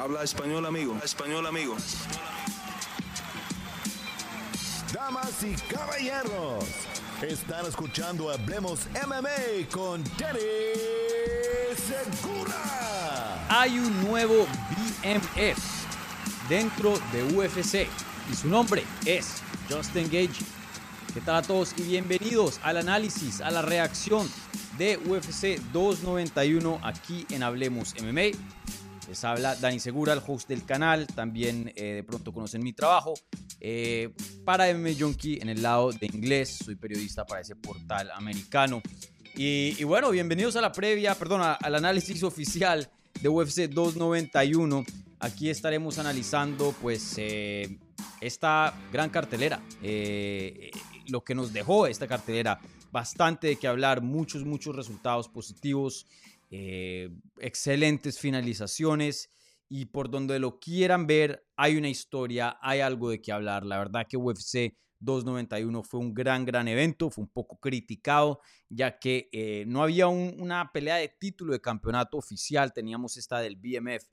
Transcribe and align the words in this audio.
Habla 0.00 0.22
español, 0.22 0.64
amigo. 0.64 0.96
Español, 1.04 1.46
amigo. 1.46 1.76
Damas 4.94 5.42
y 5.42 5.54
caballeros, 5.70 6.64
están 7.20 7.66
escuchando 7.66 8.30
Hablemos 8.30 8.86
MMA 9.06 9.68
con 9.70 10.02
Danny 10.16 10.40
Segura. 11.76 13.46
Hay 13.50 13.78
un 13.78 14.04
nuevo 14.04 14.46
BMF 14.70 15.58
dentro 16.48 16.94
de 17.12 17.22
UFC 17.34 17.86
y 18.32 18.34
su 18.34 18.48
nombre 18.48 18.82
es 19.04 19.42
Justin 19.68 20.04
Gage. 20.04 20.46
¿Qué 21.12 21.20
tal 21.20 21.36
a 21.36 21.42
todos 21.42 21.74
y 21.76 21.82
bienvenidos 21.82 22.58
al 22.62 22.78
análisis, 22.78 23.42
a 23.42 23.50
la 23.50 23.60
reacción 23.60 24.26
de 24.78 24.96
UFC 24.96 25.60
291 25.74 26.80
aquí 26.82 27.26
en 27.28 27.42
Hablemos 27.42 27.94
MMA? 28.02 28.30
Les 29.10 29.24
habla 29.24 29.56
Dani 29.56 29.80
Segura, 29.80 30.12
el 30.12 30.22
host 30.24 30.48
del 30.48 30.64
canal. 30.64 31.04
También 31.08 31.72
eh, 31.74 31.94
de 31.94 32.04
pronto 32.04 32.32
conocen 32.32 32.62
mi 32.62 32.72
trabajo. 32.72 33.14
Eh, 33.58 34.14
para 34.44 34.72
MMA 34.72 34.90
Junkie 34.96 35.40
en 35.42 35.48
el 35.48 35.62
lado 35.62 35.90
de 35.90 36.06
inglés. 36.06 36.60
Soy 36.64 36.76
periodista 36.76 37.26
para 37.26 37.40
ese 37.40 37.56
portal 37.56 38.08
americano. 38.12 38.80
Y, 39.34 39.82
bueno, 39.82 40.10
bienvenidos 40.10 40.54
a 40.54 40.60
la 40.60 40.70
previa, 40.70 41.16
perdón, 41.16 41.40
al 41.42 41.74
análisis 41.74 42.22
oficial 42.22 42.88
de 43.20 43.28
UFC 43.28 43.68
291. 43.68 44.84
Aquí 45.18 45.50
estaremos 45.50 45.98
analizando 45.98 46.72
pues 46.80 47.14
eh, 47.16 47.80
esta 48.20 48.72
gran 48.92 49.10
cartelera. 49.10 49.60
lo 51.08 51.24
que 51.24 51.34
nos 51.34 51.52
dejó 51.52 51.88
esta 51.88 52.06
cartelera. 52.06 52.60
Bastante 52.92 53.48
de 53.48 53.56
que 53.56 53.66
hablar, 53.66 54.02
muchos, 54.02 54.44
muchos 54.44 54.76
resultados 54.76 55.28
positivos. 55.28 56.06
Eh, 56.50 57.10
excelentes 57.38 58.18
finalizaciones 58.18 59.30
y 59.68 59.86
por 59.86 60.10
donde 60.10 60.40
lo 60.40 60.58
quieran 60.58 61.06
ver, 61.06 61.46
hay 61.56 61.76
una 61.76 61.88
historia, 61.88 62.58
hay 62.60 62.80
algo 62.80 63.08
de 63.10 63.22
qué 63.22 63.30
hablar. 63.30 63.64
La 63.64 63.78
verdad 63.78 64.06
que 64.08 64.16
UFC 64.16 64.76
291 64.98 65.82
fue 65.84 66.00
un 66.00 66.12
gran, 66.12 66.44
gran 66.44 66.66
evento, 66.66 67.08
fue 67.08 67.22
un 67.22 67.30
poco 67.30 67.58
criticado, 67.58 68.40
ya 68.68 68.98
que 68.98 69.28
eh, 69.32 69.64
no 69.66 69.82
había 69.82 70.08
una 70.08 70.70
pelea 70.72 70.96
de 70.96 71.08
título 71.08 71.52
de 71.52 71.60
campeonato 71.60 72.18
oficial, 72.18 72.72
teníamos 72.72 73.16
esta 73.16 73.38
del 73.38 73.56
BMF, 73.56 74.04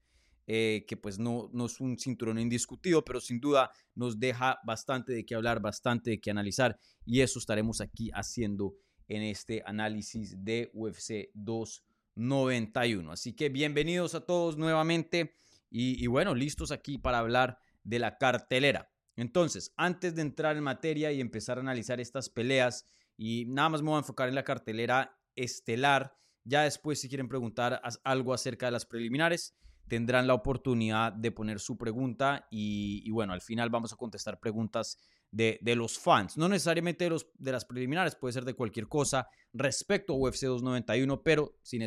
eh, 0.45 0.85
que 0.87 0.95
pues 0.95 1.19
no, 1.19 1.49
no 1.51 1.65
es 1.65 1.81
un 1.81 1.97
cinturón 1.97 2.39
indiscutido, 2.39 3.03
pero 3.03 3.19
sin 3.19 3.39
duda 3.39 3.69
nos 3.95 4.19
deja 4.19 4.59
bastante 4.63 5.11
de 5.11 5.25
qué 5.25 5.35
hablar, 5.35 5.59
bastante 5.59 6.11
de 6.11 6.19
qué 6.21 6.31
analizar, 6.31 6.79
y 7.03 7.21
eso 7.21 7.39
estaremos 7.39 7.81
aquí 7.81 8.09
haciendo 8.13 8.75
en 9.09 9.23
este 9.23 9.61
análisis 9.65 10.35
de 10.37 10.69
UFC 10.73 11.31
291. 11.33 11.86
91. 12.17 13.11
Así 13.11 13.33
que 13.33 13.49
bienvenidos 13.49 14.15
a 14.15 14.25
todos 14.25 14.57
nuevamente 14.57 15.33
y, 15.69 16.05
bueno, 16.07 16.33
listos 16.33 16.71
aquí 16.71 16.97
para 16.97 17.19
hablar 17.19 17.59
de 17.83 17.99
la 17.99 18.17
cartelera. 18.17 18.89
Entonces, 19.15 19.73
antes 19.77 20.15
de 20.15 20.21
entrar 20.21 20.57
en 20.57 20.63
materia 20.63 21.11
y 21.11 21.21
empezar 21.21 21.57
a 21.57 21.61
analizar 21.61 21.99
estas 21.99 22.29
peleas, 22.29 22.87
y 23.17 23.45
nada 23.45 23.69
más 23.69 23.81
me 23.81 23.89
voy 23.89 23.95
a 23.97 23.99
enfocar 23.99 24.29
en 24.29 24.35
la 24.35 24.43
cartelera 24.43 25.19
estelar, 25.35 26.15
ya 26.43 26.63
después 26.63 26.99
si 26.99 27.09
quieren 27.09 27.27
preguntar 27.27 27.81
algo 28.03 28.33
acerca 28.33 28.67
de 28.67 28.71
las 28.71 28.85
preliminares, 28.85 29.55
tendrán 29.87 30.27
la 30.27 30.33
oportunidad 30.33 31.13
de 31.13 31.31
poner 31.31 31.59
su 31.59 31.77
pregunta 31.77 32.47
y, 32.51 33.01
y 33.05 33.11
bueno, 33.11 33.33
al 33.33 33.41
final 33.41 33.69
vamos 33.69 33.93
a 33.93 33.95
contestar 33.95 34.39
preguntas 34.39 34.97
de, 35.31 35.75
los 35.75 35.99
fans. 35.99 36.37
No 36.37 36.47
necesariamente 36.49 37.03
de, 37.03 37.09
los, 37.09 37.27
de 37.37 37.51
las 37.51 37.65
preliminares, 37.65 38.15
puede 38.15 38.33
ser 38.33 38.45
de 38.45 38.53
cualquier 38.53 38.87
cosa 38.87 39.27
respecto 39.53 40.13
a 40.13 40.17
UFC 40.17 40.43
291, 40.43 41.21
pero 41.23 41.55
si, 41.61 41.79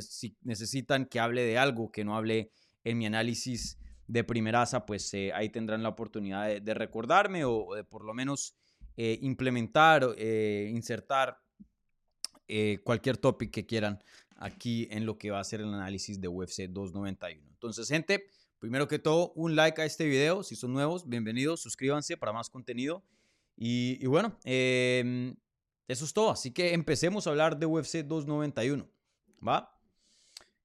necesitan 0.43 1.07
que 1.07 1.21
hable 1.21 1.43
de 1.43 1.59
algo 1.59 1.91
que 1.91 2.05
no 2.05 2.17
hable 2.17 2.53
en 2.85 2.99
mi 2.99 3.07
análisis 3.07 3.79
de 4.07 4.25
primeraza, 4.25 4.87
pues 4.87 5.13
eh, 5.15 5.33
ahí 5.33 5.51
tendrán 5.51 5.83
la 5.83 5.91
oportunidad 5.91 6.61
de, 6.61 6.75
recordarme 6.75 7.45
o, 7.45 7.75
de 7.75 7.85
por 7.85 8.05
lo 8.05 8.13
menos 8.13 8.57
eh, 8.97 9.19
implementar, 9.23 10.15
eh, 10.17 10.71
insertar 10.73 11.39
cualquier 12.83 13.17
topic 13.17 13.53
que 13.53 13.65
quieran 13.65 14.03
aquí 14.35 14.89
en 14.91 15.07
lo 15.07 15.19
que 15.19 15.31
va 15.31 15.39
a 15.39 15.45
ser 15.45 15.61
el 15.61 15.73
análisis 15.73 16.21
de 16.21 16.27
UFC 16.27 16.63
291. 16.69 17.47
Entonces, 17.49 17.87
gente, 17.87 18.27
primero 18.59 18.89
que 18.89 18.99
todo, 18.99 19.33
un 19.37 19.55
like 19.55 19.81
a 19.81 19.85
este 19.85 20.07
video. 20.07 20.43
Si 20.43 20.57
son 20.57 20.73
nuevos, 20.73 21.09
bienvenidos, 21.09 21.61
suscríbanse 21.61 22.17
para 22.17 22.33
más 22.33 22.51
contenido. 22.51 23.05
Y, 23.63 24.07
bueno, 24.07 24.39
em, 24.45 25.37
eso 25.87 26.07
es 26.07 26.15
todo. 26.15 26.31
Así 26.31 26.51
que 26.51 26.73
empecemos 26.73 27.27
a 27.27 27.31
hablar 27.31 27.59
de 27.59 27.67
UFC 27.67 27.99
291. 28.03 28.89
¿Va? 29.47 29.79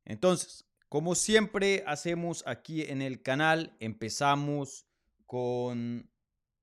Entonces, 0.06 0.66
como 0.88 1.14
siempre 1.14 1.84
hacemos 1.88 2.42
aquí 2.48 2.84
en 2.84 3.02
el 3.02 3.22
canal, 3.22 3.76
empezamos 3.82 4.88
con 5.26 6.10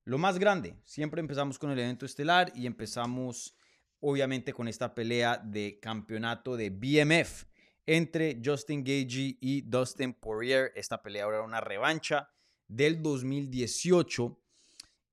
lo 0.04 0.16
más 0.16 0.38
grande. 0.38 0.74
Siempre 0.84 1.20
empezamos 1.20 1.58
con 1.58 1.70
el 1.70 1.78
evento 1.78 2.06
estelar 2.06 2.50
y 2.54 2.64
empezamos 2.66 3.58
obviamente 4.00 4.54
con 4.54 4.68
esta 4.68 4.94
pelea 4.94 5.36
de 5.36 5.78
campeonato 5.80 6.56
de 6.56 6.70
BMF 6.70 7.44
entre 7.84 8.40
Justin 8.42 8.82
Gagey 8.82 9.36
y 9.38 9.60
Dustin 9.62 10.14
Poirier. 10.14 10.72
Esta 10.76 11.02
pelea 11.02 11.26
era 11.26 11.42
una 11.42 11.60
revancha 11.60 12.30
del 12.68 13.02
2018 13.02 14.41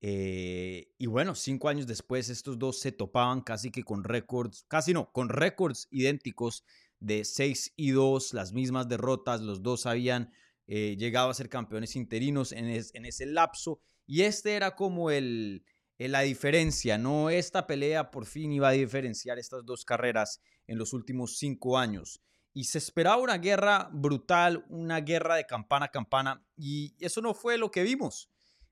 eh, 0.01 0.93
y 0.97 1.07
bueno, 1.07 1.35
cinco 1.35 1.67
años 1.67 1.85
después 1.85 2.29
estos 2.29 2.57
dos 2.57 2.79
se 2.79 2.91
topaban 2.91 3.41
casi 3.41 3.69
que 3.69 3.83
con 3.83 4.03
récords, 4.03 4.65
casi 4.67 4.93
no, 4.93 5.11
con 5.11 5.29
récords 5.29 5.87
idénticos 5.91 6.63
de 6.99 7.25
6 7.25 7.73
y 7.75 7.91
2, 7.91 8.33
las 8.33 8.53
mismas 8.53 8.87
derrotas, 8.87 9.41
los 9.41 9.61
dos 9.61 9.85
habían 9.85 10.31
eh, 10.67 10.95
llegado 10.97 11.29
a 11.29 11.33
ser 11.33 11.49
campeones 11.49 11.95
interinos 11.95 12.51
en, 12.51 12.67
ese 12.69 13.25
lapso 13.25 13.81
y 14.05 14.21
este 14.21 14.55
era 14.55 14.75
como 14.75 15.11
el, 15.11 15.65
la 15.97 16.21
diferencia, 16.21 16.97
¿no? 16.97 17.29
Esta 17.29 17.67
pelea 17.67 18.11
por 18.11 18.25
fin 18.25 18.51
iba 18.53 18.69
a 18.69 18.73
diferenciar 18.73 19.37
estas 19.37 19.65
dos 19.65 19.83
carreras 19.83 20.41
en 20.67 20.77
los 20.77 20.93
últimos 20.93 21.37
cinco 21.37 21.77
años. 21.77 22.21
Y 22.53 22.65
se 22.65 22.79
esperaba 22.79 23.17
una 23.17 23.37
guerra 23.37 23.89
brutal, 23.91 24.65
una 24.69 25.01
guerra 25.01 25.35
de 25.35 25.45
campana 25.45 25.85
a 25.85 25.91
campana, 25.91 26.43
y 26.57 26.95
eso 26.99 27.21
no 27.21 27.33
fue 27.33 27.57
lo 27.57 27.69
que 27.69 27.83
vimos 27.83 28.29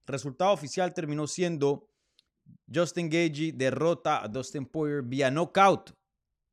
resultado 0.07 0.51
oficial 0.51 0.93
terminó 0.93 1.27
siendo 1.27 1.89
Justin 2.73 3.09
Gagey 3.09 3.51
derrota 3.51 4.23
a 4.23 4.27
Dustin 4.27 4.65
Poirier 4.65 5.03
vía 5.03 5.29
knockout 5.29 5.91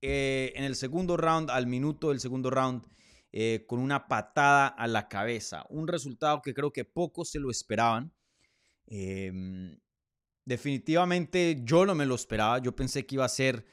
eh, 0.03 0.53
en 0.55 0.65
el 0.65 0.77
segundo 0.77 1.17
round, 1.17 1.51
al 1.51 1.67
minuto 1.67 2.11
del 2.11 2.21
segundo 2.21 2.51
round, 2.51 2.87
eh, 3.33 3.65
con 3.67 3.81
una 3.81 4.07
patada 4.07 4.67
a 4.67 4.87
la 4.87 5.09
cabeza. 5.09 5.65
Un 5.71 5.89
resultado 5.89 6.43
que 6.43 6.53
creo 6.53 6.73
que 6.73 6.85
pocos 6.85 7.31
se 7.31 7.41
lo 7.41 7.51
esperaban. 7.51 8.13
Em, 8.87 9.81
definitivamente 10.45 11.63
yo 11.65 11.87
no 11.87 11.95
me 11.95 12.07
lo 12.07 12.15
esperaba. 12.15 12.59
Yo 12.59 12.77
pensé 12.77 13.07
que 13.07 13.15
iba 13.15 13.25
a 13.25 13.29
ser 13.31 13.65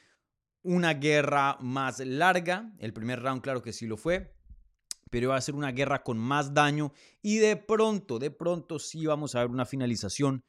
una 0.64 0.94
guerra 0.94 1.58
más 1.60 2.00
larga. 2.00 2.74
El 2.80 2.94
primer 2.94 3.22
round, 3.22 3.42
claro 3.42 3.62
que 3.62 3.74
sí 3.74 3.86
lo 3.86 3.98
fue 3.98 4.34
pero 5.12 5.26
iba 5.26 5.36
a 5.36 5.42
ser 5.42 5.54
una 5.54 5.72
guerra 5.72 6.02
con 6.02 6.18
más 6.18 6.56
daño 6.56 6.94
y 7.22 7.38
de 7.38 7.58
pronto, 7.58 8.18
de 8.18 8.32
pronto 8.32 8.80
sí 8.80 9.06
vamos 9.06 9.36
a 9.36 9.42
ver 9.42 9.52
una 9.52 9.66
finalización 9.66 10.44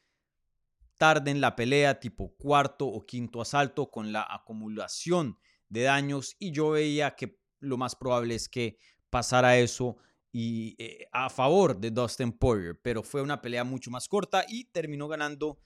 tarde 0.96 1.32
en 1.32 1.40
la 1.40 1.56
pelea, 1.56 1.98
tipo 1.98 2.34
cuarto 2.36 2.86
o 2.86 3.04
quinto 3.04 3.42
asalto 3.42 3.90
con 3.90 4.12
la 4.12 4.26
acumulación 4.26 5.36
de 5.68 5.82
daños 5.82 6.36
y 6.38 6.52
yo 6.52 6.70
veía 6.70 7.16
que 7.16 7.38
lo 7.58 7.76
más 7.76 7.96
probable 7.96 8.36
es 8.36 8.48
que 8.48 8.78
pasara 9.10 9.58
eso 9.58 9.96
y 10.30 10.76
eh, 10.78 11.08
a 11.12 11.28
favor 11.28 11.76
de 11.78 11.90
Dustin 11.90 12.32
Poirier, 12.32 12.80
pero 12.80 13.02
fue 13.02 13.20
una 13.20 13.42
pelea 13.42 13.64
mucho 13.64 13.90
más 13.90 14.08
corta 14.08 14.44
y 14.48 14.64
terminó 14.66 15.08
ganando 15.08 15.58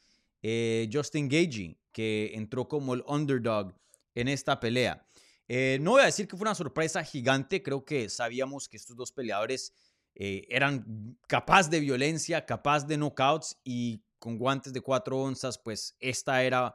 eh, 0.42 0.88
Justin 0.92 1.28
Gagey, 1.28 1.78
que 1.92 2.32
entró 2.34 2.66
como 2.66 2.94
el 2.94 3.04
underdog 3.06 3.74
en 4.14 4.28
esta 4.28 4.58
pelea. 4.58 5.06
Eh, 5.48 5.78
no 5.80 5.92
voy 5.92 6.02
a 6.02 6.06
decir 6.06 6.26
que 6.26 6.36
fue 6.36 6.44
una 6.44 6.54
sorpresa 6.54 7.04
gigante, 7.04 7.62
creo 7.62 7.84
que 7.84 8.08
sabíamos 8.08 8.68
que 8.68 8.76
estos 8.76 8.96
dos 8.96 9.12
peleadores 9.12 9.72
eh, 10.14 10.44
eran 10.48 11.18
capaz 11.28 11.70
de 11.70 11.78
violencia, 11.80 12.44
capaz 12.46 12.86
de 12.86 12.96
knockouts 12.96 13.60
y 13.62 14.02
con 14.18 14.38
guantes 14.38 14.72
de 14.72 14.80
cuatro 14.80 15.18
onzas, 15.18 15.58
pues 15.58 15.96
esta 16.00 16.42
era 16.42 16.74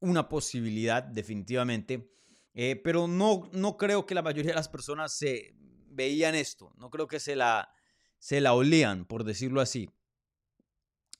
una 0.00 0.28
posibilidad 0.28 1.02
definitivamente. 1.02 2.12
Eh, 2.54 2.76
pero 2.76 3.08
no, 3.08 3.48
no 3.52 3.76
creo 3.76 4.06
que 4.06 4.14
la 4.14 4.22
mayoría 4.22 4.52
de 4.52 4.56
las 4.56 4.68
personas 4.68 5.12
se 5.16 5.54
veían 5.90 6.34
esto, 6.34 6.72
no 6.76 6.90
creo 6.90 7.08
que 7.08 7.20
se 7.20 7.34
la, 7.34 7.72
se 8.18 8.40
la 8.40 8.52
olían, 8.52 9.06
por 9.06 9.24
decirlo 9.24 9.60
así. 9.60 9.90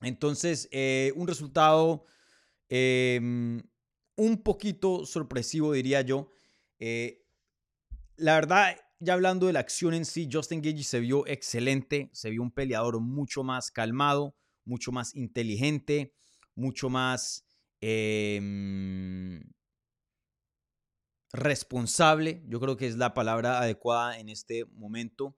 Entonces, 0.01 0.69
un 1.17 1.27
resultado 1.27 2.05
em, 2.69 3.61
un 4.17 4.43
poquito 4.43 5.05
sorpresivo, 5.07 5.73
diría 5.73 6.03
yo. 6.03 6.31
Eh, 6.79 7.25
la 8.17 8.35
verdad, 8.35 8.77
ya 9.01 9.15
hablando 9.15 9.47
de 9.47 9.53
la 9.53 9.61
acción 9.61 9.95
en 9.95 10.05
sí, 10.05 10.29
Justin 10.31 10.61
Gage 10.61 10.83
se 10.83 11.01
vio 11.01 11.27
excelente, 11.27 12.11
se 12.13 12.31
vio 12.31 12.43
un 12.43 12.51
peleador 12.51 13.01
mucho 13.01 13.45
más 13.45 13.71
calmado, 13.71 14.35
mucho 14.65 14.93
más 14.93 15.15
inteligente, 15.15 16.15
mucho 16.55 16.91
más 16.91 17.45
em, 17.81 19.41
responsable, 21.33 22.43
yo 22.47 22.61
creo 22.61 22.77
que 22.77 22.87
es 22.87 22.97
la 22.97 23.15
palabra 23.15 23.61
adecuada 23.61 24.19
en 24.19 24.29
este 24.29 24.65
momento. 24.65 25.37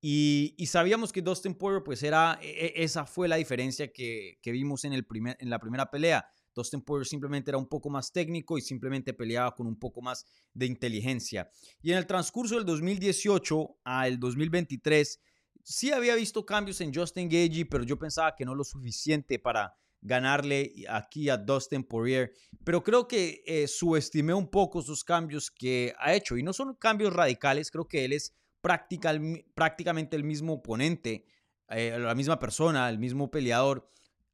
Y, 0.00 0.56
sabíamos 0.66 1.12
que 1.12 1.22
Dustin 1.22 1.54
Poirier, 1.54 1.84
pues 1.84 2.02
era, 2.02 2.38
e, 2.42 2.48
e, 2.48 2.82
esa 2.82 3.06
fue 3.06 3.28
la 3.28 3.36
diferencia 3.36 3.92
que, 3.92 4.38
vimos 4.44 4.84
en, 4.84 4.94
el 4.94 5.06
primer, 5.06 5.36
en 5.38 5.48
la 5.48 5.60
primera 5.60 5.90
pelea. 5.90 6.26
Dustin 6.54 6.82
Poirier 6.82 7.06
simplemente 7.06 7.50
era 7.50 7.58
un 7.58 7.68
poco 7.68 7.90
más 7.90 8.12
técnico 8.12 8.58
y 8.58 8.62
simplemente 8.62 9.14
peleaba 9.14 9.54
con 9.54 9.66
un 9.66 9.78
poco 9.78 10.02
más 10.02 10.24
de 10.52 10.66
inteligencia. 10.66 11.48
Y 11.82 11.92
en 11.92 11.98
el 11.98 12.06
transcurso 12.06 12.56
del 12.56 12.64
2018 12.64 13.80
al 13.84 14.18
2023, 14.18 15.20
sí 15.62 15.92
había 15.92 16.14
visto 16.14 16.44
cambios 16.44 16.80
en 16.80 16.92
Justin 16.94 17.28
Gagey, 17.28 17.64
pero 17.64 17.84
yo 17.84 17.98
pensaba 17.98 18.34
que 18.34 18.44
no 18.44 18.54
lo 18.54 18.64
suficiente 18.64 19.38
para 19.38 19.74
ganarle 20.02 20.72
aquí 20.88 21.30
a 21.30 21.36
Dustin 21.36 21.84
Poirier. 21.84 22.32
Pero 22.64 22.82
creo 22.82 23.06
que 23.08 23.42
eh, 23.46 23.68
subestimé 23.68 24.34
un 24.34 24.48
poco 24.48 24.82
sus 24.82 25.04
cambios 25.04 25.50
que 25.50 25.94
ha 25.98 26.12
hecho. 26.12 26.36
Y 26.36 26.42
no 26.42 26.52
son 26.52 26.74
cambios 26.74 27.12
radicales, 27.12 27.70
creo 27.70 27.86
que 27.86 28.04
él 28.04 28.12
es 28.12 28.34
prácticamente 28.60 30.16
el 30.16 30.24
mismo 30.24 30.54
oponente, 30.54 31.24
eh, 31.68 31.96
la 31.98 32.14
misma 32.14 32.38
persona, 32.38 32.88
el 32.88 32.98
mismo 32.98 33.30
peleador 33.30 33.88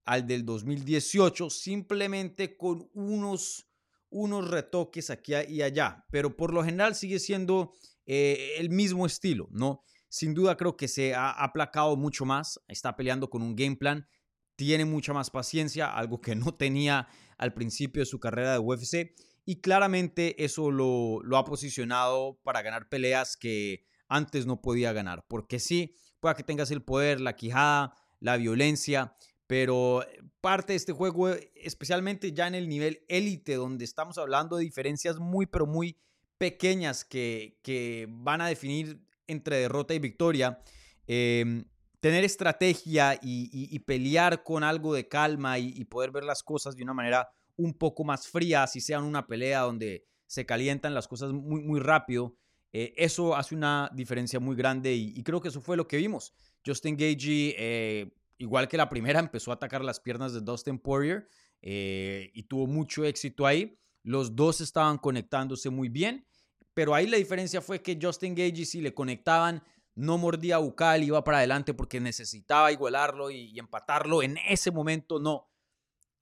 al 0.09 0.27
del 0.27 0.47
2018, 0.47 1.51
simplemente 1.51 2.57
con 2.57 2.89
unos, 2.95 3.69
unos 4.09 4.49
retoques 4.49 5.11
aquí 5.11 5.35
y 5.49 5.61
allá. 5.61 6.07
Pero 6.11 6.35
por 6.35 6.55
lo 6.55 6.65
general 6.65 6.95
sigue 6.95 7.19
siendo 7.19 7.75
eh, 8.07 8.55
el 8.57 8.71
mismo 8.71 9.05
estilo, 9.05 9.49
¿no? 9.51 9.83
Sin 10.09 10.33
duda 10.33 10.57
creo 10.57 10.79
que 10.79 10.89
se 10.89 11.15
ha 11.15 11.31
aplacado 11.31 11.95
mucho 11.95 12.25
más, 12.25 12.59
está 12.69 12.97
peleando 12.97 13.29
con 13.29 13.43
un 13.43 13.55
game 13.55 13.77
plan, 13.77 14.09
tiene 14.57 14.87
mucha 14.87 15.13
más 15.13 15.29
paciencia, 15.29 15.93
algo 15.95 16.23
que 16.23 16.35
no 16.35 16.55
tenía 16.55 17.07
al 17.37 17.53
principio 17.53 18.01
de 18.01 18.07
su 18.07 18.19
carrera 18.19 18.53
de 18.53 18.61
UFC. 18.61 19.13
Y 19.45 19.61
claramente 19.61 20.43
eso 20.43 20.71
lo, 20.71 21.21
lo 21.23 21.37
ha 21.37 21.45
posicionado 21.45 22.41
para 22.45 22.63
ganar 22.63 22.89
peleas 22.89 23.37
que 23.37 23.85
antes 24.09 24.47
no 24.47 24.63
podía 24.63 24.95
ganar. 24.95 25.27
Porque 25.29 25.59
sí, 25.59 25.95
pueda 26.19 26.35
que 26.35 26.45
tengas 26.45 26.71
el 26.71 26.83
poder, 26.83 27.21
la 27.21 27.37
quijada, 27.37 27.93
la 28.21 28.39
violencia, 28.39 29.15
pero 29.49 30.05
parte 30.41 30.75
de 30.75 30.77
este 30.77 30.93
juego, 30.93 31.31
especialmente 31.57 32.33
ya 32.33 32.47
en 32.47 32.55
el 32.55 32.69
nivel 32.69 33.03
élite, 33.09 33.55
donde 33.55 33.85
estamos 33.85 34.19
hablando 34.19 34.59
de 34.59 34.65
diferencias 34.65 35.19
muy, 35.19 35.47
pero 35.47 35.67
muy 35.67 35.99
pequeñas 36.37 37.05
que, 37.05 37.59
que 37.63 38.07
van 38.09 38.41
a 38.41 38.47
definir 38.47 39.01
entre 39.27 39.57
derrota 39.57 39.95
y 39.95 39.99
victoria, 39.99 40.61
em, 41.07 41.65
tener 42.01 42.25
estrategia 42.25 43.19
y, 43.23 43.79
pelear 43.81 44.43
con 44.43 44.63
algo 44.63 44.95
de 44.95 45.09
calma 45.09 45.59
y, 45.59 45.85
poder 45.87 46.11
ver 46.11 46.25
las 46.25 46.43
cosas 46.43 46.77
de 46.77 46.83
una 46.83 46.95
manera 46.95 47.31
un 47.57 47.75
poco 47.75 48.05
más 48.05 48.29
fría, 48.29 48.67
si 48.67 48.81
sea 48.81 49.01
una 49.01 49.27
pelea 49.27 49.61
donde 49.61 50.05
se 50.27 50.47
calientan 50.47 50.95
las 50.95 51.09
cosas 51.09 51.33
muy, 51.33 51.63
muy 51.63 51.81
rápido, 51.81 52.37
eh, 52.73 52.93
eso 52.97 53.35
hace 53.35 53.55
una 53.55 53.91
diferencia 53.95 54.39
muy 54.39 54.55
grande 54.55 54.95
y, 54.95 55.23
creo 55.23 55.41
que 55.41 55.49
eso 55.49 55.61
fue 55.61 55.77
lo 55.77 55.89
que 55.89 55.97
vimos. 55.97 56.35
Justin 56.65 56.97
Gagey, 56.97 57.55
eh, 57.57 58.11
igual 58.39 58.69
que 58.69 58.77
la 58.77 58.89
primera, 58.89 59.21
empezó 59.21 59.51
a 59.51 59.55
atacar 59.55 59.85
las 59.85 60.01
piernas 60.01 60.33
de 60.33 60.41
Dustin 60.41 60.79
Poirier 60.79 61.29
eh, 61.63 62.31
y 62.35 62.45
tuvo 62.45 62.67
mucho 62.67 63.05
éxito 63.05 63.47
ahí. 63.47 63.79
Los 64.03 64.35
dos 64.35 64.61
estaban 64.61 64.99
conectándose 64.99 65.71
muy 65.71 65.89
bien, 65.89 66.27
pero 66.73 66.95
ahí 66.95 67.07
la 67.07 67.17
diferencia 67.17 67.61
fue 67.61 67.83
que 67.83 67.99
Justin 68.01 68.35
Gagey, 68.35 68.65
si 68.65 68.81
le 68.81 68.95
conectaban, 68.95 69.63
no 69.95 70.17
mordía 70.17 70.59
bucal, 70.59 71.03
iba 71.03 71.23
para 71.25 71.39
adelante 71.39 71.75
porque 71.75 72.01
necesitaba 72.01 72.73
igualarlo 72.73 73.31
y 73.31 73.59
empatarlo. 73.59 74.23
En 74.23 74.39
ese 74.49 74.71
momento 74.71 75.19
no, 75.19 75.51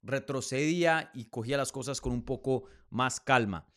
retrocedía 0.02 1.10
y 1.14 1.26
cogía 1.26 1.58
las 1.58 1.72
cosas 1.72 2.00
con 2.00 2.12
un 2.12 2.24
poco 2.24 2.64
más 2.90 3.20
calma 3.20 3.68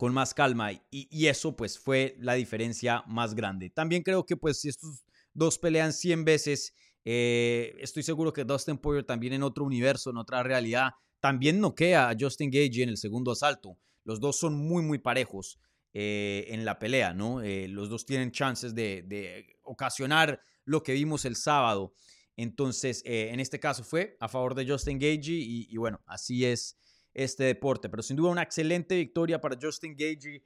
con 0.00 0.14
más 0.14 0.32
calma 0.32 0.72
y, 0.72 1.26
eso 1.26 1.54
pues 1.54 1.78
fue 1.78 2.16
la 2.20 2.32
diferencia 2.32 3.04
más 3.06 3.34
grande. 3.34 3.68
También 3.68 4.02
creo 4.02 4.24
que 4.24 4.34
pues 4.34 4.58
si 4.58 4.70
estos 4.70 5.04
dos 5.34 5.58
pelean 5.58 5.92
100 5.92 6.24
veces, 6.24 6.74
eh, 7.04 7.74
estoy 7.78 8.02
seguro 8.02 8.32
que 8.32 8.44
Dustin 8.44 8.78
Poirier 8.78 9.04
también 9.04 9.32
en 9.32 9.42
otro 9.42 9.64
universo, 9.64 10.10
en 10.10 10.16
otra 10.16 10.42
realidad, 10.42 10.90
también 11.20 11.60
noquea 11.60 12.08
a 12.08 12.16
Justin 12.18 12.50
Gage 12.50 12.82
en 12.82 12.88
el 12.88 12.96
segundo 12.96 13.32
asalto. 13.32 13.78
Los 14.04 14.20
dos 14.20 14.38
son 14.38 14.54
muy, 14.54 14.82
muy 14.82 14.98
parejos 14.98 15.58
eh, 15.92 16.46
en 16.48 16.64
la 16.64 16.78
pelea, 16.78 17.12
¿no? 17.12 17.42
Eh, 17.42 17.68
los 17.68 17.88
dos 17.88 18.06
tienen 18.06 18.32
chances 18.32 18.74
de, 18.74 19.46
ocasionar 19.62 20.40
lo 20.64 20.82
que 20.82 20.92
vimos 20.92 21.24
el 21.24 21.36
sábado. 21.36 21.94
Entonces, 22.36 23.02
en 23.04 23.38
este 23.38 23.60
caso 23.60 23.84
fue 23.84 24.16
a 24.18 24.28
favor 24.28 24.54
de 24.54 24.66
Justin 24.66 24.98
Gage 24.98 25.32
y 25.32 25.76
bueno, 25.76 26.00
así 26.06 26.44
es 26.46 26.78
este 27.14 27.44
deporte. 27.44 27.88
Pero 27.88 28.02
sin 28.02 28.16
duda 28.16 28.30
una 28.30 28.42
excelente 28.42 28.96
victoria 28.96 29.40
para 29.40 29.58
Justin 29.60 29.94
Gagey. 29.96 30.42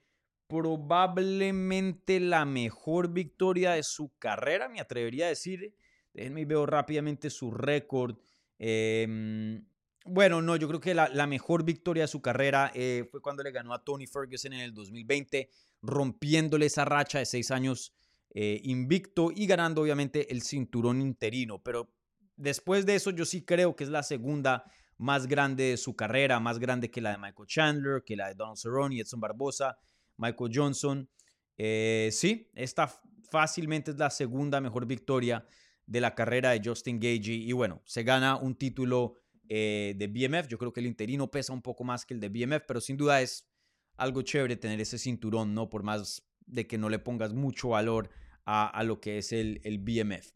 Probablemente 0.46 2.20
la 2.20 2.44
mejor 2.44 3.12
victoria 3.12 3.72
de 3.72 3.82
su 3.82 4.12
carrera, 4.18 4.68
me 4.68 4.80
atrevería 4.80 5.26
a 5.26 5.30
decir. 5.30 5.74
Déjenme 6.14 6.44
ver 6.44 6.58
rápidamente 6.58 7.28
su 7.28 7.50
récord. 7.50 8.16
Em, 8.58 9.64
bueno, 10.06 10.40
no, 10.40 10.56
yo 10.56 10.68
creo 10.68 10.80
que 10.80 10.94
la, 10.94 11.26
mejor 11.26 11.64
victoria 11.64 12.04
de 12.04 12.08
su 12.08 12.22
carrera 12.22 12.70
eh, 12.74 13.06
fue 13.10 13.20
cuando 13.20 13.42
le 13.42 13.50
ganó 13.50 13.74
a 13.74 13.82
Tony 13.82 14.06
Ferguson 14.06 14.52
en 14.52 14.60
el 14.60 14.72
2020, 14.72 15.50
rompiéndole 15.82 16.66
esa 16.66 16.84
racha 16.84 17.18
de 17.18 17.26
seis 17.26 17.50
años 17.50 17.92
eh, 18.30 18.60
invicto 18.64 19.30
y 19.34 19.46
ganando 19.46 19.82
obviamente 19.82 20.30
el 20.30 20.42
cinturón 20.42 21.00
interino. 21.02 21.62
Pero 21.62 21.92
después 22.36 22.86
de 22.86 22.94
eso 22.94 23.10
yo 23.10 23.24
sí 23.24 23.44
creo 23.44 23.74
que 23.74 23.84
es 23.84 23.90
la 23.90 24.02
segunda 24.02 24.64
más 24.98 25.26
grande 25.26 25.70
de 25.70 25.76
su 25.76 25.96
carrera, 25.96 26.38
más 26.38 26.60
grande 26.60 26.90
que 26.90 27.00
la 27.00 27.10
de 27.10 27.18
Michael 27.18 27.48
Chandler, 27.48 28.02
que 28.04 28.14
la 28.14 28.28
de 28.28 28.34
Donald 28.34 28.58
Cerrone, 28.58 29.00
Edson 29.00 29.20
Barbosa, 29.20 29.76
Michael 30.16 30.50
Johnson. 30.54 31.08
Eh, 31.56 32.10
sí, 32.12 32.50
esta 32.54 32.88
fácilmente 33.30 33.90
es 33.90 33.96
la 33.96 34.10
segunda 34.10 34.60
mejor 34.60 34.86
victoria 34.86 35.44
de 35.86 36.00
la 36.00 36.14
carrera 36.14 36.50
de 36.50 36.60
Justin 36.64 36.98
Gagey. 36.98 37.48
Y 37.48 37.52
bueno, 37.52 37.82
se 37.84 38.02
gana 38.02 38.36
un 38.36 38.54
título 38.54 39.14
eh, 39.48 39.94
de 39.96 40.06
BMF. 40.06 40.48
Yo 40.48 40.58
creo 40.58 40.72
que 40.72 40.80
el 40.80 40.86
interino 40.86 41.30
pesa 41.30 41.52
un 41.52 41.62
poco 41.62 41.84
más 41.84 42.06
que 42.06 42.14
el 42.14 42.20
de 42.20 42.28
BMF, 42.28 42.64
pero 42.66 42.80
sin 42.80 42.96
duda 42.96 43.20
es 43.20 43.48
algo 43.96 44.22
chévere 44.22 44.56
tener 44.56 44.80
ese 44.80 44.98
cinturón, 44.98 45.54
¿no? 45.54 45.70
Por 45.70 45.82
más 45.82 46.26
de 46.46 46.66
que 46.66 46.78
no 46.78 46.88
le 46.88 46.98
pongas 46.98 47.32
mucho 47.32 47.70
valor 47.70 48.10
a, 48.46 48.82
lo 48.84 49.00
que 49.00 49.18
es 49.18 49.32
el, 49.32 49.60
el 49.64 49.78
BMF. 49.78 50.34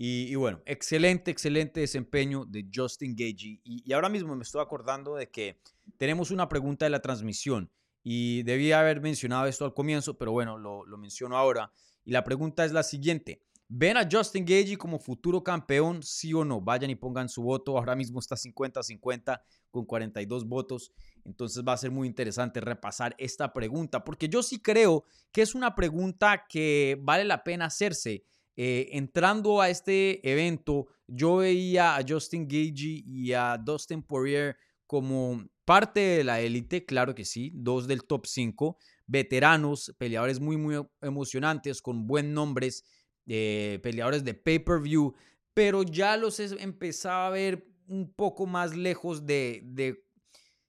Y, 0.00 0.36
bueno, 0.36 0.62
excelente, 0.64 1.32
excelente 1.32 1.80
desempeño 1.80 2.44
de 2.44 2.68
Justin 2.72 3.16
Gagey. 3.16 3.60
Y, 3.64 3.92
ahora 3.92 4.08
mismo 4.08 4.36
me 4.36 4.44
estoy 4.44 4.62
acordando 4.62 5.16
de 5.16 5.28
que 5.28 5.60
tenemos 5.96 6.30
una 6.30 6.48
pregunta 6.48 6.84
de 6.86 6.90
la 6.90 7.02
transmisión 7.02 7.68
y 8.04 8.44
debía 8.44 8.78
haber 8.78 9.00
mencionado 9.00 9.46
esto 9.46 9.64
al 9.64 9.74
comienzo, 9.74 10.16
pero 10.16 10.30
bueno, 10.30 10.56
lo, 10.56 10.84
menciono 10.96 11.36
ahora. 11.36 11.72
Y 12.04 12.12
la 12.12 12.22
pregunta 12.22 12.64
es 12.64 12.70
la 12.70 12.84
siguiente. 12.84 13.42
¿Ven 13.70 13.98
a 13.98 14.08
Justin 14.10 14.46
Gagey 14.46 14.76
como 14.76 14.98
futuro 14.98 15.44
campeón, 15.44 16.02
sí 16.02 16.32
o 16.32 16.42
no? 16.42 16.60
Vayan 16.60 16.90
y 16.90 16.94
pongan 16.94 17.28
su 17.28 17.42
voto. 17.42 17.76
Ahora 17.76 17.94
mismo 17.94 18.18
está 18.18 18.34
50-50 18.34 19.42
con 19.70 19.84
42 19.84 20.46
votos. 20.46 20.90
Entonces 21.24 21.62
va 21.66 21.74
a 21.74 21.76
ser 21.76 21.90
muy 21.90 22.08
interesante 22.08 22.60
repasar 22.60 23.14
esta 23.18 23.52
pregunta, 23.52 24.04
porque 24.04 24.28
yo 24.28 24.42
sí 24.42 24.60
creo 24.60 25.04
que 25.32 25.42
es 25.42 25.54
una 25.54 25.74
pregunta 25.74 26.46
que 26.48 26.98
vale 27.02 27.24
la 27.24 27.44
pena 27.44 27.66
hacerse 27.66 28.24
eh, 28.56 28.88
entrando 28.96 29.60
a 29.60 29.68
este 29.68 30.28
evento, 30.28 30.88
yo 31.06 31.36
veía 31.36 31.94
a 31.94 32.02
Justin 32.06 32.48
Gagey 32.48 33.04
y 33.06 33.32
a 33.32 33.56
Dustin 33.56 34.02
Poirier 34.02 34.56
como 34.84 35.44
parte 35.64 36.00
de 36.00 36.24
la 36.24 36.40
élite, 36.40 36.84
claro 36.84 37.14
que 37.14 37.24
sí, 37.24 37.52
dos 37.54 37.86
del 37.86 38.02
top 38.02 38.26
5, 38.26 38.76
veteranos, 39.06 39.94
peleadores 39.96 40.40
muy, 40.40 40.56
muy 40.56 40.84
emocionantes, 41.02 41.80
con 41.80 42.06
buen 42.06 42.34
nombres, 42.34 42.84
eh, 43.28 43.78
peleadores 43.82 44.24
de 44.24 44.34
pay-per-view, 44.34 45.14
pero 45.54 45.82
ya 45.82 46.16
los 46.16 46.40
empezaba 46.40 47.28
a 47.28 47.30
ver 47.30 47.66
un 47.86 48.12
poco 48.12 48.46
más 48.46 48.76
lejos 48.76 49.26
de, 49.26 49.62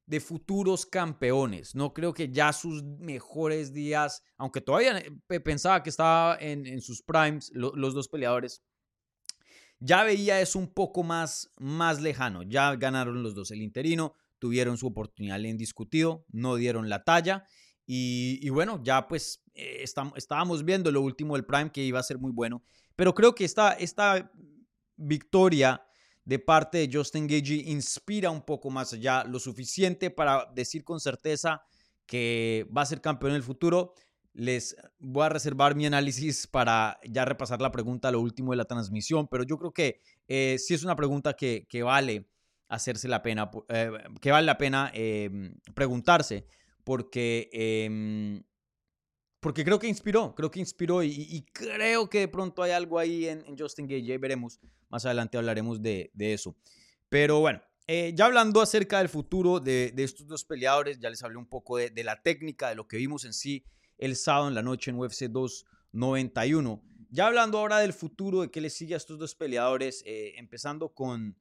de 0.10 0.20
futuros 0.20 0.88
campeones. 0.88 1.75
No 1.75 1.94
creo 1.94 2.16
que 2.16 2.32
ya 2.32 2.51
sus 2.51 2.84
mejores 2.84 3.72
días, 3.74 4.24
aunque 4.38 4.60
todavía 4.60 4.98
eh, 4.98 5.39
pensaba 5.39 5.84
que 5.84 5.92
estaba 5.92 6.36
en, 6.42 6.82
sus 6.82 7.04
primes, 7.04 7.51
los 7.54 7.94
dos 7.94 8.08
peleadores, 8.08 8.63
ya 9.80 10.04
veía 10.04 10.42
eso 10.42 10.58
un 10.58 10.74
poco 10.74 11.04
más, 11.04 11.51
más 11.60 12.01
lejano. 12.01 12.42
Ya 12.42 12.75
ganaron 12.75 13.22
los 13.22 13.36
dos 13.36 13.51
el 13.51 13.62
interino, 13.62 14.16
tuvieron 14.39 14.80
su 14.80 14.88
oportunidad 14.88 15.46
en 15.46 15.60
discutido, 15.60 16.25
no 16.32 16.56
dieron 16.56 16.89
la 16.89 17.04
talla. 17.04 17.46
Y, 17.91 18.48
bueno, 18.50 18.79
ya 18.84 19.08
pues 19.08 19.43
eh, 19.55 19.84
estábamos 20.15 20.63
viendo 20.63 20.91
lo 20.91 21.01
último 21.01 21.34
del 21.34 21.43
Prime 21.43 21.72
que 21.72 21.81
iba 21.81 22.00
a 22.00 22.03
ser 22.03 22.19
muy 22.19 22.31
bueno. 22.31 22.62
Pero 22.96 23.15
creo 23.15 23.34
que 23.34 23.46
esta, 23.46 23.74
esta 23.74 24.31
victoria 24.96 25.81
de 26.24 26.38
parte 26.38 26.77
de 26.77 26.89
Justin 26.93 27.25
Gagey 27.25 27.72
inspira 27.72 28.29
un 28.29 28.43
poco 28.43 28.69
más 28.69 28.93
allá, 28.93 29.24
lo 29.24 29.39
suficiente 29.39 30.12
para 30.12 30.46
decir 30.53 30.84
con 30.84 31.00
certeza 31.00 31.63
que 32.05 32.67
va 32.75 32.84
a 32.84 32.86
ser 32.86 33.01
campeón 33.01 33.31
en 33.31 33.38
el 33.38 33.43
futuro. 33.43 33.96
Les 34.34 34.75
voy 35.00 35.25
a 35.25 35.29
reservar 35.29 35.74
mi 35.74 35.88
análisis 35.88 36.46
para 36.46 37.00
ya 37.10 37.25
repasar 37.25 37.60
la 37.60 37.72
pregunta, 37.72 38.12
lo 38.12 38.22
último 38.22 38.51
de 38.51 38.58
la 38.58 38.65
transmisión, 38.65 39.27
pero 39.27 39.43
yo 39.43 39.58
creo 39.58 39.72
que 39.72 40.00
eh, 40.27 40.58
sí 40.60 40.75
es 40.75 40.84
una 40.84 40.96
pregunta 40.96 41.34
que, 41.34 41.65
vale 41.84 42.29
hacerse 42.67 43.08
la 43.08 43.24
pena, 43.24 43.50
eh, 43.69 43.91
que 44.22 44.29
vale 44.29 44.46
la 44.46 44.60
pena 44.60 44.91
em, 44.93 45.55
preguntarse, 45.74 46.46
porque 46.84 47.50
em, 47.52 48.44
porque 49.40 49.64
creo 49.64 49.80
que 49.80 49.88
inspiró, 49.88 50.36
creo 50.36 50.52
que 50.52 50.60
inspiró 50.60 51.02
y, 51.02 51.46
creo 51.54 52.10
que 52.10 52.20
de 52.20 52.28
pronto 52.28 52.62
hay 52.62 52.72
algo 52.72 53.00
ahí 53.00 53.28
en, 53.28 53.58
Justin 53.58 53.88
Gage, 53.88 54.18
veremos, 54.18 54.60
más 54.90 55.06
adelante 55.06 55.38
hablaremos 55.38 55.82
de, 55.82 56.12
eso. 56.18 56.58
Pero 57.08 57.40
bueno, 57.40 57.62
eh, 57.88 58.14
ya 58.16 58.26
hablando 58.26 58.62
acerca 58.62 58.98
del 59.00 59.08
futuro 59.08 59.60
de, 59.62 59.94
estos 59.98 60.28
dos 60.28 60.44
peleadores, 60.44 61.00
ya 61.00 61.10
les 61.10 61.24
hablé 61.24 61.38
un 61.38 61.48
poco 61.48 61.78
de, 61.78 62.04
la 62.04 62.22
técnica, 62.22 62.70
de 62.70 62.76
lo 62.76 62.88
que 62.88 62.98
vimos 62.98 63.24
en 63.24 63.34
sí 63.34 63.64
el 63.98 64.16
sábado 64.16 64.50
en 64.50 64.56
la 64.56 64.62
noche 64.62 64.92
en 64.92 65.00
UFC 65.00 65.26
291. 65.26 66.84
Ya 67.10 67.28
hablando 67.28 67.60
ahora 67.60 67.80
del 67.80 67.94
futuro, 67.94 68.42
de 68.42 68.52
qué 68.52 68.60
le 68.60 68.70
sigue 68.70 68.94
a 68.94 68.98
estos 68.98 69.18
dos 69.18 69.36
peleadores, 69.36 70.04
eh, 70.06 70.34
empezando 70.36 70.94
con 70.94 71.36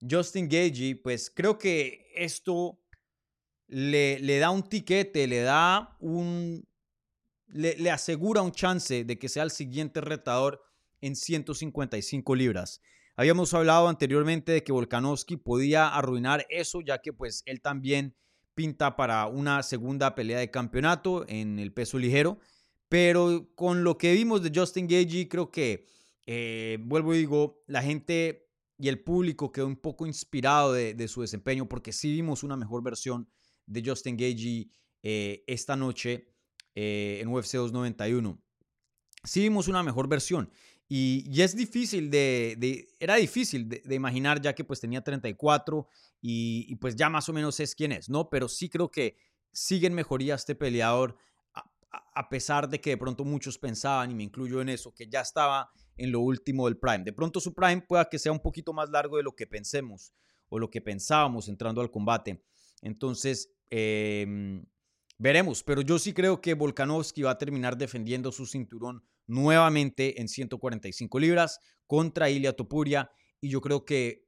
Justin 0.00 0.48
Gage, 0.48 0.96
pues 0.96 1.30
creo 1.30 1.58
que 1.58 2.10
esto 2.14 2.81
le, 3.72 4.18
le 4.20 4.38
da 4.38 4.50
un 4.50 4.62
tiquete, 4.62 5.26
le 5.26 5.40
da 5.40 5.96
un, 5.98 6.62
le, 7.46 7.90
asegura 7.90 8.42
un 8.42 8.52
chance 8.52 9.04
de 9.04 9.18
que 9.18 9.30
sea 9.30 9.42
el 9.44 9.50
siguiente 9.50 10.02
retador 10.02 10.62
en 11.00 11.16
155 11.16 12.34
libras. 12.34 12.82
Habíamos 13.16 13.54
hablado 13.54 13.88
anteriormente 13.88 14.52
de 14.52 14.62
que 14.62 14.72
Volkanovski 14.72 15.38
podía 15.38 15.88
arruinar 15.88 16.46
eso, 16.50 16.82
ya 16.82 16.98
que 16.98 17.14
pues 17.14 17.42
él 17.46 17.62
también 17.62 18.14
pinta 18.54 18.94
para 18.94 19.26
una 19.26 19.62
segunda 19.62 20.14
pelea 20.14 20.38
de 20.38 20.50
campeonato 20.50 21.24
en 21.28 21.58
el 21.58 21.72
peso 21.72 21.98
ligero. 21.98 22.38
Pero 22.90 23.48
con 23.54 23.84
lo 23.84 23.96
que 23.96 24.12
vimos 24.12 24.42
de 24.42 24.52
Justin 24.54 24.86
Gagey, 24.86 25.28
creo 25.28 25.50
que, 25.50 25.86
eh, 26.26 26.76
vuelvo 26.82 27.14
y 27.14 27.18
digo, 27.18 27.62
la 27.66 27.82
gente 27.82 28.50
y 28.78 28.88
el 28.88 29.02
público 29.02 29.50
quedó 29.50 29.66
un 29.66 29.76
poco 29.76 30.06
inspirado 30.06 30.74
de, 30.74 31.08
su 31.08 31.22
desempeño, 31.22 31.68
porque 31.68 31.92
sí 31.92 32.12
vimos 32.12 32.42
una 32.42 32.56
mejor 32.56 32.82
versión 32.82 33.30
de 33.66 33.82
Justin 33.84 34.16
Gagey 34.16 34.70
eh, 35.02 35.44
esta 35.46 35.76
noche. 35.76 36.32
Eh, 36.74 37.18
en 37.20 37.28
UFC 37.28 37.56
291. 37.56 38.40
Sí 39.24 39.40
vimos 39.40 39.68
una 39.68 39.82
mejor 39.82 40.08
versión. 40.08 40.50
Y, 40.88 41.40
es 41.40 41.56
difícil 41.56 42.10
de, 42.10 42.88
era 42.98 43.16
difícil 43.16 43.68
de, 43.68 43.94
imaginar 43.94 44.42
ya 44.42 44.54
que 44.54 44.64
pues 44.64 44.80
tenía 44.80 45.02
34 45.02 45.86
y, 46.20 46.74
pues 46.76 46.96
ya 46.96 47.08
más 47.08 47.28
o 47.28 47.32
menos 47.32 47.60
es 47.60 47.74
quién 47.74 47.92
es, 47.92 48.10
¿no? 48.10 48.28
Pero 48.28 48.48
sí 48.48 48.68
creo 48.68 48.90
que 48.90 49.16
sigue 49.52 49.86
en 49.86 49.94
mejoría 49.94 50.34
este 50.34 50.54
peleador 50.54 51.16
a, 52.14 52.28
pesar 52.28 52.68
de 52.68 52.80
que 52.80 52.90
de 52.90 52.96
pronto 52.96 53.24
muchos 53.24 53.58
pensaban, 53.58 54.10
y 54.10 54.14
me 54.14 54.22
incluyo 54.22 54.60
en 54.60 54.68
eso, 54.68 54.94
que 54.94 55.08
ya 55.08 55.20
estaba 55.20 55.70
en 55.96 56.10
lo 56.10 56.20
último 56.20 56.66
del 56.66 56.78
Prime. 56.78 57.04
De 57.04 57.12
pronto 57.12 57.40
su 57.40 57.54
Prime 57.54 57.82
pueda 57.82 58.06
que 58.08 58.18
sea 58.18 58.32
un 58.32 58.40
poquito 58.40 58.72
más 58.72 58.90
largo 58.90 59.16
de 59.16 59.22
lo 59.22 59.34
que 59.34 59.46
pensemos 59.46 60.12
o 60.48 60.58
lo 60.58 60.70
que 60.70 60.80
pensábamos 60.80 61.48
entrando 61.48 61.80
al 61.80 61.90
combate. 61.90 62.42
Entonces, 62.82 63.50
eh, 63.70 64.60
Veremos, 65.22 65.62
pero 65.62 65.82
yo 65.82 66.00
sí 66.00 66.12
creo 66.12 66.40
que 66.40 66.54
Volkanovski 66.54 67.22
va 67.22 67.30
a 67.30 67.38
terminar 67.38 67.78
defendiendo 67.78 68.32
su 68.32 68.44
cinturón 68.44 69.04
nuevamente 69.28 70.20
en 70.20 70.26
145 70.26 71.20
libras 71.20 71.60
contra 71.86 72.28
Ilia 72.28 72.54
Topuria 72.54 73.08
y 73.40 73.48
yo 73.48 73.60
creo 73.60 73.84
que 73.84 74.26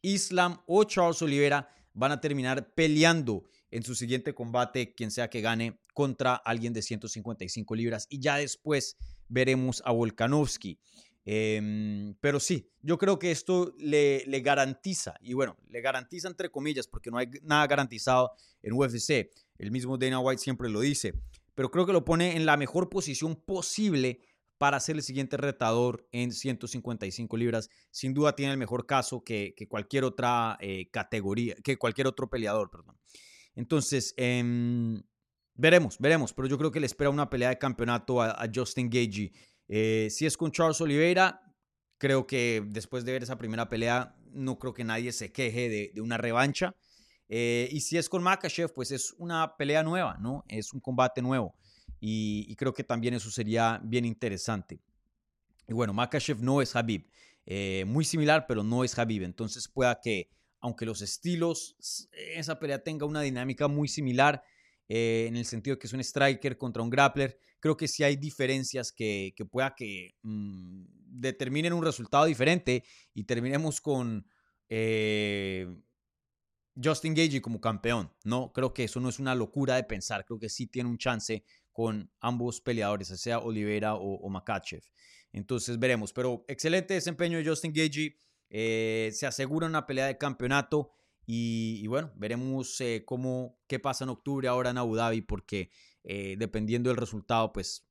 Islam 0.00 0.60
o 0.66 0.84
Charles 0.84 1.20
Oliveira 1.22 1.68
van 1.92 2.12
a 2.12 2.20
terminar 2.20 2.72
peleando 2.74 3.48
en 3.72 3.82
su 3.82 3.96
siguiente 3.96 4.32
combate, 4.32 4.94
quien 4.94 5.10
sea 5.10 5.28
que 5.28 5.40
gane, 5.40 5.80
contra 5.92 6.36
alguien 6.36 6.72
de 6.72 6.80
155 6.80 7.74
libras. 7.74 8.06
Y 8.08 8.20
ya 8.20 8.36
después 8.36 8.96
veremos 9.26 9.82
a 9.84 9.90
Volkanovski. 9.90 10.78
Em, 11.24 12.14
pero 12.20 12.38
sí, 12.38 12.70
yo 12.82 12.98
creo 12.98 13.18
que 13.18 13.30
esto 13.30 13.74
le, 13.78 14.24
le, 14.26 14.40
garantiza, 14.40 15.14
y 15.20 15.32
bueno, 15.32 15.56
le 15.68 15.80
garantiza 15.80 16.28
entre 16.28 16.50
comillas, 16.50 16.86
porque 16.86 17.10
no 17.10 17.16
hay 17.16 17.28
nada 17.42 17.66
garantizado 17.66 18.32
en 18.62 18.74
UFC, 18.74 19.30
el 19.58 19.70
mismo 19.70 19.96
Dana 19.96 20.18
White 20.18 20.42
siempre 20.42 20.68
lo 20.68 20.80
dice, 20.80 21.14
pero 21.54 21.70
creo 21.70 21.86
que 21.86 21.92
lo 21.92 22.04
pone 22.04 22.36
en 22.36 22.44
la 22.44 22.56
mejor 22.56 22.90
posición 22.90 23.36
posible 23.36 24.20
para 24.58 24.80
ser 24.80 24.96
el 24.96 25.02
siguiente 25.02 25.36
retador 25.36 26.06
en 26.12 26.32
155 26.32 27.36
libras. 27.36 27.70
Sin 27.90 28.14
duda 28.14 28.34
tiene 28.34 28.52
el 28.52 28.58
mejor 28.58 28.86
caso 28.86 29.22
que, 29.24 29.54
cualquier 29.68 30.04
otra 30.04 30.56
eh, 30.60 30.90
categoría, 30.90 31.54
que 31.62 31.76
cualquier 31.76 32.06
otro 32.06 32.28
peleador, 32.28 32.70
perdón. 32.70 32.96
Entonces, 33.54 34.14
em, 34.16 35.02
veremos, 35.54 35.98
veremos, 35.98 36.32
pero 36.32 36.48
yo 36.48 36.58
creo 36.58 36.70
que 36.70 36.80
le 36.80 36.86
espera 36.86 37.10
una 37.10 37.30
pelea 37.30 37.50
de 37.50 37.58
campeonato 37.58 38.22
a, 38.22 38.46
Justin 38.52 38.88
Gagey. 38.90 39.32
Eh, 39.68 40.08
si 40.10 40.26
es 40.26 40.36
con 40.36 40.52
Charles 40.52 40.80
Oliveira, 40.80 41.40
creo 41.98 42.26
que 42.26 42.62
después 42.66 43.04
de 43.04 43.12
ver 43.12 43.22
esa 43.22 43.38
primera 43.38 43.68
pelea, 43.68 44.16
no 44.32 44.58
creo 44.58 44.74
que 44.74 44.84
nadie 44.84 45.12
se 45.12 45.32
queje 45.32 45.92
de 45.94 46.00
una 46.00 46.18
revancha. 46.18 46.74
Eh, 47.28 47.68
y 47.72 47.80
si 47.80 47.96
es 47.96 48.08
con 48.08 48.22
Makachev, 48.22 48.72
pues 48.72 48.90
es 48.90 49.14
una 49.18 49.56
pelea 49.56 49.82
nueva, 49.82 50.16
¿no? 50.20 50.44
Es 50.48 50.72
un 50.72 50.80
combate 50.80 51.22
nuevo. 51.22 51.54
Y, 52.00 52.54
creo 52.56 52.74
que 52.74 52.84
también 52.84 53.14
eso 53.14 53.30
sería 53.30 53.80
bien 53.82 54.04
interesante. 54.04 54.80
Y 55.66 55.72
bueno, 55.72 55.94
Makachev 55.94 56.42
no 56.42 56.60
es 56.60 56.76
Habib. 56.76 57.08
Eh, 57.46 57.84
muy 57.86 58.04
similar, 58.04 58.44
pero 58.46 58.62
no 58.62 58.84
es 58.84 58.98
Habib. 58.98 59.22
Entonces 59.22 59.68
pueda 59.68 59.98
que, 60.02 60.28
aunque 60.60 60.84
los 60.84 61.00
estilos, 61.00 61.76
esa 62.12 62.58
pelea 62.58 62.82
tenga 62.82 63.06
una 63.06 63.22
dinámica 63.22 63.68
muy 63.68 63.88
similar, 63.88 64.44
eh, 64.88 65.26
en 65.28 65.36
el 65.36 65.44
sentido 65.44 65.78
que 65.78 65.86
es 65.86 65.92
un 65.92 66.00
striker 66.00 66.56
contra 66.56 66.82
un 66.82 66.90
grappler, 66.90 67.38
creo 67.60 67.76
que 67.76 67.88
sí 67.88 68.02
hay 68.04 68.16
diferencias 68.16 68.92
que, 68.92 69.32
que 69.36 69.44
pueda 69.44 69.74
que 69.74 70.16
mm, 70.22 70.84
determinen 71.06 71.72
un 71.72 71.84
resultado 71.84 72.26
diferente 72.26 72.84
y 73.14 73.24
terminemos 73.24 73.80
con 73.80 74.26
Justin 76.82 77.14
Gagey 77.14 77.40
como 77.40 77.60
campeón. 77.60 78.12
No, 78.24 78.52
creo 78.52 78.72
que 78.74 78.84
eso 78.84 79.00
no 79.00 79.08
es 79.08 79.18
una 79.18 79.34
locura 79.34 79.76
de 79.76 79.84
pensar. 79.84 80.24
Creo 80.24 80.38
que 80.38 80.48
sí 80.48 80.66
tiene 80.66 80.88
un 80.88 80.98
chance 80.98 81.44
con 81.72 82.10
ambos 82.20 82.60
peleadores, 82.60 83.08
sea 83.08 83.38
Oliveira 83.38 83.94
o, 83.94 84.28
Makachev. 84.28 84.82
Entonces 85.32 85.78
veremos. 85.78 86.12
Pero 86.12 86.44
excelente 86.48 86.94
desempeño 86.94 87.38
de 87.38 87.46
Justin 87.46 87.72
Gagey. 87.72 88.16
Eh, 88.50 89.10
se 89.12 89.26
asegura 89.26 89.66
una 89.66 89.86
pelea 89.86 90.06
de 90.06 90.18
campeonato. 90.18 90.92
Y, 91.26 91.86
bueno, 91.86 92.12
veremos 92.16 92.80
eh, 92.80 93.02
cómo, 93.06 93.58
qué 93.66 93.78
pasa 93.78 94.04
en 94.04 94.10
octubre 94.10 94.46
ahora 94.48 94.70
en 94.70 94.78
Abu 94.78 94.96
Dhabi, 94.96 95.22
porque 95.22 95.70
eh, 96.02 96.36
dependiendo 96.38 96.90
del 96.90 96.96
resultado, 96.96 97.52
pues 97.52 97.86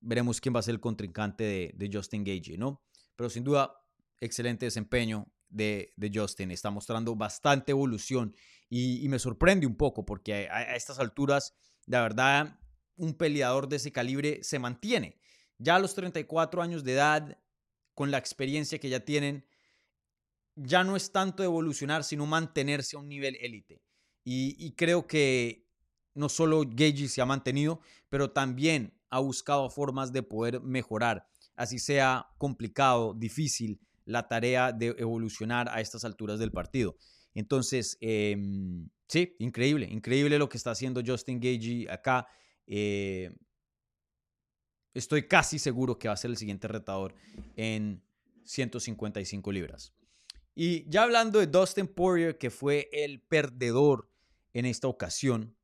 veremos 0.00 0.40
quién 0.40 0.54
va 0.54 0.60
a 0.60 0.62
ser 0.62 0.74
el 0.74 0.80
contrincante 0.80 1.44
de, 1.44 1.72
de 1.74 1.90
Justin 1.92 2.24
Gagey, 2.24 2.56
¿no? 2.56 2.82
Pero 3.14 3.28
sin 3.28 3.44
duda, 3.44 3.74
excelente 4.20 4.66
desempeño 4.66 5.30
de, 5.48 6.10
Justin. 6.12 6.50
Está 6.50 6.70
mostrando 6.70 7.14
bastante 7.14 7.72
evolución 7.72 8.34
y, 8.68 9.08
me 9.08 9.18
sorprende 9.18 9.66
un 9.66 9.76
poco 9.76 10.04
porque 10.04 10.48
a, 10.50 10.76
estas 10.76 10.98
alturas, 10.98 11.54
la 11.86 12.02
verdad, 12.02 12.58
un 12.96 13.14
peleador 13.14 13.68
de 13.68 13.76
ese 13.76 13.92
calibre 13.92 14.42
se 14.42 14.58
mantiene. 14.58 15.20
Ya 15.58 15.76
a 15.76 15.78
los 15.78 15.94
34 15.94 16.62
años 16.62 16.84
de 16.84 16.92
edad, 16.92 17.38
con 17.94 18.10
la 18.10 18.18
experiencia 18.18 18.78
que 18.78 18.88
ya 18.88 19.00
tienen, 19.00 19.46
ya 20.58 20.84
no 20.84 20.96
es 20.96 21.12
tanto 21.12 21.42
evolucionar, 21.42 22.04
sino 22.04 22.26
mantenerse 22.26 22.96
a 22.96 23.00
un 23.00 23.08
nivel 23.08 23.36
élite. 23.40 23.80
Y, 24.24 24.72
creo 24.72 25.06
que 25.06 25.66
no 26.14 26.28
solo 26.28 26.62
Gagey 26.62 27.08
se 27.08 27.22
ha 27.22 27.26
mantenido, 27.26 27.80
pero 28.10 28.30
también 28.30 28.92
ha 29.08 29.20
buscado 29.20 29.70
formas 29.70 30.12
de 30.12 30.22
poder 30.22 30.60
mejorar, 30.60 31.26
así 31.56 31.78
sea 31.78 32.26
complicado, 32.36 33.14
difícil, 33.14 33.80
la 34.04 34.28
tarea 34.28 34.72
de 34.72 34.94
evolucionar 34.98 35.70
a 35.70 35.80
estas 35.80 36.04
alturas 36.04 36.38
del 36.38 36.52
partido. 36.52 36.96
Entonces, 37.34 37.96
em, 38.00 38.90
sí, 39.06 39.34
increíble, 39.38 39.86
increíble 39.90 40.38
lo 40.38 40.48
que 40.50 40.58
está 40.58 40.72
haciendo 40.72 41.02
Justin 41.04 41.40
Gagey 41.40 41.86
acá. 41.88 42.26
Eh, 42.66 43.30
estoy 44.92 45.26
casi 45.26 45.58
seguro 45.58 45.98
que 45.98 46.08
va 46.08 46.14
a 46.14 46.18
ser 46.18 46.30
el 46.30 46.36
siguiente 46.36 46.68
retador 46.68 47.14
en 47.56 48.02
155 48.44 49.52
libras. 49.52 49.94
Y 50.60 50.90
ya 50.90 51.04
hablando 51.04 51.38
de 51.38 51.46
Dustin 51.46 51.86
Poirier, 51.86 52.36
que 52.36 52.50
fue 52.50 52.88
el 52.90 53.20
perdedor 53.20 54.10
en 54.52 54.66
esta 54.66 54.88
ocasión, 54.88 55.56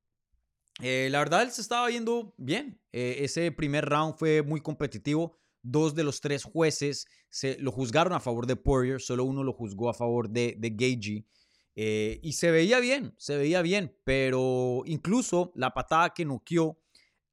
eh, 0.81 1.09
la 1.11 1.19
verdad 1.19 1.43
él 1.43 1.51
se 1.51 1.63
estaba 1.63 1.89
viendo 1.89 2.33
bien. 2.37 2.81
Eh, 2.93 3.17
ese 3.23 3.51
primer 3.51 3.87
round 3.87 4.15
fue 4.17 4.43
muy 4.43 4.61
competitivo. 4.61 5.37
Dos 5.63 5.97
de 5.97 6.05
los 6.05 6.21
tres 6.21 6.45
jueces 6.45 7.09
se 7.29 7.59
lo 7.59 7.73
juzgaron 7.73 8.13
a 8.13 8.21
favor 8.21 8.47
de 8.47 8.55
Poirier, 8.55 9.01
solo 9.01 9.25
uno 9.25 9.43
lo 9.43 9.53
juzgó 9.53 9.91
a 9.91 9.95
favor 9.95 10.31
de, 10.31 10.55
de 10.57 10.71
Gagey. 10.71 11.27
Eh, 11.75 12.21
y 12.23 12.35
se 12.35 12.53
veía 12.53 12.79
bien, 12.79 13.17
se 13.19 13.37
veía 13.37 13.63
bien, 13.63 13.99
pero 14.05 14.85
incluso 14.87 15.51
la 15.57 15.75
patada 15.75 16.15
que 16.15 16.25
noqueó 16.25 16.79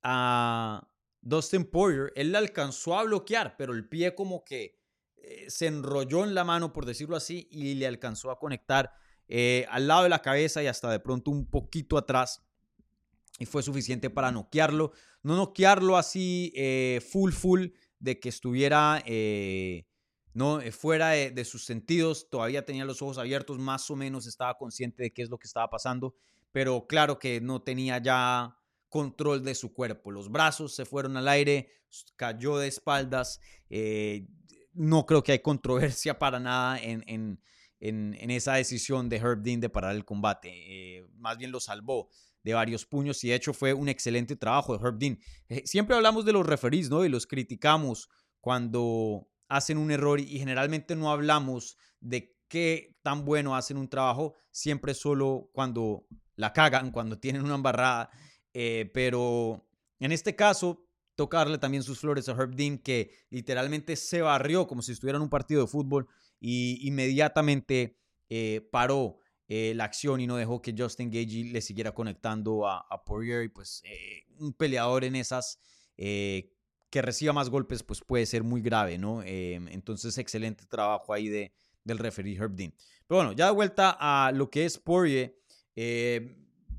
a 0.01 0.87
Dustin 1.21 1.65
Poirier, 1.65 2.11
él 2.15 2.31
la 2.31 2.39
alcanzó 2.39 2.97
a 2.97 3.03
bloquear, 3.03 3.55
pero 3.55 3.73
el 3.73 3.87
pie 3.87 4.15
como 4.15 4.43
que 4.43 4.80
eh, 5.23 5.49
se 5.49 5.67
enrolló 5.67 6.23
en 6.23 6.33
la 6.33 6.43
mano, 6.43 6.73
por 6.73 6.85
decirlo 6.85 7.15
así, 7.15 7.47
y 7.51 7.75
le 7.75 7.87
alcanzó 7.87 8.31
a 8.31 8.39
conectar 8.39 8.91
eh, 9.27 9.65
al 9.69 9.87
lado 9.87 10.03
de 10.03 10.09
la 10.09 10.21
cabeza 10.21 10.61
y 10.61 10.67
hasta 10.67 10.91
de 10.91 10.99
pronto 10.99 11.31
un 11.31 11.45
poquito 11.49 11.97
atrás. 11.97 12.43
Y 13.39 13.45
fue 13.45 13.63
suficiente 13.63 14.09
para 14.09 14.31
noquearlo. 14.31 14.91
No 15.23 15.35
noquearlo 15.35 15.97
así 15.97 16.53
full, 17.11 17.31
full, 17.31 17.67
de 18.01 18.19
que 18.19 18.29
estuviera 18.29 19.01
eh, 19.05 19.85
no, 20.33 20.59
eh, 20.59 20.71
fuera 20.71 21.09
de, 21.09 21.45
sus 21.45 21.65
sentidos, 21.65 22.29
todavía 22.29 22.65
tenía 22.65 22.85
los 22.85 23.01
ojos 23.01 23.17
abiertos, 23.17 23.59
más 23.59 23.89
o 23.89 23.95
menos 23.95 24.27
estaba 24.27 24.57
consciente 24.57 25.03
de 25.03 25.13
qué 25.13 25.21
es 25.21 25.29
lo 25.29 25.37
que 25.37 25.47
estaba 25.47 25.69
pasando, 25.69 26.15
pero 26.51 26.87
claro 26.87 27.19
que 27.19 27.41
no 27.41 27.61
tenía 27.61 27.97
ya 27.99 28.57
control 28.89 29.43
de 29.43 29.55
su 29.55 29.73
cuerpo. 29.73 30.11
Los 30.11 30.29
brazos 30.29 30.73
se 30.73 30.85
fueron 30.85 31.15
al 31.17 31.27
aire, 31.27 31.69
cayó 32.15 32.57
de 32.57 32.67
espaldas. 32.67 33.39
Eh, 33.69 34.27
no 34.73 35.05
creo 35.05 35.23
que 35.23 35.33
hay 35.33 35.39
controversia 35.39 36.17
para 36.19 36.39
nada 36.39 36.79
en, 36.79 37.03
en, 37.07 37.41
en, 37.79 38.31
esa 38.31 38.53
decisión 38.53 39.09
de 39.09 39.17
Herb 39.17 39.41
Dean 39.41 39.59
de 39.59 39.69
parar 39.69 39.95
el 39.95 40.05
combate. 40.05 40.49
Eh, 40.51 41.07
más 41.17 41.37
bien 41.37 41.51
lo 41.51 41.59
salvó 41.59 42.09
de 42.43 42.53
varios 42.53 42.85
puños 42.85 43.23
y 43.23 43.29
de 43.29 43.35
hecho 43.35 43.53
fue 43.53 43.73
un 43.73 43.89
excelente 43.89 44.35
trabajo 44.35 44.77
de 44.77 44.83
Herb 44.83 44.97
Dean. 44.97 45.19
Eh, 45.49 45.63
siempre 45.65 45.95
hablamos 45.95 46.25
de 46.25 46.33
los 46.33 46.45
referees, 46.45 46.89
¿no? 46.89 47.05
Y 47.05 47.09
los 47.09 47.27
criticamos 47.27 48.09
cuando 48.39 49.27
hacen 49.47 49.77
un 49.77 49.91
error 49.91 50.19
y 50.19 50.39
generalmente 50.39 50.95
no 50.95 51.11
hablamos 51.11 51.77
de 51.99 52.35
qué 52.47 52.97
tan 53.01 53.25
bueno 53.25 53.55
hacen 53.55 53.77
un 53.77 53.89
trabajo, 53.89 54.35
siempre 54.51 54.93
solo 54.93 55.49
cuando 55.53 56.05
la 56.35 56.53
cagan, 56.53 56.91
cuando 56.91 57.19
tienen 57.19 57.43
una 57.43 57.55
embarrada. 57.55 58.09
Eh, 58.53 58.89
pero 58.93 59.67
en 59.99 60.11
este 60.11 60.35
caso, 60.35 60.85
tocarle 61.15 61.57
también 61.57 61.83
sus 61.83 61.99
flores 61.99 62.29
a 62.29 62.33
Herb 62.33 62.55
Dean, 62.55 62.77
que 62.77 63.11
literalmente 63.29 63.95
se 63.95 64.21
barrió 64.21 64.67
como 64.67 64.81
si 64.81 64.91
estuviera 64.91 65.17
en 65.17 65.23
un 65.23 65.29
partido 65.29 65.61
de 65.61 65.67
fútbol 65.67 66.07
y 66.39 66.87
inmediatamente 66.87 67.97
eh, 68.29 68.67
paró 68.71 69.19
eh, 69.47 69.73
la 69.75 69.83
acción 69.83 70.21
y 70.21 70.27
no 70.27 70.37
dejó 70.37 70.61
que 70.61 70.73
Justin 70.77 71.09
Gagey 71.09 71.43
le 71.51 71.61
siguiera 71.61 71.93
conectando 71.93 72.67
a, 72.67 72.85
a 72.89 73.03
Poirier. 73.03 73.43
Y 73.43 73.49
pues 73.49 73.83
un 74.39 74.53
peleador 74.53 75.03
en 75.03 75.15
esas 75.15 75.59
que 75.97 77.01
reciba 77.01 77.31
más 77.31 77.49
golpes, 77.49 77.83
pues 77.83 78.01
puede 78.01 78.25
ser 78.25 78.43
muy 78.43 78.61
grave, 78.61 78.97
¿no? 78.97 79.21
entonces, 79.23 80.17
excelente 80.17 80.65
trabajo 80.65 81.13
ahí 81.13 81.29
de, 81.29 81.53
del 81.83 81.99
referee 81.99 82.35
Herb 82.35 82.55
Dean. 82.55 82.73
Pero 83.07 83.19
bueno, 83.19 83.33
ya 83.33 83.45
de 83.45 83.51
vuelta 83.51 83.95
a 83.99 84.31
lo 84.31 84.49
que 84.49 84.65
es 84.65 84.79
Poirier. 84.79 85.37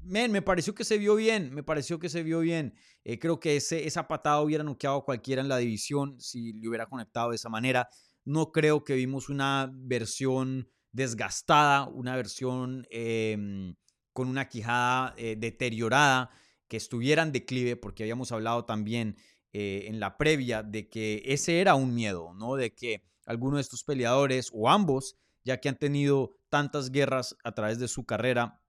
Me 0.04 0.42
pareció 0.42 0.74
que 0.74 0.84
se 0.84 0.98
vio 0.98 1.14
bien, 1.14 1.54
me 1.54 1.62
pareció 1.62 1.98
que 1.98 2.08
se 2.08 2.22
vio 2.22 2.40
bien. 2.40 2.74
Eh, 3.04 3.18
creo 3.18 3.38
que 3.40 3.56
ese, 3.56 3.86
esa 3.86 4.08
patada 4.08 4.40
hubiera 4.42 4.64
noqueado 4.64 4.96
a 4.98 5.04
cualquiera 5.04 5.42
en 5.42 5.48
la 5.48 5.58
división 5.58 6.20
si 6.20 6.52
le 6.52 6.68
hubiera 6.68 6.86
conectado 6.86 7.30
de 7.30 7.36
esa 7.36 7.48
manera. 7.48 7.88
No 8.24 8.52
creo 8.52 8.84
que 8.84 8.94
vimos 8.94 9.28
una 9.28 9.70
versión 9.72 10.68
desgastada, 10.92 11.86
una 11.86 12.16
versión 12.16 12.86
em, 12.90 13.74
con 14.12 14.28
una 14.28 14.48
quijada 14.48 15.14
eh, 15.16 15.36
deteriorada, 15.38 16.30
que 16.68 16.76
estuviera 16.76 17.22
en 17.22 17.32
declive, 17.32 17.76
porque 17.76 18.02
habíamos 18.02 18.32
hablado 18.32 18.64
también 18.64 19.16
eh, 19.52 19.84
en 19.88 20.00
la 20.00 20.16
previa 20.16 20.62
de 20.62 20.88
que 20.88 21.22
ese 21.26 21.60
era 21.60 21.74
un 21.74 21.94
miedo, 21.94 22.32
¿no? 22.34 22.54
De 22.56 22.74
que 22.74 23.04
alguno 23.26 23.56
de 23.56 23.62
estos 23.62 23.84
peleadores 23.84 24.50
o 24.52 24.68
ambos, 24.70 25.16
ya 25.44 25.60
que 25.60 25.68
han 25.68 25.78
tenido 25.78 26.38
tantas 26.48 26.90
guerras 26.90 27.36
a 27.44 27.52
través 27.52 27.78
de 27.78 27.88
su 27.88 28.04
carrera, 28.04 28.61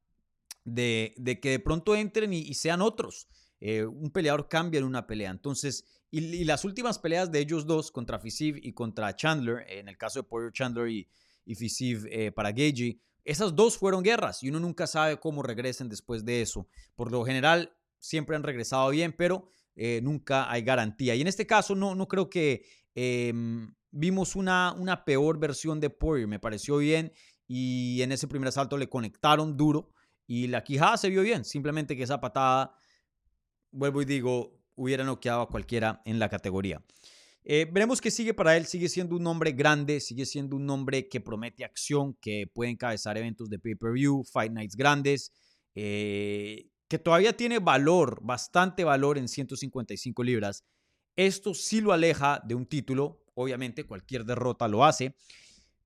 de, 0.63 1.13
que 1.41 1.49
de 1.51 1.59
pronto 1.59 1.95
entren 1.95 2.33
y, 2.33 2.53
sean 2.53 2.81
otros. 2.81 3.27
Eh, 3.59 3.85
un 3.85 4.11
peleador 4.11 4.49
cambia 4.49 4.79
en 4.79 4.85
una 4.85 5.07
pelea. 5.07 5.31
Entonces, 5.31 5.85
y, 6.11 6.43
las 6.43 6.65
últimas 6.65 6.99
peleas 6.99 7.31
de 7.31 7.39
ellos 7.39 7.65
dos 7.65 7.91
contra 7.91 8.19
Fisiv 8.19 8.57
y 8.61 8.73
contra 8.73 9.15
Chandler, 9.15 9.65
en 9.67 9.87
el 9.87 9.97
caso 9.97 10.19
de 10.19 10.23
Poirier 10.23 10.51
Chandler 10.51 10.89
y, 10.89 11.07
y 11.45 11.55
Fisiv 11.55 12.05
eh, 12.09 12.31
para 12.31 12.51
Gagey, 12.51 13.01
esas 13.23 13.55
dos 13.55 13.77
fueron 13.77 14.03
guerras 14.03 14.43
y 14.43 14.49
uno 14.49 14.59
nunca 14.59 14.85
sabe 14.85 15.19
cómo 15.19 15.43
regresen 15.43 15.89
después 15.89 16.25
de 16.25 16.41
eso. 16.41 16.67
Por 16.95 17.11
lo 17.11 17.23
general, 17.23 17.73
siempre 17.99 18.35
han 18.35 18.43
regresado 18.43 18.89
bien, 18.89 19.13
pero 19.17 19.47
eh, 19.75 20.01
nunca 20.03 20.51
hay 20.51 20.61
garantía. 20.61 21.15
Y 21.15 21.21
en 21.21 21.27
este 21.27 21.47
caso, 21.47 21.73
no, 21.73 21.95
no 21.95 22.07
creo 22.07 22.29
que 22.29 22.65
em, 22.95 23.73
vimos 23.91 24.35
una, 24.35 24.75
una 24.77 25.05
peor 25.05 25.39
versión 25.39 25.79
de 25.79 25.89
Poirier. 25.89 26.27
Me 26.27 26.39
pareció 26.39 26.77
bien 26.77 27.13
y 27.47 28.01
en 28.01 28.11
ese 28.11 28.27
primer 28.27 28.49
asalto 28.49 28.77
le 28.77 28.89
conectaron 28.89 29.55
duro. 29.55 29.89
Y 30.33 30.47
la 30.47 30.63
quijada 30.63 30.97
se 30.97 31.11
vio 31.11 31.21
bien, 31.21 31.45
simplemente 31.45 31.95
que 31.95 32.01
esa 32.01 32.19
patada, 32.19 32.75
vuelvo 33.69 34.01
y 34.01 34.05
digo, 34.05 34.59
hubiera 34.73 35.03
noqueado 35.03 35.41
a 35.41 35.47
cualquiera 35.47 36.01
en 36.05 36.17
la 36.17 36.27
categoría. 36.27 36.83
Eh, 37.43 37.69
veremos 37.71 38.01
qué 38.01 38.09
sigue 38.09 38.33
para 38.33 38.57
él. 38.57 38.65
Sigue 38.65 38.89
siendo 38.89 39.15
un 39.15 39.27
hombre 39.27 39.51
grande, 39.51 39.99
sigue 39.99 40.25
siendo 40.25 40.55
un 40.55 40.67
hombre 40.71 41.07
que 41.07 41.21
promete 41.21 41.63
acción, 41.63 42.17
que 42.19 42.47
puede 42.51 42.71
encabezar 42.71 43.15
eventos 43.15 43.47
de 43.47 43.59
pay-per-view, 43.59 44.23
fight 44.23 44.51
nights 44.51 44.75
grandes, 44.75 45.31
eh, 45.75 46.71
que 46.87 46.97
todavía 46.97 47.37
tiene 47.37 47.59
valor, 47.59 48.17
bastante 48.23 48.83
valor 48.83 49.19
en 49.19 49.27
155 49.27 50.23
libras. 50.23 50.65
Esto 51.15 51.53
sí 51.53 51.79
lo 51.79 51.93
aleja 51.93 52.41
de 52.43 52.55
un 52.55 52.65
título, 52.65 53.23
obviamente 53.35 53.83
cualquier 53.83 54.25
derrota 54.25 54.67
lo 54.67 54.83
hace, 54.83 55.15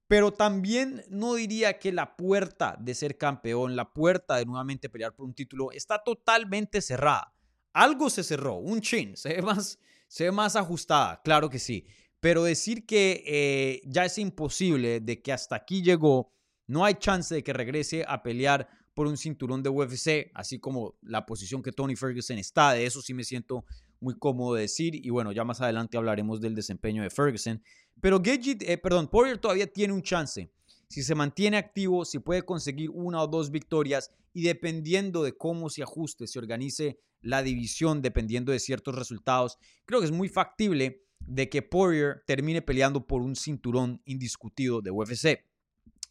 pero 0.07 0.31
también 0.31 1.03
no 1.09 1.35
diría 1.35 1.79
que 1.79 1.91
la 1.91 2.15
puerta 2.15 2.77
de 2.79 2.95
ser 2.95 3.17
campeón, 3.17 3.75
la 3.75 3.93
puerta 3.93 4.37
de 4.37 4.45
nuevamente 4.45 4.89
pelear 4.89 5.13
por 5.13 5.25
un 5.25 5.33
título 5.33 5.71
está 5.71 6.01
totalmente 6.03 6.81
cerrada. 6.81 7.33
Algo 7.73 8.09
se 8.09 8.23
cerró, 8.23 8.55
un 8.55 8.81
chin, 8.81 9.17
se 9.17 9.35
ve 9.35 9.41
más, 9.41 9.79
se 10.07 10.23
ve 10.25 10.31
más 10.31 10.55
ajustada, 10.55 11.21
claro 11.23 11.49
que 11.49 11.59
sí. 11.59 11.85
Pero 12.19 12.43
decir 12.43 12.85
que 12.85 13.23
eh, 13.27 13.81
ya 13.85 14.05
es 14.05 14.17
imposible, 14.17 15.01
de 15.01 15.21
que 15.21 15.33
hasta 15.33 15.55
aquí 15.55 15.83
llegó, 15.83 16.31
no 16.65 16.85
hay 16.85 16.95
chance 16.95 17.35
de 17.35 17.43
que 17.43 17.53
regrese 17.53 18.05
a 18.07 18.23
pelear 18.23 18.67
por 18.93 19.05
un 19.05 19.17
cinturón 19.17 19.61
de 19.61 19.69
UFC, 19.69 20.31
así 20.33 20.57
como 20.57 20.97
la 21.03 21.25
posición 21.25 21.61
que 21.61 21.71
Tony 21.71 21.95
Ferguson 21.95 22.39
está, 22.39 22.71
de 22.71 22.85
eso 22.85 23.01
sí 23.01 23.13
me 23.13 23.23
siento 23.23 23.63
muy 23.99 24.17
cómodo 24.17 24.55
de 24.55 24.61
decir. 24.61 24.95
Y 24.95 25.09
bueno, 25.09 25.31
ya 25.31 25.43
más 25.43 25.61
adelante 25.61 25.97
hablaremos 25.97 26.41
del 26.41 26.55
desempeño 26.55 27.03
de 27.03 27.09
Ferguson. 27.09 27.61
Pero 28.01 28.19
Gagey, 28.19 28.57
eh, 28.61 28.77
perdón, 28.77 29.07
Poirier 29.07 29.37
todavía 29.37 29.67
tiene 29.67 29.93
un 29.93 30.01
chance. 30.01 30.51
Si 30.87 31.03
se 31.03 31.15
mantiene 31.15 31.57
activo, 31.57 32.05
si 32.05 32.19
puede 32.19 32.43
conseguir 32.43 32.89
una 32.91 33.21
o 33.21 33.27
dos 33.27 33.51
victorias 33.51 34.11
y 34.33 34.43
dependiendo 34.43 35.23
de 35.23 35.35
cómo 35.35 35.69
se 35.69 35.83
ajuste, 35.83 36.27
se 36.27 36.39
organice 36.39 36.99
la 37.21 37.41
división, 37.41 38.01
dependiendo 38.01 38.51
de 38.51 38.59
ciertos 38.59 38.95
resultados, 38.95 39.57
creo 39.85 39.99
que 39.99 40.05
es 40.05 40.11
muy 40.11 40.29
factible 40.29 41.03
de 41.19 41.49
que 41.49 41.61
Poirier 41.61 42.23
termine 42.25 42.61
peleando 42.61 43.05
por 43.05 43.21
un 43.21 43.35
cinturón 43.35 44.01
indiscutido 44.05 44.81
de 44.81 44.91
UFC. 44.91 45.43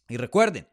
Y 0.09 0.17
recuerden, 0.17 0.67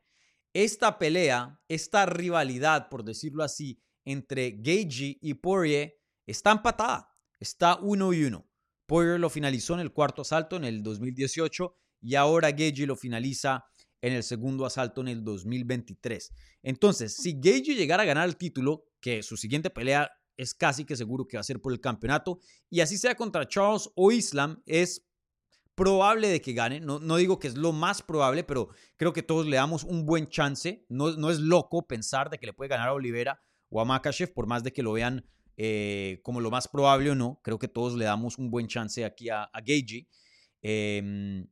esta 0.53 0.99
pelea, 0.99 1.61
esta 1.69 2.07
rivalidad, 2.07 2.89
por 2.89 3.05
decirlo 3.05 3.43
así, 3.43 3.81
entre 4.05 4.51
Gagey 4.51 5.19
y 5.21 5.35
Poirier 5.35 5.97
está 6.27 6.53
empatada, 6.53 7.17
está 7.41 7.77
uno 7.77 8.13
y 8.13 8.25
uno. 8.25 8.47
Poirier 8.87 9.19
lo 9.19 9.31
finalizó 9.31 9.75
en 9.75 9.81
el 9.81 9.93
cuarto 9.93 10.23
asalto 10.23 10.57
en 10.57 10.65
el 10.65 10.83
2018 10.83 11.75
y 12.03 12.15
ahora 12.17 12.51
Gagey 12.51 12.87
lo 12.87 12.97
finaliza 12.97 13.65
en 14.03 14.13
el 14.13 14.23
segundo 14.23 14.67
asalto 14.67 15.01
en 15.01 15.09
el 15.09 15.25
2023. 15.25 16.31
Entonces, 16.63 17.17
si 17.17 17.33
Gagey 17.33 17.75
llegara 17.75 18.03
a 18.03 18.07
ganar 18.07 18.29
el 18.29 18.37
título, 18.37 18.85
que 19.01 19.23
su 19.23 19.37
siguiente 19.37 19.71
pelea 19.71 20.11
es 20.37 20.53
casi 20.53 20.85
que 20.85 20.97
seguro 20.97 21.27
que 21.27 21.39
va 21.39 21.41
a 21.41 21.45
ser 21.45 21.61
por 21.61 21.73
el 21.73 21.81
campeonato, 21.81 22.41
y 22.69 22.81
así 22.81 22.99
sea 22.99 23.15
contra 23.15 23.49
Charles 23.49 23.89
o 23.95 24.13
Islam, 24.13 24.63
es 24.67 25.07
probable 25.75 26.29
de 26.29 26.41
que 26.41 26.53
gane. 26.53 26.81
No, 26.81 27.01
no 27.01 27.17
digo 27.17 27.39
que 27.39 27.49
es 27.49 27.57
lo 27.57 27.73
más 27.73 28.03
probable, 28.03 28.45
pero 28.45 28.69
creo 28.97 29.13
que 29.13 29.23
todos 29.23 29.47
le 29.47 29.57
damos 29.57 29.85
un 29.85 30.05
buen 30.05 30.29
chance. 30.29 30.85
No, 30.89 31.13
no 31.17 31.31
es 31.31 31.41
loco 31.41 31.87
pensar 31.87 32.31
de 32.31 32.39
que 32.39 32.47
le 32.47 32.53
puede 32.53 32.69
ganar 32.69 32.89
a 32.89 32.93
Olivera 32.93 33.41
o 33.71 33.81
a 33.81 33.85
Makachev, 33.85 34.35
por 34.35 34.47
más 34.47 34.63
de 34.63 34.73
que 34.73 34.83
lo 34.83 34.93
vean 34.93 35.25
eh, 35.57 36.21
como 36.23 36.41
lo 36.41 36.51
más 36.51 36.69
probable 36.69 37.11
o 37.11 37.15
no. 37.15 37.41
Creo 37.43 37.59
que 37.59 37.69
todos 37.69 37.95
le 37.95 38.05
damos 38.05 38.39
un 38.39 38.51
buen 38.51 38.67
chance 38.67 39.05
aquí 39.05 39.29
a, 39.29 39.45
a 39.45 39.63
em, 40.63 41.47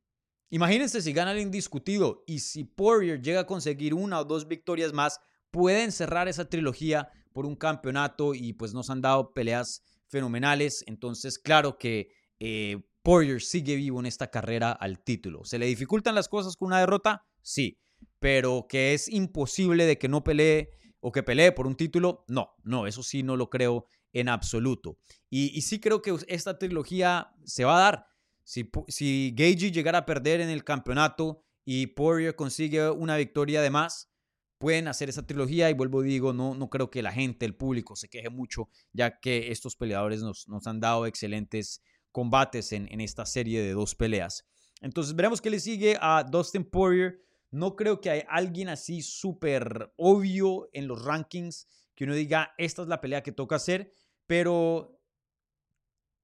imagínense 0.51 1.03
si 1.03 1.13
gana 1.13 1.33
el 1.33 1.41
indiscutido 1.41 2.25
y 2.27 2.41
si 2.41 2.65
Poirier 2.65 3.21
llega 3.21 3.41
a 3.41 3.47
conseguir 3.47 3.95
una 3.95 4.21
o 4.21 4.25
dos 4.25 4.49
victorias 4.49 4.93
más, 4.93 5.21
pueden 5.51 5.93
cerrar 5.93 6.29
esa 6.29 6.49
trilogía 6.49 7.11
por 7.33 7.47
un 7.47 7.57
campeonato 7.57 8.35
y 8.35 8.53
pues 8.55 8.75
nos 8.75 8.91
han 8.91 9.01
dado 9.01 9.33
peleas 9.33 9.83
fenomenales. 10.09 10.85
Entonces, 10.87 11.39
claro 11.39 11.79
que 11.79 12.11
eh, 12.41 12.83
Poirier 13.03 13.41
sigue 13.41 13.77
vivo 13.77 14.01
en 14.01 14.07
esta 14.07 14.31
carrera 14.31 14.73
al 14.73 15.03
título. 15.03 15.45
¿Se 15.45 15.59
le 15.59 15.67
dificultan 15.67 16.15
las 16.15 16.29
cosas 16.29 16.57
con 16.57 16.67
una 16.67 16.81
derrota? 16.81 17.25
Sí, 17.43 17.79
pero 18.19 18.67
que 18.69 18.95
es 18.95 19.09
imposible 19.09 19.87
de 19.87 19.99
que 19.99 20.09
no 20.09 20.23
pelee 20.23 20.71
o 21.03 21.11
que 21.11 21.23
pelee 21.23 21.53
por 21.53 21.67
un 21.67 21.75
título, 21.75 22.25
no, 22.29 22.55
no, 22.63 22.87
eso 22.87 23.03
sí 23.03 23.23
no 23.23 23.37
lo 23.37 23.51
creo 23.51 23.89
en 24.13 24.29
absoluto. 24.29 24.99
Y, 25.29 25.61
sí 25.63 25.81
creo 25.81 26.01
que 26.01 26.15
esta 26.29 26.59
trilogía 26.59 27.33
se 27.45 27.65
va 27.65 27.77
a 27.77 27.81
dar. 27.81 28.07
Si, 28.45 28.71
si 28.89 29.35
Gagey 29.37 29.73
llegara 29.73 29.99
a 29.99 30.07
perder 30.07 30.41
en 30.41 30.49
el 30.49 30.65
campeonato 30.65 31.43
y 31.65 31.89
Poirier 31.89 32.37
consigue 32.37 32.89
una 32.91 33.17
victoria 33.17 33.63
de 33.63 33.71
más, 33.71 34.13
pueden 34.59 34.87
hacer 34.87 35.09
esa 35.09 35.27
trilogía 35.27 35.71
y 35.71 35.75
vuelvo 35.75 36.03
digo, 36.03 36.33
no, 36.33 36.55
no 36.55 36.71
creo 36.71 36.89
que 36.89 37.03
la 37.03 37.11
gente, 37.11 37.45
el 37.47 37.57
público 37.57 37.97
se 37.97 38.09
queje 38.09 38.31
mucho, 38.31 38.69
ya 38.93 39.19
que 39.19 39.51
estos 39.51 39.75
peleadores 39.75 40.23
nos, 40.23 40.47
nos 40.47 40.69
han 40.69 40.79
dado 40.79 41.07
excelentes 41.07 41.83
combates 42.13 42.71
en, 42.71 42.87
en, 42.93 43.01
esta 43.01 43.27
serie 43.27 43.61
de 43.61 43.73
dos 43.73 43.97
peleas. 43.97 44.47
Entonces 44.81 45.17
veremos 45.17 45.41
qué 45.41 45.51
le 45.51 45.59
sigue 45.59 45.97
a 46.01 46.23
Dustin 46.23 46.63
Poirier. 46.63 47.25
No 47.53 47.77
creo 47.77 48.01
que 48.01 48.11
hay 48.11 48.23
alguien 48.29 48.69
así 48.71 49.03
súper 49.03 49.93
obvio 49.97 50.69
en 50.73 50.89
los 50.89 51.05
rankings 51.05 51.69
que 51.95 52.05
uno 52.05 52.15
diga, 52.15 52.55
esta 52.57 52.83
es 52.83 52.89
la 52.89 53.01
pelea 53.01 53.23
que 53.23 53.31
toca 53.31 53.57
hacer, 53.57 53.93
pero 54.27 54.99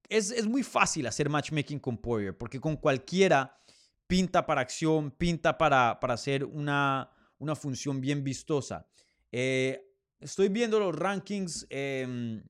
es, 0.09 0.45
muy 0.47 0.63
fácil 0.63 1.05
hacer 1.05 1.29
matchmaking 1.29 1.79
con 1.79 1.99
Poirier, 1.99 2.35
porque 2.35 2.59
con 2.59 2.77
cualquiera 2.77 3.55
pinta 4.07 4.45
para 4.45 4.61
acción, 4.61 5.11
pinta 5.11 5.55
para, 5.55 5.99
para 5.99 6.15
hacer 6.15 6.43
una, 6.43 7.11
una 7.37 7.55
función 7.55 8.01
bien 8.01 8.23
vistosa. 8.23 8.87
Eh, 9.31 9.85
estoy 10.19 10.49
viendo 10.49 10.79
los 10.79 10.95
rankings 10.95 11.67
em, 11.69 12.43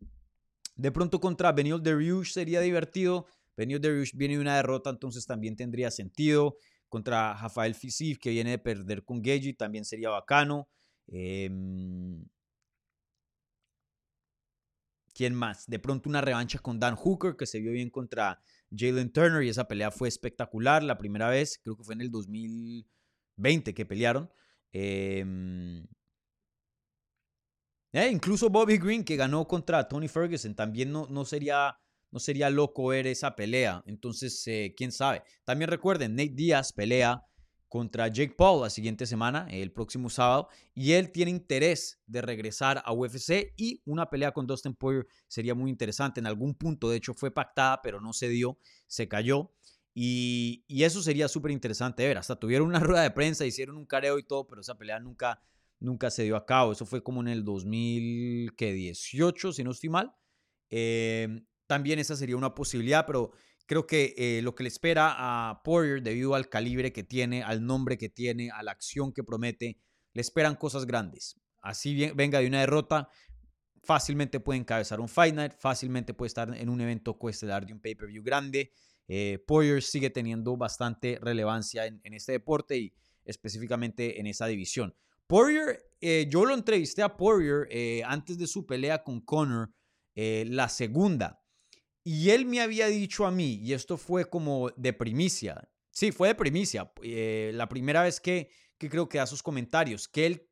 De 0.75 0.91
pronto 0.93 1.19
contra 1.19 1.51
Benil 1.51 1.83
Dariush 1.83 2.31
sería 2.31 2.61
divertido. 2.61 3.27
Benil 3.57 3.81
Dariush 3.81 4.13
viene 4.15 4.35
de 4.35 4.41
una 4.41 4.55
derrota, 4.55 4.89
entonces 4.89 5.25
también 5.25 5.57
tendría 5.57 5.91
sentido. 5.91 6.57
Contra 6.89 7.33
Rafael 7.35 7.75
Fisif, 7.75 8.17
que 8.19 8.31
viene 8.31 8.51
de 8.51 8.59
perder 8.59 9.03
con 9.03 9.23
Geji, 9.23 9.53
también 9.53 9.85
sería 9.85 10.09
bacano. 10.09 10.67
Em, 11.07 12.25
¿Quién 15.13 15.35
más? 15.35 15.67
De 15.67 15.79
pronto 15.79 16.09
una 16.09 16.21
revancha 16.21 16.59
con 16.59 16.79
Dan 16.79 16.95
Hooker, 16.95 17.35
que 17.35 17.45
se 17.45 17.59
vio 17.59 17.71
bien 17.71 17.89
contra 17.89 18.41
Jalen 18.75 19.11
Turner 19.11 19.43
y 19.43 19.49
esa 19.49 19.67
pelea 19.67 19.91
fue 19.91 20.07
espectacular. 20.07 20.83
La 20.83 20.97
primera 20.97 21.29
vez, 21.29 21.59
creo 21.61 21.75
que 21.75 21.83
fue 21.83 21.95
en 21.95 22.01
el 22.01 22.11
2020 22.11 23.73
que 23.73 23.85
pelearon. 23.85 24.31
Em, 24.71 25.85
eh, 27.91 28.09
incluso 28.11 28.49
Bobby 28.49 28.77
Green, 28.77 29.03
que 29.03 29.15
ganó 29.15 29.47
contra 29.47 29.87
Tony 29.87 30.07
Ferguson, 30.07 30.55
también 30.55 30.91
no, 30.91 31.07
no, 31.09 31.25
sería, 31.25 31.79
no 32.11 32.19
sería 32.19 32.49
loco 32.49 32.87
ver 32.87 33.07
esa 33.07 33.35
pelea. 33.35 33.83
Entonces, 33.85 34.45
eh, 34.47 34.73
quién 34.75 34.91
sabe. 34.91 35.23
También 35.43 35.69
recuerden, 35.69 36.15
Nate 36.15 36.33
Díaz 36.33 36.73
pelea 36.73 37.23
contra 37.69 38.07
Jake 38.07 38.33
Paul 38.35 38.63
la 38.63 38.69
siguiente 38.69 39.05
semana, 39.05 39.47
el 39.51 39.71
próximo 39.71 40.09
sábado, 40.09 40.49
y 40.73 40.93
él 40.93 41.11
tiene 41.11 41.29
interés 41.29 42.01
de 42.07 42.21
regresar 42.21 42.81
a 42.83 42.91
UFC 42.91 43.53
y 43.55 43.81
una 43.85 44.09
pelea 44.09 44.31
con 44.31 44.47
Dustin 44.47 44.73
Poirier 44.73 45.05
sería 45.27 45.53
muy 45.53 45.69
interesante. 45.69 46.19
En 46.19 46.25
algún 46.25 46.55
punto, 46.55 46.89
de 46.89 46.97
hecho, 46.97 47.13
fue 47.13 47.31
pactada, 47.31 47.81
pero 47.83 48.01
no 48.01 48.11
se 48.11 48.27
dio, 48.27 48.57
se 48.87 49.07
cayó. 49.07 49.51
Y, 49.93 50.65
eso 50.83 51.03
sería 51.03 51.27
súper 51.27 51.51
interesante 51.51 52.07
ver. 52.07 52.17
Hasta 52.17 52.39
tuvieron 52.39 52.67
una 52.67 52.79
rueda 52.79 53.03
de 53.03 53.11
prensa, 53.11 53.45
hicieron 53.45 53.77
un 53.77 53.85
careo 53.85 54.17
y 54.17 54.23
todo, 54.23 54.47
pero 54.47 54.61
esa 54.61 54.75
pelea 54.75 54.99
nunca, 54.99 55.39
nunca 55.79 56.09
se 56.09 56.23
dio 56.23 56.35
a 56.35 56.47
cabo. 56.47 56.71
Eso 56.71 56.87
fue 56.87 57.03
como 57.03 57.21
en 57.21 57.27
el 57.27 57.43
2018, 57.43 59.53
si 59.53 59.63
no 59.63 59.71
estoy 59.71 59.89
mal. 59.89 60.11
Eh, 60.71 61.43
también 61.69 61.99
esa 61.99 62.17
sería 62.17 62.35
una 62.35 62.53
posibilidad, 62.53 63.05
pero 63.05 63.31
Creo 63.69 63.85
que 63.85 64.15
eh, 64.17 64.41
lo 64.41 64.55
que 64.55 64.63
le 64.63 64.69
espera 64.69 65.13
a 65.15 65.61
Poirier, 65.61 66.01
debido 66.01 66.33
al 66.33 66.49
calibre 66.49 66.91
que 66.91 67.03
tiene, 67.03 67.43
al 67.43 67.63
nombre 67.63 67.99
que 67.99 68.09
tiene, 68.09 68.49
a 68.49 68.63
la 68.63 68.71
acción 68.71 69.13
que 69.13 69.23
promete, 69.23 69.77
le 70.13 70.21
esperan 70.21 70.55
cosas 70.55 70.87
grandes. 70.87 71.39
Así 71.61 72.09
venga 72.15 72.39
de 72.39 72.47
una 72.47 72.61
derrota, 72.61 73.09
fácilmente 73.83 74.39
puede 74.39 74.59
encabezar 74.59 74.99
un 74.99 75.07
Fight 75.07 75.35
Night, 75.35 75.53
fácilmente 75.59 76.15
puede 76.15 76.29
estar 76.29 76.51
en 76.51 76.67
un 76.67 76.81
evento 76.81 77.19
coestelar 77.19 77.63
de 77.63 77.73
un 77.73 77.79
pay-per-view 77.79 78.23
grande. 78.23 78.73
Eh, 79.07 79.37
Poirier 79.45 79.83
sigue 79.83 80.09
teniendo 80.09 80.57
bastante 80.57 81.19
relevancia 81.21 81.85
en, 81.85 82.01
este 82.15 82.31
deporte 82.31 82.75
y 82.75 82.95
específicamente 83.23 84.19
en 84.19 84.25
esa 84.25 84.47
división. 84.47 84.95
Poirier, 85.27 85.91
eh, 86.01 86.25
yo 86.27 86.43
lo 86.43 86.55
entrevisté 86.55 87.03
a 87.03 87.15
Poirier 87.15 87.67
eh, 87.69 88.01
antes 88.03 88.39
de 88.39 88.47
su 88.47 88.65
pelea 88.65 89.03
con 89.03 89.21
Conor, 89.21 89.69
la 90.15 90.69
segunda. 90.69 91.39
Y 92.03 92.29
él 92.29 92.45
me 92.45 92.61
había 92.61 92.87
dicho 92.87 93.25
a 93.25 93.31
mí, 93.31 93.59
y 93.61 93.73
esto 93.73 93.97
fue 93.97 94.29
como 94.29 94.69
de 94.77 94.93
primicia, 94.93 95.69
sí, 95.91 96.11
fue 96.11 96.29
de 96.29 96.35
primicia, 96.35 96.91
eh, 97.03 97.51
la 97.53 97.67
primera 97.67 98.03
vez 98.03 98.19
que, 98.19 98.49
que 98.77 98.89
creo 98.89 99.09
que 99.09 99.17
da 99.17 99.27
sus 99.27 99.43
comentarios, 99.43 100.07
que 100.07 100.25
él 100.25 100.49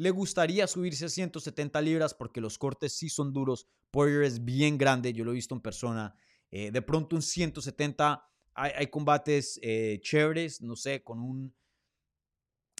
le 0.00 0.10
gustaría 0.10 0.66
subirse 0.66 1.04
a 1.04 1.08
170 1.10 1.78
libras 1.82 2.14
porque 2.14 2.40
los 2.40 2.56
cortes 2.56 2.94
sí 2.94 3.10
son 3.10 3.34
duros. 3.34 3.66
Poirier 3.90 4.22
es 4.22 4.42
bien 4.46 4.78
grande, 4.78 5.12
yo 5.12 5.26
lo 5.26 5.32
he 5.32 5.34
visto 5.34 5.54
en 5.54 5.60
persona. 5.60 6.14
Eh, 6.50 6.70
de 6.70 6.80
pronto 6.80 7.16
un 7.16 7.22
170, 7.22 8.26
hay, 8.54 8.86
combates 8.86 9.60
eh, 9.62 10.00
chéveres, 10.02 10.62
no 10.62 10.74
sé, 10.74 11.02
con 11.02 11.20
un 11.20 11.54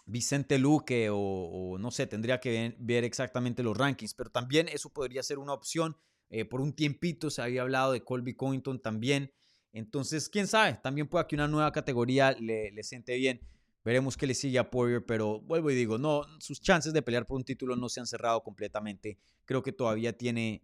Vicente 0.07 0.59
Luque 0.59 1.11
o, 1.11 1.19
o, 1.19 1.79
no 1.79 1.91
sé, 1.91 2.07
tendría 2.07 2.41
que 2.41 2.75
ver 2.79 3.05
exactamente 3.05 3.63
los 3.63 3.77
rankings, 3.77 4.15
pero 4.15 4.31
también 4.31 4.69
eso 4.69 4.91
podría 4.91 5.23
ser 5.23 5.39
una 5.39 5.53
opción. 5.53 5.99
Eh, 6.31 6.45
por 6.45 6.61
un 6.61 6.73
tiempito 6.73 7.29
se 7.29 7.43
había 7.43 7.63
hablado 7.63 7.93
de 7.93 8.03
Colby 8.03 8.35
Covington 8.35 8.81
también. 8.81 9.33
Entonces, 9.73 10.29
quién 10.29 10.47
sabe, 10.47 10.79
también 10.83 11.09
puede 11.09 11.27
que 11.27 11.35
una 11.35 11.49
nueva 11.49 11.73
categoría 11.73 12.33
le, 12.33 12.71
le 12.71 12.83
siente 12.83 13.17
bien. 13.17 13.41
Veremos 13.85 14.17
qué 14.17 14.27
le 14.27 14.35
sigue 14.35 14.59
a 14.59 14.71
Poirier, 14.71 15.05
pero 15.05 15.41
vuelvo 15.41 15.71
y 15.71 15.75
digo, 15.75 15.97
no, 15.97 16.23
sus 16.39 16.61
chances 16.61 16.93
de 16.93 17.03
pelear 17.03 17.27
por 17.27 17.37
un 17.37 17.45
título 17.45 17.77
no 17.77 17.89
se 17.89 18.01
han 18.01 18.07
cerrado 18.07 18.43
completamente. 18.43 19.19
Creo 19.45 19.63
que 19.63 19.73
todavía 19.73 20.17
tiene, 20.17 20.63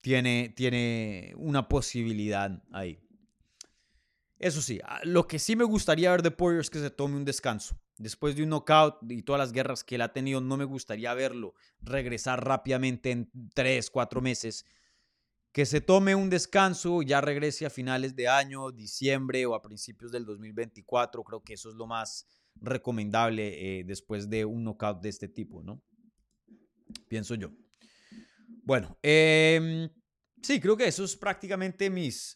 tiene, 0.00 0.52
tiene 0.56 1.32
una 1.36 1.68
posibilidad 1.68 2.62
ahí. 2.72 2.98
Eso 4.38 4.62
sí, 4.62 4.80
ah, 4.84 5.00
lo 5.04 5.26
que 5.28 5.38
sí 5.38 5.54
me 5.54 5.64
gustaría 5.64 6.10
ver 6.10 6.22
de 6.22 6.30
Poirier 6.30 6.60
es 6.60 6.70
que 6.70 6.80
se 6.80 6.90
tome 6.90 7.16
un 7.16 7.24
descanso. 7.24 7.79
Después 8.00 8.34
de 8.34 8.42
un 8.42 8.48
knockout 8.48 9.02
y 9.10 9.20
todas 9.22 9.38
las 9.38 9.52
guerras 9.52 9.84
que 9.84 9.96
él 9.96 10.00
ha 10.00 10.14
tenido, 10.14 10.40
no 10.40 10.56
me 10.56 10.64
gustaría 10.64 11.12
verlo 11.12 11.52
regresar 11.82 12.42
rápidamente 12.42 13.10
en 13.10 13.30
tres, 13.52 13.90
cuatro 13.90 14.22
meses. 14.22 14.64
Que 15.52 15.66
se 15.66 15.82
tome 15.82 16.14
un 16.14 16.30
descanso, 16.30 17.02
ya 17.02 17.20
regrese 17.20 17.66
a 17.66 17.70
finales 17.70 18.16
de 18.16 18.26
año, 18.26 18.70
diciembre 18.70 19.44
o 19.44 19.54
a 19.54 19.60
principios 19.60 20.12
del 20.12 20.24
2024. 20.24 21.22
Creo 21.22 21.42
que 21.42 21.52
eso 21.52 21.68
es 21.68 21.74
lo 21.74 21.86
más 21.86 22.26
recomendable 22.54 23.80
eh, 23.80 23.84
después 23.84 24.30
de 24.30 24.46
un 24.46 24.64
knockout 24.64 25.02
de 25.02 25.10
este 25.10 25.28
tipo, 25.28 25.62
¿no? 25.62 25.82
Pienso 27.06 27.34
yo. 27.34 27.50
Bueno, 28.64 28.96
em, 29.02 29.90
sí, 30.40 30.58
creo 30.58 30.74
que 30.74 30.86
eso 30.86 31.04
es 31.04 31.14
prácticamente 31.16 31.90
mis, 31.90 32.34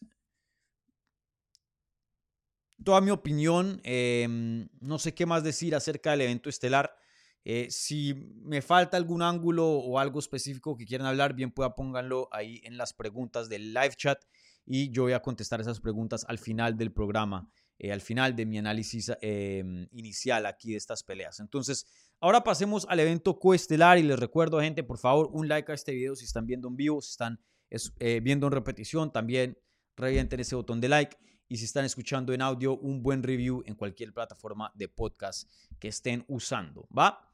toda 2.83 3.01
mi 3.01 3.11
opinión. 3.11 3.81
Em, 3.85 4.69
no 4.81 4.99
sé 4.99 5.15
qué 5.15 5.27
más 5.27 5.45
decir 5.45 5.75
acerca 5.75 6.13
del 6.13 6.23
evento 6.23 6.49
estelar. 6.49 6.97
Eh, 7.45 7.67
si 7.71 8.15
me 8.43 8.63
falta 8.63 8.97
algún 8.97 9.23
ángulo 9.23 9.69
o 9.69 9.99
algo 9.99 10.19
específico 10.19 10.77
que 10.77 10.87
quieran 10.87 11.07
hablar, 11.07 11.35
bien 11.35 11.51
pueda 11.51 11.75
pónganlo 11.75 12.29
ahí 12.33 12.61
en 12.65 12.79
las 12.79 12.95
preguntas 12.95 13.51
del 13.51 13.75
live 13.75 13.95
chat 13.97 14.19
y 14.65 14.91
yo 14.91 15.03
voy 15.03 15.13
a 15.13 15.21
contestar 15.21 15.61
esas 15.61 15.79
preguntas 15.79 16.25
al 16.27 16.39
final 16.39 16.79
del 16.79 16.91
programa, 16.91 17.51
eh, 17.79 17.93
al 17.93 18.01
final 18.01 18.35
de 18.35 18.47
mi 18.47 18.57
análisis 18.57 19.13
em, 19.21 19.87
inicial 19.93 20.47
aquí 20.47 20.71
de 20.71 20.79
estas 20.79 21.03
peleas. 21.03 21.39
Entonces, 21.39 21.87
ahora 22.19 22.43
pasemos 22.43 22.87
al 22.89 23.01
evento 23.01 23.39
coestelar 23.39 23.99
y 23.99 24.05
les 24.05 24.19
recuerdo, 24.19 24.59
gente, 24.61 24.83
por 24.83 24.97
favor, 24.97 25.29
un 25.31 25.47
like 25.47 25.71
a 25.71 25.75
este 25.75 25.93
video 25.93 26.17
si 26.17 26.25
están 26.25 26.47
viendo 26.47 26.69
en 26.69 26.77
vivo, 26.77 27.03
si 27.03 27.11
están 27.11 27.39
eh, 27.71 28.21
viendo 28.23 28.47
en 28.47 28.53
repetición, 28.53 29.13
también 29.13 29.59
revienten 29.97 30.41
ese 30.41 30.55
botón 30.55 30.81
de 30.81 30.89
like 30.89 31.17
y 31.49 31.57
si 31.59 31.65
están 31.65 31.85
escuchando 31.85 32.33
en 32.33 32.43
audio, 32.43 32.77
un 32.77 33.03
buen 33.03 33.23
review 33.23 33.63
en 33.67 33.75
cualquier 33.75 34.13
plataforma 34.13 34.73
de 34.75 34.89
podcast 34.89 35.51
que 35.79 35.89
estén 35.89 36.25
usando, 36.29 36.89
¿va? 36.97 37.31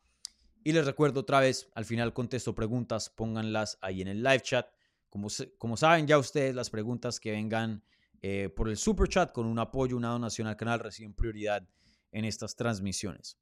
Y 0.62 0.72
les 0.72 0.84
recuerdo 0.84 1.20
otra 1.20 1.40
vez, 1.40 1.70
al 1.74 1.84
final 1.84 2.12
contesto 2.12 2.54
preguntas, 2.54 3.08
pónganlas 3.08 3.78
ahí 3.80 4.02
en 4.02 4.08
el 4.08 4.22
live 4.22 4.40
chat. 4.40 4.66
Como, 5.08 5.28
como 5.58 5.76
saben 5.76 6.06
ya 6.06 6.18
ustedes, 6.18 6.54
las 6.54 6.70
preguntas 6.70 7.18
que 7.18 7.30
vengan 7.30 7.82
eh, 8.20 8.50
por 8.54 8.68
el 8.68 8.76
super 8.76 9.08
chat 9.08 9.32
con 9.32 9.46
un 9.46 9.58
apoyo, 9.58 9.96
una 9.96 10.10
donación 10.10 10.46
al 10.46 10.56
canal, 10.56 10.80
reciben 10.80 11.14
prioridad 11.14 11.66
en 12.12 12.24
estas 12.24 12.56
transmisiones. 12.56 13.38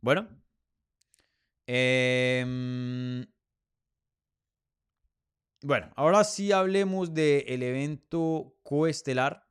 Bueno. 0.00 0.28
Em, 1.66 3.26
bueno, 5.62 5.92
ahora 5.96 6.24
sí 6.24 6.50
hablemos 6.50 7.14
del 7.14 7.62
evento 7.62 8.56
coestelar 8.62 9.47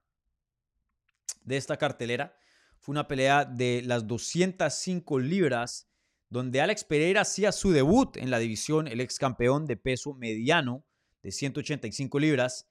de 1.48 1.58
esta 1.58 1.78
cartelera. 1.78 2.38
Fue 2.80 2.94
una 2.94 3.08
pelea 3.08 3.46
de 3.46 3.82
las 3.84 4.06
205 4.06 5.20
libras, 5.20 5.90
donde 6.30 6.62
Alex 6.62 6.84
Pereira 6.84 7.22
hacía 7.22 7.52
su 7.52 7.72
debut 7.72 8.18
en 8.18 8.30
la 8.30 8.38
división, 8.38 8.88
el 8.88 9.02
ex 9.02 9.18
campeón 9.18 9.66
de 9.66 9.78
peso 9.78 10.14
mediano 10.14 10.86
de 11.24 11.32
185 11.32 12.20
libras. 12.20 12.68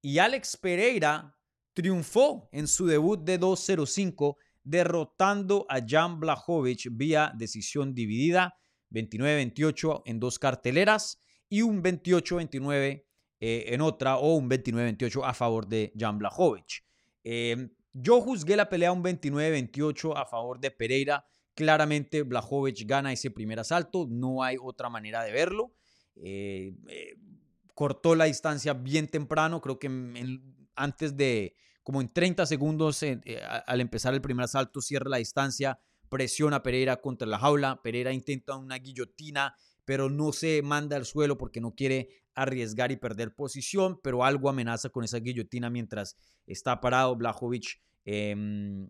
Y 0.00 0.18
Alex 0.18 0.56
Pereira 0.56 1.36
triunfó 1.74 2.48
en 2.52 2.66
su 2.66 2.86
debut 2.86 3.22
de 3.22 3.36
205, 3.36 4.38
derrotando 4.62 5.66
a 5.68 5.80
Jan 5.86 6.20
Blachowicz 6.20 6.86
vía 6.92 7.32
decisión 7.36 7.94
dividida, 7.94 8.54
29-28 8.90 10.02
en 10.06 10.20
dos 10.20 10.38
carteleras 10.38 11.20
y 11.48 11.62
un 11.62 11.82
28-29 11.82 13.04
eh, 13.40 13.64
en 13.68 13.80
otra, 13.80 14.18
o 14.18 14.36
un 14.36 14.48
29-28 14.48 15.22
a 15.24 15.34
favor 15.34 15.66
de 15.66 15.92
Jan 15.98 16.18
Blachowicz. 16.18 16.84
Eh, 17.24 17.70
yo 17.92 18.20
juzgué 18.20 18.56
la 18.56 18.68
pelea 18.68 18.92
un 18.92 19.02
29-28 19.02 20.14
a 20.16 20.26
favor 20.26 20.60
de 20.60 20.70
Pereira. 20.70 21.24
Claramente 21.54 22.22
Blajovic 22.22 22.86
gana 22.86 23.12
ese 23.12 23.30
primer 23.30 23.58
asalto, 23.58 24.06
no 24.08 24.42
hay 24.42 24.56
otra 24.60 24.88
manera 24.88 25.22
de 25.24 25.32
verlo. 25.32 25.74
Eh, 26.16 26.74
eh, 26.88 27.16
cortó 27.74 28.14
la 28.14 28.26
distancia 28.26 28.72
bien 28.72 29.08
temprano, 29.08 29.60
creo 29.60 29.78
que 29.78 29.88
antes 30.74 31.16
de, 31.16 31.56
como 31.82 32.00
en 32.00 32.12
30 32.12 32.46
segundos 32.46 33.02
eh, 33.02 33.20
al 33.66 33.80
empezar 33.80 34.14
el 34.14 34.20
primer 34.20 34.44
asalto, 34.44 34.80
cierra 34.80 35.08
la 35.08 35.16
distancia, 35.16 35.80
presiona 36.08 36.56
a 36.56 36.62
Pereira 36.62 37.00
contra 37.00 37.26
la 37.26 37.38
jaula, 37.38 37.80
Pereira 37.82 38.12
intenta 38.12 38.56
una 38.56 38.76
guillotina, 38.76 39.54
pero 39.84 40.08
no 40.10 40.32
se 40.32 40.62
manda 40.62 40.96
al 40.96 41.06
suelo 41.06 41.36
porque 41.36 41.60
no 41.60 41.74
quiere 41.74 42.19
arriesgar 42.34 42.92
y 42.92 42.96
perder 42.96 43.34
posición, 43.34 44.00
pero 44.02 44.24
algo 44.24 44.48
amenaza 44.48 44.88
con 44.88 45.04
esa 45.04 45.18
guillotina 45.18 45.70
mientras 45.70 46.16
está 46.46 46.80
parado. 46.80 47.16
Blajovic 47.16 47.80
em, 48.04 48.88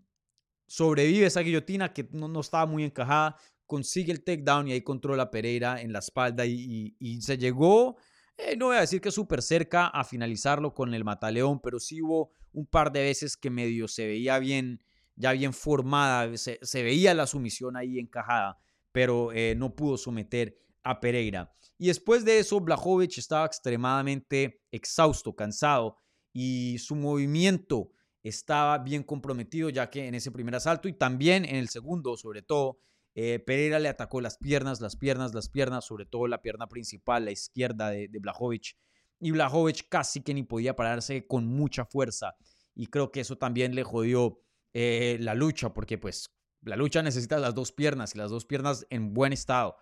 sobrevive 0.67 1.25
esa 1.25 1.41
guillotina 1.41 1.93
que 1.93 2.07
no, 2.11 2.39
estaba 2.39 2.65
muy 2.65 2.83
encajada, 2.83 3.35
consigue 3.65 4.11
el 4.11 4.23
takedown 4.23 4.67
y 4.67 4.73
ahí 4.73 4.81
controla 4.81 5.23
a 5.23 5.31
Pereira 5.31 5.81
en 5.81 5.93
la 5.93 5.99
espalda 5.99 6.45
y, 6.45 6.95
se 7.21 7.37
llegó 7.37 7.97
eh, 8.37 8.55
no 8.57 8.67
voy 8.67 8.77
a 8.77 8.81
decir 8.81 9.01
que 9.01 9.11
súper 9.11 9.41
cerca 9.41 9.87
a 9.87 10.03
finalizarlo 10.03 10.73
con 10.73 10.93
el 10.93 11.03
Mataleón, 11.03 11.59
pero 11.59 11.79
sí 11.79 12.01
hubo 12.01 12.31
un 12.53 12.65
par 12.65 12.91
de 12.91 13.01
veces 13.01 13.37
que 13.37 13.49
medio 13.49 13.87
se 13.87 14.07
veía 14.07 14.39
bien, 14.39 14.83
ya 15.15 15.31
bien 15.33 15.53
formada, 15.53 16.35
se, 16.37 16.83
veía 16.83 17.13
la 17.13 17.27
sumisión 17.27 17.77
ahí 17.77 17.99
encajada, 17.99 18.57
pero 18.91 19.31
eh, 19.31 19.53
no 19.55 19.75
pudo 19.75 19.97
someter 19.97 20.57
a 20.83 20.99
Pereira. 20.99 21.53
Y 21.81 21.87
después 21.87 22.23
de 22.23 22.37
eso, 22.37 22.59
Blajovic 22.59 23.17
estaba 23.17 23.43
extremadamente 23.43 24.61
exhausto, 24.69 25.35
cansado, 25.35 25.97
y 26.31 26.77
su 26.77 26.95
movimiento 26.95 27.89
estaba 28.21 28.77
bien 28.77 29.01
comprometido, 29.01 29.67
ya 29.71 29.89
que 29.89 30.05
en 30.05 30.13
ese 30.13 30.29
primer 30.29 30.53
asalto 30.53 30.87
y 30.87 30.93
también 30.93 31.43
en 31.43 31.55
el 31.55 31.69
segundo, 31.69 32.15
sobre 32.17 32.43
todo, 32.43 32.77
eh, 33.15 33.39
Pereira 33.39 33.79
le 33.79 33.89
atacó 33.89 34.21
las 34.21 34.37
piernas, 34.37 34.79
las 34.79 34.95
piernas, 34.95 35.33
las 35.33 35.49
piernas, 35.49 35.83
sobre 35.83 36.05
todo 36.05 36.27
la 36.27 36.43
pierna 36.43 36.67
principal, 36.67 37.25
la 37.25 37.31
izquierda 37.31 37.89
de, 37.89 38.07
de 38.09 38.19
Blajovic. 38.19 38.77
Y 39.19 39.31
Blajovic 39.31 39.89
casi 39.89 40.21
que 40.21 40.35
ni 40.35 40.43
podía 40.43 40.75
pararse 40.75 41.25
con 41.25 41.47
mucha 41.47 41.85
fuerza. 41.85 42.35
Y 42.75 42.85
creo 42.85 43.11
que 43.11 43.21
eso 43.21 43.39
también 43.39 43.73
le 43.73 43.81
jodió 43.81 44.39
eh, 44.73 45.17
la 45.19 45.33
lucha, 45.33 45.73
porque 45.73 45.97
pues 45.97 46.29
la 46.61 46.75
lucha 46.75 47.01
necesita 47.01 47.39
las 47.39 47.55
dos 47.55 47.71
piernas 47.71 48.13
y 48.13 48.19
las 48.19 48.29
dos 48.29 48.45
piernas 48.45 48.85
en 48.91 49.15
buen 49.15 49.33
estado. 49.33 49.77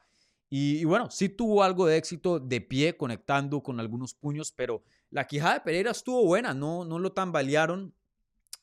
Y, 0.50 0.84
bueno, 0.86 1.12
sí 1.12 1.30
tuvo 1.30 1.64
algo 1.64 1.86
de 1.86 1.98
éxito 1.98 2.40
de 2.40 2.60
pie 2.60 2.98
conectando 2.98 3.62
con 3.62 3.80
algunos 3.80 4.16
puños, 4.16 4.52
pero 4.52 4.84
la 5.12 5.28
quijada 5.28 5.56
de 5.56 5.62
Pereira 5.62 5.92
estuvo 5.92 6.26
buena, 6.26 6.54
no, 6.54 6.86
no 6.86 6.98
lo 6.98 7.12
tambalearon 7.12 7.94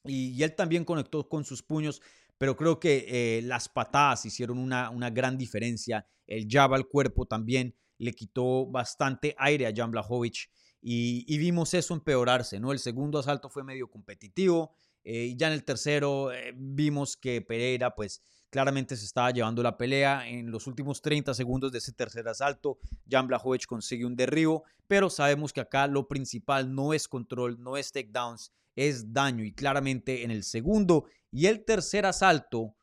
y, 0.05 0.31
y 0.31 0.43
él 0.43 0.55
también 0.57 0.85
conectó 0.85 1.29
con 1.29 1.45
sus 1.45 1.63
puños, 1.63 2.03
pero 2.39 2.57
creo 2.57 2.81
que 2.81 3.07
eh, 3.09 3.43
las 3.43 3.69
patadas 3.69 4.27
hicieron 4.27 4.59
una, 4.59 4.91
una 4.91 5.11
gran 5.11 5.39
diferencia. 5.39 6.07
El 6.27 6.49
jab 6.51 6.75
al 6.75 6.89
cuerpo 6.89 7.27
también 7.27 7.75
le 7.99 8.13
quitó 8.13 8.67
bastante 8.67 9.35
aire 9.39 9.67
a 9.67 9.73
Jan 9.75 9.91
Blachowicz 9.91 10.49
y, 10.83 11.39
vimos 11.39 11.75
eso 11.75 11.95
empeorarse, 11.95 12.61
¿no? 12.61 12.73
El 12.73 12.79
segundo 12.79 13.19
asalto 13.19 13.49
fue 13.49 13.65
medio 13.65 13.91
competitivo 13.91 14.75
eh, 15.03 15.25
y 15.25 15.37
ya 15.37 15.49
en 15.49 15.55
el 15.55 15.65
tercero 15.65 16.33
eh, 16.33 16.53
vimos 16.55 17.17
que 17.17 17.41
Pereira 17.43 17.95
pues 17.95 18.23
claramente 18.51 18.97
se 18.97 19.05
estaba 19.05 19.31
llevando 19.31 19.63
la 19.63 19.77
pelea. 19.77 20.29
En 20.29 20.51
los 20.51 20.67
últimos 20.67 21.03
30 21.03 21.35
segundos 21.35 21.73
de 21.73 21.79
ese 21.79 21.93
tercer 21.93 22.29
asalto, 22.29 22.79
Jan 23.09 23.27
Blachowicz 23.27 23.67
consigue 23.67 24.05
un 24.05 24.17
derribo, 24.17 24.65
pero 24.87 25.11
sabemos 25.11 25.53
que 25.53 25.61
acá 25.61 25.87
lo 25.87 26.09
principal 26.09 26.75
no 26.75 26.93
es 26.93 27.09
control, 27.09 27.63
no 27.63 27.77
es 27.77 27.93
takedowns, 27.93 28.53
es 28.75 29.13
daño. 29.13 29.45
Y 29.45 29.53
claramente 29.53 30.23
en 30.25 30.31
el 30.31 30.45
segundo 30.45 31.07
y 31.31 31.47
el 31.47 31.65
tercer 31.65 32.07
asalto, 32.07 32.77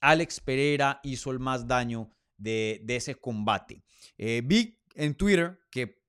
Alex 0.00 0.40
Pereira 0.40 1.00
hizo 1.02 1.30
el 1.30 1.38
más 1.38 1.66
daño 1.66 2.10
de, 2.36 2.82
ese 2.88 3.14
combate. 3.14 3.84
Eh, 4.18 4.42
vi 4.44 4.78
en 4.94 5.14
Twitter 5.14 5.60
que 5.70 6.02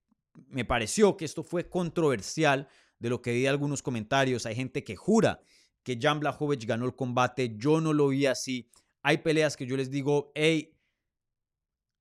me 0.48 0.66
pareció 0.66 1.16
que 1.16 1.26
esto 1.26 1.44
fue 1.44 1.70
controversial 1.70 2.68
de 2.98 3.10
lo 3.10 3.22
que 3.22 3.34
vi 3.34 3.46
algunos 3.46 3.84
comentarios. 3.84 4.46
Hay 4.46 4.56
gente 4.56 4.84
que 4.84 4.96
jura 4.96 5.42
que 5.84 6.00
Jan 6.02 6.20
Blachowicz 6.20 6.66
ganó 6.66 6.86
el 6.86 6.96
combate. 6.96 7.56
Yo 7.58 7.82
no 7.82 7.94
lo 7.94 8.08
vi 8.08 8.26
así. 8.26 8.70
Hay 9.04 9.18
peleas 9.18 9.58
que 9.58 9.66
yo 9.66 9.78
les 9.78 9.92
digo, 9.92 10.32
hey, 10.34 10.74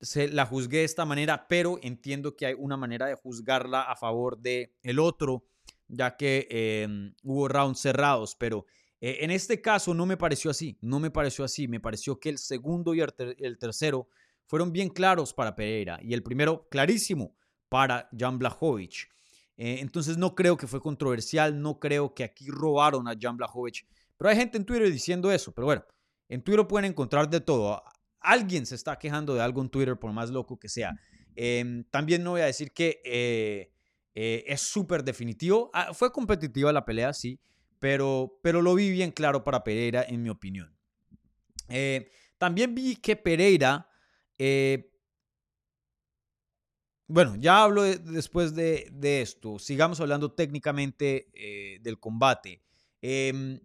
se 0.00 0.28
la 0.28 0.46
juzgué 0.46 0.78
de 0.78 0.84
esta 0.84 1.04
manera, 1.04 1.46
pero 1.48 1.78
entiendo 1.82 2.36
que 2.36 2.46
hay 2.46 2.54
una 2.58 2.76
manera 2.76 3.06
de 3.06 3.14
juzgarla 3.14 3.82
a 3.82 3.96
favor 3.96 4.38
de 4.38 4.74
el 4.82 4.98
otro, 4.98 5.44
ya 5.86 6.16
que 6.16 6.46
em, 6.50 7.14
hubo 7.22 7.48
rounds 7.48 7.80
cerrados, 7.80 8.36
pero 8.36 8.66
eh, 9.00 9.18
en 9.20 9.30
este 9.30 9.60
caso 9.60 9.94
no 9.94 10.06
me 10.06 10.16
pareció 10.16 10.50
así, 10.50 10.78
no 10.80 10.98
me 10.98 11.10
pareció 11.10 11.44
así, 11.44 11.68
me 11.68 11.80
pareció 11.80 12.18
que 12.18 12.28
el 12.28 12.38
segundo 12.38 12.94
y 12.94 13.00
el, 13.00 13.58
tercero 13.58 14.08
fueron 14.46 14.72
bien 14.72 14.88
claros 14.88 15.32
para 15.32 15.54
Pereira 15.54 15.98
y 16.02 16.14
el 16.14 16.22
primero 16.22 16.68
clarísimo 16.68 17.36
para 17.68 18.08
Jan 18.16 18.38
Blachowicz. 18.38 19.08
Eh, 19.56 19.78
entonces 19.80 20.18
no 20.18 20.34
creo 20.34 20.56
que 20.56 20.66
fue 20.66 20.80
controversial, 20.80 21.60
no 21.60 21.78
creo 21.78 22.14
que 22.14 22.24
aquí 22.24 22.48
robaron 22.48 23.06
a 23.06 23.14
Jan 23.20 23.36
Blachowicz, 23.36 23.84
pero 24.16 24.30
hay 24.30 24.36
gente 24.36 24.56
en 24.56 24.64
Twitter 24.64 24.90
diciendo 24.90 25.30
eso, 25.30 25.52
pero 25.52 25.66
bueno, 25.66 25.84
en 26.32 26.40
Twitter 26.40 26.66
pueden 26.66 26.90
encontrar 26.90 27.28
de 27.28 27.42
todo. 27.42 27.82
Alguien 28.18 28.64
se 28.64 28.74
está 28.74 28.98
quejando 28.98 29.34
de 29.34 29.42
algo 29.42 29.60
en 29.60 29.68
Twitter, 29.68 29.98
por 29.98 30.12
más 30.12 30.30
loco 30.30 30.58
que 30.58 30.70
sea. 30.70 30.98
Em, 31.34 31.84
también 31.90 32.24
no 32.24 32.30
voy 32.30 32.40
a 32.40 32.46
decir 32.46 32.72
que 32.72 33.02
eh, 33.04 33.70
eh, 34.14 34.42
es 34.46 34.62
súper 34.62 35.04
definitivo. 35.04 35.70
Ah, 35.74 35.92
fue 35.92 36.10
competitiva 36.10 36.72
la 36.72 36.86
pelea, 36.86 37.12
sí, 37.12 37.38
pero, 37.78 38.40
pero 38.42 38.62
lo 38.62 38.74
vi 38.74 38.90
bien 38.90 39.10
claro 39.10 39.44
para 39.44 39.62
Pereira, 39.62 40.06
en 40.08 40.22
mi 40.22 40.30
opinión. 40.30 40.74
Eh, 41.68 42.10
también 42.38 42.74
vi 42.74 42.96
que 42.96 43.14
Pereira, 43.14 43.86
bueno, 47.08 47.36
ya 47.36 47.62
hablo 47.62 47.82
después 47.82 48.54
de, 48.54 48.88
de, 48.90 49.20
esto. 49.20 49.58
Sigamos 49.58 50.00
hablando 50.00 50.32
técnicamente 50.32 51.28
del 51.82 52.00
combate. 52.00 52.62
Em, 53.02 53.60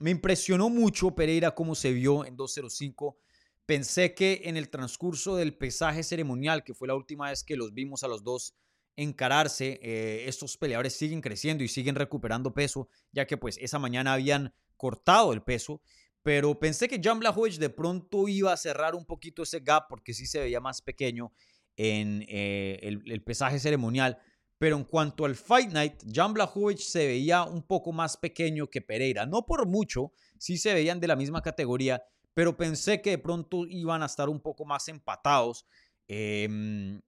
me 0.00 0.10
impresionó 0.10 0.68
mucho 0.68 1.14
Pereira 1.14 1.54
cómo 1.54 1.74
se 1.74 1.92
vio 1.92 2.24
en 2.24 2.36
205. 2.36 3.18
Pensé 3.64 4.14
que 4.14 4.42
en 4.44 4.56
el 4.56 4.68
transcurso 4.68 5.36
del 5.36 5.56
pesaje 5.56 6.02
ceremonial, 6.02 6.62
que 6.62 6.74
fue 6.74 6.88
la 6.88 6.94
última 6.94 7.30
vez 7.30 7.42
que 7.42 7.56
los 7.56 7.72
vimos 7.72 8.04
a 8.04 8.08
los 8.08 8.22
dos 8.22 8.54
encararse, 8.94 9.78
eh, 9.82 10.24
estos 10.26 10.56
peleadores 10.56 10.94
siguen 10.94 11.20
creciendo 11.20 11.64
y 11.64 11.68
siguen 11.68 11.94
recuperando 11.94 12.54
peso, 12.54 12.88
ya 13.12 13.26
que 13.26 13.36
pues 13.36 13.58
esa 13.60 13.78
mañana 13.78 14.12
habían 14.12 14.54
cortado 14.76 15.32
el 15.32 15.42
peso. 15.42 15.82
Pero 16.22 16.58
pensé 16.58 16.88
que 16.88 17.00
Jan 17.02 17.20
Blachowicz 17.20 17.58
de 17.58 17.70
pronto 17.70 18.28
iba 18.28 18.52
a 18.52 18.56
cerrar 18.56 18.94
un 18.94 19.04
poquito 19.04 19.42
ese 19.42 19.60
gap 19.60 19.86
porque 19.88 20.14
sí 20.14 20.26
se 20.26 20.40
veía 20.40 20.60
más 20.60 20.82
pequeño 20.82 21.32
en 21.76 22.24
eh, 22.28 22.78
el 22.82 23.22
pesaje 23.22 23.58
ceremonial. 23.58 24.18
Pero 24.58 24.76
en 24.76 24.84
cuanto 24.84 25.24
al 25.24 25.36
Fight 25.36 25.70
Night, 25.70 26.02
Jan 26.10 26.32
Blachowicz 26.32 26.84
se 26.84 27.06
veía 27.06 27.44
un 27.44 27.62
poco 27.62 27.92
más 27.92 28.16
pequeño 28.16 28.68
que 28.68 28.80
Pereira. 28.80 29.26
No 29.26 29.44
por 29.44 29.66
mucho, 29.66 30.12
sí 30.38 30.56
se 30.56 30.72
veían 30.72 30.98
de 31.00 31.08
la 31.08 31.16
misma 31.16 31.42
categoría, 31.42 32.02
pero 32.32 32.56
pensé 32.56 33.02
que 33.02 33.10
de 33.10 33.18
pronto 33.18 33.66
iban 33.66 34.02
a 34.02 34.06
estar 34.06 34.28
un 34.28 34.40
poco 34.40 34.64
más 34.64 34.88
empatados. 34.88 35.66
Em, 36.08 37.00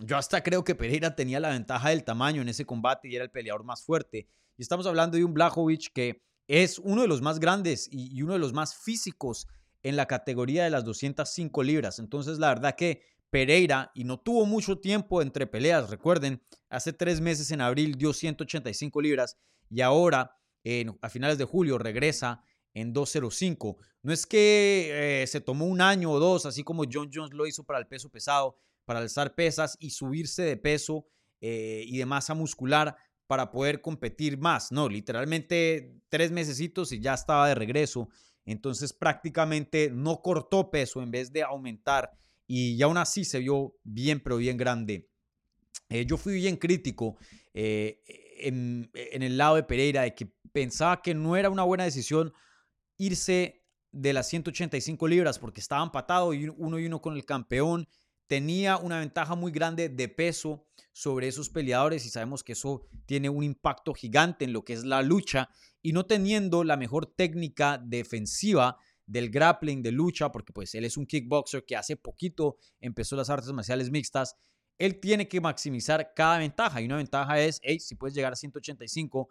yo 0.00 0.16
hasta 0.16 0.42
creo 0.42 0.62
que 0.62 0.74
Pereira 0.74 1.16
tenía 1.16 1.40
la 1.40 1.50
ventaja 1.50 1.90
del 1.90 2.04
tamaño 2.04 2.42
en 2.42 2.48
ese 2.48 2.64
combate 2.64 3.08
y 3.08 3.16
era 3.16 3.24
el 3.24 3.30
peleador 3.30 3.64
más 3.64 3.82
fuerte. 3.82 4.28
Y 4.56 4.62
estamos 4.62 4.86
hablando 4.86 5.16
de 5.16 5.24
un 5.24 5.34
Blachowicz 5.34 5.90
que 5.92 6.22
es 6.46 6.78
uno 6.78 7.02
de 7.02 7.08
los 7.08 7.22
más 7.22 7.40
grandes 7.40 7.88
y 7.90 8.22
uno 8.22 8.34
de 8.34 8.38
los 8.38 8.52
más 8.52 8.76
físicos 8.76 9.48
en 9.84 9.96
la 9.96 10.06
categoría 10.06 10.64
de 10.64 10.70
las 10.70 10.84
205 10.84 11.62
libras. 11.62 11.98
Entonces, 11.98 12.38
la 12.38 12.48
verdad 12.48 12.74
que 12.74 13.02
Pereira 13.34 13.90
y 13.96 14.04
no 14.04 14.20
tuvo 14.20 14.46
mucho 14.46 14.78
tiempo 14.78 15.20
entre 15.20 15.48
peleas. 15.48 15.90
Recuerden, 15.90 16.40
hace 16.68 16.92
tres 16.92 17.20
meses 17.20 17.50
en 17.50 17.62
abril 17.62 17.96
dio 17.96 18.12
185 18.12 19.02
libras 19.02 19.36
y 19.68 19.80
ahora 19.80 20.38
a 21.00 21.08
finales 21.08 21.36
de 21.36 21.44
julio 21.44 21.76
regresa 21.76 22.44
en 22.74 22.92
205. 22.92 23.76
No 24.02 24.12
es 24.12 24.24
que 24.24 25.22
eh, 25.22 25.26
se 25.26 25.40
tomó 25.40 25.66
un 25.66 25.80
año 25.80 26.12
o 26.12 26.20
dos, 26.20 26.46
así 26.46 26.62
como 26.62 26.84
John 26.84 27.10
Jones 27.12 27.34
lo 27.34 27.44
hizo 27.48 27.64
para 27.64 27.80
el 27.80 27.88
peso 27.88 28.08
pesado, 28.08 28.56
para 28.84 29.00
alzar 29.00 29.34
pesas 29.34 29.76
y 29.80 29.90
subirse 29.90 30.44
de 30.44 30.56
peso 30.56 31.04
eh, 31.40 31.82
y 31.88 31.98
de 31.98 32.06
masa 32.06 32.34
muscular 32.34 32.96
para 33.26 33.50
poder 33.50 33.80
competir 33.80 34.38
más. 34.38 34.70
No, 34.70 34.88
literalmente 34.88 36.00
tres 36.08 36.30
mesecitos 36.30 36.92
y 36.92 37.00
ya 37.00 37.14
estaba 37.14 37.48
de 37.48 37.56
regreso. 37.56 38.08
Entonces 38.44 38.92
prácticamente 38.92 39.90
no 39.90 40.22
cortó 40.22 40.70
peso 40.70 41.02
en 41.02 41.10
vez 41.10 41.32
de 41.32 41.42
aumentar 41.42 42.12
y 42.46 42.80
aún 42.82 42.96
así 42.96 43.24
se 43.24 43.38
vio 43.38 43.76
bien, 43.82 44.20
pero 44.20 44.36
bien 44.36 44.56
grande. 44.56 45.08
Eh, 45.88 46.06
yo 46.06 46.16
fui 46.16 46.34
bien 46.34 46.56
crítico 46.56 47.16
eh, 47.52 48.02
en, 48.40 48.90
el 48.94 49.36
lado 49.36 49.56
de 49.56 49.62
Pereira, 49.62 50.02
de 50.02 50.14
que 50.14 50.26
pensaba 50.52 51.02
que 51.02 51.14
no 51.14 51.36
era 51.36 51.50
una 51.50 51.62
buena 51.62 51.84
decisión 51.84 52.32
irse 52.96 53.64
de 53.92 54.12
las 54.12 54.28
185 54.28 55.06
libras 55.08 55.38
porque 55.38 55.60
estaba 55.60 55.84
empatado 55.84 56.34
y 56.34 56.48
uno 56.48 56.78
y 56.78 56.86
uno 56.86 57.00
con 57.00 57.14
el 57.14 57.24
campeón. 57.24 57.88
Tenía 58.26 58.78
una 58.78 59.00
ventaja 59.00 59.34
muy 59.34 59.52
grande 59.52 59.88
de 59.88 60.08
peso 60.08 60.66
sobre 60.92 61.28
esos 61.28 61.50
peleadores 61.50 62.06
y 62.06 62.10
sabemos 62.10 62.42
que 62.42 62.52
eso 62.52 62.86
tiene 63.06 63.28
un 63.28 63.44
impacto 63.44 63.92
gigante 63.92 64.46
en 64.46 64.52
lo 64.52 64.64
que 64.64 64.72
es 64.72 64.84
la 64.84 65.02
lucha 65.02 65.50
y 65.82 65.92
no 65.92 66.06
teniendo 66.06 66.64
la 66.64 66.76
mejor 66.76 67.06
técnica 67.06 67.78
defensiva 67.78 68.78
del 69.06 69.30
grappling, 69.30 69.82
de 69.82 69.92
lucha, 69.92 70.32
porque 70.32 70.52
pues 70.52 70.74
él 70.74 70.84
es 70.84 70.96
un 70.96 71.06
kickboxer 71.06 71.64
que 71.64 71.76
hace 71.76 71.96
poquito 71.96 72.56
empezó 72.80 73.16
las 73.16 73.30
artes 73.30 73.52
marciales 73.52 73.90
mixtas, 73.90 74.36
él 74.78 74.98
tiene 75.00 75.28
que 75.28 75.40
maximizar 75.40 76.12
cada 76.14 76.38
ventaja 76.38 76.80
y 76.80 76.86
una 76.86 76.96
ventaja 76.96 77.40
es, 77.40 77.60
hey, 77.62 77.78
si 77.78 77.94
puedes 77.94 78.14
llegar 78.14 78.32
a 78.32 78.36
185 78.36 79.28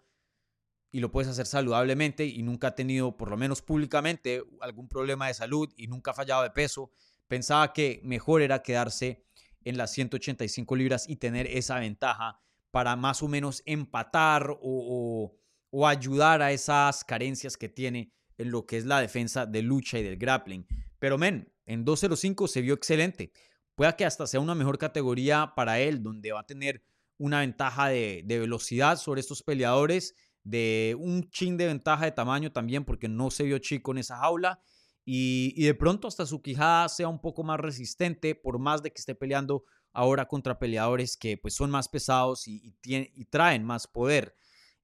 y 0.92 1.00
lo 1.00 1.12
puedes 1.12 1.30
hacer 1.30 1.48
saludablemente 1.48 2.26
y 2.26 2.44
nunca 2.44 2.68
ha 2.68 2.76
tenido, 2.76 3.18
por 3.18 3.30
lo 3.30 3.38
menos 3.38 3.62
públicamente, 3.62 4.44
algún 4.62 4.88
problema 4.88 5.28
de 5.28 5.34
salud 5.34 5.74
y 5.76 5.88
nunca 5.88 6.12
ha 6.12 6.14
fallado 6.14 6.44
de 6.44 6.52
peso, 6.52 6.92
pensaba 7.28 7.74
que 7.74 8.00
mejor 8.04 8.42
era 8.42 8.62
quedarse 8.62 9.26
en 9.66 9.78
las 9.78 9.92
185 9.92 10.76
libras 10.76 11.10
y 11.10 11.16
tener 11.16 11.48
esa 11.48 11.80
ventaja 11.80 12.40
para 12.72 12.96
más 12.96 13.24
o 13.24 13.28
menos 13.28 13.64
empatar 13.66 14.52
o, 14.62 15.36
o 15.72 15.88
ayudar 15.88 16.42
a 16.42 16.52
esas 16.52 17.04
carencias 17.04 17.58
que 17.58 17.70
tiene 17.70 18.14
en 18.38 18.52
lo 18.52 18.66
que 18.66 18.78
es 18.78 18.86
la 18.86 19.00
defensa 19.00 19.46
de 19.46 19.62
lucha 19.62 20.00
y 20.00 20.04
del 20.04 20.18
grappling. 20.18 20.66
Pero 21.00 21.18
men, 21.18 21.52
en 21.66 21.86
205 21.86 22.48
se 22.48 22.62
vio 22.62 22.74
excelente. 22.74 23.32
Puede 23.76 23.96
que 23.96 24.06
hasta 24.06 24.28
sea 24.28 24.40
una 24.40 24.56
mejor 24.56 24.78
categoría 24.78 25.54
para 25.56 25.80
él, 25.80 26.04
donde 26.04 26.32
va 26.32 26.42
a 26.42 26.46
tener 26.46 26.84
una 27.18 27.40
ventaja 27.40 27.88
de, 27.88 28.24
velocidad 28.28 28.98
sobre 28.98 29.22
estos 29.22 29.44
peleadores, 29.44 30.16
de 30.44 30.96
un 31.00 31.30
chin 31.30 31.58
de 31.58 31.68
ventaja 31.68 32.06
de 32.06 32.12
tamaño 32.12 32.52
también, 32.52 32.86
porque 32.86 33.08
no 33.08 33.32
se 33.32 33.44
vio 33.44 33.58
chico 33.60 33.92
en 33.92 34.00
esa 34.00 34.18
jaula. 34.18 34.62
Y, 35.06 35.64
de 35.64 35.74
pronto 35.74 36.08
hasta 36.08 36.26
su 36.26 36.42
quijada 36.42 36.88
sea 36.90 37.08
un 37.08 37.20
poco 37.20 37.44
más 37.44 37.60
resistente, 37.60 38.36
por 38.36 38.60
más 38.60 38.84
de 38.84 38.92
que 38.92 39.00
esté 39.00 39.16
peleando 39.16 39.64
ahora 39.92 40.28
contra 40.28 40.58
peleadores 40.58 41.18
que 41.18 41.38
pues 41.38 41.54
son 41.54 41.70
más 41.70 41.88
pesados 41.88 42.48
y, 42.48 42.76
y 42.84 43.26
traen 43.26 43.64
más 43.64 43.88
poder. 43.88 44.36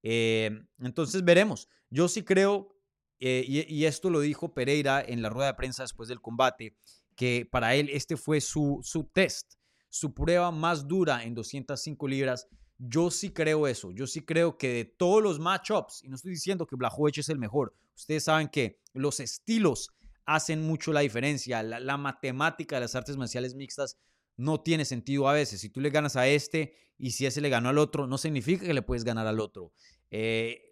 Eh, 0.04 0.52
entonces 0.80 1.24
veremos. 1.24 1.68
Yo 1.90 2.08
sí 2.08 2.24
creo, 2.24 2.79
eh, 3.20 3.44
y, 3.46 3.86
esto 3.86 4.10
lo 4.10 4.22
dijo 4.22 4.54
Pereira 4.54 5.04
en 5.06 5.22
la 5.22 5.30
rueda 5.30 5.48
de 5.48 5.54
prensa 5.56 5.84
después 5.84 6.08
del 6.08 6.22
combate, 6.22 6.76
que 7.16 7.48
para 7.50 7.76
él 7.76 7.90
este 7.92 8.16
fue 8.16 8.40
su, 8.40 8.80
su 8.82 9.04
test, 9.04 9.56
su 9.90 10.14
prueba 10.14 10.52
más 10.52 10.88
dura 10.88 11.24
en 11.24 11.34
205 11.34 12.08
libras. 12.08 12.48
Yo 12.78 13.12
sí 13.12 13.32
creo 13.32 13.68
eso. 13.68 13.92
Yo 13.92 14.08
sí 14.08 14.22
creo 14.22 14.58
que 14.58 14.70
de 14.70 14.86
todos 14.86 15.22
los 15.22 15.38
matchups, 15.40 16.04
y 16.04 16.08
no 16.08 16.16
estoy 16.16 16.32
diciendo 16.32 16.66
que 16.66 16.78
Blachowicz 16.78 17.18
es 17.18 17.30
el 17.30 17.40
mejor, 17.40 17.76
ustedes 17.94 18.24
saben 18.24 18.48
que 18.48 18.80
los 18.94 19.20
estilos 19.20 19.90
hacen 20.26 20.62
mucho 20.62 20.94
la 20.94 21.02
diferencia. 21.02 21.62
La, 21.62 21.82
la, 21.82 21.98
matemática 21.98 22.78
de 22.78 22.82
las 22.82 22.96
artes 22.96 23.18
marciales 23.18 23.56
mixtas 23.56 23.98
no 24.38 24.62
tiene 24.62 24.86
sentido 24.86 25.28
a 25.28 25.34
veces. 25.34 25.60
Si 25.60 25.70
tú 25.70 25.82
le 25.82 25.90
ganas 25.90 26.16
a 26.16 26.28
este 26.28 26.76
y 26.98 27.12
si 27.12 27.26
ese 27.26 27.42
le 27.42 27.50
ganó 27.50 27.68
al 27.68 27.78
otro, 27.78 28.08
no 28.08 28.18
significa 28.18 28.66
que 28.66 28.74
le 28.74 28.82
puedes 28.82 29.04
ganar 29.04 29.28
al 29.28 29.42
otro. 29.42 29.74
Eh, 30.12 30.66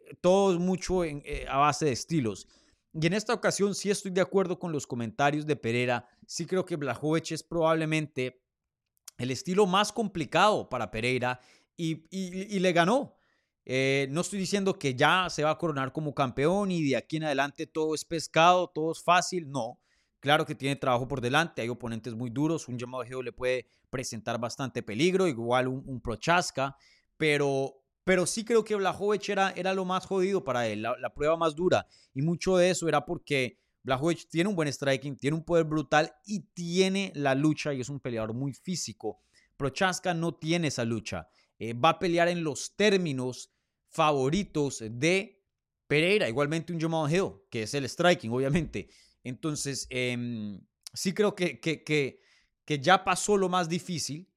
mucho 0.60 1.04
eh, 1.04 1.45
a 1.50 1.58
base 1.58 1.86
de 1.86 1.91
estilos. 1.91 2.47
Y 2.93 3.06
en 3.06 3.13
esta 3.13 3.34
ocasión 3.34 3.76
sí 3.76 3.89
estoy 3.89 4.12
de 4.12 4.21
acuerdo 4.21 4.58
con 4.58 4.71
los 4.71 4.88
comentarios 4.88 5.45
de 5.45 5.56
Pereira. 5.56 6.08
Sí 6.26 6.45
creo 6.45 6.65
que 6.65 6.76
Blachowicz 6.76 7.32
es 7.32 7.43
probablemente 7.43 8.41
el 9.17 9.32
estilo 9.32 9.65
más 9.67 9.91
complicado 9.91 10.69
para 10.69 10.89
Pereira 10.89 11.39
y, 11.76 12.60
le 12.60 12.73
ganó. 12.73 13.15
Eh, 13.65 14.08
no 14.12 14.21
estoy 14.21 14.39
diciendo 14.39 14.80
que 14.80 14.95
ya 14.95 15.28
se 15.30 15.43
va 15.43 15.52
a 15.52 15.58
coronar 15.58 15.91
como 15.91 16.15
campeón 16.15 16.71
y 16.71 16.89
de 16.89 16.95
aquí 16.95 17.17
en 17.17 17.26
adelante 17.26 17.67
todo 17.67 17.93
es 17.93 18.06
pescado, 18.06 18.67
todo 18.67 18.93
es 18.93 19.04
fácil. 19.04 19.50
No, 19.50 19.80
claro 20.19 20.45
que 20.45 20.56
tiene 20.56 20.76
trabajo 20.78 21.08
por 21.08 21.21
delante, 21.21 21.62
hay 21.62 21.69
oponentes 21.69 22.15
muy 22.15 22.30
duros. 22.30 22.67
Un 22.67 22.80
llamado 22.80 23.04
Geo 23.04 23.21
le 23.21 23.34
puede 23.34 23.67
presentar 23.89 24.39
bastante 24.39 24.82
peligro, 24.82 25.28
igual 25.28 25.67
un, 25.67 25.84
un 25.86 26.02
Prochaska, 26.02 26.78
pero 27.17 27.84
pero 28.07 28.25
sí 28.25 28.45
creo 28.45 28.63
que 28.63 28.73
Blachowicz 28.73 29.27
era, 29.27 29.51
era 29.51 29.73
lo 29.73 29.83
más 29.83 30.05
jodido 30.05 30.41
para 30.41 30.65
él, 30.65 30.81
la, 30.81 31.13
prueba 31.13 31.35
más 31.35 31.57
dura. 31.57 31.85
Y 32.13 32.21
mucho 32.21 32.55
de 32.55 32.69
eso 32.69 32.87
era 32.87 33.03
porque 33.03 33.59
Blachowicz 33.83 34.29
tiene 34.29 34.49
un 34.49 34.55
buen 34.55 34.71
striking, 34.71 35.17
tiene 35.17 35.35
un 35.35 35.43
poder 35.43 35.65
brutal 35.65 36.13
y 36.25 36.39
tiene 36.53 37.11
la 37.15 37.35
lucha 37.35 37.73
y 37.73 37.81
es 37.81 37.89
un 37.89 37.99
peleador 37.99 38.33
muy 38.33 38.53
físico. 38.53 39.19
Prochaska 39.57 40.13
no 40.13 40.35
tiene 40.35 40.69
esa 40.69 40.85
lucha. 40.85 41.27
Eh, 41.59 41.73
va 41.73 41.89
a 41.89 41.99
pelear 41.99 42.29
en 42.29 42.45
los 42.45 42.77
términos 42.77 43.51
favoritos 43.89 44.81
de 44.89 45.43
Pereira, 45.85 46.29
igualmente 46.29 46.71
un 46.71 46.79
Jamal 46.79 47.13
Hill, 47.13 47.33
que 47.49 47.63
es 47.63 47.73
el 47.73 47.89
striking, 47.89 48.31
obviamente. 48.31 48.87
Entonces, 49.25 49.85
em, 49.89 50.61
sí 50.93 51.13
creo 51.13 51.35
que, 51.35 51.59
que, 51.59 51.83
que, 51.83 52.21
que, 52.63 52.79
ya 52.79 53.03
pasó 53.03 53.35
lo 53.35 53.49
más 53.49 53.67
difícil. 53.67 54.31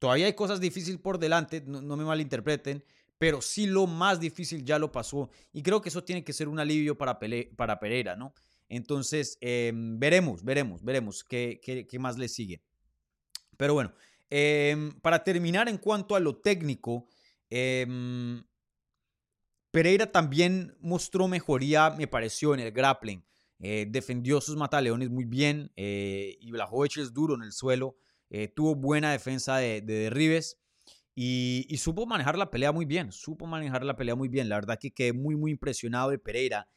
Todavía 0.00 0.26
hay 0.26 0.34
cosas 0.34 0.58
difíciles 0.58 1.00
por 1.00 1.20
delante, 1.20 1.62
no 1.64 1.96
me 1.96 2.04
malinterpreten, 2.04 2.84
pero 3.18 3.40
sí 3.40 3.66
lo 3.66 3.86
más 3.86 4.20
difícil 4.20 4.64
ya 4.64 4.78
lo 4.78 4.92
pasó 4.92 5.30
y 5.52 5.62
creo 5.62 5.80
que 5.80 5.88
eso 5.88 6.04
tiene 6.04 6.24
que 6.24 6.32
ser 6.32 6.48
un 6.48 6.58
alivio 6.58 6.96
para, 6.96 7.18
para 7.56 7.78
Pereira, 7.78 8.16
¿no? 8.16 8.34
Entonces, 8.68 9.38
em, 9.40 9.98
veremos, 9.98 10.44
veremos, 10.44 10.82
veremos 10.82 11.24
qué, 11.24 11.60
qué, 11.62 11.98
más 11.98 12.18
le 12.18 12.28
sigue. 12.28 12.62
Pero 13.56 13.74
bueno, 13.74 13.94
em, 14.28 14.92
para 15.00 15.22
terminar 15.22 15.68
en 15.68 15.78
cuanto 15.78 16.16
a 16.16 16.20
lo 16.20 16.36
técnico, 16.36 17.06
em, 17.48 18.44
Pereira 19.70 20.10
también 20.10 20.76
mostró 20.80 21.28
mejoría, 21.28 21.90
me 21.90 22.08
pareció, 22.08 22.54
en 22.54 22.60
el 22.60 22.72
grappling. 22.72 23.24
Eh, 23.58 23.86
defendió 23.88 24.40
sus 24.40 24.56
mataleones 24.56 25.08
muy 25.08 25.24
bien 25.24 25.72
eh, 25.76 26.36
y 26.40 26.50
Blachowicz 26.50 26.98
es 26.98 27.12
duro 27.12 27.34
en 27.36 27.42
el 27.42 27.52
suelo. 27.52 27.96
Eh, 28.28 28.48
tuvo 28.48 28.74
buena 28.74 29.12
defensa 29.12 29.58
de, 29.58 29.80
de 29.80 29.94
derribes. 29.94 30.58
Y, 31.18 31.74
supo 31.78 32.04
manejar 32.04 32.36
la 32.36 32.50
pelea 32.50 32.72
muy 32.72 32.84
bien, 32.84 33.10
supo 33.10 33.46
manejar 33.46 33.82
la 33.82 33.96
pelea 33.96 34.14
muy 34.14 34.28
bien. 34.28 34.50
La 34.50 34.56
verdad 34.56 34.78
que 34.78 34.92
quedé 34.92 35.14
muy, 35.14 35.34
muy 35.34 35.50
impresionado 35.50 36.10
de 36.10 36.18
Pereira. 36.18 36.68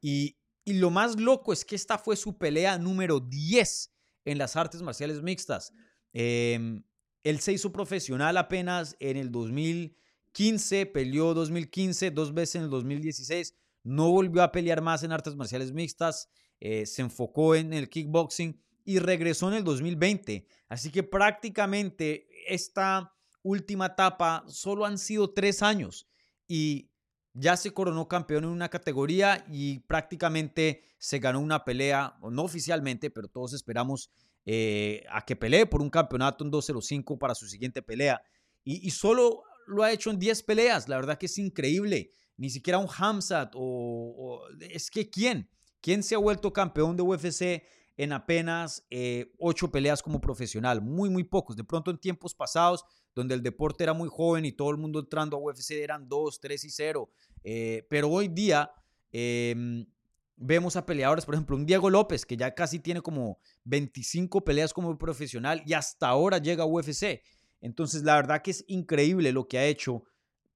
Y, 0.00 0.36
lo 0.64 0.90
más 0.90 1.18
loco 1.18 1.52
es 1.52 1.64
que 1.64 1.74
esta 1.74 1.98
fue 1.98 2.14
su 2.14 2.36
pelea 2.36 2.78
número 2.78 3.20
10 3.20 3.90
en 4.26 4.38
las 4.38 4.54
artes 4.54 4.82
marciales 4.82 5.22
mixtas. 5.22 5.72
Em, 6.12 6.84
él 7.24 7.40
se 7.40 7.54
hizo 7.54 7.72
profesional 7.72 8.36
apenas 8.36 8.94
en 9.00 9.16
el 9.16 9.32
2015, 9.32 10.86
peleó 10.86 11.32
2015, 11.32 12.10
dos 12.10 12.34
veces 12.34 12.56
en 12.56 12.62
el 12.64 12.70
2016. 12.70 13.54
No 13.82 14.10
volvió 14.10 14.42
a 14.42 14.52
pelear 14.52 14.82
más 14.82 15.02
en 15.02 15.10
artes 15.10 15.34
marciales 15.34 15.72
mixtas, 15.72 16.28
eh, 16.60 16.84
se 16.84 17.02
enfocó 17.02 17.54
en 17.54 17.72
el 17.72 17.88
kickboxing 17.88 18.60
y 18.84 18.98
regresó 18.98 19.48
en 19.48 19.54
el 19.54 19.64
2020. 19.64 20.46
Así 20.68 20.90
que 20.90 21.02
prácticamente 21.02 22.28
esta 22.46 23.14
última 23.42 23.86
etapa 23.86 24.44
solo 24.48 24.84
han 24.84 24.98
sido 24.98 25.32
tres 25.32 25.62
años 25.62 26.08
y 26.46 26.90
ya 27.34 27.56
se 27.56 27.72
coronó 27.72 28.08
campeón 28.08 28.44
en 28.44 28.50
una 28.50 28.68
categoría 28.68 29.44
y 29.48 29.80
prácticamente 29.80 30.82
se 30.98 31.18
ganó 31.18 31.40
una 31.40 31.64
pelea, 31.64 32.18
no 32.30 32.42
oficialmente, 32.42 33.10
pero 33.10 33.28
todos 33.28 33.52
esperamos 33.52 34.10
eh, 34.44 35.04
a 35.10 35.24
que 35.24 35.36
pelee 35.36 35.66
por 35.66 35.82
un 35.82 35.90
campeonato 35.90 36.44
en 36.44 36.50
205 36.50 37.18
para 37.18 37.34
su 37.34 37.46
siguiente 37.46 37.82
pelea. 37.82 38.20
Y, 38.64 38.90
solo 38.90 39.44
lo 39.66 39.82
ha 39.82 39.92
hecho 39.92 40.10
en 40.10 40.18
10 40.18 40.42
peleas, 40.42 40.88
la 40.88 40.96
verdad 40.96 41.16
que 41.16 41.26
es 41.26 41.38
increíble. 41.38 42.12
Ni 42.36 42.50
siquiera 42.50 42.78
un 42.78 42.88
Hamzat 42.88 43.52
o, 43.54 44.42
es 44.60 44.90
que 44.90 45.08
¿quién? 45.08 45.48
¿Quién 45.80 46.02
se 46.02 46.14
ha 46.14 46.18
vuelto 46.18 46.52
campeón 46.52 46.96
de 46.96 47.02
UFC 47.02 47.62
en 47.96 48.12
apenas 48.12 48.86
eh, 48.90 49.32
ocho 49.38 49.70
peleas 49.70 50.02
como 50.02 50.20
profesional? 50.20 50.82
Muy, 50.82 51.08
muy 51.08 51.24
pocos. 51.24 51.56
De 51.56 51.64
pronto 51.64 51.90
en 51.90 51.98
tiempos 51.98 52.34
pasados 52.34 52.84
donde 53.18 53.34
el 53.34 53.42
deporte 53.42 53.82
era 53.82 53.92
muy 53.92 54.08
joven 54.08 54.44
y 54.44 54.52
todo 54.52 54.70
el 54.70 54.76
mundo 54.76 55.00
entrando 55.00 55.36
a 55.36 55.40
UFC 55.40 55.72
eran 55.72 56.08
2, 56.08 56.40
3 56.40 56.64
y 56.64 56.70
0. 56.70 57.10
Eh, 57.42 57.86
pero 57.90 58.08
hoy 58.08 58.28
día 58.28 58.70
em, 59.10 59.84
vemos 60.36 60.76
a 60.76 60.86
peleadores, 60.86 61.24
por 61.24 61.34
ejemplo, 61.34 61.56
un 61.56 61.66
Diego 61.66 61.90
López, 61.90 62.24
que 62.24 62.36
ya 62.36 62.54
casi 62.54 62.78
tiene 62.78 63.02
como 63.02 63.40
25 63.64 64.44
peleas 64.44 64.72
como 64.72 64.96
profesional 64.96 65.62
y 65.66 65.72
hasta 65.72 66.06
ahora 66.06 66.38
llega 66.38 66.62
a 66.62 66.66
UFC. 66.66 67.22
Entonces, 67.60 68.04
la 68.04 68.14
verdad 68.14 68.40
que 68.40 68.52
es 68.52 68.64
increíble 68.68 69.32
lo 69.32 69.48
que 69.48 69.58
ha 69.58 69.64
hecho 69.64 70.04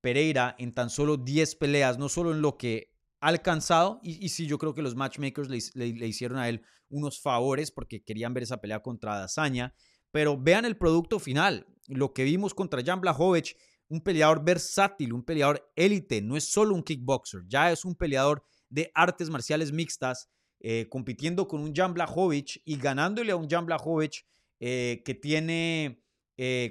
Pereira 0.00 0.54
en 0.58 0.72
tan 0.72 0.88
solo 0.88 1.16
10 1.16 1.56
peleas, 1.56 1.98
no 1.98 2.08
solo 2.08 2.30
en 2.30 2.42
lo 2.42 2.56
que 2.56 2.92
ha 3.20 3.28
alcanzado, 3.28 4.00
y, 4.04 4.28
sí, 4.28 4.46
yo 4.46 4.58
creo 4.58 4.72
que 4.72 4.82
los 4.82 4.94
matchmakers 4.94 5.48
le, 5.48 5.58
le, 5.74 6.06
hicieron 6.06 6.38
a 6.38 6.48
él 6.48 6.62
unos 6.88 7.20
favores 7.20 7.72
porque 7.72 8.04
querían 8.04 8.34
ver 8.34 8.44
esa 8.44 8.60
pelea 8.60 8.82
contra 8.82 9.18
Dazaña, 9.18 9.74
pero 10.12 10.38
vean 10.38 10.64
el 10.64 10.76
producto 10.76 11.18
final 11.18 11.66
lo 11.88 12.12
que 12.12 12.24
vimos 12.24 12.54
contra 12.54 12.82
Jan 12.84 13.00
Blachowicz, 13.00 13.56
un 13.88 14.00
peleador 14.00 14.44
versátil, 14.44 15.12
un 15.12 15.24
peleador 15.24 15.70
élite, 15.76 16.22
no 16.22 16.36
es 16.36 16.50
solo 16.50 16.74
un 16.74 16.82
kickboxer, 16.82 17.42
ya 17.46 17.70
es 17.72 17.84
un 17.84 17.94
peleador 17.94 18.44
de 18.68 18.90
artes 18.94 19.28
marciales 19.28 19.72
mixtas, 19.72 20.30
eh, 20.60 20.88
compitiendo 20.88 21.48
con 21.48 21.60
un 21.60 21.74
Jan 21.74 21.92
Blachowicz 21.92 22.60
y 22.64 22.76
ganándole 22.76 23.32
a 23.32 23.36
un 23.36 23.48
Jan 23.48 23.66
Blachowicz 23.66 24.24
eh, 24.60 25.02
que 25.04 25.14
tiene 25.14 25.98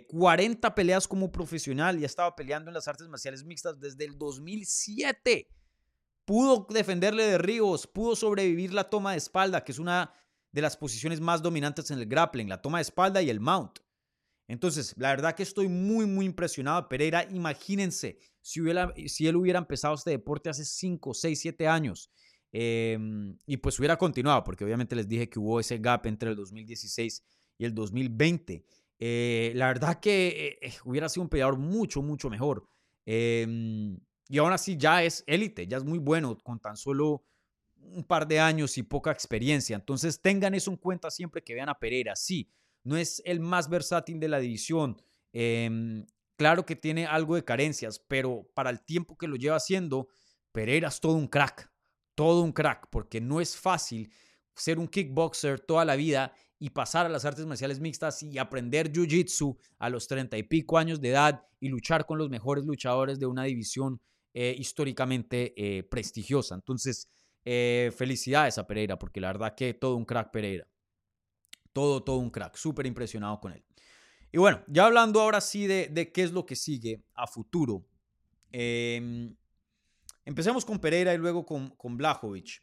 40 0.07 0.67
eh, 0.67 0.71
peleas 0.71 1.07
como 1.07 1.31
profesional 1.31 1.99
y 1.99 2.03
ha 2.03 2.07
estado 2.07 2.35
peleando 2.35 2.69
en 2.69 2.73
las 2.73 2.87
artes 2.87 3.07
marciales 3.07 3.43
mixtas 3.43 3.79
desde 3.79 4.05
el 4.05 4.17
2007. 4.17 5.47
Pudo 6.25 6.65
defenderle 6.69 7.25
de 7.25 7.37
Ríos, 7.37 7.85
pudo 7.87 8.15
sobrevivir 8.15 8.73
la 8.73 8.89
toma 8.89 9.11
de 9.11 9.17
espalda, 9.17 9.63
que 9.63 9.71
es 9.71 9.79
una 9.79 10.13
de 10.51 10.61
las 10.61 10.77
posiciones 10.77 11.21
más 11.21 11.41
dominantes 11.41 11.91
en 11.91 11.99
el 11.99 12.05
grappling, 12.05 12.49
la 12.49 12.61
toma 12.61 12.79
de 12.79 12.83
espalda 12.83 13.21
y 13.21 13.29
el 13.29 13.39
mount. 13.39 13.79
Entonces, 14.47 14.93
la 14.97 15.09
verdad 15.09 15.33
que 15.33 15.43
estoy 15.43 15.69
muy, 15.69 16.05
muy 16.05 16.25
impresionado. 16.25 16.89
Pereira, 16.89 17.23
imagínense 17.31 18.17
si, 18.41 18.59
él 18.59 19.35
hubiera 19.35 19.59
empezado 19.59 19.95
este 19.95 20.11
deporte 20.11 20.49
hace 20.49 20.65
5, 20.65 21.13
6, 21.13 21.39
7 21.39 21.67
años 21.67 22.11
em, 22.51 23.37
y 23.45 23.57
pues 23.57 23.79
hubiera 23.79 23.97
continuado, 23.97 24.43
porque 24.43 24.65
obviamente 24.65 24.95
les 24.95 25.07
dije 25.07 25.29
que 25.29 25.39
hubo 25.39 25.59
ese 25.59 25.77
gap 25.77 26.05
entre 26.05 26.31
el 26.31 26.35
2016 26.35 27.23
y 27.59 27.65
el 27.65 27.73
2020. 27.73 28.65
Eh, 28.99 29.53
la 29.55 29.67
verdad 29.67 29.99
que 29.99 30.59
eh, 30.61 30.73
hubiera 30.83 31.07
sido 31.07 31.23
un 31.23 31.29
peleador 31.29 31.57
mucho, 31.57 32.01
mucho 32.01 32.29
mejor. 32.29 32.67
Em, 33.05 33.97
y 34.27 34.37
aún 34.37 34.51
así 34.51 34.75
ya 34.77 35.03
es 35.03 35.23
élite, 35.27 35.65
ya 35.65 35.77
es 35.77 35.83
muy 35.83 35.99
bueno 35.99 36.37
con 36.43 36.59
tan 36.59 36.75
solo 36.75 37.23
un 37.81 38.03
par 38.03 38.27
de 38.27 38.39
años 38.39 38.77
y 38.77 38.83
poca 38.83 39.11
experiencia. 39.11 39.75
Entonces 39.75 40.21
tengan 40.21 40.53
eso 40.53 40.71
en 40.71 40.77
cuenta 40.77 41.11
siempre 41.11 41.43
que 41.43 41.53
vean 41.53 41.69
a 41.69 41.79
Pereira. 41.79 42.15
Sí, 42.15 42.49
no 42.83 42.97
es 42.97 43.21
el 43.25 43.39
más 43.39 43.69
versátil 43.69 44.19
de 44.19 44.27
la 44.27 44.39
división. 44.39 45.01
Em, 45.33 46.05
claro 46.37 46.65
que 46.65 46.75
tiene 46.75 47.05
algo 47.05 47.35
de 47.35 47.43
carencias, 47.43 47.99
pero 47.99 48.49
para 48.53 48.69
el 48.69 48.81
tiempo 48.81 49.17
que 49.17 49.27
lo 49.27 49.35
lleva 49.35 49.57
haciendo, 49.57 50.07
Pereira 50.51 50.87
es 50.87 50.99
todo 50.99 51.13
un 51.13 51.27
crack, 51.27 51.71
todo 52.15 52.41
un 52.41 52.51
crack, 52.51 52.87
porque 52.89 53.21
no 53.21 53.41
es 53.41 53.55
fácil 53.55 54.11
ser 54.55 54.79
un 54.79 54.87
kickboxer 54.87 55.59
toda 55.59 55.85
la 55.85 55.95
vida 55.95 56.33
y 56.59 56.69
pasar 56.69 57.05
a 57.05 57.09
las 57.09 57.25
artes 57.25 57.45
marciales 57.45 57.79
mixtas 57.79 58.21
y 58.21 58.37
aprender 58.37 58.91
jiu-jitsu 58.91 59.57
a 59.79 59.89
los 59.89 60.07
treinta 60.07 60.37
y 60.37 60.43
pico 60.43 60.77
años 60.77 61.01
de 61.01 61.09
edad 61.09 61.43
y 61.59 61.69
luchar 61.69 62.05
con 62.05 62.17
los 62.17 62.29
mejores 62.29 62.65
luchadores 62.65 63.19
de 63.19 63.25
una 63.25 63.45
división 63.45 63.99
eh, 64.33 64.55
históricamente 64.57 65.53
eh, 65.57 65.83
prestigiosa. 65.83 66.55
Entonces, 66.55 67.07
eh, 67.45 67.91
felicidades 67.95 68.57
a 68.57 68.67
Pereira, 68.67 68.97
porque 68.97 69.21
la 69.21 69.27
verdad 69.27 69.55
que 69.55 69.73
todo 69.73 69.95
un 69.95 70.05
crack 70.05 70.31
Pereira. 70.31 70.67
Todo, 71.73 72.03
todo 72.03 72.17
un 72.17 72.29
crack. 72.29 72.55
Súper 72.55 72.85
impresionado 72.85 73.39
con 73.39 73.53
él. 73.53 73.63
Y 74.31 74.37
bueno, 74.37 74.63
ya 74.67 74.85
hablando 74.85 75.21
ahora 75.21 75.41
sí 75.41 75.67
de, 75.67 76.11
qué 76.13 76.23
es 76.23 76.31
lo 76.31 76.45
que 76.45 76.55
sigue 76.55 77.03
a 77.15 77.27
futuro. 77.27 77.85
Em, 78.51 79.35
empecemos 80.25 80.65
con 80.65 80.79
Pereira 80.79 81.13
y 81.13 81.17
luego 81.17 81.45
con, 81.45 81.69
con 81.71 81.97
Blajovic 81.97 82.61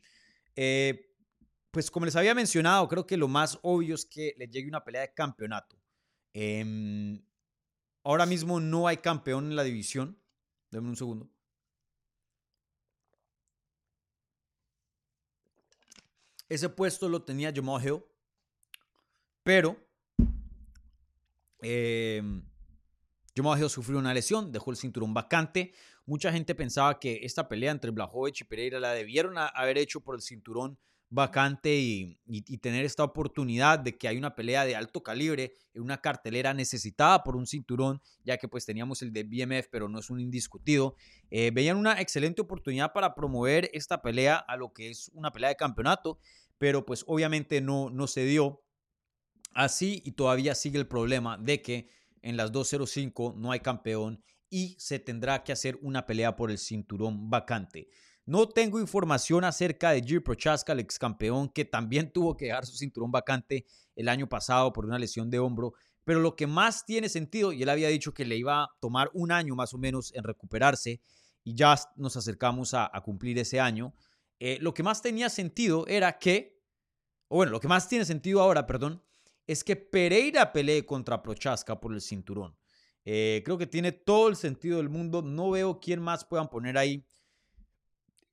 pues 1.70 1.90
como 1.90 2.06
les 2.06 2.16
había 2.16 2.34
mencionado, 2.34 2.88
creo 2.88 3.06
que 3.06 3.16
lo 3.16 3.28
más 3.28 3.58
obvio 3.62 3.94
es 3.94 4.06
que 4.06 4.34
le 4.36 4.48
llegue 4.48 4.68
una 4.68 4.84
pelea 4.84 5.02
de 5.02 5.14
campeonato. 5.14 5.78
Em, 6.32 7.22
ahora 8.02 8.26
mismo 8.26 8.60
no 8.60 8.88
hay 8.88 8.98
campeón 8.98 9.46
en 9.46 9.56
la 9.56 9.64
división. 9.64 10.18
Denme 10.70 10.88
un 10.88 10.96
segundo. 10.96 11.30
Ese 16.48 16.68
puesto 16.68 17.08
lo 17.08 17.22
tenía 17.22 17.52
Jamal 17.54 17.84
Hill. 17.84 18.02
Pero 19.42 19.76
eh, 21.62 22.22
Jamal 23.34 23.60
Hill 23.60 23.70
sufrió 23.70 23.98
una 23.98 24.14
lesión, 24.14 24.52
dejó 24.52 24.70
el 24.70 24.76
cinturón 24.76 25.14
vacante. 25.14 25.72
Mucha 26.06 26.32
gente 26.32 26.54
pensaba 26.54 26.98
que 26.98 27.20
esta 27.22 27.48
pelea 27.48 27.70
entre 27.70 27.90
Blachowicz 27.90 28.40
y 28.40 28.44
Pereira 28.44 28.80
la 28.80 28.92
debieron 28.92 29.34
haber 29.36 29.78
hecho 29.78 30.00
por 30.00 30.14
el 30.14 30.22
cinturón 30.22 30.78
vacante 31.10 31.74
y, 31.76 32.18
tener 32.58 32.84
esta 32.84 33.04
oportunidad 33.04 33.78
de 33.78 33.96
que 33.96 34.08
hay 34.08 34.18
una 34.18 34.34
pelea 34.34 34.64
de 34.64 34.76
alto 34.76 35.02
calibre 35.02 35.54
en 35.72 35.82
una 35.82 36.00
cartelera 36.00 36.52
necesitada 36.52 37.22
por 37.22 37.36
un 37.36 37.46
cinturón, 37.46 38.02
ya 38.24 38.36
que 38.36 38.48
pues 38.48 38.66
teníamos 38.66 39.00
el 39.02 39.12
de 39.12 39.24
BMF, 39.24 39.68
pero 39.70 39.88
no 39.88 39.98
es 39.98 40.10
un 40.10 40.20
indiscutido. 40.20 40.96
Eh, 41.30 41.50
veían 41.52 41.76
una 41.76 42.00
excelente 42.00 42.42
oportunidad 42.42 42.92
para 42.92 43.14
promover 43.14 43.70
esta 43.72 44.02
pelea 44.02 44.36
a 44.36 44.56
lo 44.56 44.72
que 44.72 44.90
es 44.90 45.10
una 45.14 45.32
pelea 45.32 45.50
de 45.50 45.56
campeonato, 45.56 46.18
pero 46.58 46.84
pues 46.84 47.04
obviamente 47.06 47.60
no, 47.60 47.88
no 47.90 48.06
se 48.06 48.24
dio 48.24 48.62
así 49.54 50.02
y 50.04 50.12
todavía 50.12 50.54
sigue 50.54 50.78
el 50.78 50.88
problema 50.88 51.38
de 51.38 51.62
que 51.62 51.88
en 52.20 52.36
las 52.36 52.52
205 52.52 53.34
no 53.36 53.52
hay 53.52 53.60
campeón 53.60 54.22
y 54.50 54.76
se 54.78 54.98
tendrá 54.98 55.42
que 55.44 55.52
hacer 55.52 55.78
una 55.82 56.06
pelea 56.06 56.36
por 56.36 56.50
el 56.50 56.58
cinturón 56.58 57.30
vacante. 57.30 57.88
No 58.28 58.46
tengo 58.46 58.78
información 58.78 59.42
acerca 59.44 59.90
de 59.92 60.02
Jiri 60.02 60.20
Prochaska, 60.20 60.74
el 60.74 60.80
ex 60.80 60.98
campeón, 60.98 61.48
que 61.48 61.64
también 61.64 62.12
tuvo 62.12 62.36
que 62.36 62.44
dejar 62.44 62.66
su 62.66 62.76
cinturón 62.76 63.10
vacante 63.10 63.64
el 63.96 64.06
año 64.06 64.28
pasado 64.28 64.70
por 64.70 64.84
una 64.84 64.98
lesión 64.98 65.30
de 65.30 65.38
hombro. 65.38 65.72
Pero 66.04 66.20
lo 66.20 66.36
que 66.36 66.46
más 66.46 66.84
tiene 66.84 67.08
sentido, 67.08 67.54
y 67.54 67.62
él 67.62 67.70
había 67.70 67.88
dicho 67.88 68.12
que 68.12 68.26
le 68.26 68.36
iba 68.36 68.64
a 68.64 68.68
tomar 68.80 69.10
un 69.14 69.32
año 69.32 69.56
más 69.56 69.72
o 69.72 69.78
menos 69.78 70.12
en 70.14 70.24
recuperarse, 70.24 71.00
y 71.42 71.54
ya 71.54 71.74
nos 71.96 72.18
acercamos 72.18 72.74
a, 72.74 72.90
cumplir 73.02 73.38
ese 73.38 73.60
año. 73.60 73.94
Eh, 74.38 74.58
lo 74.60 74.74
que 74.74 74.82
más 74.82 75.00
tenía 75.00 75.30
sentido 75.30 75.86
era 75.86 76.18
que, 76.18 76.60
o 77.28 77.36
bueno, 77.36 77.50
lo 77.50 77.60
que 77.60 77.68
más 77.68 77.88
tiene 77.88 78.04
sentido 78.04 78.42
ahora, 78.42 78.66
perdón, 78.66 79.02
es 79.46 79.64
que 79.64 79.74
Pereira 79.74 80.52
pelee 80.52 80.84
contra 80.84 81.22
Prochaska 81.22 81.80
por 81.80 81.94
el 81.94 82.02
cinturón. 82.02 82.54
Eh, 83.06 83.40
creo 83.42 83.56
que 83.56 83.66
tiene 83.66 83.92
todo 83.92 84.28
el 84.28 84.36
sentido 84.36 84.76
del 84.76 84.90
mundo. 84.90 85.22
No 85.22 85.50
veo 85.50 85.80
quién 85.80 86.02
más 86.02 86.26
puedan 86.26 86.50
poner 86.50 86.76
ahí 86.76 87.06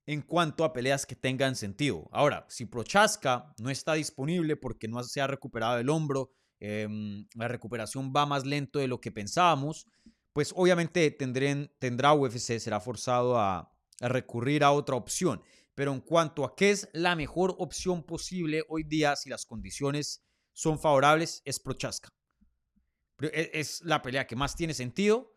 en 0.06 0.22
cuanto 0.22 0.64
a 0.64 0.74
peleas 0.74 1.06
que 1.06 1.16
tengan 1.16 1.56
sentido. 1.56 2.08
Ahora, 2.12 2.46
si 2.50 2.66
Prochaska 2.66 3.54
no 3.58 3.70
está 3.70 3.94
disponible 3.94 4.56
porque 4.56 4.88
no 4.88 5.04
se 5.04 5.22
ha 5.22 5.28
recuperado 5.28 5.80
el 5.80 5.90
hombro, 5.90 6.32
em, 6.60 7.28
la 7.36 7.48
recuperación 7.48 8.14
va 8.16 8.26
más 8.26 8.46
lento 8.46 8.80
de 8.80 8.88
lo 8.88 9.02
que 9.02 9.12
pensábamos, 9.12 9.88
pues 10.34 10.54
obviamente 10.56 11.10
tendrá 11.12 12.14
UFC, 12.14 12.60
será 12.60 12.80
forzado 12.80 13.40
a, 13.40 13.72
recurrir 14.02 14.66
a 14.66 14.74
otra 14.74 14.98
opción. 14.98 15.42
Pero 15.74 15.94
en 15.94 16.02
cuanto 16.02 16.44
a 16.44 16.54
qué 16.56 16.72
es 16.72 16.90
la 16.92 17.16
mejor 17.16 17.56
opción 17.60 18.04
posible 18.04 18.64
hoy 18.68 18.84
día, 18.84 19.16
si 19.16 19.30
las 19.30 19.46
condiciones 19.46 20.22
son 20.52 20.80
favorables, 20.80 21.42
es 21.46 21.62
Prochaska. 21.62 22.10
E, 23.22 23.52
es 23.54 23.82
la 23.86 24.02
pelea 24.02 24.28
que 24.28 24.36
más 24.36 24.58
tiene 24.58 24.74
sentido 24.74 25.35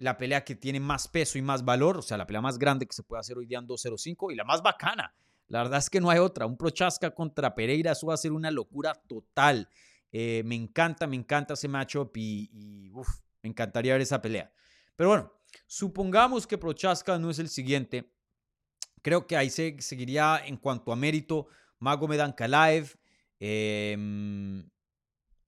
la 0.00 0.16
pelea 0.16 0.44
que 0.44 0.54
tiene 0.54 0.80
más 0.80 1.08
peso 1.08 1.36
y 1.36 1.42
más 1.42 1.62
valor, 1.62 1.98
o 1.98 2.02
sea, 2.02 2.16
la 2.16 2.26
pelea 2.26 2.40
más 2.40 2.58
grande 2.58 2.86
que 2.86 2.92
se 2.94 3.02
puede 3.02 3.20
hacer 3.20 3.36
hoy 3.36 3.44
día 3.44 3.58
en 3.58 3.66
205 3.66 4.30
y 4.30 4.34
la 4.34 4.44
más 4.44 4.62
bacana. 4.62 5.14
La 5.48 5.62
verdad 5.62 5.78
es 5.78 5.90
que 5.90 6.00
no 6.00 6.08
hay 6.08 6.18
otra. 6.18 6.46
Un 6.46 6.56
Prochaska 6.56 7.10
contra 7.10 7.54
Pereira, 7.54 7.92
eso 7.92 8.06
va 8.06 8.14
a 8.14 8.16
ser 8.16 8.32
una 8.32 8.50
locura 8.50 8.94
total. 8.94 9.68
Eh, 10.10 10.42
me 10.46 10.54
encanta, 10.54 11.06
me 11.06 11.16
encanta 11.16 11.52
ese 11.52 11.68
matchup 11.68 12.16
y, 12.16 12.48
y 12.50 12.90
me 13.42 13.50
encantaría 13.50 13.92
ver 13.92 14.00
esa 14.00 14.22
pelea. 14.22 14.50
Pero 14.96 15.10
bueno, 15.10 15.32
supongamos 15.66 16.46
que 16.46 16.56
Prochaska 16.56 17.18
no 17.18 17.28
es 17.28 17.38
el 17.38 17.50
siguiente. 17.50 18.10
Creo 19.02 19.26
que 19.26 19.36
ahí 19.36 19.50
se 19.50 19.76
seguiría 19.80 20.40
en 20.46 20.56
cuanto 20.56 20.92
a 20.92 20.96
mérito 20.96 21.48
Magomed 21.78 22.20
Ankalaev, 22.20 22.96
eh, 23.38 23.96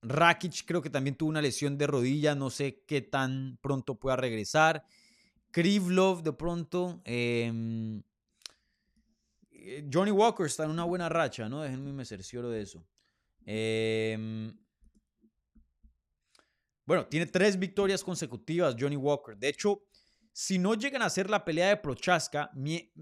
Rakic 0.03 0.65
creo 0.65 0.81
que 0.81 0.89
también 0.89 1.15
tuvo 1.15 1.29
una 1.29 1.41
lesión 1.41 1.77
de 1.77 1.87
rodilla, 1.87 2.35
no 2.35 2.49
sé 2.49 2.83
qué 2.85 3.01
tan 3.01 3.57
pronto 3.61 3.95
pueda 3.95 4.15
regresar. 4.15 4.83
Krivlov 5.51 6.23
de 6.23 6.33
pronto. 6.33 7.01
Em, 7.05 8.01
eh, 9.51 9.87
Johnny 9.91 10.11
Walker 10.11 10.45
está 10.45 10.65
en 10.65 10.71
una 10.71 10.83
buena 10.83 11.09
racha, 11.09 11.47
¿no? 11.47 11.61
Déjenme 11.61 11.93
me 11.93 12.05
cercioro 12.05 12.49
de 12.49 12.61
eso. 12.61 12.85
Em, 13.45 14.53
bueno, 16.85 17.05
tiene 17.07 17.25
tres 17.27 17.57
victorias 17.57 18.03
consecutivas 18.03 18.75
Johnny 18.77 18.97
Walker. 18.97 19.37
De 19.37 19.49
hecho, 19.49 19.83
si 20.33 20.57
no 20.57 20.73
llegan 20.73 21.03
a 21.03 21.05
hacer 21.05 21.29
la 21.29 21.45
pelea 21.45 21.69
de 21.69 21.77
Prochaska, 21.77 22.49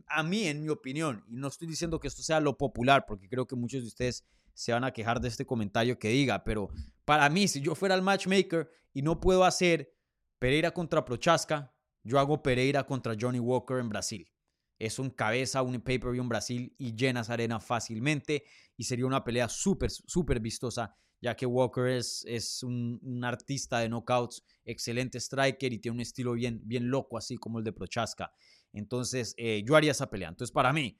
a 0.08 0.24
mí, 0.24 0.48
en 0.48 0.62
mi 0.62 0.70
opinión, 0.70 1.24
y 1.30 1.38
no 1.38 1.48
estoy 1.48 1.68
diciendo 1.68 1.98
que 2.00 2.10
esto 2.10 2.22
sea 2.22 2.42
lo 2.42 2.58
popular, 2.58 3.06
porque 3.08 3.30
creo 3.30 3.48
que 3.48 3.56
muchos 3.56 3.82
de 3.82 3.88
ustedes 3.88 4.26
se 4.54 4.74
van 4.74 4.84
a 4.84 4.92
quejar 4.92 5.22
de 5.22 5.30
este 5.30 5.46
comentario 5.46 5.98
que 5.98 6.10
diga, 6.10 6.44
pero 6.44 6.70
para 7.06 7.30
mí, 7.30 7.48
si 7.48 7.62
yo 7.62 7.74
fuera 7.74 7.96
el 7.96 8.02
matchmaker 8.02 8.70
y 8.94 9.02
no 9.02 9.22
puedo 9.22 9.46
hacer 9.46 9.96
Pereira 10.40 10.72
contra 10.72 11.06
Prochaska, 11.06 11.74
yo 12.04 12.20
hago 12.20 12.44
Pereira 12.44 12.86
contra 12.86 13.16
Johnny 13.20 13.40
Walker 13.40 13.78
en 13.78 13.88
Brasil. 13.88 14.30
Es 14.78 15.00
un 15.00 15.10
cabeza, 15.10 15.62
un 15.62 15.80
pay-per-view 15.80 16.24
en 16.24 16.30
Brasil 16.30 16.76
y 16.78 16.96
llenas 16.96 17.30
arena 17.30 17.62
fácilmente 17.62 18.44
y 18.76 18.84
sería 18.84 19.06
una 19.06 19.24
pelea 19.24 19.48
súper, 19.48 19.90
súper 19.90 20.42
vistosa, 20.42 20.98
ya 21.22 21.36
que 21.36 21.46
Walker 21.46 21.86
es, 21.88 22.26
es 22.28 22.64
un, 22.64 23.22
artista 23.24 23.80
de 23.80 23.88
knockouts, 23.88 24.44
excelente 24.66 25.20
striker 25.20 25.72
y 25.72 25.78
tiene 25.78 25.96
un 25.96 26.02
estilo 26.02 26.34
bien, 26.34 26.60
bien 26.64 26.90
loco, 26.90 27.18
así 27.18 27.38
como 27.38 27.60
el 27.60 27.64
de 27.64 27.72
Prochaska. 27.72 28.34
Entonces, 28.74 29.36
eh, 29.38 29.64
yo 29.66 29.76
haría 29.76 29.92
esa 29.92 30.10
pelea. 30.10 30.30
Entonces, 30.30 30.52
para 30.52 30.74
mí, 30.74 31.00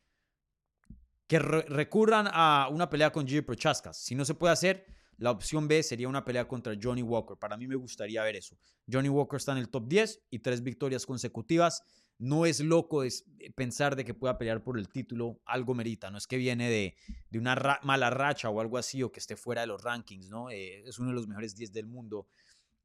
que 1.28 1.40
recurran 1.40 2.28
a 2.32 2.68
una 2.72 2.90
pelea 2.90 3.12
con 3.12 3.26
Jiri 3.26 3.42
Prochaska. 3.42 3.94
Si 3.94 4.14
no 4.16 4.26
se 4.26 4.36
puede 4.36 4.54
hacer, 4.54 4.86
la 5.18 5.32
opción 5.32 5.68
B 5.68 5.82
sería 5.82 6.10
una 6.10 6.26
pelea 6.26 6.48
contra 6.48 6.76
Johnny 6.82 7.02
Walker. 7.02 7.38
Para 7.38 7.56
mí 7.56 7.68
me 7.68 7.76
gustaría 7.76 8.24
ver 8.24 8.36
eso. 8.36 8.58
Johnny 8.92 9.08
Walker 9.08 9.38
está 9.38 9.54
en 9.54 9.60
el 9.60 9.70
top 9.70 9.88
10 9.88 10.28
y 10.30 10.40
tres 10.40 10.62
victorias 10.62 11.06
consecutivas. 11.06 11.84
No 12.22 12.46
es 12.46 12.60
loco 12.60 13.04
eh, 13.04 13.10
pensar 13.56 13.96
de 13.96 14.06
que 14.06 14.14
pueda 14.14 14.38
pelear 14.38 14.64
por 14.64 14.78
el 14.78 14.90
título. 14.90 15.42
Algo 15.44 15.74
merita. 15.74 16.12
No 16.12 16.20
es 16.20 16.28
que 16.28 16.38
viene 16.38 16.70
de, 16.70 16.96
de 17.32 17.40
una 17.40 17.80
mala 17.82 18.12
racha 18.12 18.48
o 18.48 18.62
algo 18.62 18.78
así 18.78 19.02
o 19.02 19.12
que 19.12 19.20
esté 19.20 19.36
fuera 19.36 19.62
de 19.62 19.68
los 19.68 19.82
rankings. 19.82 20.30
¿no? 20.30 20.52
Eh, 20.52 20.84
es 20.88 21.00
uno 21.00 21.10
de 21.10 21.16
los 21.16 21.28
mejores 21.28 21.56
10 21.56 21.74
del 21.74 21.88
mundo 21.88 22.28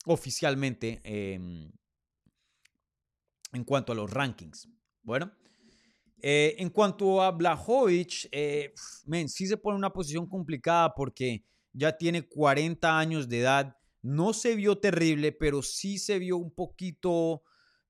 oficialmente 0.07 1.03
em, 1.05 1.71
en 3.53 3.65
cuanto 3.65 3.93
a 3.93 3.95
los 3.95 4.11
rankings. 4.11 4.71
Bueno, 5.03 5.31
eh, 6.23 6.57
en 6.59 6.71
cuanto 6.71 7.21
a 7.21 7.31
Blajovic, 7.31 8.31
sí 9.29 9.47
se 9.47 9.57
pone 9.59 9.75
en 9.75 9.81
una 9.81 9.93
posición 9.93 10.27
complicada 10.27 10.95
porque 10.95 11.45
ya 11.75 11.95
tiene 11.95 12.27
40 12.27 12.99
años 12.99 13.29
de 13.29 13.41
edad. 13.41 13.77
No 14.01 14.33
se 14.33 14.57
vio 14.57 14.79
terrible, 14.79 15.33
pero 15.33 15.61
sí 15.61 15.99
se 15.99 16.19
vio 16.19 16.39
un 16.39 16.53
poquito 16.53 17.43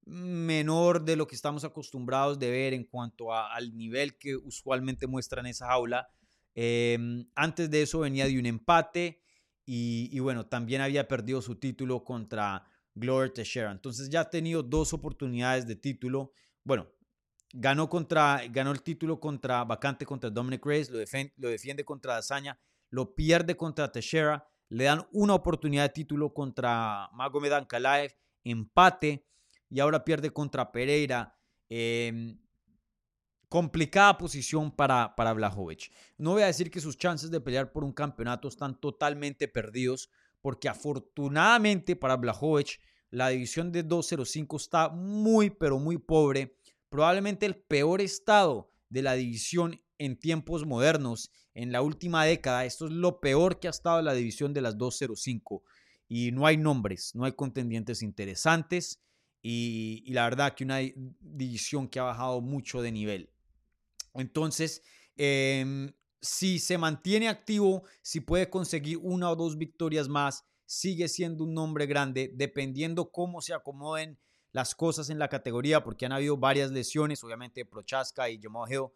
menor 0.07 1.05
de 1.05 1.17
lo 1.17 1.27
que 1.27 1.35
estamos 1.35 1.65
acostumbrados 1.65 2.39
de 2.39 2.51
ver 2.51 2.73
en 2.75 2.85
cuanto 2.85 3.35
al 3.35 3.77
nivel 3.77 4.17
que 4.17 4.37
usualmente 4.37 5.07
muestra 5.07 5.41
en 5.41 5.47
esa 5.47 5.67
jaula. 5.67 6.09
Em, 6.55 7.29
antes 7.35 7.71
de 7.71 7.83
eso 7.83 8.01
venía 8.01 8.27
de 8.27 8.39
un 8.39 8.47
empate 8.47 9.21
y, 9.67 10.17
bueno, 10.21 10.47
también 10.47 10.81
había 10.81 11.09
perdido 11.09 11.43
su 11.43 11.57
título 11.57 12.05
contra 12.05 12.65
Glover 12.95 13.33
Teixeira. 13.33 13.73
Entonces 13.73 14.09
ya 14.09 14.21
ha 14.21 14.31
tenido 14.31 14.63
dos 14.63 14.93
oportunidades 14.93 15.67
de 15.67 15.75
título. 15.75 16.33
Bueno, 16.65 16.89
Ganó, 17.53 17.89
contra, 17.89 18.43
ganó 18.51 18.73
el 18.73 18.83
título 18.83 19.19
contra 19.19 19.65
vacante 19.65 20.05
contra 20.05 20.29
Dominic 20.29 20.67
Reyes, 20.67 20.91
lo, 20.91 20.99
lo 20.99 21.49
defiende 21.49 21.85
contra 21.85 22.15
Dazaña, 22.15 22.59
lo 22.91 23.15
pierde 23.15 23.57
contra 23.57 23.91
Teixeira, 23.91 24.47
le 24.69 24.85
dan 24.85 25.07
una 25.13 25.35
oportunidad 25.35 25.85
de 25.85 25.89
título 25.91 26.35
contra 26.35 27.09
Magomed 27.13 27.53
Ankalaev, 27.53 28.13
empate 28.45 29.27
y 29.71 29.81
ahora 29.81 30.05
pierde 30.05 30.31
contra 30.31 30.73
Pereira. 30.73 31.37
Em, 31.69 32.39
complicada 33.49 34.19
posición 34.19 34.71
para, 34.71 35.15
para 35.15 35.33
Blajovic. 35.33 35.93
No 36.19 36.33
voy 36.33 36.43
a 36.43 36.47
decir 36.47 36.71
que 36.71 36.81
sus 36.81 36.99
chances 36.99 37.31
de 37.31 37.41
pelear 37.41 37.73
por 37.73 37.85
un 37.85 37.93
campeonato 37.93 38.49
están 38.49 38.79
totalmente 38.81 39.49
perdidos, 39.49 40.11
porque 40.41 40.69
afortunadamente 40.69 41.97
para 41.97 42.17
Blajovic 42.17 42.81
la 43.11 43.29
división 43.29 43.71
de 43.73 43.83
205 43.83 44.57
está 44.57 44.89
muy, 44.89 45.51
pero 45.51 45.79
muy 45.79 45.97
pobre. 45.97 46.57
Probablemente 46.89 47.47
el 47.47 47.57
peor 47.57 48.01
estado 48.01 48.73
de 48.89 49.03
la 49.03 49.15
división 49.15 49.81
en 49.99 50.19
tiempos 50.19 50.67
modernos, 50.67 51.31
en 51.55 51.73
la 51.73 51.83
última 51.83 52.25
década. 52.25 52.65
Esto 52.65 52.87
es 52.87 52.93
lo 52.93 53.21
peor 53.21 53.61
que 53.61 53.69
ha 53.69 53.71
estado 53.71 54.03
la 54.03 54.13
división 54.13 54.53
de 54.53 54.61
las 54.61 54.77
205. 54.77 55.63
Y 56.09 56.31
no 56.33 56.47
hay 56.47 56.57
nombres, 56.57 57.15
no 57.15 57.25
hay 57.25 57.33
contendientes 57.33 58.03
interesantes. 58.03 59.01
Y, 59.49 60.13
la 60.13 60.25
verdad 60.25 60.55
que 60.55 60.65
una 60.65 60.79
división 61.21 61.87
que 61.87 62.01
ha 62.01 62.03
bajado 62.03 62.41
mucho 62.41 62.83
de 62.83 62.91
nivel. 62.91 63.31
Entonces, 64.13 64.83
em, 65.15 65.93
si 66.21 66.59
se 66.59 66.77
mantiene 66.79 67.29
activo, 67.29 67.85
si 68.03 68.19
puede 68.19 68.51
conseguir 68.51 68.99
una 69.01 69.31
o 69.31 69.37
dos 69.37 69.57
victorias 69.57 70.09
más, 70.09 70.45
sigue 70.65 71.07
siendo 71.07 71.45
un 71.45 71.55
nombre 71.55 71.87
grande, 71.87 72.33
dependiendo 72.35 73.13
cómo 73.13 73.41
se 73.41 73.55
acomoden 73.55 74.19
las 74.51 74.75
cosas 74.75 75.11
en 75.11 75.21
la 75.21 75.29
categoría, 75.29 75.85
porque 75.85 76.07
han 76.07 76.13
habido 76.13 76.37
varias 76.37 76.73
lesiones, 76.73 77.23
obviamente 77.23 77.65
Prochaska 77.65 78.29
y 78.29 78.41
Jamal 78.43 78.73
Hill. 78.73 78.87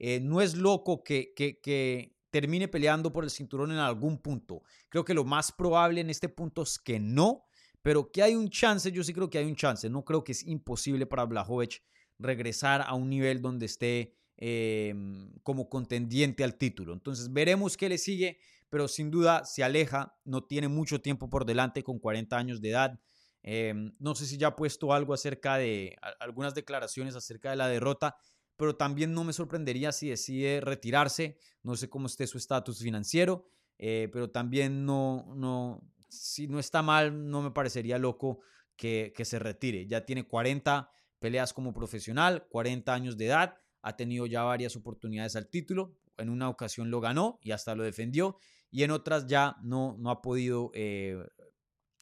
Eh, 0.00 0.18
no 0.18 0.40
es 0.40 0.56
loco 0.56 1.04
que, 1.04 1.32
que, 1.36 2.16
termine 2.30 2.66
peleando 2.66 3.12
por 3.12 3.22
el 3.22 3.30
cinturón 3.30 3.70
en 3.70 3.78
algún 3.78 4.18
punto. 4.18 4.64
Creo 4.88 5.04
que 5.04 5.14
lo 5.14 5.24
más 5.24 5.52
probable 5.52 6.00
en 6.00 6.10
este 6.10 6.28
punto 6.28 6.62
es 6.62 6.80
que 6.80 6.98
no, 6.98 7.44
pero 7.82 8.10
que 8.10 8.22
hay 8.22 8.34
un 8.34 8.50
chance, 8.50 8.90
yo 8.92 9.02
sí 9.02 9.12
creo 9.12 9.30
que 9.30 9.38
hay 9.38 9.46
un 9.46 9.56
chance. 9.56 9.88
No 9.88 10.04
creo 10.04 10.22
que 10.24 10.32
es 10.32 10.46
imposible 10.46 11.06
para 11.06 11.24
Blajovic 11.24 11.82
regresar 12.18 12.82
a 12.82 12.94
un 12.94 13.08
nivel 13.08 13.40
donde 13.40 13.66
esté 13.66 14.14
em, 14.36 15.32
como 15.42 15.68
contendiente 15.68 16.44
al 16.44 16.56
título. 16.56 16.92
Entonces 16.92 17.32
veremos 17.32 17.76
qué 17.76 17.88
le 17.88 17.98
sigue 17.98 18.38
pero 18.70 18.86
sin 18.86 19.10
duda 19.10 19.44
se 19.44 19.64
aleja, 19.64 20.16
no 20.24 20.44
tiene 20.44 20.68
mucho 20.68 21.00
tiempo 21.00 21.28
por 21.28 21.44
delante 21.44 21.82
con 21.82 21.98
40 21.98 22.38
años 22.38 22.60
de 22.60 22.70
edad. 22.70 23.00
Em, 23.42 23.92
no 23.98 24.14
sé 24.14 24.26
si 24.26 24.38
ya 24.38 24.48
ha 24.48 24.56
puesto 24.56 24.92
algo 24.92 25.12
acerca 25.12 25.56
de 25.56 25.96
algunas 26.20 26.54
declaraciones 26.54 27.16
acerca 27.16 27.50
de 27.50 27.56
la 27.56 27.68
derrota, 27.68 28.16
pero 28.56 28.76
también 28.76 29.12
no 29.12 29.24
me 29.24 29.32
sorprendería 29.32 29.90
si 29.92 30.08
decide 30.08 30.60
retirarse. 30.60 31.36
No 31.62 31.76
sé 31.76 31.90
cómo 31.90 32.06
esté 32.06 32.26
su 32.26 32.38
estatus 32.38 32.78
financiero, 32.78 33.44
eh, 33.78 34.08
pero 34.12 34.30
también 34.30 34.86
no, 34.86 35.34
no, 35.34 35.82
si 36.10 36.46
no 36.46 36.58
está 36.58 36.82
mal, 36.82 37.30
no 37.30 37.42
me 37.42 37.50
parecería 37.50 37.98
loco 37.98 38.40
que, 38.76 39.12
que 39.16 39.24
se 39.24 39.38
retire. 39.38 39.86
Ya 39.86 40.04
tiene 40.04 40.26
40 40.26 40.90
peleas 41.18 41.52
como 41.52 41.72
profesional, 41.72 42.46
40 42.48 42.92
años 42.92 43.16
de 43.16 43.26
edad, 43.26 43.56
ha 43.82 43.96
tenido 43.96 44.26
ya 44.26 44.42
varias 44.42 44.76
oportunidades 44.76 45.36
al 45.36 45.48
título. 45.48 45.96
En 46.18 46.28
una 46.28 46.48
ocasión 46.48 46.90
lo 46.90 47.00
ganó 47.00 47.38
y 47.42 47.52
hasta 47.52 47.74
lo 47.74 47.82
defendió 47.82 48.36
y 48.70 48.84
en 48.84 48.90
otras 48.90 49.26
ya 49.26 49.56
no, 49.62 49.96
no 49.98 50.10
ha 50.10 50.22
podido 50.22 50.70
eh, 50.74 51.18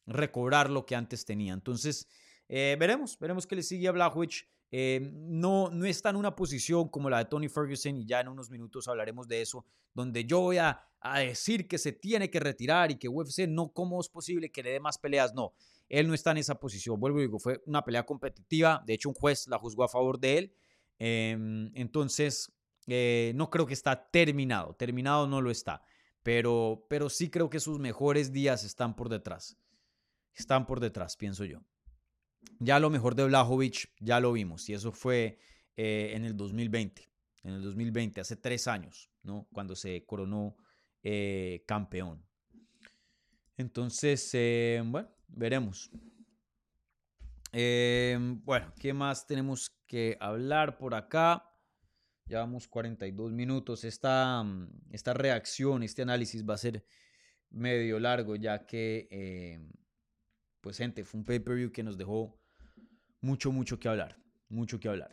recobrar 0.06 0.70
lo 0.70 0.86
que 0.86 0.96
antes 0.96 1.24
tenía. 1.24 1.52
Entonces, 1.52 2.08
eh, 2.48 2.76
veremos, 2.78 3.18
veremos 3.18 3.46
qué 3.46 3.56
le 3.56 3.62
sigue 3.62 3.88
a 3.88 3.92
Blachowicz. 3.92 4.46
Eh, 4.70 5.10
no, 5.14 5.70
no 5.70 5.86
está 5.86 6.10
en 6.10 6.16
una 6.16 6.36
posición 6.36 6.88
como 6.88 7.08
la 7.08 7.18
de 7.18 7.24
Tony 7.24 7.48
Ferguson 7.48 7.96
y 7.96 8.06
ya 8.06 8.20
en 8.20 8.28
unos 8.28 8.50
minutos 8.50 8.86
hablaremos 8.86 9.26
de 9.26 9.40
eso, 9.40 9.64
donde 9.94 10.24
yo 10.24 10.40
voy 10.40 10.58
a, 10.58 10.84
decir 11.16 11.68
que 11.68 11.78
se 11.78 11.92
tiene 11.92 12.28
que 12.28 12.40
retirar 12.40 12.90
y 12.90 12.96
que 12.96 13.08
UFC 13.08 13.46
no, 13.48 13.68
¿cómo 13.72 14.00
es 14.00 14.08
posible 14.08 14.50
que 14.50 14.64
le 14.64 14.72
dé 14.72 14.80
más 14.80 14.98
peleas? 14.98 15.32
No, 15.32 15.52
él 15.88 16.08
no 16.08 16.14
está 16.14 16.32
en 16.32 16.38
esa 16.38 16.56
posición. 16.56 16.98
Vuelvo 16.98 17.20
y 17.20 17.22
digo, 17.22 17.38
fue 17.38 17.62
una 17.66 17.84
pelea 17.84 18.04
competitiva, 18.04 18.82
de 18.84 18.94
hecho 18.94 19.08
un 19.08 19.14
juez 19.14 19.46
la 19.46 19.58
juzgó 19.58 19.84
a 19.84 19.88
favor 19.88 20.18
de 20.18 20.38
él. 20.38 20.54
Em, 20.98 21.70
entonces, 21.74 22.52
no 23.34 23.48
creo 23.48 23.64
que 23.66 23.74
está 23.74 24.10
terminado, 24.10 24.74
terminado 24.74 25.26
no 25.28 25.40
lo 25.40 25.50
está 25.50 25.82
pero, 26.28 26.84
pero 26.90 27.08
sí 27.08 27.30
creo 27.30 27.48
que 27.48 27.58
sus 27.58 27.78
mejores 27.78 28.32
días 28.32 28.62
están 28.62 28.94
por 28.94 29.08
detrás. 29.08 29.56
Están 30.34 30.66
por 30.66 30.78
detrás, 30.78 31.16
pienso 31.16 31.46
yo. 31.46 31.60
Ya 32.58 32.80
lo 32.80 32.90
mejor 32.90 33.14
de 33.14 33.24
Blajovic 33.24 33.92
ya 34.00 34.20
lo 34.20 34.32
vimos 34.32 34.68
y 34.68 34.74
eso 34.74 34.92
fue 34.92 35.38
eh, 35.76 36.12
en 36.14 36.24
el 36.24 36.36
2020, 36.36 37.08
en 37.44 37.54
el 37.54 37.62
2020, 37.62 38.20
hace 38.20 38.36
tres 38.36 38.66
años, 38.66 39.10
¿no? 39.22 39.46
Cuando 39.52 39.76
se 39.76 40.04
coronó 40.04 40.56
eh, 41.02 41.64
campeón. 41.66 42.24
Entonces, 43.56 44.30
eh, 44.34 44.82
bueno, 44.84 45.08
veremos. 45.28 45.90
bueno, 47.52 48.72
¿qué 48.78 48.92
más 48.92 49.26
tenemos 49.26 49.70
que 49.86 50.16
hablar 50.20 50.78
por 50.78 50.94
acá? 50.94 51.44
Llevamos 52.28 52.68
42 52.68 53.32
minutos. 53.32 53.84
Esta, 53.84 54.42
mm, 54.42 54.68
esta 54.92 55.14
reacción, 55.14 55.82
este 55.82 56.02
análisis 56.02 56.46
va 56.46 56.54
a 56.54 56.58
ser 56.58 56.84
medio 57.50 57.98
largo, 57.98 58.36
ya 58.36 58.66
que, 58.66 59.08
eh, 59.10 59.60
pues 60.60 60.76
gente, 60.76 61.04
fue 61.04 61.20
un 61.20 61.24
pay-per-view 61.24 61.72
que 61.72 61.82
nos 61.82 61.96
dejó 61.96 62.38
mucho, 63.20 63.52
mucho 63.52 63.78
que 63.78 63.88
hablar. 63.88 64.16
Mucho 64.48 64.78
que 64.78 64.88
hablar. 64.88 65.12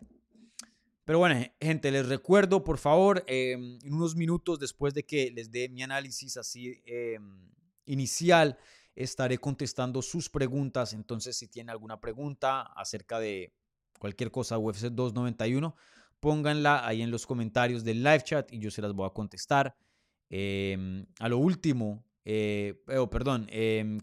Pero 1.06 1.20
bueno, 1.20 1.40
gente, 1.62 1.92
les 1.92 2.08
recuerdo, 2.08 2.64
por 2.64 2.80
favor, 2.80 3.24
em, 3.28 3.78
en 3.84 3.94
unos 3.94 4.16
minutos 4.16 4.58
después 4.60 4.94
de 4.96 5.04
que 5.04 5.30
les 5.32 5.52
dé 5.52 5.70
mi 5.70 5.84
análisis 5.84 6.36
así 6.36 6.82
em, 6.86 7.52
inicial, 7.86 8.58
estaré 8.96 9.38
contestando 9.38 10.02
sus 10.02 10.30
preguntas. 10.30 10.94
Entonces, 10.94 11.38
si 11.38 11.48
tienen 11.48 11.70
alguna 11.70 12.02
pregunta 12.02 12.62
acerca 12.62 13.20
de 13.20 13.54
cualquier 14.00 14.32
cosa 14.32 14.58
UFC 14.58 14.90
291, 14.90 15.76
pónganla 16.20 16.88
ahí 16.88 17.04
en 17.04 17.12
los 17.12 17.28
comentarios 17.28 17.84
del 17.84 18.02
live 18.04 18.24
chat 18.24 18.52
y 18.52 18.58
yo 18.58 18.72
se 18.72 18.82
las 18.82 18.94
voy 18.94 19.06
a 19.06 19.12
contestar. 19.14 19.76
Em, 20.30 21.06
a 21.20 21.30
lo 21.30 21.38
último, 21.38 22.04
eh, 22.24 22.82
oh, 22.98 23.08
perdón, 23.12 23.48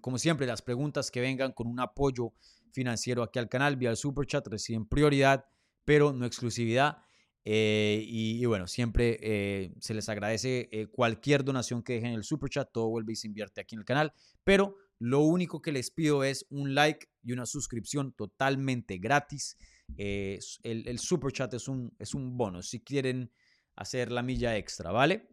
como 0.00 0.18
siempre, 0.18 0.46
las 0.46 0.62
preguntas 0.62 1.10
que 1.10 1.20
vengan 1.20 1.50
con 1.50 1.66
un 1.66 1.80
apoyo 1.80 2.32
financiero 2.72 3.22
aquí 3.22 3.38
al 3.38 3.48
canal 3.48 3.76
vía 3.76 3.90
el 3.90 3.96
super 3.96 4.26
chat 4.26 4.46
reciben 4.48 4.86
prioridad, 4.86 5.44
pero 5.84 6.12
no 6.12 6.26
exclusividad. 6.26 6.98
Eh, 7.44 8.04
y, 8.06 8.44
bueno, 8.44 8.68
siempre 8.68 9.18
eh, 9.20 9.74
se 9.80 9.94
les 9.94 10.08
agradece 10.08 10.88
cualquier 10.92 11.44
donación 11.44 11.82
que 11.82 11.94
dejen 11.94 12.10
en 12.10 12.16
el 12.16 12.24
super 12.24 12.48
chat, 12.48 12.70
todo 12.72 12.88
vuelve 12.88 13.12
y 13.12 13.16
se 13.16 13.26
invierte 13.26 13.60
aquí 13.60 13.74
en 13.74 13.80
el 13.80 13.84
canal. 13.84 14.12
Pero 14.44 14.76
lo 15.02 15.18
único 15.18 15.60
que 15.60 15.72
les 15.72 15.90
pido 15.90 16.22
es 16.22 16.46
un 16.48 16.76
like 16.76 17.08
y 17.24 17.32
una 17.32 17.44
suscripción 17.44 18.12
totalmente 18.12 18.98
gratis. 18.98 19.58
Eh, 19.96 20.38
el, 20.62 20.98
super 21.00 21.32
chat 21.32 21.52
es 21.54 21.66
un, 21.66 21.92
es 21.98 22.14
un 22.14 22.36
bono 22.36 22.62
si 22.62 22.78
quieren 22.84 23.32
hacer 23.74 24.12
la 24.12 24.22
milla 24.22 24.56
extra, 24.56 24.92
¿vale? 24.92 25.28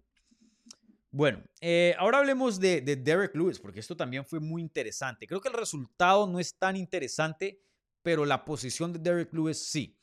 Bueno, 1.12 1.44
eh, 1.60 1.96
ahora 1.98 2.20
hablemos 2.20 2.60
de, 2.60 2.82
Derek 2.82 3.36
Lewis, 3.36 3.60
porque 3.60 3.80
esto 3.80 3.98
también 3.98 4.26
fue 4.26 4.40
muy 4.40 4.62
interesante. 4.62 5.26
Creo 5.26 5.42
que 5.42 5.50
el 5.50 5.56
resultado 5.56 6.28
no 6.28 6.40
es 6.40 6.56
tan 6.58 6.76
interesante, 6.76 7.62
pero 8.04 8.26
la 8.26 8.46
posición 8.46 8.94
de 8.94 9.00
Derek 9.00 9.34
Lewis 9.34 9.58
sí. 9.58 9.98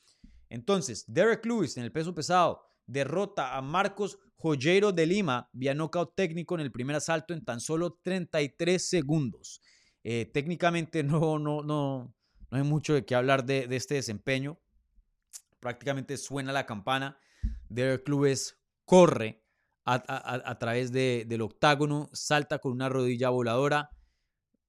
Entonces, 0.48 1.04
Derek 1.06 1.44
Lewis 1.46 1.76
en 1.76 1.84
el 1.84 1.92
peso 1.92 2.14
pesado 2.14 2.62
derrota 2.86 3.56
a 3.56 3.62
Marcos 3.62 4.18
Joyero 4.36 4.92
de 4.92 5.06
Lima 5.06 5.48
vía 5.52 5.74
knockout 5.74 6.14
técnico 6.14 6.54
en 6.54 6.60
el 6.60 6.72
primer 6.72 6.96
asalto 6.96 7.34
en 7.34 7.44
tan 7.44 7.60
solo 7.60 7.98
33 8.02 8.88
segundos. 8.88 9.60
Eh, 10.04 10.30
técnicamente 10.32 11.02
no, 11.04 11.38
no, 11.38 11.62
no, 11.62 12.14
no 12.50 12.58
hay 12.58 12.62
mucho 12.62 12.94
de 12.94 13.04
qué 13.04 13.14
hablar 13.14 13.44
de, 13.44 13.66
este 13.70 13.94
desempeño. 13.94 14.58
Prácticamente 15.60 16.16
suena 16.16 16.52
la 16.52 16.66
campana. 16.66 17.18
Derek 17.68 18.08
Lewis 18.08 18.58
corre 18.84 19.45
a, 19.86 20.58
través 20.58 20.92
del 20.92 21.40
octágono, 21.40 22.10
salta 22.12 22.58
con 22.58 22.72
una 22.72 22.88
rodilla 22.88 23.30
voladora. 23.30 23.90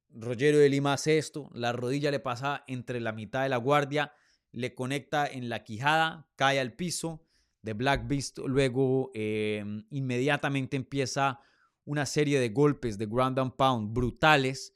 Rogero 0.09 0.57
de 0.59 0.70
Lima 0.70 0.93
hace 0.93 1.18
esto, 1.18 1.49
la 1.53 1.74
rodilla 1.74 2.11
le 2.11 2.20
pasa 2.20 2.63
entre 2.68 2.99
la 2.99 3.11
mitad 3.11 3.43
de 3.43 3.49
la 3.49 3.57
guardia, 3.57 4.13
le 4.51 4.74
conecta 4.74 5.28
en 5.28 5.49
la 5.49 5.63
quijada, 5.63 6.30
cae 6.36 6.59
al 6.59 6.74
piso. 6.74 7.24
De 7.61 7.74
Black 7.74 8.07
Beast 8.07 8.38
luego 8.38 9.11
em, 9.13 9.86
inmediatamente 9.89 10.78
empieza 10.78 11.41
una 11.84 12.05
serie 12.05 12.39
de 12.39 12.49
golpes 12.49 12.97
de 12.97 13.07
ground 13.07 13.39
and 13.39 13.55
pound 13.55 13.93
brutales 13.93 14.74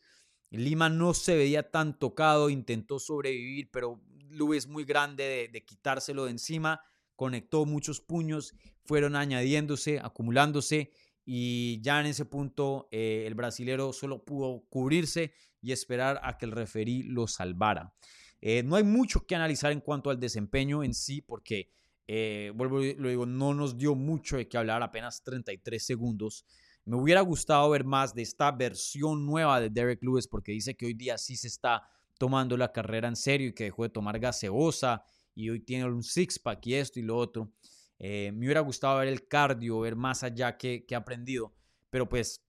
Lima 0.51 0.89
no 0.89 1.13
se 1.13 1.35
veía 1.35 1.71
tan 1.71 1.97
tocado, 1.97 2.49
intentó 2.49 2.99
sobrevivir, 2.99 3.71
pero 3.71 4.01
Luis 4.29 4.67
muy 4.67 4.83
grande 4.83 5.49
de, 5.51 5.65
quitárselo 5.65 6.25
de 6.25 6.31
encima, 6.31 6.81
conectó 7.21 7.67
muchos 7.67 8.01
puños, 8.01 8.55
fueron 8.83 9.15
añadiéndose, 9.15 9.99
acumulándose 9.99 10.89
y 11.23 11.79
ya 11.83 11.99
en 11.99 12.07
ese 12.07 12.25
punto 12.25 12.87
eh, 12.89 13.25
el 13.27 13.35
brasilero 13.35 13.93
solo 13.93 14.25
pudo 14.25 14.65
cubrirse 14.69 15.31
y 15.61 15.71
esperar 15.71 16.19
a 16.23 16.39
que 16.39 16.45
el 16.45 16.51
referí 16.51 17.03
lo 17.03 17.27
salvara. 17.27 17.93
Eh, 18.41 18.63
no 18.63 18.75
hay 18.75 18.83
mucho 18.83 19.27
que 19.27 19.35
analizar 19.35 19.71
en 19.71 19.81
cuanto 19.81 20.09
al 20.09 20.19
desempeño 20.19 20.83
en 20.83 20.95
sí, 20.95 21.21
porque, 21.21 21.69
eh, 22.07 22.51
vuelvo, 22.55 22.79
lo 22.79 23.09
digo, 23.09 23.27
no 23.27 23.53
nos 23.53 23.77
dio 23.77 23.93
mucho 23.93 24.37
de 24.37 24.47
qué 24.47 24.57
hablar, 24.57 24.81
apenas 24.81 25.23
33 25.23 25.85
segundos. 25.85 26.43
Me 26.85 26.95
hubiera 26.95 27.21
gustado 27.21 27.69
ver 27.69 27.83
más 27.83 28.15
de 28.15 28.23
esta 28.23 28.51
versión 28.51 29.27
nueva 29.27 29.61
de 29.61 29.69
Derek 29.69 30.01
Lewis 30.01 30.27
porque 30.27 30.53
dice 30.53 30.75
que 30.75 30.87
hoy 30.87 30.95
día 30.95 31.19
sí 31.19 31.37
se 31.37 31.49
está 31.49 31.83
tomando 32.17 32.57
la 32.57 32.71
carrera 32.71 33.07
en 33.07 33.15
serio 33.15 33.49
y 33.49 33.53
que 33.53 33.65
dejó 33.65 33.83
de 33.83 33.89
tomar 33.89 34.19
gaseosa 34.19 35.03
y 35.35 35.49
hoy 35.49 35.59
tiene 35.59 35.85
un 35.85 36.03
six-pack 36.03 36.65
y 36.67 36.75
esto 36.75 36.99
y 36.99 37.03
lo 37.03 37.17
otro. 37.17 37.51
Eh, 37.99 38.31
me 38.33 38.45
hubiera 38.45 38.61
gustado 38.61 38.99
ver 38.99 39.07
el 39.07 39.27
cardio, 39.27 39.79
ver 39.79 39.95
más 39.95 40.23
allá 40.23 40.57
que, 40.57 40.85
que 40.85 40.95
ha 40.95 40.99
aprendido. 40.99 41.53
Pero 41.89 42.09
pues 42.09 42.43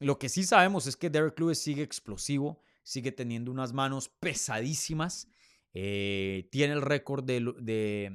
lo 0.00 0.18
que 0.18 0.28
sí 0.28 0.44
sabemos 0.44 0.86
es 0.86 0.96
que 0.96 1.10
Derek 1.10 1.38
Lewis 1.38 1.58
sigue 1.58 1.82
explosivo, 1.82 2.62
sigue 2.82 3.12
teniendo 3.12 3.50
unas 3.50 3.72
manos 3.72 4.08
pesadísimas. 4.08 5.28
Eh, 5.74 6.48
tiene 6.50 6.72
el 6.72 6.82
récord 6.82 7.22
de, 7.22 8.10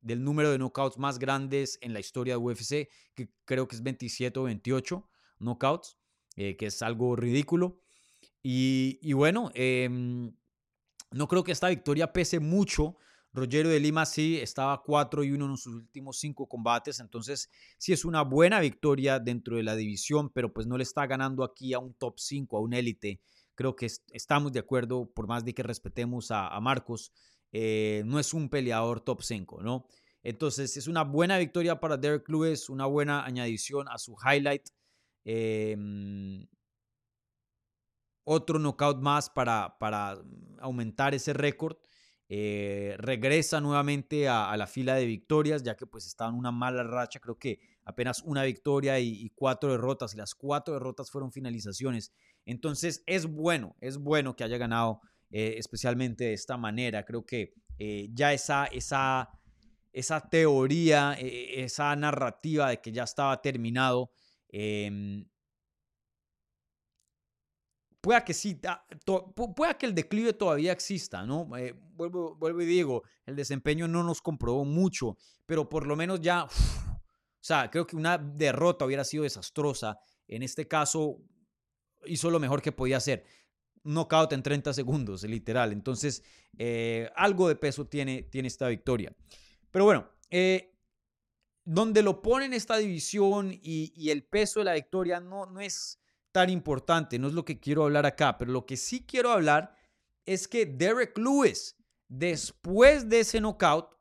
del 0.00 0.22
número 0.22 0.50
de 0.50 0.58
knockouts 0.58 0.98
más 0.98 1.18
grandes 1.18 1.78
en 1.80 1.94
la 1.94 2.00
historia 2.00 2.34
de 2.34 2.38
UFC, 2.38 2.88
que 3.14 3.32
creo 3.46 3.66
que 3.66 3.76
es 3.76 3.82
27 3.82 4.38
o 4.38 4.44
28 4.44 5.08
knockouts, 5.38 5.98
eh, 6.36 6.56
que 6.56 6.66
es 6.66 6.82
algo 6.82 7.16
ridículo. 7.16 7.80
Y, 8.42 9.12
bueno, 9.12 9.50
em, 9.54 10.32
no 11.10 11.28
creo 11.28 11.42
que 11.42 11.52
esta 11.52 11.68
victoria 11.68 12.12
pese 12.12 12.38
mucho. 12.38 12.96
Rogerio 13.32 13.70
de 13.70 13.78
Lima 13.78 14.06
sí 14.06 14.38
estaba 14.38 14.82
4 14.82 15.22
y 15.24 15.30
1 15.32 15.44
en 15.44 15.56
sus 15.56 15.74
últimos 15.74 16.18
5 16.18 16.48
combates, 16.48 16.98
entonces 16.98 17.48
sí 17.78 17.92
es 17.92 18.04
una 18.04 18.22
buena 18.22 18.60
victoria 18.60 19.20
dentro 19.20 19.56
de 19.56 19.62
la 19.62 19.76
división, 19.76 20.30
pero 20.30 20.52
pues 20.52 20.66
no 20.66 20.76
le 20.76 20.82
está 20.82 21.06
ganando 21.06 21.44
aquí 21.44 21.72
a 21.72 21.78
un 21.78 21.94
top 21.94 22.18
5, 22.18 22.56
a 22.56 22.60
un 22.60 22.72
élite. 22.72 23.20
Creo 23.54 23.76
que 23.76 23.86
estamos 24.12 24.52
de 24.52 24.60
acuerdo, 24.60 25.10
por 25.12 25.28
más 25.28 25.44
de 25.44 25.54
que 25.54 25.62
respetemos 25.62 26.30
a, 26.30 26.58
Marcos, 26.60 27.12
eh, 27.52 28.02
no 28.06 28.18
es 28.18 28.34
un 28.34 28.48
peleador 28.48 29.00
top 29.00 29.22
5, 29.22 29.62
¿no? 29.62 29.86
Entonces 30.22 30.76
es 30.76 30.86
una 30.86 31.04
buena 31.04 31.38
victoria 31.38 31.80
para 31.80 31.96
Derek 31.96 32.28
Lewis, 32.28 32.68
una 32.68 32.86
buena 32.86 33.24
añadición 33.24 33.88
a 33.88 33.98
su 33.98 34.16
highlight. 34.16 34.68
Em, 35.24 36.46
otro 38.24 38.58
knockout 38.58 38.98
más 39.00 39.30
para, 39.30 39.76
para 39.78 40.18
aumentar 40.60 41.14
ese 41.14 41.32
récord. 41.32 41.76
Eh, 42.32 42.94
regresa 42.98 43.60
nuevamente 43.60 44.28
a, 44.28 44.56
la 44.56 44.68
fila 44.68 44.94
de 44.94 45.04
victorias, 45.04 45.64
ya 45.64 45.76
que 45.76 45.84
pues 45.84 46.06
estaba 46.06 46.30
en 46.30 46.36
una 46.36 46.52
mala 46.52 46.84
racha, 46.84 47.18
creo 47.18 47.36
que 47.36 47.58
apenas 47.84 48.22
una 48.22 48.44
victoria 48.44 49.00
y, 49.00 49.28
cuatro 49.34 49.72
derrotas, 49.72 50.14
y 50.14 50.16
las 50.16 50.36
cuatro 50.36 50.74
derrotas 50.74 51.10
fueron 51.10 51.32
finalizaciones. 51.32 52.12
Entonces 52.46 53.02
es 53.06 53.26
bueno, 53.26 53.74
es 53.80 53.98
bueno 53.98 54.36
que 54.36 54.44
haya 54.44 54.58
ganado 54.58 55.00
eh, 55.32 55.56
especialmente 55.58 56.22
de 56.22 56.34
esta 56.34 56.56
manera. 56.56 57.04
Creo 57.04 57.26
que 57.26 57.52
eh, 57.80 58.08
ya 58.12 58.32
esa, 58.32 58.66
esa, 58.66 59.28
esa 59.92 60.20
teoría, 60.30 61.14
esa 61.18 61.96
narrativa 61.96 62.68
de 62.70 62.80
que 62.80 62.92
ya 62.92 63.02
estaba 63.02 63.42
terminado, 63.42 64.12
em, 64.50 65.26
pueda 68.00 68.24
que 68.24 68.34
sí, 68.34 68.60
pueda 69.54 69.74
que 69.76 69.86
el 69.86 69.94
declive 69.94 70.32
todavía 70.32 70.72
exista, 70.72 71.24
¿no? 71.24 71.48
Eh, 71.56 71.74
vuelvo, 71.94 72.34
vuelvo 72.36 72.62
y 72.62 72.66
digo, 72.66 73.02
el 73.26 73.36
desempeño 73.36 73.88
no 73.88 74.02
nos 74.02 74.22
comprobó 74.22 74.64
mucho, 74.64 75.16
pero 75.46 75.68
por 75.68 75.86
lo 75.86 75.96
menos 75.96 76.20
ya, 76.20 76.44
o 76.44 76.48
sea, 77.40 77.70
creo 77.70 77.86
que 77.86 77.96
una 77.96 78.18
derrota 78.18 78.84
hubiera 78.84 79.04
sido 79.04 79.24
desastrosa. 79.24 79.98
En 80.28 80.42
este 80.42 80.68
caso, 80.68 81.18
hizo 82.06 82.30
lo 82.30 82.40
mejor 82.40 82.62
que 82.62 82.72
podía 82.72 82.98
hacer. 82.98 83.24
Knockout 83.82 84.32
en 84.32 84.42
30 84.42 84.72
segundos, 84.72 85.22
literal. 85.24 85.72
Entonces, 85.72 86.22
eh, 86.58 87.10
algo 87.16 87.48
de 87.48 87.56
peso 87.56 87.86
tiene, 87.86 88.24
tiene 88.24 88.48
esta 88.48 88.68
victoria. 88.68 89.14
Pero 89.70 89.84
bueno, 89.84 90.08
eh, 90.30 90.74
donde 91.64 92.02
lo 92.02 92.22
ponen 92.22 92.52
esta 92.52 92.76
división 92.76 93.52
y, 93.52 93.92
y, 93.94 94.10
el 94.10 94.24
peso 94.24 94.60
de 94.60 94.64
la 94.64 94.74
victoria 94.74 95.20
no, 95.20 95.46
no 95.46 95.60
es 95.60 95.99
tan 96.32 96.50
importante, 96.50 97.18
no 97.18 97.28
es 97.28 97.34
lo 97.34 97.44
que 97.44 97.60
quiero 97.60 97.84
hablar 97.84 98.06
acá, 98.06 98.38
pero 98.38 98.52
lo 98.52 98.66
que 98.66 98.76
sí 98.76 99.04
quiero 99.06 99.30
hablar 99.30 99.74
es 100.24 100.48
que 100.48 100.66
Derek 100.66 101.16
Lewis, 101.18 101.76
después 102.08 103.08
de 103.08 103.20
ese 103.20 103.40
knockout, 103.40 103.96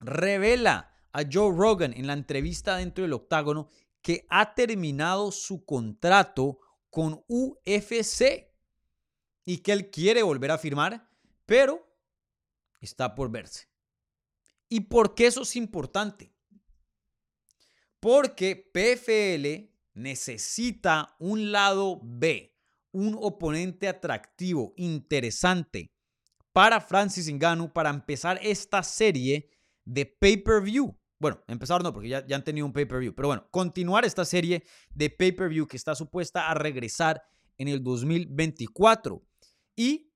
revela 0.00 0.94
a 1.12 1.22
Joe 1.30 1.54
Rogan 1.56 1.92
en 1.94 2.06
la 2.06 2.12
entrevista 2.12 2.76
dentro 2.76 3.02
del 3.02 3.12
octágono 3.12 3.68
que 4.02 4.26
ha 4.28 4.54
terminado 4.54 5.32
su 5.32 5.64
contrato 5.64 6.58
con 6.90 7.24
UFC 7.26 8.52
y 9.44 9.58
que 9.58 9.72
él 9.72 9.90
quiere 9.90 10.22
volver 10.22 10.50
a 10.50 10.58
firmar, 10.58 11.08
pero 11.46 11.86
está 12.80 13.14
por 13.14 13.30
verse. 13.30 13.68
¿Y 14.68 14.80
por 14.80 15.14
qué 15.14 15.26
eso 15.26 15.42
es 15.42 15.56
importante? 15.56 16.32
Porque 18.00 18.56
PFL 18.56 19.73
necesita 19.94 21.16
un 21.18 21.52
lado 21.52 22.00
B, 22.02 22.54
un 22.92 23.16
oponente 23.20 23.88
atractivo, 23.88 24.74
interesante 24.76 25.94
para 26.54 26.80
Francis 26.80 27.28
Ngannou 27.28 27.72
para 27.72 27.90
empezar 27.90 28.38
esta 28.40 28.82
serie 28.84 29.50
de 29.84 30.06
pay-per-view. 30.06 30.96
Bueno, 31.18 31.42
empezar 31.48 31.82
no, 31.82 31.92
porque 31.92 32.08
ya, 32.08 32.24
ya 32.26 32.36
han 32.36 32.44
tenido 32.44 32.64
un 32.64 32.72
pay-per-view, 32.72 33.12
pero 33.12 33.28
bueno, 33.28 33.48
continuar 33.50 34.04
esta 34.04 34.24
serie 34.24 34.62
de 34.90 35.10
pay-per-view 35.10 35.66
que 35.66 35.76
está 35.76 35.96
supuesta 35.96 36.48
a 36.48 36.54
regresar 36.54 37.20
en 37.58 37.66
el 37.66 37.82
2024. 37.82 39.20
Y 39.74 40.12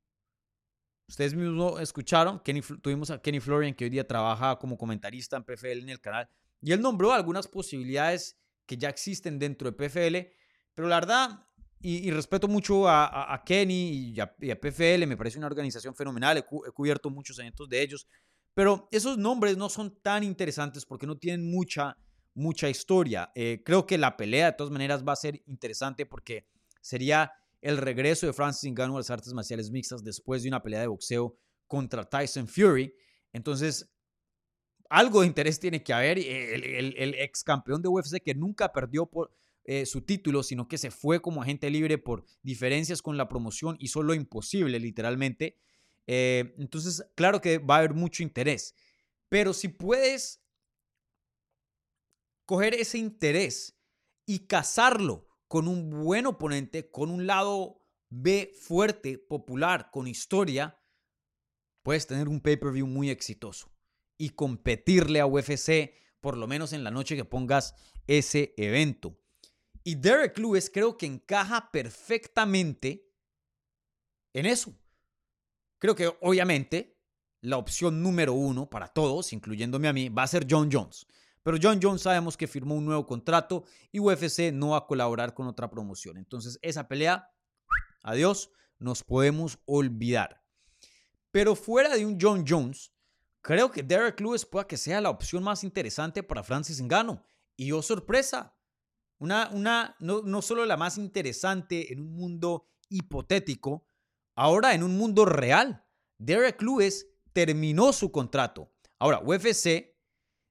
ustedes 1.08 1.34
mismos 1.34 1.80
escucharon, 1.80 2.40
tuvimos 2.82 3.10
a 3.10 3.20
Kenny 3.20 3.40
Florian, 3.40 3.74
que 3.74 3.84
hoy 3.84 3.90
día 3.90 4.06
trabaja 4.06 4.56
como 4.60 4.78
comentarista 4.78 5.36
en 5.36 5.42
PFL 5.42 5.82
en 5.82 5.88
el 5.88 6.00
canal, 6.00 6.30
y 6.60 6.70
él 6.70 6.80
nombró 6.80 7.12
algunas 7.12 7.48
posibilidades 7.48 8.38
que 8.68 8.76
ya 8.76 8.90
existen 8.90 9.38
dentro 9.38 9.70
de 9.70 9.76
PFL, 9.76 10.30
pero 10.74 10.86
la 10.86 11.00
verdad, 11.00 11.46
y, 11.80 12.10
respeto 12.10 12.46
mucho 12.46 12.88
a, 12.88 13.42
Kenny 13.44 14.12
y 14.14 14.20
a, 14.20 14.60
PFL, 14.60 15.06
me 15.06 15.16
parece 15.16 15.38
una 15.38 15.46
organización 15.46 15.94
fenomenal, 15.94 16.36
he, 16.36 16.44
cubierto 16.44 17.08
muchos 17.08 17.38
eventos 17.38 17.68
de 17.68 17.82
ellos, 17.82 18.06
pero 18.52 18.88
esos 18.92 19.16
nombres 19.16 19.56
no 19.56 19.68
son 19.68 20.00
tan 20.02 20.22
interesantes 20.22 20.84
porque 20.84 21.06
no 21.06 21.16
tienen 21.16 21.50
mucha, 21.50 21.96
mucha 22.34 22.68
historia. 22.68 23.30
Eh, 23.34 23.62
creo 23.64 23.86
que 23.86 23.96
la 23.96 24.16
pelea 24.16 24.46
de 24.46 24.52
todas 24.52 24.72
maneras 24.72 25.02
va 25.06 25.12
a 25.12 25.16
ser 25.16 25.40
interesante 25.46 26.04
porque 26.04 26.46
sería 26.80 27.32
el 27.60 27.78
regreso 27.78 28.26
de 28.26 28.32
Francis 28.32 28.70
Ngannou 28.70 28.96
a 28.96 29.00
las 29.00 29.10
artes 29.10 29.32
marciales 29.32 29.70
mixtas 29.70 30.04
después 30.04 30.42
de 30.42 30.48
una 30.48 30.62
pelea 30.62 30.80
de 30.80 30.88
boxeo 30.88 31.38
contra 31.66 32.04
Tyson 32.04 32.46
Fury. 32.46 32.92
Entonces, 33.32 33.88
algo 34.88 35.20
de 35.20 35.26
interés 35.26 35.60
tiene 35.60 35.82
que 35.82 35.92
haber. 35.92 36.18
El, 36.18 37.14
ex 37.18 37.42
campeón 37.44 37.82
de 37.82 37.88
UFC 37.88 38.22
que 38.22 38.34
nunca 38.34 38.72
perdió 38.72 39.10
eh, 39.64 39.86
su 39.86 40.02
título, 40.02 40.42
sino 40.42 40.68
que 40.68 40.78
se 40.78 40.90
fue 40.90 41.20
como 41.20 41.42
agente 41.42 41.70
libre 41.70 41.98
por 41.98 42.24
diferencias 42.42 43.02
con 43.02 43.16
la 43.16 43.28
promoción, 43.28 43.76
hizo 43.80 44.02
lo 44.02 44.14
imposible, 44.14 44.78
literalmente. 44.78 45.58
Eh, 46.06 46.54
entonces, 46.58 47.04
claro 47.14 47.40
que 47.40 47.58
va 47.58 47.76
a 47.76 47.78
haber 47.78 47.94
mucho 47.94 48.22
interés. 48.22 48.74
Pero 49.28 49.52
si 49.52 49.68
puedes 49.68 50.42
coger 52.46 52.74
ese 52.74 52.96
interés 52.96 53.78
y 54.24 54.46
casarlo 54.46 55.28
con 55.48 55.68
un 55.68 55.90
buen 55.90 56.26
oponente, 56.26 56.90
con 56.90 57.10
un 57.10 57.26
lado 57.26 57.82
B 58.08 58.54
fuerte, 58.58 59.18
popular, 59.18 59.90
con 59.90 60.08
historia, 60.08 60.80
puedes 61.82 62.06
tener 62.06 62.28
un 62.28 62.40
pay-per-view 62.40 62.86
muy 62.86 63.10
exitoso 63.10 63.70
y 64.18 64.30
competirle 64.30 65.20
a 65.20 65.26
UFC, 65.26 65.94
por 66.20 66.36
lo 66.36 66.46
menos 66.46 66.72
en 66.72 66.84
la 66.84 66.90
noche 66.90 67.16
que 67.16 67.24
pongas 67.24 67.74
ese 68.06 68.52
evento. 68.56 69.18
Y 69.84 69.94
Derek 69.94 70.36
Lewis 70.36 70.68
creo 70.68 70.98
que 70.98 71.06
encaja 71.06 71.70
perfectamente 71.70 73.10
en 74.34 74.44
eso. 74.44 74.74
Creo 75.78 75.94
que 75.94 76.12
obviamente 76.20 76.98
la 77.40 77.56
opción 77.56 78.02
número 78.02 78.32
uno 78.32 78.68
para 78.68 78.88
todos, 78.88 79.32
incluyéndome 79.32 79.88
a 79.88 79.92
mí, 79.92 80.08
va 80.08 80.24
a 80.24 80.26
ser 80.26 80.46
John 80.50 80.68
Jones. 80.70 81.06
Pero 81.42 81.56
John 81.62 81.78
Jones 81.80 82.02
sabemos 82.02 82.36
que 82.36 82.48
firmó 82.48 82.74
un 82.74 82.84
nuevo 82.84 83.06
contrato 83.06 83.64
y 83.92 84.00
UFC 84.00 84.52
no 84.52 84.70
va 84.70 84.78
a 84.78 84.86
colaborar 84.86 85.32
con 85.34 85.46
otra 85.46 85.70
promoción. 85.70 86.16
Entonces 86.16 86.58
esa 86.60 86.88
pelea, 86.88 87.30
adiós, 88.02 88.50
nos 88.78 89.02
podemos 89.04 89.58
olvidar. 89.64 90.42
Pero 91.30 91.54
fuera 91.54 91.94
de 91.96 92.04
un 92.04 92.18
John 92.20 92.44
Jones, 92.46 92.92
Creo 93.42 93.70
que 93.70 93.82
Derek 93.82 94.20
Lewis 94.20 94.44
pueda 94.44 94.66
que 94.66 94.76
sea 94.76 95.00
la 95.00 95.10
opción 95.10 95.42
más 95.42 95.64
interesante 95.64 96.22
para 96.22 96.42
Francis 96.42 96.82
Ngannou. 96.82 97.22
Y 97.56 97.72
oh 97.72 97.82
sorpresa, 97.82 98.56
una, 99.18 99.50
una, 99.52 99.96
no, 100.00 100.22
no 100.22 100.42
solo 100.42 100.64
la 100.64 100.76
más 100.76 100.98
interesante 100.98 101.92
en 101.92 102.00
un 102.00 102.12
mundo 102.12 102.68
hipotético, 102.88 103.86
ahora 104.36 104.74
en 104.74 104.82
un 104.82 104.96
mundo 104.96 105.24
real. 105.24 105.84
Derek 106.18 106.62
Lewis 106.62 107.06
terminó 107.32 107.92
su 107.92 108.10
contrato. 108.10 108.72
Ahora, 108.98 109.20
UFC, 109.20 109.96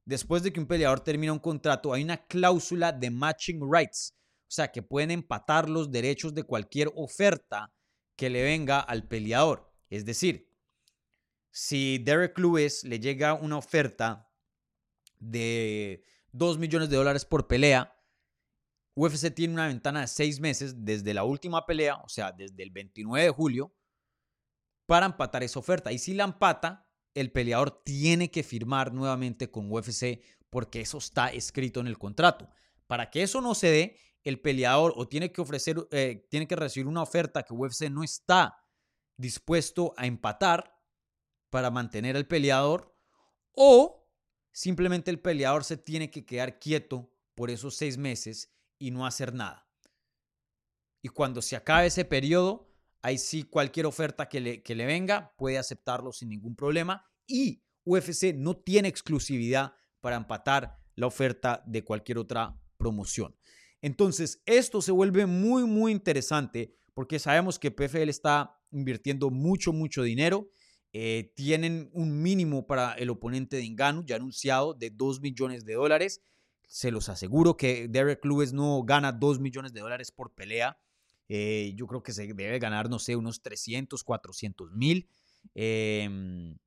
después 0.06 0.44
de 0.44 0.54
que 0.54 0.60
un 0.60 0.68
peleador 0.68 1.02
termina 1.02 1.34
un 1.34 1.40
contrato, 1.40 1.94
hay 1.94 2.04
una 2.04 2.26
cláusula 2.26 2.92
de 2.92 3.12
matching 3.12 3.62
rights. 3.70 4.16
O 4.44 4.52
sea, 4.52 4.72
que 4.72 4.82
pueden 4.82 5.12
empatar 5.12 5.70
los 5.70 5.92
derechos 5.92 6.34
de 6.34 6.44
cualquier 6.44 6.90
oferta 6.96 7.74
que 8.16 8.30
le 8.30 8.44
venga 8.44 8.80
al 8.80 9.08
peleador. 9.08 9.70
Es 9.90 10.06
decir, 10.06 10.47
si 11.58 11.98
Derek 11.98 12.38
Lewis 12.38 12.84
le 12.84 13.00
llega 13.00 13.34
una 13.34 13.58
oferta 13.58 14.30
de 15.18 16.04
2 16.32 16.60
millones 16.60 16.88
de 16.88 16.98
dólares 16.98 17.26
por 17.26 17.48
pelea, 17.48 18.00
UFC 18.94 19.34
tiene 19.34 19.56
una 19.56 19.66
ventana 19.66 20.02
de 20.02 20.08
6 20.08 20.40
meses 20.40 20.86
desde 20.86 21.16
la 21.16 21.24
última 21.24 21.66
pelea, 21.66 21.96
o 21.96 22.10
sea, 22.10 22.32
desde 22.32 22.62
el 22.62 22.70
29 22.70 23.26
de 23.26 23.32
julio, 23.32 23.76
para 24.86 25.08
empatar 25.08 25.42
esa 25.42 25.58
oferta. 25.58 25.92
Y 25.92 25.98
si 25.98 26.14
la 26.14 26.26
empata, 26.26 26.88
el 27.16 27.32
peleador 27.32 27.82
tiene 27.84 28.30
que 28.30 28.44
firmar 28.44 28.94
nuevamente 28.94 29.50
con 29.50 29.72
UFC 29.72 30.22
porque 30.52 30.82
eso 30.82 31.00
está 31.00 31.30
escrito 31.30 31.80
en 31.80 31.88
el 31.88 31.98
contrato. 31.98 32.52
Para 32.86 33.10
que 33.10 33.24
eso 33.24 33.42
no 33.42 33.56
se 33.56 33.72
dé, 33.72 33.98
el 34.24 34.40
peleador 34.42 34.94
o 34.96 35.08
tiene 35.08 35.32
que 35.32 35.42
ofrecer, 35.42 35.88
eh, 35.90 36.28
tiene 36.30 36.48
que 36.48 36.56
recibir 36.56 36.86
una 36.86 37.02
oferta 37.02 37.42
que 37.42 37.56
UFC 37.56 37.90
no 37.90 38.04
está 38.04 38.64
dispuesto 39.18 39.96
a 39.98 40.06
empatar 40.06 40.77
para 41.50 41.72
mantener 41.72 42.16
al 42.16 42.28
peleador 42.28 42.96
o 43.54 44.08
simplemente 44.52 45.12
el 45.12 45.20
peleador 45.20 45.64
se 45.64 45.78
tiene 45.78 46.10
que 46.10 46.26
quedar 46.26 46.60
quieto 46.60 47.12
por 47.36 47.50
esos 47.50 47.76
seis 47.76 47.98
meses 47.98 48.54
y 48.80 48.92
no 48.92 49.06
hacer 49.06 49.34
nada. 49.34 49.68
Y 51.02 51.10
cuando 51.10 51.42
se 51.42 51.56
acabe 51.56 51.88
ese 51.88 52.06
periodo, 52.06 52.74
ahí 53.02 53.18
sí 53.18 53.44
cualquier 53.44 53.86
oferta 53.86 54.28
que 54.28 54.40
le, 54.40 54.64
que 54.64 54.76
le 54.76 54.86
venga 54.86 55.34
puede 55.38 55.58
aceptarlo 55.58 56.12
sin 56.12 56.30
ningún 56.30 56.56
problema 56.56 57.06
y 57.26 57.64
UFC 57.86 58.34
no 58.36 58.58
tiene 58.58 58.88
exclusividad 58.88 59.74
para 60.02 60.18
empatar 60.18 60.78
la 60.96 61.08
oferta 61.08 61.64
de 61.66 61.84
cualquier 61.84 62.18
otra 62.18 62.60
promoción. 62.78 63.36
Entonces, 63.82 64.42
esto 64.46 64.82
se 64.82 64.92
vuelve 64.92 65.26
muy, 65.26 65.64
muy 65.64 65.92
interesante 65.92 66.76
porque 66.94 67.20
sabemos 67.20 67.60
que 67.60 67.72
PFL 67.72 68.10
está 68.10 68.60
invirtiendo 68.72 69.30
mucho, 69.30 69.72
mucho 69.72 70.04
dinero. 70.04 70.50
Eh, 70.94 71.32
tienen 71.36 71.90
un 71.94 72.22
mínimo 72.22 72.66
para 72.66 72.94
el 72.94 73.10
oponente 73.10 73.58
de 73.58 73.66
Engano 73.66 74.04
ya 74.06 74.16
anunciado 74.16 74.74
de 74.74 74.90
2 74.90 75.22
millones 75.22 75.66
de 75.66 75.74
dólares. 75.74 76.22
Se 76.68 76.92
los 76.92 77.10
aseguro 77.10 77.58
que 77.58 77.88
Derek 77.88 78.24
Lewis 78.26 78.54
no 78.54 78.84
gana 78.84 79.12
2 79.12 79.40
millones 79.40 79.74
de 79.74 79.82
dólares 79.82 80.12
por 80.12 80.34
pelea. 80.34 80.78
Eh, 81.30 81.74
yo 81.76 81.88
creo 81.88 82.04
que 82.04 82.14
se 82.14 82.26
debe 82.26 82.60
ganar, 82.60 82.90
no 82.90 83.00
sé, 83.00 83.16
unos 83.16 83.42
300, 83.42 84.04
400 84.04 84.72
mil. 84.72 85.08
Em, 85.54 86.58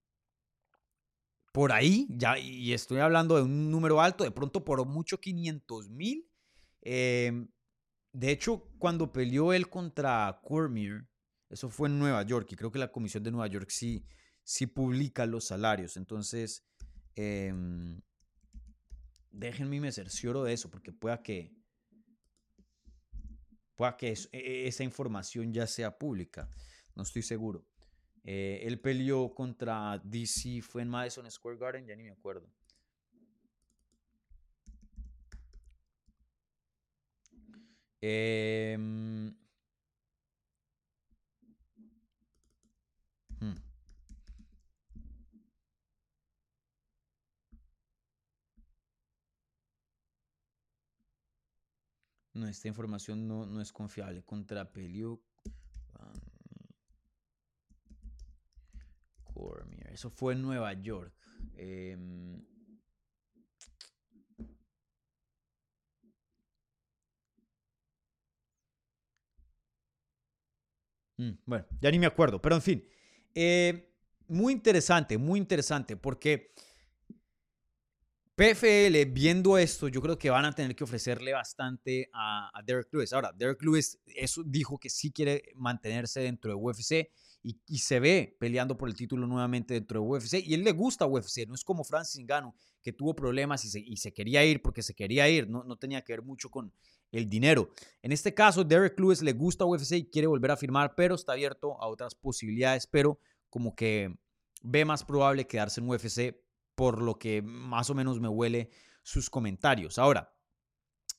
por 1.52 1.72
ahí, 1.72 2.06
ya, 2.10 2.38
y 2.38 2.72
estoy 2.72 3.00
hablando 3.00 3.36
de 3.36 3.42
un 3.42 3.70
número 3.70 4.00
alto, 4.00 4.22
de 4.24 4.30
pronto 4.30 4.64
por 4.64 4.84
mucho 4.86 5.18
500 5.18 5.90
mil. 5.90 6.28
Em, 6.82 7.48
de 8.12 8.30
hecho, 8.30 8.68
cuando 8.78 9.12
peleó 9.12 9.52
él 9.52 9.68
contra 9.68 10.40
Cormier, 10.44 11.06
eso 11.50 11.68
fue 11.68 11.88
en 11.88 11.98
Nueva 11.98 12.22
York, 12.22 12.46
y 12.52 12.56
creo 12.56 12.70
que 12.70 12.78
la 12.78 12.92
Comisión 12.92 13.24
de 13.24 13.32
Nueva 13.32 13.48
York 13.48 13.70
sí, 13.70 14.04
sí 14.44 14.66
publica 14.66 15.26
los 15.26 15.44
salarios. 15.44 15.96
Entonces, 15.96 16.64
em, 17.16 18.00
déjenme 19.32 19.80
me 19.80 19.90
cercioro 19.90 20.44
de 20.44 20.52
eso, 20.52 20.70
porque 20.70 20.92
pueda 20.92 21.22
que, 21.22 21.52
pueda 23.74 23.96
que 23.96 24.12
e, 24.12 24.28
e, 24.32 24.68
esa 24.68 24.84
información 24.84 25.52
ya 25.52 25.66
sea 25.66 25.98
pública. 25.98 26.48
No 26.94 27.02
estoy 27.02 27.22
seguro. 27.22 27.66
Eh, 28.22 28.60
él 28.62 28.80
peleó 28.80 29.34
contra 29.34 30.00
DC, 30.04 30.62
fue 30.62 30.82
en 30.82 30.88
Madison 30.88 31.28
Square 31.28 31.58
Garden, 31.58 31.86
ya 31.86 31.96
ni 31.96 32.04
me 32.04 32.10
acuerdo. 32.10 32.48
Eh, 38.02 38.78
No, 52.34 52.46
esta 52.46 52.68
información 52.68 53.26
no, 53.26 53.46
no 53.46 53.60
es 53.60 53.72
confiable. 53.72 54.22
Contra 54.22 54.72
Peliu. 54.72 55.20
Eso 59.92 60.10
fue 60.10 60.32
en 60.32 60.42
Nueva 60.42 60.72
York. 60.72 61.12
Em, 61.56 62.42
mm, 71.18 71.30
bueno, 71.44 71.66
ya 71.80 71.90
ni 71.90 71.98
me 71.98 72.06
acuerdo, 72.06 72.40
pero 72.40 72.54
en 72.56 72.62
fin. 72.62 72.88
Eh, 73.34 73.92
muy 74.28 74.52
interesante, 74.52 75.18
muy 75.18 75.38
interesante, 75.38 75.96
porque 75.96 76.54
PFL, 78.40 79.04
viendo 79.12 79.58
esto, 79.58 79.86
yo 79.88 80.00
creo 80.00 80.18
que 80.18 80.30
van 80.30 80.46
a 80.46 80.54
tener 80.54 80.74
que 80.74 80.82
ofrecerle 80.82 81.34
bastante 81.34 82.08
a, 82.14 82.50
Derek 82.64 82.88
Lewis. 82.90 83.12
Ahora, 83.12 83.32
Derek 83.36 83.62
Lewis 83.62 84.00
eso 84.06 84.42
dijo 84.42 84.78
que 84.78 84.88
sí 84.88 85.12
quiere 85.12 85.52
mantenerse 85.56 86.20
dentro 86.20 86.50
de 86.50 86.54
UFC 86.54 87.10
y, 87.42 87.78
se 87.80 88.00
ve 88.00 88.38
peleando 88.40 88.78
por 88.78 88.88
el 88.88 88.94
título 88.94 89.26
nuevamente 89.26 89.74
dentro 89.74 90.00
de 90.00 90.08
UFC. 90.08 90.42
Y 90.42 90.54
él 90.54 90.64
le 90.64 90.72
gusta 90.72 91.04
UFC, 91.04 91.46
no 91.46 91.54
es 91.54 91.62
como 91.62 91.84
Francis 91.84 92.24
Ngannou, 92.24 92.54
que 92.80 92.94
tuvo 92.94 93.14
problemas 93.14 93.62
y 93.66 93.96
se, 93.98 94.14
quería 94.14 94.42
ir 94.42 94.62
porque 94.62 94.82
se 94.82 94.94
quería 94.94 95.28
ir, 95.28 95.46
no, 95.46 95.62
no 95.64 95.76
tenía 95.76 96.00
que 96.00 96.14
ver 96.14 96.22
mucho 96.22 96.48
con 96.48 96.72
el 97.12 97.28
dinero. 97.28 97.68
En 98.00 98.10
este 98.10 98.32
caso, 98.32 98.64
Derek 98.64 98.98
Lewis 98.98 99.20
le 99.20 99.34
gusta 99.34 99.66
UFC 99.66 99.92
y 99.96 100.06
quiere 100.06 100.28
volver 100.28 100.52
a 100.52 100.56
firmar, 100.56 100.94
pero 100.94 101.14
está 101.14 101.32
abierto 101.32 101.78
a 101.78 101.88
otras 101.88 102.14
posibilidades, 102.14 102.86
pero 102.86 103.20
como 103.50 103.74
que 103.74 104.16
ve 104.62 104.86
más 104.86 105.04
probable 105.04 105.46
quedarse 105.46 105.82
en 105.82 105.90
UFC 105.90 106.34
por 106.80 107.02
lo 107.02 107.18
que 107.18 107.42
más 107.42 107.90
o 107.90 107.94
menos 107.94 108.20
me 108.20 108.28
huele 108.28 108.70
sus 109.02 109.28
comentarios. 109.28 109.98
Ahora, 109.98 110.32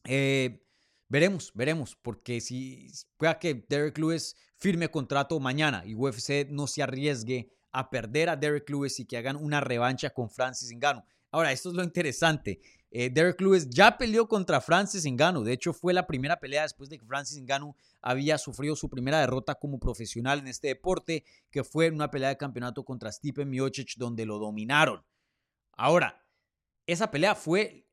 eh, 0.06 0.66
Veremos, 1.08 1.52
veremos, 1.54 1.98
porque 2.02 2.40
si 2.40 2.90
pueda 3.18 3.38
que 3.38 3.66
Derek 3.68 3.98
Lewis 3.98 4.34
firme 4.56 4.90
contrato 4.90 5.38
mañana 5.42 5.84
y 5.86 5.94
UFC 5.94 6.48
no 6.50 6.68
se 6.68 6.82
arriesgue 6.82 7.52
a 7.74 7.90
perder 7.90 8.30
a 8.30 8.38
Derek 8.38 8.70
Lewis 8.70 8.98
y 9.02 9.06
que 9.06 9.18
hagan 9.18 9.36
una 9.36 9.60
revancha 9.60 10.12
con 10.12 10.30
Francis 10.30 10.72
Ngannou. 10.74 11.04
Ahora, 11.30 11.52
esto 11.52 11.68
es 11.68 11.76
lo 11.76 11.84
interesante. 11.84 12.62
Eh, 12.90 13.10
Derek 13.10 13.42
Lewis 13.42 13.70
ya 13.70 13.98
peleó 13.98 14.30
contra 14.30 14.62
Francis 14.62 15.06
Ngannou. 15.06 15.44
De 15.44 15.52
hecho, 15.52 15.74
fue 15.74 15.92
la 15.94 16.08
primera 16.08 16.40
pelea 16.40 16.62
después 16.62 16.90
de 16.90 16.98
que 16.98 17.06
Francis 17.06 17.42
Ngannou 17.42 17.76
había 18.02 18.38
sufrido 18.38 18.78
su 18.78 18.90
primera 18.90 19.20
derrota 19.20 19.56
como 19.56 19.80
profesional 19.80 20.40
en 20.40 20.48
este 20.48 20.70
deporte, 20.70 21.26
que 21.50 21.66
fue 21.66 21.88
en 21.88 21.96
una 21.96 22.10
pelea 22.10 22.30
de 22.30 22.38
campeonato 22.38 22.86
contra 22.86 23.12
Stipe 23.12 23.44
Miocic, 23.44 23.98
donde 23.98 24.26
lo 24.26 24.40
dominaron. 24.40 25.04
Ahora, 25.74 26.26
esa 26.86 27.12
pelea 27.12 27.36
fue 27.36 27.88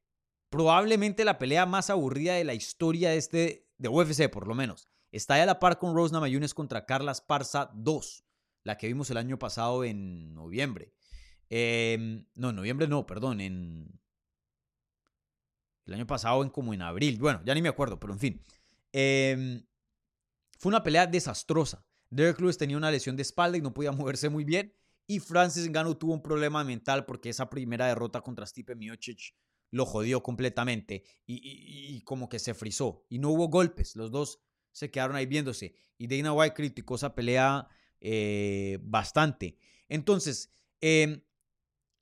probablemente 0.51 1.25
la 1.25 1.39
pelea 1.39 1.67
más 1.67 1.91
aburrida 1.91 2.35
de 2.35 2.45
la 2.45 2.55
historia 2.55 3.11
de, 3.11 3.17
este, 3.17 3.69
de 3.79 3.89
UFC, 3.89 4.31
por 4.31 4.47
lo 4.47 4.55
menos. 4.55 4.89
Está 5.13 5.43
a 5.43 5.47
la 5.47 5.59
par 5.59 5.79
con 5.79 5.95
Rose 5.95 6.13
Namajunas 6.13 6.55
contra 6.55 6.85
Carla 6.85 7.13
Esparza 7.13 7.71
2, 7.75 8.25
la 8.65 8.77
que 8.77 8.89
vimos 8.89 9.11
el 9.11 9.17
año 9.17 9.39
pasado 9.39 9.85
en 9.85 10.35
noviembre. 10.35 10.93
Em, 11.51 12.27
no, 12.35 12.51
en 12.51 12.57
noviembre 12.57 12.89
no, 12.89 13.07
perdón, 13.07 13.41
en... 13.41 14.01
El 15.87 15.95
año 15.95 16.07
pasado 16.07 16.43
en 16.43 16.51
como 16.51 16.75
en 16.75 16.83
abril. 16.83 17.19
Bueno, 17.19 17.41
ya 17.47 17.55
ni 17.55 17.63
me 17.63 17.71
acuerdo, 17.71 17.99
pero 17.99 18.13
en 18.13 18.19
fin. 18.19 18.43
Em, 18.93 19.65
fue 20.59 20.69
una 20.69 20.83
pelea 20.83 21.07
desastrosa. 21.07 21.87
Derek 22.11 22.39
Lewis 22.41 22.59
tenía 22.59 22.77
una 22.77 22.91
lesión 22.91 23.17
de 23.17 23.23
espalda 23.23 23.57
y 23.57 23.63
no 23.63 23.73
podía 23.73 23.93
moverse 23.93 24.29
muy 24.29 24.45
bien. 24.45 24.75
Y 25.11 25.21
Francis 25.21 25.69
Ngannou 25.69 25.95
tuvo 25.95 26.13
un 26.13 26.23
problema 26.23 26.63
mental 26.63 27.07
porque 27.07 27.31
esa 27.31 27.49
primera 27.49 27.87
derrota 27.87 28.21
contra 28.21 28.47
Stipe 28.47 28.77
Miocic 28.77 29.35
lo 29.71 29.87
jodió 29.87 30.23
completamente 30.23 31.03
y, 31.27 32.01
como 32.03 32.29
que 32.29 32.39
se 32.39 32.53
frizó 32.55 33.07
y 33.09 33.19
no 33.19 33.31
hubo 33.31 33.49
golpes, 33.49 33.97
los 33.97 34.11
dos 34.11 34.41
se 34.71 34.91
quedaron 34.91 35.17
ahí 35.17 35.27
viéndose 35.27 35.75
y 35.97 36.07
Dana 36.07 36.33
White 36.35 36.55
criticó 36.55 36.97
esa 36.97 37.15
pelea 37.15 37.67
eh, 38.01 38.79
bastante. 38.83 39.57
Entonces, 39.89 40.53
em, 40.81 41.23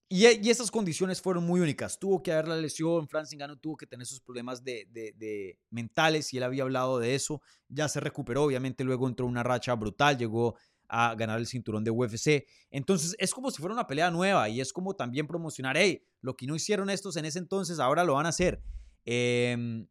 y, 0.09 0.26
esas 0.48 0.70
condiciones 0.70 1.20
fueron 1.20 1.44
muy 1.44 1.61
únicas. 1.61 1.98
Tuvo 1.98 2.22
que 2.22 2.32
haber 2.32 2.48
la 2.48 2.57
lesión, 2.57 3.09
Francis 3.09 3.36
Ngannou 3.36 3.57
tuvo 3.57 3.76
que 3.76 3.86
tener 3.86 4.07
sus 4.07 4.20
problemas 4.20 4.62
de, 4.62 5.59
mentales 5.70 6.32
y 6.32 6.38
él 6.38 6.44
había 6.44 6.62
hablado 6.62 6.98
de 6.98 7.14
eso. 7.14 7.40
Ya 7.68 7.88
se 7.88 8.00
recuperó, 8.00 8.44
obviamente 8.44 8.84
luego 8.84 9.09
entró 9.09 9.26
una 9.26 9.42
racha 9.42 9.74
brutal, 9.74 10.16
llegó 10.16 10.57
a 10.89 11.14
ganar 11.14 11.39
el 11.39 11.47
cinturón 11.47 11.84
de 11.84 11.91
UFC. 11.91 12.47
Entonces 12.70 13.14
es 13.18 13.32
como 13.32 13.51
si 13.51 13.59
fuera 13.59 13.74
una 13.74 13.87
pelea 13.87 14.11
nueva 14.11 14.49
y 14.49 14.61
es 14.61 14.72
como 14.72 14.95
también 14.95 15.26
promocionar, 15.26 15.76
hey, 15.76 16.03
lo 16.20 16.37
que 16.37 16.47
no 16.47 16.55
hicieron 16.55 16.91
estos 16.91 17.16
en 17.16 17.24
ese 17.24 17.39
entonces, 17.39 17.78
ahora 17.78 18.05
lo 18.05 18.14
van 18.14 18.26
a 18.26 18.30
hacer. 18.30 18.62
Em, 19.05 19.87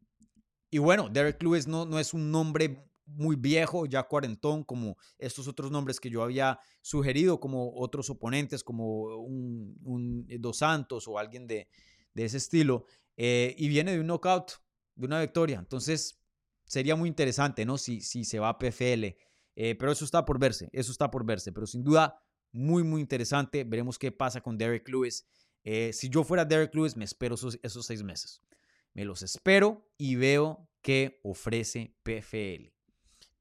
y 0.70 0.78
bueno, 0.78 1.08
Derek 1.08 1.42
Lewis 1.42 1.66
no, 1.66 1.86
no 1.86 1.98
es 1.98 2.14
un 2.14 2.30
nombre 2.30 2.86
muy 3.06 3.36
viejo, 3.36 3.86
ya 3.86 4.02
cuarentón, 4.02 4.64
como 4.64 4.96
estos 5.18 5.46
otros 5.48 5.70
nombres 5.70 6.00
que 6.00 6.10
yo 6.10 6.22
había 6.22 6.58
sugerido, 6.82 7.38
como 7.40 7.72
otros 7.76 8.10
oponentes, 8.10 8.64
como 8.64 9.02
un, 9.18 10.26
Dos 10.40 10.58
Santos 10.58 11.06
o 11.08 11.18
alguien 11.18 11.46
de, 11.46 11.68
de 12.14 12.24
ese 12.24 12.36
estilo, 12.36 12.84
eh, 13.16 13.54
y 13.56 13.68
viene 13.68 13.92
de 13.92 14.00
un 14.00 14.06
knockout, 14.08 14.52
de 14.96 15.06
una 15.06 15.20
victoria. 15.20 15.58
Entonces, 15.58 16.18
sería 16.64 16.96
muy 16.96 17.08
interesante, 17.08 17.64
¿no? 17.64 17.78
Si, 17.78 18.00
si 18.00 18.24
se 18.24 18.38
va 18.38 18.50
a 18.50 18.58
PFL. 18.58 19.16
Eh, 19.56 19.74
pero 19.74 19.90
eso 19.90 20.04
está 20.04 20.24
por 20.24 20.38
verse, 20.38 20.68
eso 20.72 20.92
está 20.92 21.10
por 21.10 21.24
verse. 21.24 21.50
Pero 21.50 21.66
sin 21.66 21.82
duda, 21.82 22.22
muy, 22.52 22.84
muy 22.84 23.00
interesante. 23.00 23.64
Veremos 23.64 23.98
qué 23.98 24.12
pasa 24.12 24.40
con 24.40 24.56
Derek 24.56 24.88
Lewis. 24.88 25.26
Eh, 25.64 25.92
si 25.92 26.08
yo 26.08 26.22
fuera 26.22 26.44
Derek 26.44 26.74
Lewis, 26.74 26.96
me 26.96 27.04
espero 27.04 27.34
esos, 27.34 27.58
esos 27.62 27.86
seis 27.86 28.02
meses. 28.02 28.42
Me 28.92 29.04
los 29.04 29.22
espero 29.22 29.90
y 29.98 30.14
veo 30.16 30.70
qué 30.82 31.20
ofrece 31.24 31.96
PFL. 32.02 32.72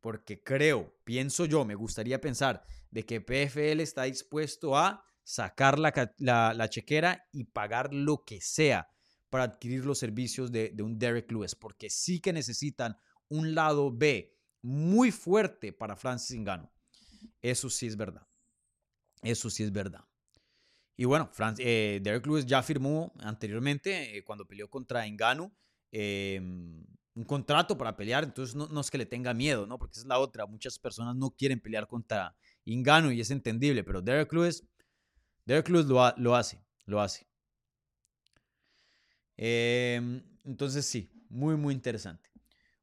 Porque 0.01 0.41
creo, 0.41 0.95
pienso 1.03 1.45
yo, 1.45 1.65
me 1.65 1.75
gustaría 1.75 2.21
pensar 2.21 2.63
de 2.91 3.05
que 3.05 3.21
PFL 3.21 3.81
está 3.81 4.03
dispuesto 4.03 4.77
a 4.77 5.03
sacar 5.23 5.79
la, 5.79 6.13
la, 6.17 6.53
la 6.53 6.69
chequera 6.69 7.27
y 7.31 7.45
pagar 7.45 7.93
lo 7.93 8.23
que 8.23 8.39
sea 8.41 8.87
para 9.29 9.45
adquirir 9.45 9.85
los 9.85 9.97
servicios 9.97 10.51
de, 10.51 10.69
de 10.69 10.83
un 10.83 10.99
Derek 10.99 11.31
Lewis, 11.31 11.55
porque 11.55 11.89
sí 11.89 12.19
que 12.21 12.31
necesitan 12.31 12.97
un 13.27 13.55
lado 13.55 13.91
B 13.91 14.34
muy 14.65 15.11
fuerte 15.11 15.71
para 15.71 15.95
Francis 15.95 16.39
Ngannou. 16.39 16.67
Eso 17.39 17.69
sí 17.69 17.85
es 17.85 17.95
verdad. 17.95 18.27
Eso 19.21 19.51
sí 19.51 19.61
es 19.61 19.71
verdad. 19.71 20.03
Y 20.97 21.05
bueno, 21.05 21.29
eh, 21.59 21.99
Derek 22.01 22.25
Lewis 22.25 22.47
ya 22.47 22.63
firmó 22.63 23.13
anteriormente, 23.19 24.17
eh, 24.17 24.23
cuando 24.23 24.47
peleó 24.47 24.67
contra 24.67 25.07
Ngannou, 25.07 25.51
em, 25.91 26.83
un 27.13 27.23
contrato 27.25 27.77
para 27.77 27.95
pelear, 27.95 28.23
entonces 28.23 28.55
no, 28.55 28.81
es 28.81 28.89
que 28.89 28.97
le 28.97 29.05
tenga 29.05 29.35
miedo, 29.35 29.67
¿no? 29.67 29.77
Porque 29.77 29.93
esa 29.93 30.01
es 30.01 30.07
la 30.07 30.17
otra. 30.17 30.47
Muchas 30.47 30.79
personas 30.79 31.15
no 31.15 31.29
quieren 31.29 31.59
pelear 31.59 31.85
contra 31.87 32.35
Ngannou 32.65 33.11
y 33.11 33.21
es 33.21 33.29
entendible, 33.29 33.83
pero 33.83 34.01
Derek 34.01 34.33
Lewis, 34.33 34.63
Derek 35.45 35.69
Lewis 35.69 35.85
lo, 35.85 36.11
lo 36.17 36.35
hace, 36.35 36.65
lo 36.85 37.01
hace. 37.01 37.27
Em, 39.37 40.23
entonces 40.43 40.87
sí, 40.87 41.11
muy, 41.29 41.55
muy 41.55 41.75
interesante. 41.75 42.34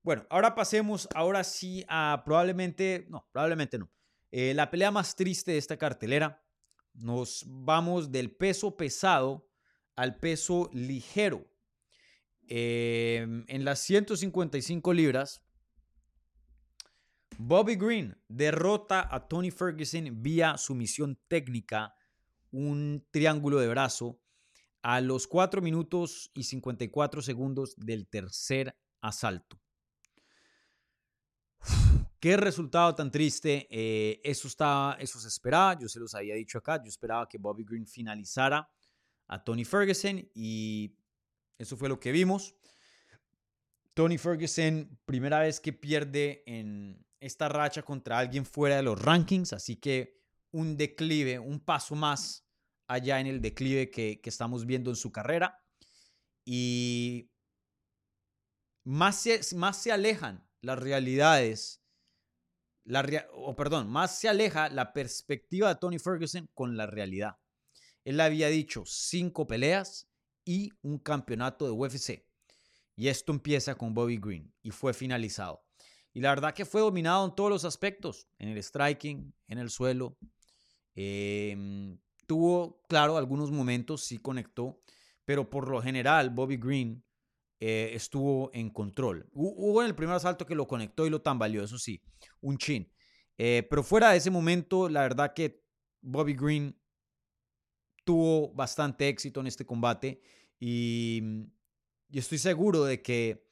Bueno, 0.03 0.26
ahora 0.30 0.55
pasemos, 0.55 1.09
ahora 1.14 1.44
sí 1.44 1.84
a 1.88 2.22
probablemente, 2.24 3.07
no, 3.09 3.28
probablemente 3.30 3.78
no. 3.78 3.88
Eh, 4.32 4.53
la 4.53 4.68
pelea 4.68 4.90
más 4.90 5.14
triste 5.14 5.53
de 5.53 5.59
esta 5.59 5.76
cartelera. 5.76 6.42
Nos 6.94 7.44
vamos 7.46 8.11
del 8.11 8.34
peso 8.34 8.76
pesado 8.76 9.48
al 9.94 10.18
peso 10.18 10.68
ligero. 10.72 11.46
Em, 12.48 13.44
en 13.46 13.64
las 13.64 13.78
155 13.80 14.92
libras, 14.92 15.42
Bobby 17.38 17.76
Green 17.76 18.16
derrota 18.28 19.09
a 19.09 19.28
Tony 19.28 19.53
Ferguson 19.53 20.22
vía 20.22 20.59
sumisión 20.59 21.18
técnica, 21.28 21.94
un 22.50 23.07
triángulo 23.12 23.61
de 23.61 23.68
brazo, 23.68 24.20
a 24.82 25.00
los 25.00 25.28
4 25.28 25.62
minutos 25.62 26.32
y 26.34 26.42
54 26.42 27.22
segundos 27.22 27.76
del 27.76 28.09
tercer 28.09 28.76
asalto. 29.00 29.62
Qué 32.23 32.37
resultado 32.37 32.95
tan 32.95 33.11
triste. 33.11 33.66
Eh, 33.68 34.20
eso, 34.23 34.47
estaba, 34.47 34.97
eso 35.01 35.18
se 35.18 35.27
esperaba. 35.27 35.77
Yo 35.77 35.89
se 35.89 35.99
los 35.99 36.14
había 36.14 36.37
dicho 36.37 36.57
acá. 36.57 36.81
Yo 36.81 36.89
esperaba 36.89 37.29
que 37.29 37.37
Bobby 37.37 37.64
Green 37.64 37.85
finalizara 37.85 38.70
a 39.27 39.43
Tony 39.43 39.64
Ferguson 39.64 40.31
y 40.33 40.97
eso 41.59 41.77
fue 41.77 41.89
lo 41.89 41.99
que 41.99 42.12
vimos. 42.12 42.55
Tony 43.93 44.18
Ferguson, 44.18 45.01
primera 45.05 45.41
vez 45.41 45.59
que 45.59 45.73
pierde 45.73 46.45
en 46.47 47.05
esta 47.18 47.49
racha 47.49 47.83
contra 47.83 48.20
alguien 48.20 48.47
fuera 48.47 48.77
de 48.77 48.85
los 48.85 49.03
rankings, 49.03 49.53
así 49.53 49.75
que 49.75 50.23
un 50.53 50.77
declive, 50.77 51.41
un 51.41 51.59
paso 51.59 51.97
más 51.97 52.47
allá 52.87 53.18
en 53.18 53.27
el 53.27 53.41
declive 53.41 53.91
que, 53.91 54.20
estamos 54.23 54.64
viendo 54.64 54.91
en 54.91 54.97
su 54.97 55.11
carrera. 55.11 55.61
Y 56.45 57.33
más 58.85 59.16
se, 59.16 59.41
más 59.57 59.77
se 59.83 59.91
alejan 59.91 60.49
las 60.61 60.79
realidades, 60.79 61.82
la, 62.85 63.26
o 63.33 63.55
perdón, 63.55 63.89
más 63.89 64.18
se 64.18 64.28
aleja 64.28 64.68
la 64.68 64.93
perspectiva 64.93 65.68
de 65.68 65.76
Tony 65.76 65.99
Ferguson 65.99 66.49
con 66.55 66.76
la 66.76 66.87
realidad. 66.87 67.37
Él 68.05 68.20
había 68.20 68.49
dicho 68.49 68.83
cinco 68.87 69.47
peleas 69.47 70.09
y 70.45 70.70
un 70.83 70.99
campeonato 70.99 71.64
de 71.64 71.70
UFC. 71.70 72.24
Y 72.97 73.09
esto 73.09 73.33
empieza 73.33 73.74
con 73.76 73.95
Bobby 73.95 74.18
Green 74.18 74.53
y 74.62 74.70
fue 74.70 74.93
finalizado. 74.93 75.64
Y 76.12 76.20
la 76.20 76.30
verdad 76.30 76.55
que 76.55 76.64
fue 76.64 76.80
dominado 76.80 77.24
en 77.24 77.35
todos 77.35 77.51
los 77.51 77.64
aspectos, 77.64 78.28
en 78.39 78.51
el 78.51 78.62
striking, 78.62 79.33
en 79.49 79.59
el 79.59 79.70
suelo. 79.70 80.18
Em, 80.95 81.99
tuvo, 82.26 82.83
claro, 82.89 83.16
algunos 83.16 83.51
momentos 83.51 84.05
sí 84.05 84.18
conectó, 84.18 84.83
pero 85.24 85.49
por 85.49 85.68
lo 85.68 85.80
general 85.80 86.30
Bobby 86.30 86.59
Green 86.59 87.03
eh, 87.65 87.95
estuvo 87.95 88.51
en 88.53 88.71
control. 88.71 89.29
Hubo 89.33 89.83
en 89.83 89.87
el 89.87 89.95
primer 89.95 90.17
asalto 90.17 90.45
que 90.45 90.57
lo 90.57 90.67
conectó 90.67 91.07
y 91.07 91.11
lo 91.11 91.23
tambaleó, 91.23 91.63
eso 91.63 91.79
sí, 91.79 92.03
un 92.41 92.59
chin. 92.59 92.93
Eh, 93.39 93.65
pero 93.71 93.85
fuera 93.85 94.11
de 94.11 94.17
ese 94.17 94.33
momento, 94.33 94.89
la 94.89 95.03
verdad 95.03 95.33
que 95.33 95.63
Bobby 96.01 96.35
Green 96.35 96.77
tuvo 98.03 98.53
bastante 98.53 99.07
éxito 99.07 99.39
en 99.39 99.47
este 99.47 99.65
combate 99.65 100.21
y, 100.59 101.23
y 102.11 102.19
estoy 102.19 102.39
seguro 102.39 102.83
de 102.83 103.01
que 103.01 103.47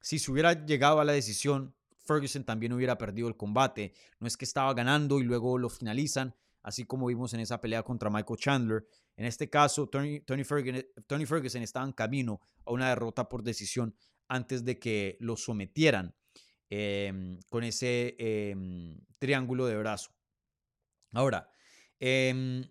si 0.00 0.18
se 0.18 0.32
hubiera 0.32 0.66
llegado 0.66 0.98
a 0.98 1.04
la 1.04 1.12
decisión, 1.12 1.72
Ferguson 2.00 2.42
también 2.42 2.72
hubiera 2.72 2.98
perdido 2.98 3.28
el 3.28 3.36
combate. 3.36 3.94
No 4.18 4.26
es 4.26 4.36
que 4.36 4.44
estaba 4.44 4.74
ganando 4.74 5.20
y 5.20 5.22
luego 5.22 5.56
lo 5.56 5.68
finalizan, 5.68 6.34
así 6.64 6.84
como 6.84 7.06
vimos 7.06 7.32
en 7.32 7.38
esa 7.38 7.60
pelea 7.60 7.84
contra 7.84 8.10
Michael 8.10 8.40
Chandler. 8.40 8.88
En 9.22 9.28
este 9.28 9.48
caso, 9.48 9.88
Tony, 9.88 10.18
Tony, 10.18 10.42
Ferguson, 10.42 11.62
estaba 11.62 11.86
en 11.86 11.92
camino 11.92 12.40
a 12.66 12.72
una 12.72 12.88
derrota 12.88 13.28
por 13.28 13.44
decisión 13.44 13.94
antes 14.26 14.64
de 14.64 14.80
que 14.80 15.16
lo 15.20 15.36
sometieran 15.36 16.12
em, 16.68 17.38
con 17.48 17.62
ese 17.62 18.16
em, 18.18 18.98
triángulo 19.20 19.66
de 19.66 19.76
brazo. 19.76 20.10
Ahora, 21.12 21.48
em, 22.00 22.64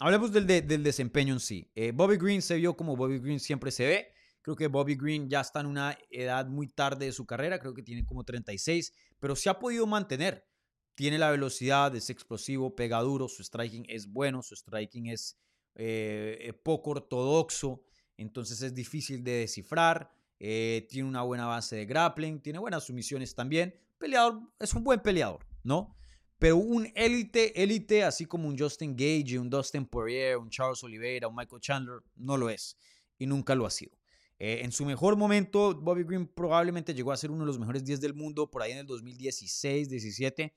hablemos 0.00 0.32
del, 0.32 0.46
del, 0.46 0.82
desempeño 0.82 1.34
en 1.34 1.40
sí. 1.40 1.70
Eh, 1.74 1.92
Bobby 1.92 2.16
Green 2.16 2.40
se 2.40 2.56
vio 2.56 2.74
como 2.74 2.96
Bobby 2.96 3.18
Green 3.18 3.38
siempre 3.38 3.70
se 3.70 3.84
ve. 3.86 4.14
Creo 4.40 4.56
que 4.56 4.68
Bobby 4.68 4.94
Green 4.94 5.28
ya 5.28 5.42
está 5.42 5.60
en 5.60 5.66
una 5.66 5.98
edad 6.08 6.46
muy 6.46 6.68
tarde 6.68 7.04
de 7.04 7.12
su 7.12 7.26
carrera, 7.26 7.58
creo 7.58 7.74
que 7.74 7.82
tiene 7.82 8.06
como 8.06 8.24
36, 8.24 8.94
pero 9.20 9.36
se 9.36 9.50
ha 9.50 9.58
podido 9.58 9.86
mantener 9.86 10.46
tiene 10.94 11.18
la 11.18 11.30
velocidad, 11.30 11.94
es 11.96 12.10
explosivo, 12.10 12.74
pega 12.74 13.00
duro, 13.00 13.28
su 13.28 13.42
striking 13.42 13.86
es 13.88 14.06
bueno, 14.06 14.42
su 14.42 14.54
striking 14.54 15.06
es 15.06 15.38
eh, 15.74 16.38
eh, 16.40 16.52
poco 16.52 16.90
ortodoxo, 16.90 17.82
entonces 18.16 18.60
es 18.62 18.74
difícil 18.74 19.24
de 19.24 19.32
descifrar, 19.32 20.10
eh, 20.38 20.86
tiene 20.90 21.08
una 21.08 21.22
buena 21.22 21.46
base 21.46 21.76
de 21.76 21.86
grappling, 21.86 22.40
tiene 22.40 22.58
buenas 22.58 22.84
sumisiones 22.84 23.34
también, 23.34 23.74
peleador, 23.98 24.40
es 24.58 24.74
un 24.74 24.84
buen 24.84 25.00
peleador, 25.00 25.46
¿no? 25.62 25.96
Pero 26.38 26.56
un 26.56 26.90
élite, 26.94 27.62
élite, 27.62 28.02
así 28.02 28.26
como 28.26 28.48
un 28.48 28.58
Justin 28.58 28.96
Gage, 28.96 29.38
un 29.38 29.48
Dustin 29.48 29.86
Poirier, 29.86 30.36
un 30.36 30.50
Charles 30.50 30.82
Oliveira, 30.82 31.28
un 31.28 31.36
Michael 31.36 31.60
Chandler, 31.60 32.00
no 32.16 32.36
lo 32.36 32.50
es 32.50 32.76
y 33.16 33.26
nunca 33.26 33.54
lo 33.54 33.64
ha 33.64 33.70
sido. 33.70 33.96
en 34.38 34.72
su 34.72 34.84
mejor 34.84 35.16
momento, 35.16 35.72
Bobby 35.72 36.02
Green 36.02 36.26
probablemente 36.26 36.92
llegó 36.92 37.12
a 37.12 37.16
ser 37.16 37.30
uno 37.30 37.42
de 37.42 37.46
los 37.46 37.60
mejores 37.60 37.84
10 37.84 38.00
del 38.00 38.12
mundo 38.12 38.50
por 38.50 38.60
ahí 38.60 38.72
en 38.72 38.78
el 38.78 38.86
2016, 38.86 39.88
17 39.88 40.52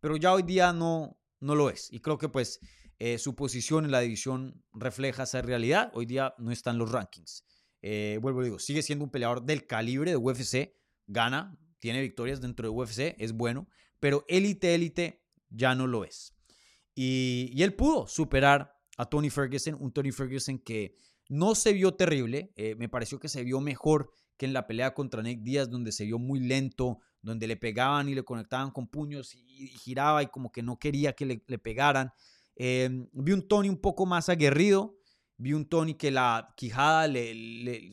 pero 0.00 0.16
ya 0.16 0.32
hoy 0.32 0.42
día 0.42 0.72
no, 0.72 1.18
no 1.40 1.54
lo 1.54 1.70
es. 1.70 1.92
Y 1.92 2.00
creo 2.00 2.18
que 2.18 2.28
pues 2.28 2.60
eh, 2.98 3.18
su 3.18 3.34
posición 3.34 3.84
en 3.84 3.90
la 3.90 4.00
división 4.00 4.62
refleja 4.72 5.24
esa 5.24 5.42
realidad. 5.42 5.90
Hoy 5.94 6.06
día 6.06 6.34
no 6.38 6.50
está 6.50 6.70
en 6.70 6.78
los 6.78 6.92
rankings. 6.92 7.44
Eh, 7.82 8.18
vuelvo 8.20 8.40
a 8.40 8.44
digo, 8.44 8.58
sigue 8.58 8.82
siendo 8.82 9.04
un 9.04 9.10
peleador 9.10 9.44
del 9.44 9.66
calibre 9.66 10.10
de 10.10 10.16
UFC, 10.16 10.74
gana, 11.06 11.58
tiene 11.78 12.00
victorias 12.00 12.40
dentro 12.40 12.68
de 12.68 12.74
UFC, 12.74 13.14
es 13.18 13.32
bueno, 13.32 13.68
pero 14.00 14.24
élite, 14.28 14.74
élite 14.74 15.22
ya 15.50 15.74
no 15.74 15.86
lo 15.86 16.04
es. 16.04 16.34
Y, 16.94 17.50
y, 17.52 17.62
él 17.62 17.74
pudo 17.74 18.06
superar 18.08 18.74
a 18.96 19.04
Tony 19.04 19.28
Ferguson, 19.28 19.76
un 19.78 19.92
Tony 19.92 20.10
Ferguson 20.10 20.58
que 20.58 20.96
no 21.28 21.54
se 21.54 21.72
vio 21.72 21.94
terrible, 21.94 22.52
eh, 22.56 22.74
me 22.76 22.88
pareció 22.88 23.18
que 23.18 23.28
se 23.28 23.44
vio 23.44 23.60
mejor 23.60 24.10
que 24.36 24.46
en 24.46 24.52
la 24.52 24.66
pelea 24.66 24.94
contra 24.94 25.22
Nick 25.22 25.42
Díaz, 25.42 25.70
donde 25.70 25.92
se 25.92 26.04
vio 26.04 26.18
muy 26.18 26.40
lento, 26.40 27.00
donde 27.26 27.46
le 27.46 27.56
pegaban 27.56 28.08
y 28.08 28.14
le 28.14 28.22
conectaban 28.22 28.70
con 28.70 28.86
puños 28.86 29.34
y, 29.34 29.68
giraba 29.78 30.22
y 30.22 30.28
como 30.28 30.50
que 30.50 30.62
no 30.62 30.78
quería 30.78 31.12
que 31.12 31.26
le, 31.26 31.58
pegaran. 31.58 32.12
Em, 32.54 33.08
vi 33.12 33.32
un 33.32 33.46
Tony 33.46 33.68
un 33.68 33.80
poco 33.80 34.06
más 34.06 34.28
aguerrido, 34.28 34.96
vi 35.36 35.52
un 35.52 35.66
Tony 35.68 35.94
que 35.94 36.10
la 36.10 36.54
quijada 36.56 37.08
le, 37.08 37.92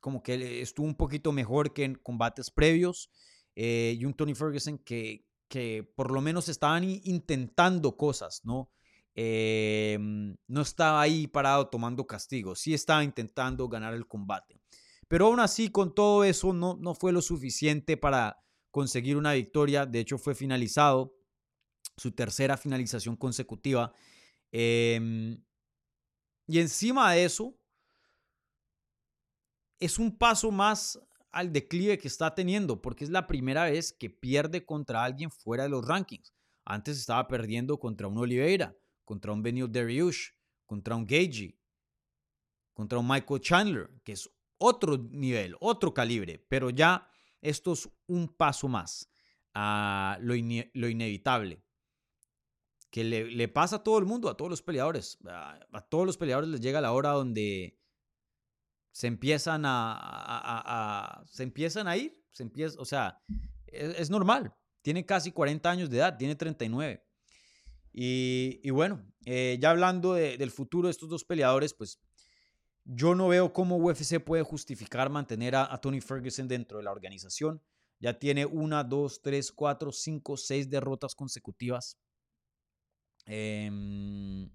como 0.00 0.22
que 0.22 0.60
estuvo 0.60 0.86
un 0.86 0.94
poquito 0.94 1.32
mejor 1.32 1.72
que 1.72 1.84
en 1.84 1.94
combates 1.94 2.50
previos 2.50 3.10
eh, 3.56 3.96
y 3.98 4.04
un 4.04 4.14
Tony 4.14 4.34
Ferguson 4.34 4.78
que, 4.78 5.26
que 5.48 5.90
por 5.96 6.12
lo 6.12 6.20
menos 6.20 6.48
estaban 6.48 6.84
intentando 6.84 7.96
cosas, 7.96 8.42
¿no? 8.44 8.70
Em, 9.14 10.36
no 10.46 10.60
estaba 10.60 11.00
ahí 11.00 11.26
parado 11.26 11.66
tomando 11.68 12.06
castigo, 12.06 12.54
sí 12.54 12.74
estaba 12.74 13.02
intentando 13.02 13.68
ganar 13.68 13.94
el 13.94 14.06
combate. 14.06 14.60
Pero 15.08 15.26
aún 15.26 15.40
así, 15.40 15.70
con 15.70 15.94
todo 15.94 16.24
eso, 16.24 16.52
no, 16.52 16.76
no 16.80 16.94
fue 16.94 17.12
lo 17.12 17.22
suficiente 17.22 17.96
para 17.96 18.44
conseguir 18.70 19.16
una 19.16 19.32
victoria. 19.32 19.86
De 19.86 20.00
hecho, 20.00 20.18
fue 20.18 20.34
finalizado, 20.34 21.14
su 21.96 22.12
tercera 22.12 22.56
finalización 22.56 23.16
consecutiva. 23.16 23.92
Em, 24.52 25.42
y 26.46 26.60
encima 26.60 27.12
de 27.12 27.24
eso, 27.24 27.58
es 29.80 29.98
un 29.98 30.16
paso 30.16 30.50
más 30.50 31.00
al 31.30 31.52
declive 31.52 31.98
que 31.98 32.08
está 32.08 32.34
teniendo, 32.34 32.80
porque 32.80 33.04
es 33.04 33.10
la 33.10 33.26
primera 33.26 33.64
vez 33.64 33.92
que 33.92 34.10
pierde 34.10 34.64
contra 34.64 35.04
alguien 35.04 35.30
fuera 35.30 35.64
de 35.64 35.68
los 35.68 35.86
rankings. 35.86 36.32
Antes 36.64 36.98
estaba 36.98 37.28
perdiendo 37.28 37.78
contra 37.78 38.08
un 38.08 38.18
Oliveira, 38.18 38.76
contra 39.04 39.32
un 39.32 39.42
Benio 39.42 39.68
Dariush, 39.68 40.30
contra 40.66 40.96
un 40.96 41.06
Gagey, 41.06 41.58
contra 42.74 42.98
un 42.98 43.08
Michael 43.08 43.40
Chandler, 43.40 43.90
que 44.04 44.12
es 44.12 44.30
otro 44.58 44.98
nivel, 44.98 45.56
otro 45.60 45.94
calibre, 45.94 46.44
pero 46.48 46.70
ya 46.70 47.08
esto 47.40 47.72
es 47.72 47.88
un 48.06 48.28
paso 48.28 48.68
más 48.68 49.10
a 49.54 50.18
lo, 50.20 50.34
inevitable. 50.34 51.64
Que 52.90 53.04
le, 53.04 53.48
pasa 53.48 53.76
a 53.76 53.82
todo 53.82 53.98
el 53.98 54.06
mundo, 54.06 54.28
a 54.28 54.36
todos 54.36 54.50
los 54.50 54.62
peleadores. 54.62 55.18
A, 55.26 55.86
todos 55.88 56.06
los 56.06 56.16
peleadores 56.16 56.48
les 56.50 56.60
llega 56.60 56.80
la 56.80 56.92
hora 56.92 57.10
donde 57.10 57.78
se 58.92 59.06
empiezan 59.06 59.62
a, 59.64 61.22
se 61.26 61.42
empiezan 61.42 61.86
a 61.86 61.96
ir, 61.96 62.24
se 62.30 62.42
empieza, 62.42 62.80
o 62.80 62.84
sea, 62.84 63.22
es, 63.66 64.10
normal. 64.10 64.54
Tiene 64.82 65.04
casi 65.04 65.32
40 65.32 65.70
años 65.70 65.90
de 65.90 65.98
edad, 65.98 66.16
tiene 66.16 66.34
39. 66.34 67.04
Y, 67.92 68.60
y 68.62 68.70
bueno, 68.70 69.04
eh, 69.26 69.58
ya 69.60 69.70
hablando 69.70 70.14
del 70.14 70.50
futuro 70.50 70.88
de 70.88 70.92
estos 70.92 71.08
dos 71.08 71.24
peleadores, 71.24 71.74
pues 71.74 72.00
yo 72.90 73.14
no 73.14 73.28
veo 73.28 73.52
cómo 73.52 73.76
UFC 73.76 74.18
puede 74.18 74.42
justificar 74.42 75.10
mantener 75.10 75.54
a, 75.54 75.78
Tony 75.78 76.00
Ferguson 76.00 76.48
dentro 76.48 76.78
de 76.78 76.84
la 76.84 76.90
organización. 76.90 77.62
Ya 78.00 78.18
tiene 78.18 78.46
una, 78.46 78.82
dos, 78.82 79.20
tres, 79.20 79.52
cuatro, 79.52 79.92
cinco, 79.92 80.38
seis 80.38 80.70
derrotas 80.70 81.14
consecutivas. 81.14 81.98
Em, 83.26 84.50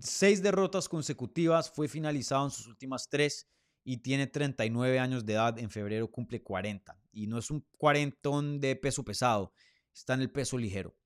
seis 0.00 0.42
derrotas 0.42 0.88
consecutivas, 0.88 1.70
fue 1.70 1.88
finalizado 1.88 2.46
en 2.46 2.50
sus 2.50 2.68
últimas 2.68 3.10
tres 3.10 3.50
y 3.84 3.98
tiene 3.98 4.26
39 4.28 4.98
años 4.98 5.26
de 5.26 5.34
edad. 5.34 5.58
En 5.58 5.68
febrero 5.68 6.10
cumple 6.10 6.42
40 6.42 6.98
y 7.12 7.26
no 7.26 7.36
es 7.36 7.50
un 7.50 7.66
cuarentón 7.76 8.60
de 8.60 8.76
peso 8.76 9.04
pesado, 9.04 9.52
está 9.92 10.14
en 10.14 10.22
el 10.22 10.30
peso 10.30 10.56
ligero. 10.56 10.96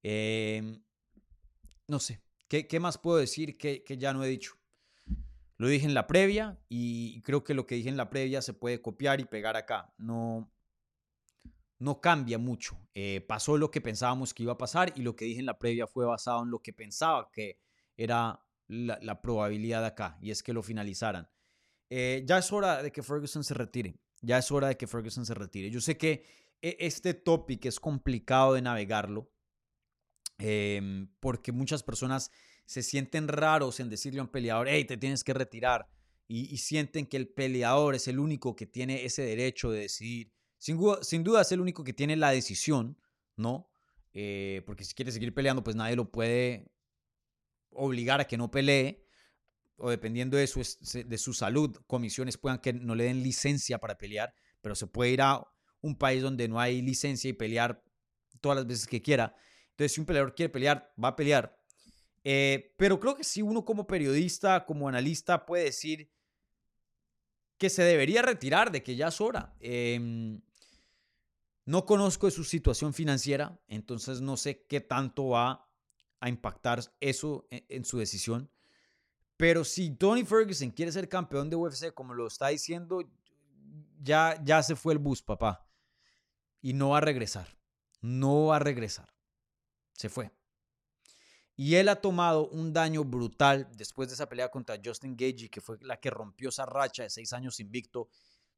Em, 0.00 0.80
no 1.86 1.98
sé, 1.98 2.22
¿qué, 2.48 2.80
más 2.80 2.98
puedo 2.98 3.18
decir 3.18 3.58
que, 3.58 3.84
que, 3.84 3.98
ya 3.98 4.12
no 4.12 4.24
he 4.24 4.28
dicho? 4.28 4.54
Lo 5.56 5.68
dije 5.68 5.86
en 5.86 5.94
la 5.94 6.06
previa 6.06 6.58
y 6.68 7.22
creo 7.22 7.44
que 7.44 7.54
lo 7.54 7.66
que 7.66 7.76
dije 7.76 7.88
en 7.88 7.96
la 7.96 8.10
previa 8.10 8.42
se 8.42 8.54
puede 8.54 8.82
copiar 8.82 9.20
y 9.20 9.24
pegar 9.24 9.56
acá. 9.56 9.94
No, 9.98 10.50
no 11.78 12.00
cambia 12.00 12.38
mucho. 12.38 12.76
Eh, 12.94 13.24
pasó 13.28 13.56
lo 13.56 13.70
que 13.70 13.80
pensábamos 13.80 14.34
que 14.34 14.42
iba 14.42 14.52
a 14.52 14.58
pasar 14.58 14.92
y 14.96 15.02
lo 15.02 15.14
que 15.14 15.26
dije 15.26 15.40
en 15.40 15.46
la 15.46 15.58
previa 15.58 15.86
fue 15.86 16.06
basado 16.06 16.42
en 16.42 16.50
lo 16.50 16.60
que 16.60 16.72
pensaba 16.72 17.30
que 17.32 17.60
era 17.96 18.40
la, 18.66 19.20
probabilidad 19.20 19.82
de 19.82 19.86
acá 19.88 20.18
y 20.20 20.30
es 20.30 20.42
que 20.42 20.52
lo 20.52 20.62
finalizaran. 20.62 21.28
Eh, 21.90 22.24
ya 22.26 22.38
es 22.38 22.52
hora 22.52 22.82
de 22.82 22.90
que 22.90 23.02
Ferguson 23.02 23.44
se 23.44 23.54
retire. 23.54 23.96
Ya 24.22 24.38
es 24.38 24.50
hora 24.50 24.68
de 24.68 24.76
que 24.76 24.86
Ferguson 24.86 25.26
se 25.26 25.34
retire. 25.34 25.70
Yo 25.70 25.80
sé 25.80 25.96
que 25.98 26.24
e, 26.62 26.76
este 26.80 27.14
topic 27.14 27.66
es 27.66 27.78
complicado 27.78 28.54
de 28.54 28.62
navegarlo 28.62 29.30
em, 30.38 31.08
porque 31.20 31.52
muchas 31.52 31.82
personas 31.82 32.30
se 32.66 32.82
sienten 32.82 33.28
raros 33.28 33.80
en 33.80 33.90
decirle 33.90 34.20
a 34.20 34.24
un 34.24 34.30
peleador, 34.30 34.68
hey, 34.68 34.84
te 34.84 34.96
tienes 34.96 35.24
que 35.24 35.34
retirar. 35.34 35.88
y 36.26 36.56
sienten 36.56 37.06
que 37.06 37.18
el 37.18 37.28
peleador 37.28 37.94
es 37.94 38.08
el 38.08 38.18
único 38.18 38.56
que 38.56 38.64
tiene 38.66 39.04
ese 39.04 39.20
derecho 39.22 39.70
de 39.70 39.80
decidir 39.80 40.34
sin, 41.02 41.24
duda 41.24 41.42
es 41.42 41.52
el 41.52 41.60
único 41.60 41.84
que 41.84 41.92
tiene 41.92 42.16
la 42.16 42.30
decisión, 42.30 42.96
¿no? 43.36 43.68
Eh, 44.14 44.62
porque 44.64 44.84
si 44.84 44.94
quiere 44.94 45.12
seguir 45.12 45.34
peleando, 45.34 45.62
pues 45.62 45.76
nadie 45.76 45.94
lo 45.94 46.10
puede 46.10 46.72
obligar 47.70 48.22
a 48.22 48.26
que 48.26 48.38
no 48.38 48.50
pelee, 48.50 49.04
o 49.76 49.90
dependiendo 49.90 50.38
de 50.38 50.46
su, 50.46 50.62
de 51.06 51.18
su 51.18 51.34
salud, 51.34 51.76
comisiones 51.86 52.38
puedan 52.38 52.60
que 52.60 52.72
no 52.72 52.94
le 52.94 53.04
den 53.04 53.22
licencia 53.22 53.78
para 53.78 53.98
pelear, 53.98 54.34
pero 54.62 54.74
se 54.74 54.86
puede 54.86 55.10
ir 55.10 55.20
a 55.20 55.46
un 55.82 55.98
país 55.98 56.22
donde 56.22 56.48
no 56.48 56.58
hay 56.58 56.80
licencia 56.80 57.28
y 57.28 57.34
pelear 57.34 57.84
todas 58.40 58.56
las 58.56 58.66
veces 58.66 58.86
que 58.86 59.02
quiera. 59.02 59.36
Entonces, 59.74 59.92
si 59.92 60.00
un 60.00 60.06
peleador 60.06 60.34
quiere 60.34 60.52
pelear, 60.52 60.94
va 61.02 61.08
a 61.08 61.16
pelear. 61.16 61.58
Eh, 62.22 62.74
pero 62.78 63.00
creo 63.00 63.16
que 63.16 63.24
si 63.24 63.42
uno 63.42 63.64
como 63.64 63.86
periodista, 63.86 64.64
como 64.64 64.88
analista, 64.88 65.44
puede 65.44 65.64
decir 65.64 66.10
que 67.58 67.68
se 67.68 67.82
debería 67.82 68.22
retirar, 68.22 68.70
de 68.70 68.82
que 68.82 68.94
ya 68.94 69.08
es 69.08 69.20
hora. 69.20 69.54
Eh, 69.58 70.38
no 71.66 71.86
conozco 71.86 72.30
su 72.30 72.44
situación 72.44 72.92
financiera, 72.92 73.58
entonces 73.68 74.20
no 74.20 74.36
sé 74.36 74.64
qué 74.66 74.80
tanto 74.80 75.28
va 75.28 75.66
a 76.20 76.28
impactar 76.28 76.80
eso 77.00 77.46
e, 77.50 77.64
en, 77.68 77.84
su 77.84 77.98
decisión. 77.98 78.50
Pero 79.36 79.64
si 79.64 79.90
Tony 79.90 80.24
Ferguson 80.24 80.70
quiere 80.70 80.92
ser 80.92 81.08
campeón 81.08 81.50
de 81.50 81.56
UFC, 81.56 81.92
como 81.92 82.14
lo 82.14 82.26
está 82.26 82.48
diciendo, 82.48 83.02
ya, 84.00 84.40
ya 84.44 84.62
se 84.62 84.76
fue 84.76 84.92
el 84.92 84.98
bus, 84.98 85.22
papá. 85.22 85.66
Y 86.60 86.74
no 86.74 86.90
va 86.90 86.98
a 86.98 87.00
regresar. 87.00 87.58
No 88.00 88.46
va 88.46 88.56
a 88.56 88.60
regresar. 88.60 89.13
Se 89.94 90.08
fue. 90.08 90.30
Y 91.56 91.76
él 91.76 91.88
ha 91.88 91.96
tomado 91.96 92.48
un 92.48 92.72
daño 92.72 93.04
brutal 93.04 93.68
después 93.76 94.08
de 94.08 94.14
esa 94.14 94.28
pelea 94.28 94.50
contra 94.50 94.78
Justin 94.84 95.16
Gagey, 95.16 95.48
que 95.48 95.60
fue 95.60 95.78
la 95.80 95.98
que 95.98 96.10
rompió 96.10 96.48
esa 96.48 96.66
racha 96.66 97.04
de 97.04 97.10
seis 97.10 97.32
años 97.32 97.60
invicto. 97.60 98.08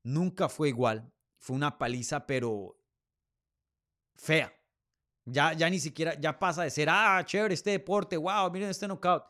Nunca 0.02 0.48
fue 0.48 0.70
igual. 0.70 1.12
Fue 1.38 1.54
una 1.54 1.76
paliza, 1.76 2.26
pero 2.26 2.78
fea. 4.14 4.52
Ya, 5.26 5.52
ya 5.52 5.68
ni 5.68 5.78
siquiera, 5.78 6.18
ya 6.18 6.38
pasa 6.38 6.62
de 6.62 6.70
ser, 6.70 6.88
ah, 6.88 7.22
chévere 7.24 7.52
este 7.52 7.72
deporte, 7.72 8.16
wow, 8.16 8.50
miren 8.50 8.70
este 8.70 8.86
knockout, 8.86 9.24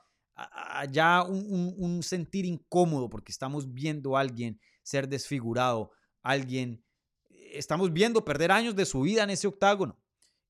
ya 0.91 1.23
un, 1.23 1.75
un, 1.79 2.03
sentir 2.03 2.45
incómodo 2.45 3.09
porque 3.09 3.33
estamos 3.33 3.73
viendo 3.73 4.15
a 4.15 4.21
alguien 4.21 4.61
ser 4.83 5.09
desfigurado, 5.09 5.93
alguien, 6.23 6.85
estamos 7.31 7.91
viendo 7.93 8.25
perder 8.25 8.53
años 8.53 8.77
de 8.77 8.85
su 8.85 9.01
vida 9.01 9.23
en 9.23 9.31
ese 9.31 9.47
octágono. 9.47 9.99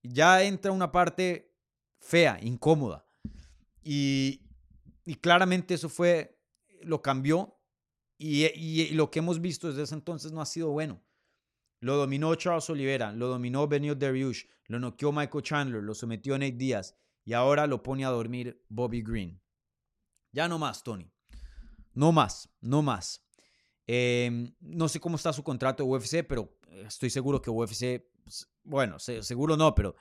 Ya 0.03 0.43
entra 0.43 0.73
una 0.73 0.91
parte 0.91 1.46
fea, 1.99 2.39
incómoda. 2.43 3.07
Y, 3.83 4.43
y 5.05 5.15
claramente 5.17 5.75
eso 5.75 5.89
fue, 5.89 6.39
lo 6.83 7.03
cambió 7.03 7.59
y, 8.19 8.47
y, 8.47 8.91
lo 8.91 9.11
que 9.11 9.19
hemos 9.21 9.41
visto 9.41 9.69
desde 9.69 9.83
ese 9.83 9.95
entonces 9.95 10.33
no 10.33 10.41
ha 10.41 10.47
sido 10.47 10.71
bueno. 10.71 11.03
Lo 11.81 11.97
dominó 11.97 12.35
Charles 12.35 12.69
Oliveira, 12.71 13.13
lo 13.13 13.29
dominó 13.29 13.69
Benio 13.69 13.95
Dariush, 13.95 14.45
lo 14.67 14.79
noqueó 14.79 15.13
Michael 15.13 15.45
Chandler, 15.45 15.83
lo 15.83 15.95
sometió 15.95 16.39
Nate 16.39 16.53
Díaz 16.53 16.97
y 17.25 17.35
ahora 17.35 17.67
lo 17.67 17.83
pone 17.83 18.05
a 18.05 18.11
dormir 18.11 18.65
Bobby 18.69 19.03
Green. 19.03 19.41
Ya 20.33 20.49
no 20.49 20.59
más, 20.59 20.83
Tony. 20.83 21.11
No 21.93 22.13
más, 22.13 22.49
no 22.61 22.83
más. 22.83 23.25
Em, 23.87 24.55
no 24.61 24.89
sé 24.89 25.01
cómo 25.01 25.17
está 25.17 25.33
su 25.33 25.43
contrato 25.43 25.83
de 25.85 25.89
UFC, 25.89 26.27
pero 26.27 26.59
estoy 26.87 27.11
seguro 27.11 27.41
que 27.41 27.51
UFC, 27.51 28.07
pues, 28.25 28.49
bueno, 28.65 28.99
seguro 28.99 29.57
no, 29.57 29.75
pero 29.75 29.95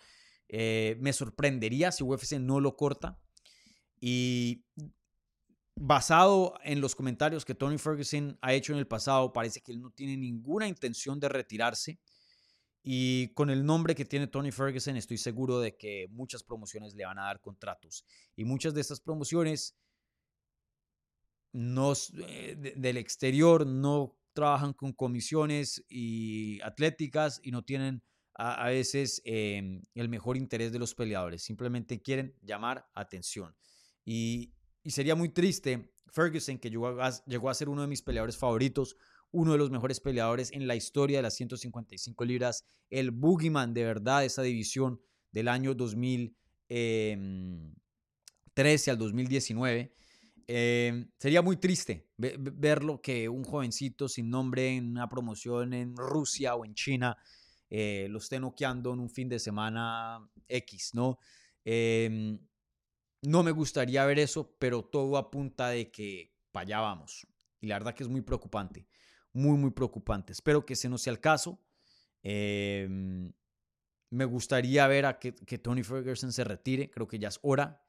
eh, 0.50 0.98
me 1.00 1.14
sorprendería 1.14 1.92
si 1.92 2.04
UFC 2.04 2.34
no 2.34 2.60
lo 2.60 2.76
corta. 2.76 3.20
Y 4.00 4.66
basado 5.76 6.56
en 6.64 6.82
los 6.82 6.96
comentarios 6.96 7.46
que 7.46 7.56
Tony 7.56 7.78
Ferguson 7.78 8.38
ha 8.42 8.54
hecho 8.54 8.74
en 8.74 8.80
el 8.80 8.88
pasado, 8.88 9.34
parece 9.34 9.62
que 9.62 9.72
él 9.72 9.82
no 9.82 9.92
tiene 9.92 10.18
ninguna 10.18 10.68
intención 10.68 11.20
de 11.20 11.30
retirarse. 11.30 12.00
Y 12.88 13.30
con 13.34 13.50
el 13.50 13.66
nombre 13.66 13.96
que 13.96 14.06
tiene 14.06 14.28
Tony 14.28 14.52
Ferguson, 14.52 14.96
estoy 14.96 15.18
seguro 15.18 15.60
de 15.60 15.76
que 15.76 16.08
muchas 16.12 16.44
promociones 16.44 16.94
le 16.94 17.06
van 17.06 17.18
a 17.18 17.24
dar 17.24 17.42
contratos. 17.42 18.06
Y 18.36 18.46
muchas 18.46 18.76
de 18.76 18.82
estas 18.82 19.00
promociones 19.00 19.76
no, 21.52 21.94
eh, 22.28 22.74
del 22.76 22.98
exterior 22.98 23.66
no 23.66 24.16
trabajan 24.34 24.74
con 24.74 24.94
comisiones 24.94 25.84
y 25.90 26.62
atléticas 26.62 27.40
y 27.42 27.52
no 27.52 27.64
tienen 27.64 28.04
a, 28.36 28.68
veces 28.68 29.22
em, 29.26 29.82
el 29.94 30.10
mejor 30.10 30.38
interés 30.38 30.72
de 30.72 30.80
los 30.80 30.94
peleadores. 30.94 31.42
Simplemente 31.42 32.02
quieren 32.02 32.36
llamar 32.42 32.86
atención. 32.94 33.56
Y, 34.04 34.54
y 34.84 34.92
sería 34.92 35.16
muy 35.16 35.30
triste 35.30 35.92
Ferguson, 36.16 36.58
que 36.58 36.70
llegó 36.70 36.88
a, 36.90 37.54
ser 37.54 37.68
uno 37.68 37.82
de 37.82 37.88
mis 37.88 38.02
peleadores 38.02 38.38
favoritos, 38.38 38.96
uno 39.32 39.52
de 39.52 39.58
los 39.58 39.70
mejores 39.70 40.00
peleadores 40.00 40.50
en 40.54 40.66
la 40.66 40.76
historia 40.76 41.18
de 41.18 41.24
las 41.24 41.36
155 41.36 42.24
libras, 42.24 42.64
el 42.90 43.12
boogeyman 43.12 43.74
de 43.74 43.84
verdad 43.84 44.22
de 44.22 44.28
esa 44.28 44.42
división 44.42 45.02
del 45.32 45.50
año 45.50 45.74
2013 45.74 47.12
em, 47.20 48.94
al 48.94 48.98
2019. 48.98 49.94
Em, 50.48 51.10
sería 51.20 51.42
muy 51.42 51.58
triste 51.58 52.08
verlo 52.18 53.02
que 53.02 53.28
un 53.28 53.44
jovencito 53.44 54.08
sin 54.08 54.30
nombre 54.30 54.76
en 54.76 54.92
una 54.92 55.10
promoción 55.10 55.74
en 55.74 55.98
Rusia 55.98 56.56
o 56.56 56.64
en 56.64 56.76
China 56.76 57.18
eh, 57.70 58.08
lo 58.10 58.20
esté 58.20 58.40
noqueando 58.40 58.94
en 58.94 59.00
un 59.00 59.10
fin 59.10 59.30
de 59.30 59.40
semana 59.40 60.30
X, 60.48 60.92
¿no? 60.94 61.20
Eh, 61.64 62.38
no 63.26 63.44
me 63.44 63.52
gustaría 63.52 64.06
ver 64.06 64.20
eso, 64.20 64.56
pero 64.60 64.84
todo 64.84 65.18
apunta 65.18 65.70
de 65.70 65.92
que 65.92 66.34
para 66.52 66.64
allá 66.64 66.80
vamos. 66.82 67.28
Y 67.60 67.68
la 67.68 67.76
verdad 67.76 67.96
que 67.96 68.04
es 68.04 68.10
muy 68.10 68.22
preocupante, 68.22 68.88
muy, 69.34 69.58
muy 69.58 69.72
preocupante. 69.72 70.32
Espero 70.32 70.66
que 70.66 70.74
ese 70.74 70.90
no 70.90 70.98
sea 70.98 71.12
el 71.12 71.20
caso. 71.20 71.60
Em, 72.22 73.34
me 74.12 74.26
gustaría 74.26 74.88
ver 74.88 75.06
a 75.06 75.20
que, 75.20 75.32
Tony 75.32 75.84
Ferguson 75.84 76.32
se 76.32 76.44
retire, 76.44 76.90
creo 76.90 77.08
que 77.08 77.20
ya 77.20 77.30
es 77.30 77.40
hora. 77.42 77.84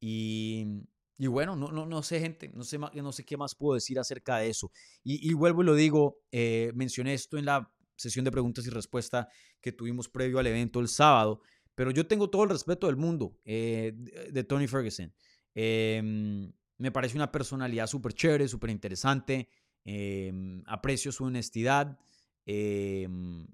Y, 0.00 0.66
y 1.16 1.26
bueno, 1.26 1.56
no, 1.56 1.72
no, 1.72 1.86
no 1.86 2.02
sé, 2.02 2.20
gente, 2.20 2.50
no 2.54 2.62
sé, 2.62 2.78
no 2.78 3.12
sé 3.12 3.24
qué 3.24 3.36
más 3.36 3.54
puedo 3.54 3.74
decir 3.74 3.98
acerca 3.98 4.36
de 4.38 4.50
eso. 4.50 4.70
Y, 5.02 5.32
vuelvo 5.34 5.62
y 5.62 5.66
lo 5.66 5.74
digo, 5.74 6.20
eh, 6.30 6.72
mencioné 6.74 7.14
esto 7.14 7.38
en 7.38 7.46
la 7.46 7.72
sesión 7.98 8.24
de 8.24 8.30
preguntas 8.30 8.66
y 8.66 8.70
respuestas 8.70 9.26
que 9.60 9.72
tuvimos 9.72 10.08
previo 10.08 10.38
al 10.38 10.46
evento 10.46 10.80
el 10.80 10.88
sábado. 10.88 11.42
Pero 11.74 11.90
yo 11.90 12.06
tengo 12.06 12.30
todo 12.30 12.44
el 12.44 12.50
respeto 12.50 12.86
del 12.86 12.96
mundo 12.96 13.38
eh, 13.44 13.92
de 14.32 14.44
Tony 14.44 14.66
Ferguson. 14.66 15.12
Em, 15.54 16.50
me 16.78 16.90
parece 16.90 17.16
una 17.16 17.30
personalidad 17.30 17.86
súper 17.86 18.14
chévere, 18.14 18.48
súper 18.48 18.70
interesante. 18.70 19.48
Em, 19.84 20.62
aprecio 20.66 21.12
su 21.12 21.24
honestidad. 21.24 21.98
Em, 22.46 23.46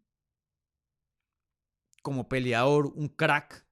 como 2.02 2.28
peleador, 2.28 2.92
un 2.94 3.08
crack. 3.08 3.66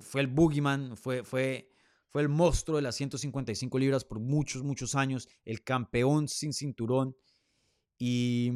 Fue 0.00 0.20
el 0.22 0.26
boogeyman, 0.26 0.96
fue, 0.96 1.22
fue, 1.22 1.70
fue 2.08 2.22
el 2.22 2.28
monstruo 2.28 2.76
de 2.76 2.82
las 2.82 2.96
155 2.96 3.78
libras 3.78 4.04
por 4.04 4.18
muchos, 4.18 4.62
muchos 4.62 4.94
años, 4.94 5.28
el 5.44 5.62
campeón 5.62 6.26
sin 6.28 6.52
cinturón. 6.52 7.16
Y, 7.98 8.50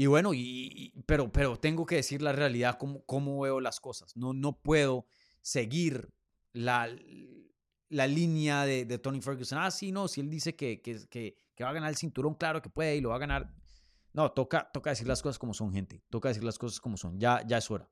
y 0.00 0.06
bueno, 0.06 0.32
y, 0.32 0.94
pero, 1.04 1.30
pero 1.30 1.58
tengo 1.58 1.84
que 1.84 1.96
decir 1.96 2.22
la 2.22 2.32
realidad, 2.32 2.78
cómo, 2.78 3.04
cómo 3.04 3.38
veo 3.38 3.60
las 3.60 3.80
cosas. 3.80 4.16
No, 4.16 4.32
no 4.32 4.58
puedo 4.58 5.04
seguir 5.42 6.08
la, 6.54 6.88
la 7.90 8.06
línea 8.06 8.64
de, 8.64 8.86
de, 8.86 8.98
Tony 8.98 9.20
Ferguson. 9.20 9.58
Ah, 9.58 9.70
sí, 9.70 9.92
no, 9.92 10.08
si 10.08 10.22
él 10.22 10.30
dice 10.30 10.56
que, 10.56 10.80
que, 10.80 11.06
que, 11.10 11.64
va 11.64 11.68
a 11.68 11.74
ganar 11.74 11.90
el 11.90 11.96
cinturón, 11.96 12.34
claro 12.34 12.62
que 12.62 12.70
puede 12.70 12.96
y 12.96 13.02
lo 13.02 13.10
va 13.10 13.16
a 13.16 13.18
ganar. 13.18 13.54
No, 14.14 14.32
toca, 14.32 14.70
toca 14.72 14.88
decir 14.88 15.06
las 15.06 15.20
cosas 15.20 15.38
como 15.38 15.52
son, 15.52 15.70
gente. 15.70 16.02
Toca 16.08 16.28
decir 16.28 16.44
las 16.44 16.56
cosas 16.56 16.80
como 16.80 16.96
son. 16.96 17.20
Ya, 17.20 17.46
ya 17.46 17.58
es 17.58 17.70
hora. 17.70 17.86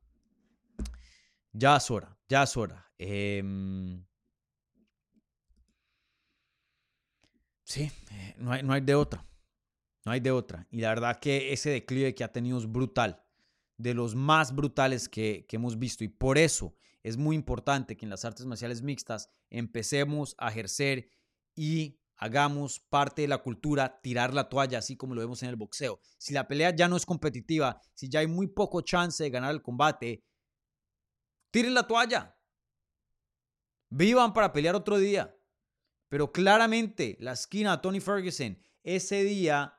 Ya 1.53 1.77
es 1.77 1.91
hora, 1.91 2.19
ya 2.27 2.45
es 2.45 2.57
hora. 2.57 2.91
Em, 2.97 4.03
sí, 7.65 7.93
eh, 8.13 8.35
no 8.39 8.53
hay, 8.53 8.63
no 8.63 8.73
hay 8.73 8.81
de 8.81 8.95
otra. 8.95 9.29
No 10.09 10.13
hay 10.13 10.21
de 10.21 10.31
otra. 10.31 10.67
Y 10.71 10.81
la 10.81 10.89
verdad 10.89 11.21
que 11.21 11.53
ese 11.53 11.69
declive 11.69 12.15
que 12.15 12.25
ha 12.25 12.33
tenido 12.33 12.57
es 12.57 12.67
brutal. 12.67 13.23
De 13.77 13.93
los 13.93 14.15
más 14.15 14.55
brutales 14.55 15.07
que, 15.07 15.45
hemos 15.51 15.79
visto. 15.79 16.03
Y 16.03 16.09
por 16.09 16.39
eso 16.39 16.75
es 17.03 17.19
muy 17.19 17.37
importante 17.37 17.95
que 17.95 18.07
en 18.07 18.11
las 18.11 18.25
artes 18.25 18.47
marciales 18.47 18.81
mixtas 18.81 19.29
empecemos 19.51 20.35
a 20.39 20.49
ejercer 20.49 21.11
y 21.55 22.01
hagamos 22.17 22.81
parte 22.81 23.21
de 23.21 23.29
la 23.29 23.37
cultura 23.37 24.01
tirar 24.01 24.33
la 24.33 24.49
toalla, 24.49 24.79
así 24.79 24.97
como 24.97 25.15
lo 25.15 25.21
vemos 25.21 25.43
en 25.43 25.51
el 25.51 25.57
boxeo. 25.57 26.01
Si 26.17 26.33
la 26.33 26.49
pelea 26.49 26.75
ya 26.75 26.89
no 26.89 26.97
es 26.97 27.05
competitiva, 27.05 27.79
si 27.93 28.09
ya 28.09 28.21
hay 28.21 28.29
muy 28.29 28.47
poco 28.47 28.81
chance 28.81 29.23
de 29.23 29.29
ganar 29.29 29.51
el 29.51 29.61
combate, 29.61 30.25
tiren 31.51 31.75
la 31.75 31.87
toalla. 31.87 32.35
Vivan 33.91 34.33
para 34.33 34.55
pelear 34.55 34.75
otro 34.75 34.97
día. 34.97 35.37
Pero 36.09 36.33
claramente 36.33 37.19
la 37.21 37.33
esquina 37.33 37.73
de 37.73 37.83
Tony 37.83 38.01
Ferguson, 38.01 38.59
ese 38.83 39.23
día, 39.23 39.78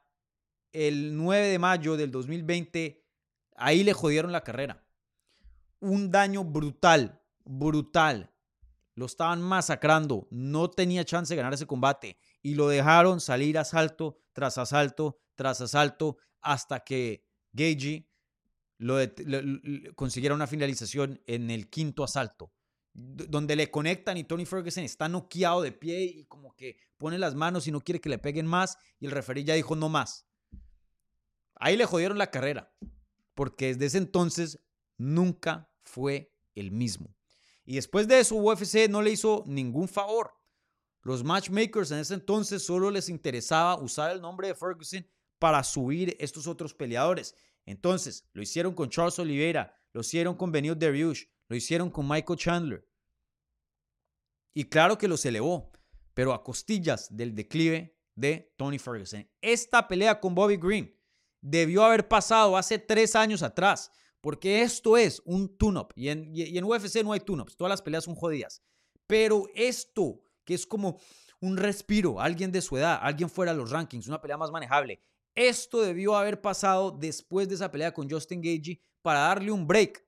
el 0.71 1.15
9 1.15 1.47
de 1.47 1.59
mayo 1.59 1.97
del 1.97 2.11
2020, 2.11 3.03
ahí 3.55 3.83
le 3.83 3.93
jodieron 3.93 4.31
la 4.31 4.43
carrera. 4.43 4.85
Un 5.79 6.11
daño 6.11 6.43
brutal, 6.43 7.21
brutal. 7.45 8.31
Lo 8.95 9.05
estaban 9.05 9.41
masacrando. 9.41 10.27
No 10.29 10.69
tenía 10.69 11.05
chance 11.05 11.33
de 11.33 11.37
ganar 11.37 11.53
ese 11.53 11.65
combate. 11.65 12.17
Y 12.41 12.55
lo 12.55 12.67
dejaron 12.67 13.21
salir 13.21 13.57
asalto 13.57 14.17
tras 14.33 14.57
asalto 14.57 15.19
tras 15.39 15.61
asalto 15.61 16.17
hasta 16.41 16.81
que 16.81 17.25
Gagey 17.53 18.11
lo, 18.77 18.97
consiguiera 19.95 20.35
una 20.35 20.47
finalización 20.47 21.21
en 21.27 21.49
el 21.49 21.69
quinto 21.69 22.03
asalto, 22.03 22.51
donde 22.93 23.55
le 23.55 23.71
conectan 23.71 24.17
y 24.17 24.25
Tony 24.25 24.45
Ferguson 24.45 24.83
está 24.83 25.07
noqueado 25.07 25.61
de 25.61 25.71
pie 25.71 26.03
y 26.03 26.25
como 26.25 26.57
que 26.57 26.75
pone 26.97 27.17
las 27.17 27.35
manos 27.35 27.67
y 27.67 27.71
no 27.71 27.79
quiere 27.79 28.01
que 28.01 28.09
le 28.09 28.17
peguen 28.17 28.47
más 28.47 28.77
y 28.99 29.05
el 29.05 29.13
referee 29.13 29.45
ya 29.45 29.53
dijo 29.53 29.77
no 29.77 29.87
más. 29.87 30.28
Ahí 31.59 31.75
le 31.75 31.85
jodieron 31.85 32.17
la 32.17 32.31
carrera, 32.31 32.73
porque 33.35 33.67
desde 33.67 33.85
ese 33.85 33.97
entonces 33.99 34.59
nunca 34.97 35.69
fue 35.81 36.33
el 36.55 36.71
mismo. 36.71 37.13
Y 37.65 37.75
después 37.75 38.07
de 38.07 38.19
eso 38.19 38.35
UFC 38.35 38.89
no 38.89 39.01
le 39.01 39.11
hizo 39.11 39.43
ningún 39.45 39.87
favor. 39.87 40.33
Los 41.03 41.23
matchmakers 41.23 41.91
en 41.91 41.99
ese 41.99 42.15
entonces 42.15 42.63
solo 42.63 42.89
les 42.89 43.09
interesaba 43.09 43.79
usar 43.79 44.11
el 44.11 44.21
nombre 44.21 44.47
de 44.47 44.55
Ferguson 44.55 45.05
para 45.37 45.63
subir 45.63 46.15
estos 46.19 46.47
otros 46.47 46.73
peleadores. 46.73 47.35
Entonces, 47.65 48.27
lo 48.33 48.41
hicieron 48.41 48.73
con 48.73 48.89
Charles 48.89 49.19
Oliveira, 49.19 49.77
lo 49.93 50.01
hicieron 50.01 50.35
con 50.35 50.51
Benio 50.51 50.75
Dariush, 50.75 51.25
lo 51.47 51.55
hicieron 51.55 51.89
con 51.89 52.07
Michael 52.07 52.39
Chandler. 52.39 52.89
Y 54.53 54.65
claro 54.65 54.97
que 54.97 55.07
los 55.07 55.23
elevó, 55.25 55.71
pero 56.13 56.33
a 56.33 56.43
costillas 56.43 57.15
del 57.15 57.35
declive 57.35 57.97
de 58.15 58.53
Tony 58.57 58.79
Ferguson. 58.79 59.29
Esta 59.41 59.87
pelea 59.87 60.19
con 60.19 60.35
Bobby 60.35 60.57
Green 60.57 60.98
debió 61.41 61.83
haber 61.83 62.07
pasado 62.07 62.57
hace 62.57 62.79
tres 62.79 63.15
años 63.15 63.43
atrás, 63.43 63.91
porque 64.21 64.61
esto 64.61 64.97
es 64.97 65.21
un 65.25 65.57
tune-up. 65.57 65.93
Y 65.95 66.09
en, 66.09 66.31
y 66.33 66.61
UFC 66.61 67.03
no 67.03 67.13
hay 67.13 67.19
tune-ups, 67.19 67.55
todas 67.55 67.69
las 67.69 67.81
peleas 67.81 68.03
son 68.03 68.15
jodidas. 68.15 68.61
Pero 69.07 69.47
esto, 69.55 70.21
que 70.43 70.53
es 70.53 70.65
como 70.65 70.99
un 71.41 71.57
respiro, 71.57 72.19
alguien 72.19 72.51
de 72.51 72.61
su 72.61 72.77
edad, 72.77 72.99
alguien 73.01 73.29
fuera 73.29 73.53
de 73.53 73.57
los 73.57 73.71
rankings, 73.71 74.07
una 74.07 74.21
pelea 74.21 74.37
más 74.37 74.51
manejable, 74.51 75.01
esto 75.35 75.81
debió 75.81 76.15
haber 76.15 76.41
pasado 76.41 76.91
después 76.91 77.47
de 77.47 77.55
esa 77.55 77.71
pelea 77.71 77.93
con 77.93 78.09
Justin 78.09 78.41
Gagey 78.41 78.81
para 79.01 79.19
darle 79.19 79.51
un 79.51 79.65
break, 79.65 80.05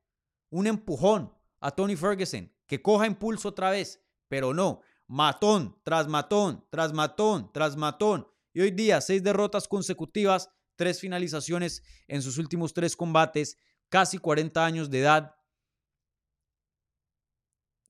un 0.49 0.67
empujón 0.67 1.33
a 1.61 1.71
Tony 1.71 1.95
Ferguson, 1.95 2.51
que 2.67 2.81
coja 2.81 3.07
impulso 3.07 3.49
otra 3.49 3.69
vez, 3.69 4.01
pero 4.27 4.53
no, 4.53 4.81
matón 5.07 5.77
tras 5.83 6.07
matón, 6.07 6.65
tras 6.69 6.91
matón, 6.93 7.51
tras 7.53 7.77
matón. 7.77 8.27
Y 8.53 8.61
hoy 8.61 8.71
día, 8.71 8.99
seis 8.99 9.23
derrotas 9.23 9.67
consecutivas, 9.67 10.49
tres 10.81 10.99
finalizaciones 10.99 11.83
en 12.07 12.23
sus 12.23 12.39
últimos 12.39 12.73
tres 12.73 12.95
combates, 12.95 13.55
casi 13.87 14.17
40 14.17 14.65
años 14.65 14.89
de 14.89 15.01
edad. 15.01 15.35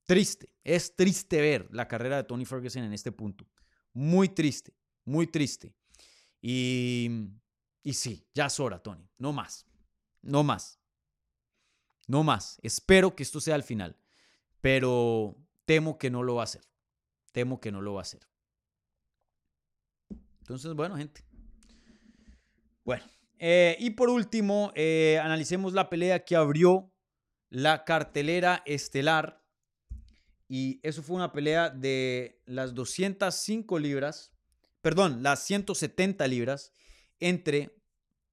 Triste, 0.06 0.50
es 0.62 0.94
triste 0.94 1.40
ver 1.40 1.70
la 1.72 1.88
carrera 1.88 2.18
de 2.18 2.26
Tony 2.26 2.44
Ferguson 2.44 2.84
en 2.84 2.92
este 2.92 3.14
punto. 3.14 3.48
Muy 3.94 4.28
triste, 4.28 4.76
muy 5.06 5.26
triste. 5.26 5.74
Y, 6.42 7.30
y 7.82 7.94
sí, 7.94 8.28
ya 8.34 8.48
es 8.48 8.60
hora, 8.60 8.84
Tony. 8.84 9.10
No 9.18 9.32
más. 9.32 9.66
No 10.22 10.44
más. 10.44 10.78
No 12.08 12.26
más. 12.26 12.60
Espero 12.62 13.16
que 13.16 13.24
esto 13.24 13.40
sea 13.40 13.56
el 13.56 13.64
final. 13.64 13.96
Pero 14.60 15.38
temo 15.64 15.98
que 15.98 16.10
no 16.10 16.24
lo 16.24 16.36
va 16.36 16.42
a 16.42 16.44
hacer. 16.44 16.68
Temo 17.32 17.62
que 17.62 17.72
no 17.72 17.80
lo 17.82 17.94
va 17.94 18.02
a 18.02 18.04
hacer. 18.04 18.28
Entonces, 20.40 20.74
bueno, 20.74 20.98
gente. 20.98 21.31
Bueno. 22.92 23.06
Eh, 23.40 23.76
y 23.80 23.92
por 23.92 24.10
último, 24.10 24.72
eh, 24.76 25.20
analicemos 25.22 25.74
la 25.74 25.90
pelea 25.90 26.24
que 26.24 26.36
abrió 26.36 26.92
la 27.50 27.84
cartelera 27.84 28.64
estelar. 28.66 29.42
Y 30.48 30.80
eso 30.84 31.02
fue 31.02 31.16
una 31.16 31.32
pelea 31.32 31.70
de 31.70 32.42
las 32.46 32.74
205 32.76 33.80
libras 33.80 34.32
perdón, 34.82 35.24
las 35.24 35.44
170 35.46 36.28
libras 36.28 36.74
entre 37.20 37.78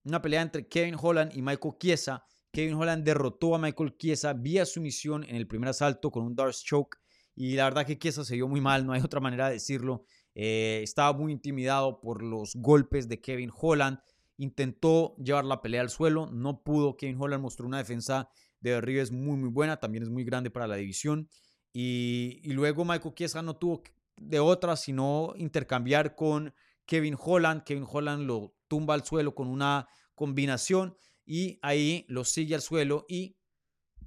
una 0.05 0.23
pelea 0.23 0.43
entre 0.43 0.67
Kevin 0.67 0.97
Holland 1.01 1.33
y 1.35 1.43
Michael 1.43 1.75
Chiesa. 1.79 2.25
Kevin 2.51 2.75
Holland 2.75 3.05
derrotó 3.05 3.55
a 3.55 3.59
Michael 3.59 3.97
Chiesa 3.99 4.33
vía 4.33 4.65
sumisión 4.65 5.25
en 5.25 5.37
el 5.37 5.47
primer 5.47 5.69
asalto 5.69 6.11
con 6.11 6.25
un 6.25 6.35
Darce 6.35 6.65
Choke. 6.65 6.99
Y 7.35 7.55
la 7.55 7.65
verdad 7.65 7.87
que 7.87 7.99
Chiesa 7.99 8.25
se 8.25 8.35
vio 8.35 8.49
muy 8.49 8.61
mal, 8.61 8.87
no 8.87 8.93
hay 8.93 9.03
otra 9.03 9.21
manera 9.21 9.49
de 9.49 9.55
decirlo. 9.55 10.05
Eh, 10.35 10.81
estaba 10.83 11.13
muy 11.13 11.33
intimidado 11.33 12.01
por 12.01 12.23
los 12.23 12.55
golpes 12.57 13.09
de 13.09 13.21
Kevin 13.21 13.51
Holland. 13.55 13.99
Intentó 14.39 15.15
llevar 15.17 15.45
la 15.45 15.61
pelea 15.61 15.83
al 15.83 15.91
suelo, 15.91 16.31
no 16.33 16.63
pudo. 16.63 16.97
Kevin 16.97 17.21
Holland 17.21 17.43
mostró 17.43 17.67
una 17.67 17.79
defensa 17.79 18.31
de 18.61 18.71
derribes 18.71 19.13
muy, 19.13 19.37
muy 19.37 19.51
buena. 19.51 19.79
También 19.79 20.05
es 20.05 20.09
muy 20.09 20.25
grande 20.25 20.51
para 20.51 20.67
la 20.67 20.77
división. 20.77 21.29
Y, 21.73 22.41
luego 22.45 22.85
Michael 22.85 23.15
Chiesa 23.15 23.43
no 23.43 23.57
tuvo 23.57 23.83
de 24.17 24.41
otra, 24.41 24.77
sino 24.77 25.35
intercambiar 25.37 26.15
con 26.15 26.55
Kevin 26.87 27.17
Holland. 27.19 27.65
Kevin 27.65 27.87
Holland 27.87 28.27
lo 28.27 28.57
tumba 28.69 28.95
al 28.95 29.05
suelo 29.05 29.35
con 29.35 29.49
una 29.49 29.87
combinación 30.15 30.97
y 31.27 31.59
ahí 31.63 32.07
lo 32.09 32.25
sigue 32.25 32.55
al 32.55 32.63
suelo 32.63 33.05
y 33.09 33.37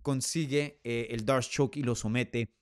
consigue 0.02 0.82
eh, 0.84 1.08
el 1.12 1.26
Dark 1.26 1.46
Choke 1.46 1.78
y 1.78 1.84
lo 1.84 1.96
somete 1.96 2.56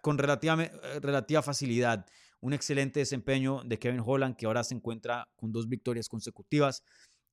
con 0.00 0.18
eh, 0.20 1.00
relativa 1.00 1.42
facilidad. 1.42 2.06
Un 2.40 2.52
excelente 2.52 3.00
desempeño 3.00 3.62
de 3.64 3.78
Kevin 3.78 4.02
Holland 4.04 4.36
que 4.36 4.46
ahora 4.46 4.64
se 4.64 4.74
encuentra 4.74 5.28
con 5.36 5.52
dos 5.52 5.68
victorias 5.68 6.08
consecutivas 6.08 6.82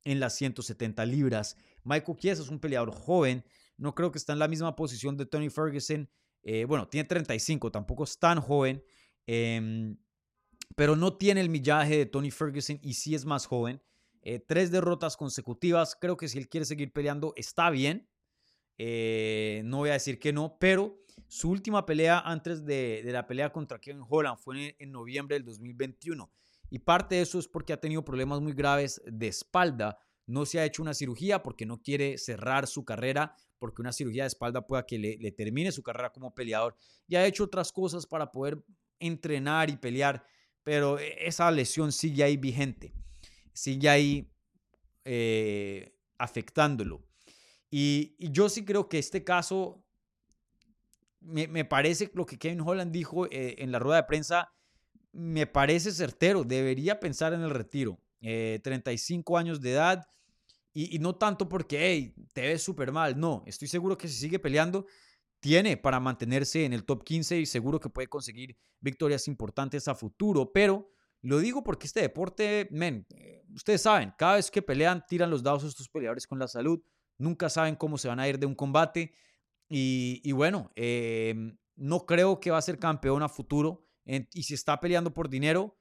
en 0.04 0.20
las 0.20 0.36
170 0.36 1.06
libras. 1.06 1.56
Michael 1.84 2.18
Chiesa 2.18 2.42
es 2.42 2.50
un 2.50 2.60
peleador 2.60 2.92
joven, 2.92 3.46
no 3.78 3.96
creo 3.96 4.12
que 4.12 4.18
está 4.18 4.34
en 4.34 4.40
la 4.40 4.48
misma 4.48 4.76
posición 4.76 5.18
de 5.18 5.26
Tony 5.26 5.50
Ferguson. 5.50 6.10
Eh, 6.44 6.66
bueno, 6.66 6.88
tiene 6.88 7.08
35, 7.08 7.72
tampoco 7.72 8.04
es 8.04 8.18
tan 8.18 8.40
joven, 8.40 8.84
Em, 9.28 9.98
pero 10.76 10.96
no 10.96 11.18
tiene 11.18 11.42
el 11.42 11.50
millaje 11.50 11.98
de 11.98 12.06
Tony 12.06 12.32
Ferguson 12.32 12.80
y 12.82 12.94
sí 12.94 13.14
es 13.14 13.26
más 13.26 13.46
joven. 13.46 13.82
Eh, 14.22 14.40
tres 14.40 14.72
derrotas 14.72 15.18
consecutivas. 15.18 15.96
Creo 16.00 16.18
que 16.18 16.28
si 16.28 16.38
él 16.38 16.50
quiere 16.50 16.66
seguir 16.66 16.92
peleando 16.92 17.34
está 17.36 17.70
bien. 17.70 18.10
Eh, 18.78 19.62
no 19.66 19.78
voy 19.78 19.90
a 19.90 19.94
decir 19.94 20.20
que 20.20 20.34
no, 20.34 20.58
pero 20.60 21.00
su 21.28 21.50
última 21.50 21.86
pelea 21.86 22.20
antes 22.20 22.66
de, 22.66 23.02
la 23.06 23.28
pelea 23.28 23.52
contra 23.52 23.80
Kevin 23.80 24.04
Holland 24.08 24.38
fue 24.38 24.76
en, 24.80 24.92
noviembre 24.92 25.36
del 25.36 25.46
2021. 25.46 26.32
Y 26.70 26.80
parte 26.80 27.16
de 27.16 27.22
eso 27.22 27.40
es 27.40 27.48
porque 27.48 27.74
ha 27.74 27.80
tenido 27.80 28.04
problemas 28.04 28.42
muy 28.42 28.54
graves 28.54 29.02
de 29.06 29.28
espalda. 29.28 29.98
No 30.26 30.46
se 30.46 30.60
ha 30.60 30.66
hecho 30.66 30.82
una 30.82 30.94
cirugía 30.94 31.42
porque 31.42 31.66
no 31.66 31.82
quiere 31.82 32.18
cerrar 32.18 32.68
su 32.68 32.84
carrera, 32.84 33.36
porque 33.58 33.82
una 33.82 33.94
cirugía 33.94 34.24
de 34.24 34.28
espalda 34.28 34.68
pueda 34.68 34.86
que 34.86 35.00
le, 35.00 35.18
le 35.18 35.32
termine 35.32 35.72
su 35.72 35.82
carrera 35.82 36.12
como 36.12 36.36
peleador. 36.36 36.76
Y 37.08 37.16
ha 37.16 37.26
hecho 37.26 37.46
otras 37.46 37.72
cosas 37.72 38.06
para 38.06 38.32
poder 38.32 38.62
entrenar 39.00 39.70
y 39.70 39.78
pelear, 39.78 40.26
pero 40.64 41.00
e, 41.00 41.28
esa 41.28 41.50
lesión 41.52 41.92
sigue 41.92 42.24
ahí 42.24 42.38
vigente, 42.38 42.94
sigue 43.54 43.90
ahí 43.90 44.32
eh, 45.06 45.94
afectándolo. 46.18 47.07
Y, 47.70 48.16
yo 48.32 48.50
sí 48.50 48.66
creo 48.66 48.88
que 48.90 49.00
este 49.00 49.24
caso 49.24 49.84
me, 51.20 51.66
parece 51.66 52.10
lo 52.14 52.26
que 52.26 52.38
Kevin 52.38 52.62
Holland 52.62 52.92
dijo 52.92 53.26
eh, 53.28 53.56
en 53.60 53.72
la 53.72 53.80
rueda 53.80 53.98
de 53.98 54.08
prensa, 54.08 54.54
me 55.12 55.48
parece 55.48 55.92
certero, 55.92 56.44
debería 56.44 57.00
pensar 57.00 57.34
en 57.34 57.42
el 57.42 57.50
retiro. 57.50 58.00
35 58.20 59.38
años 59.38 59.62
de 59.62 59.74
edad 59.74 60.04
y, 60.80 61.00
no 61.00 61.16
tanto 61.16 61.50
porque, 61.50 62.14
te 62.34 62.42
ves 62.42 62.62
súper 62.62 62.92
mal, 62.92 63.20
no, 63.20 63.42
estoy 63.48 63.68
seguro 63.68 63.98
que 63.98 64.08
si 64.08 64.14
sigue 64.14 64.38
peleando, 64.38 64.86
tiene 65.40 65.76
para 65.76 66.00
mantenerse 66.00 66.66
en 66.66 66.74
el 66.74 66.86
top 66.86 67.04
15 67.04 67.40
y 67.40 67.48
seguro 67.48 67.80
que 67.80 67.90
puede 67.90 68.08
conseguir 68.08 68.56
victorias 68.80 69.28
importantes 69.28 69.88
a 69.88 69.96
futuro, 69.96 70.52
pero 70.54 70.92
lo 71.24 71.40
digo 71.40 71.64
porque 71.64 71.88
este 71.88 72.02
deporte, 72.02 72.68
men, 72.70 73.08
eh, 73.16 73.44
ustedes 73.56 73.82
saben, 73.82 74.14
cada 74.20 74.36
vez 74.36 74.52
que 74.52 74.62
pelean, 74.62 75.04
tiran 75.08 75.32
los 75.32 75.42
dados 75.42 75.64
estos 75.64 75.90
peleadores 75.90 76.28
con 76.28 76.38
la 76.38 76.48
salud, 76.48 76.80
nunca 77.18 77.50
saben 77.50 77.76
cómo 77.76 77.98
se 77.98 78.08
van 78.08 78.20
a 78.20 78.28
ir 78.28 78.40
de 78.40 78.46
un 78.46 78.56
combate. 78.56 79.14
Y, 79.70 80.32
bueno, 80.32 80.72
em, 80.76 81.58
no 81.76 82.06
creo 82.06 82.40
que 82.40 82.52
va 82.52 82.58
a 82.58 82.62
ser 82.62 82.80
campeón 82.80 83.24
a 83.24 83.30
futuro. 83.30 83.84
y 84.06 84.44
si 84.44 84.54
está 84.54 84.80
peleando 84.80 85.14
por 85.14 85.28
dinero, 85.28 85.78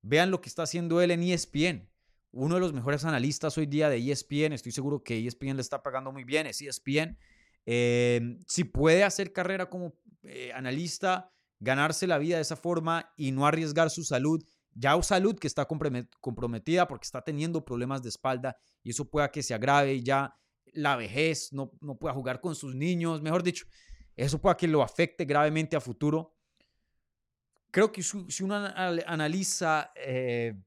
vean 0.00 0.30
lo 0.30 0.40
que 0.40 0.48
está 0.48 0.62
haciendo 0.62 1.02
él 1.02 1.10
en 1.10 1.22
ESPN. 1.22 1.90
Uno 2.30 2.54
de 2.54 2.60
los 2.62 2.72
mejores 2.72 3.04
analistas 3.04 3.58
hoy 3.58 3.66
día 3.66 3.90
de 3.90 3.98
ESPN. 3.98 4.54
Estoy 4.54 4.72
seguro 4.72 5.02
que 5.02 5.18
ESPN 5.26 5.56
le 5.56 5.60
está 5.60 5.82
pagando 5.82 6.10
muy 6.10 6.24
bien. 6.24 6.46
Es 6.46 6.62
ESPN. 6.62 7.18
Em, 7.66 8.38
si 8.46 8.64
puede 8.64 9.04
hacer 9.04 9.34
carrera 9.34 9.68
como 9.68 9.92
eh, 10.22 10.50
analista, 10.54 11.30
ganarse 11.60 12.06
la 12.06 12.16
vida 12.16 12.36
de 12.36 12.42
esa 12.42 12.56
forma 12.56 13.12
y 13.18 13.32
no 13.32 13.46
arriesgar 13.46 13.90
su 13.90 14.02
salud 14.04 14.42
ya 14.78 15.00
salud 15.02 15.36
que 15.38 15.48
está 15.48 15.66
comprometida 15.66 16.86
porque 16.86 17.04
está 17.04 17.22
teniendo 17.22 17.64
problemas 17.64 18.02
de 18.02 18.10
espalda 18.10 18.56
y 18.82 18.90
eso 18.90 19.10
pueda 19.10 19.30
que 19.30 19.42
se 19.42 19.54
agrave 19.54 19.94
y 19.94 20.02
ya 20.02 20.34
la 20.74 20.96
vejez, 20.96 21.52
no, 21.52 21.72
no 21.80 21.96
pueda 21.96 22.14
jugar 22.14 22.40
con 22.40 22.54
sus 22.54 22.74
niños, 22.74 23.22
mejor 23.22 23.42
dicho, 23.42 23.66
eso 24.16 24.40
pueda 24.40 24.56
que 24.56 24.66
lo 24.66 24.82
afecte 24.82 25.24
gravemente 25.24 25.76
a 25.76 25.80
futuro. 25.80 26.34
Creo 27.70 27.92
que 27.92 28.02
si 28.02 28.42
uno 28.42 28.56
analiza 28.56 29.92
eh, 29.94 30.60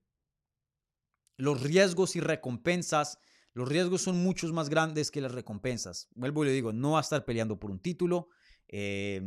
los 1.37 1.61
riesgos 1.61 2.15
y 2.15 2.21
recompensas, 2.21 3.19
los 3.53 3.67
riesgos 3.67 4.03
son 4.03 4.23
muchos 4.23 4.53
más 4.53 4.69
grandes 4.69 5.11
que 5.11 5.19
las 5.19 5.33
recompensas. 5.33 6.07
Vuelvo 6.15 6.43
y 6.43 6.47
le 6.47 6.53
digo, 6.53 6.71
no 6.71 6.91
va 6.91 6.99
a 6.99 7.01
estar 7.01 7.25
peleando 7.25 7.59
por 7.59 7.71
un 7.71 7.79
título. 7.79 8.29
Eh, 8.69 9.21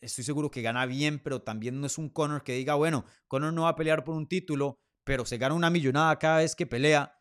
estoy 0.00 0.24
seguro 0.24 0.50
que 0.50 0.62
gana 0.62 0.86
bien, 0.86 1.18
pero 1.18 1.42
también 1.42 1.80
no 1.80 1.86
es 1.86 1.98
un 1.98 2.08
Conor 2.08 2.44
que 2.44 2.52
diga, 2.52 2.74
bueno, 2.74 3.04
Conor 3.26 3.52
no 3.52 3.62
va 3.62 3.70
a 3.70 3.76
pelear 3.76 4.04
por 4.04 4.14
un 4.14 4.28
título, 4.28 4.78
pero 5.04 5.24
se 5.24 5.38
gana 5.38 5.54
una 5.54 5.70
millonada 5.70 6.18
cada 6.18 6.38
vez 6.38 6.54
que 6.54 6.66
pelea. 6.66 7.18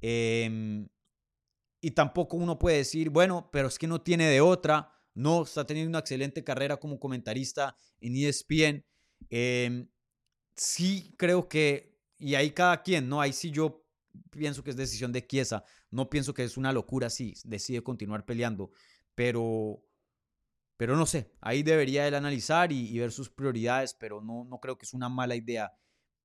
Em, 0.00 0.88
y 1.82 1.90
tampoco 1.90 2.36
uno 2.36 2.58
puede 2.58 2.78
decir, 2.78 3.10
bueno, 3.10 3.50
pero 3.52 3.66
es 3.68 3.78
que 3.78 3.88
no 3.88 4.00
tiene 4.00 4.26
de 4.26 4.40
otra. 4.40 4.92
No, 5.14 5.42
está 5.42 5.66
teniendo 5.66 5.90
una 5.90 5.98
excelente 5.98 6.44
carrera 6.44 6.78
como 6.78 7.00
comentarista 7.00 7.76
en 8.00 8.14
ESPN. 8.16 8.84
Em, 9.28 9.88
sí 10.54 11.14
creo 11.18 11.48
que, 11.48 11.98
y 12.18 12.36
ahí 12.36 12.52
cada 12.52 12.82
quien, 12.82 13.08
¿no? 13.08 13.20
Ahí 13.20 13.32
sí 13.32 13.50
yo 13.50 13.84
pienso 14.30 14.62
que 14.62 14.70
es 14.70 14.76
decisión 14.76 15.12
de 15.12 15.26
Chiesa. 15.26 15.64
No 15.90 16.08
pienso 16.08 16.32
que 16.32 16.44
es 16.44 16.56
una 16.56 16.72
locura 16.72 17.10
si 17.10 17.34
decide 17.44 17.82
continuar 17.82 18.24
peleando. 18.24 18.70
Pero 19.16 19.84
pero 20.76 20.96
no 20.96 21.06
sé, 21.06 21.30
ahí 21.40 21.62
debería 21.62 22.08
él 22.08 22.14
analizar 22.14 22.72
y, 22.72 22.98
ver 22.98 23.12
sus 23.12 23.30
prioridades, 23.30 23.94
pero 23.94 24.20
no, 24.20 24.44
no 24.44 24.58
creo 24.58 24.78
que 24.78 24.84
es 24.84 24.94
una 24.94 25.08
mala 25.08 25.36
idea. 25.36 25.72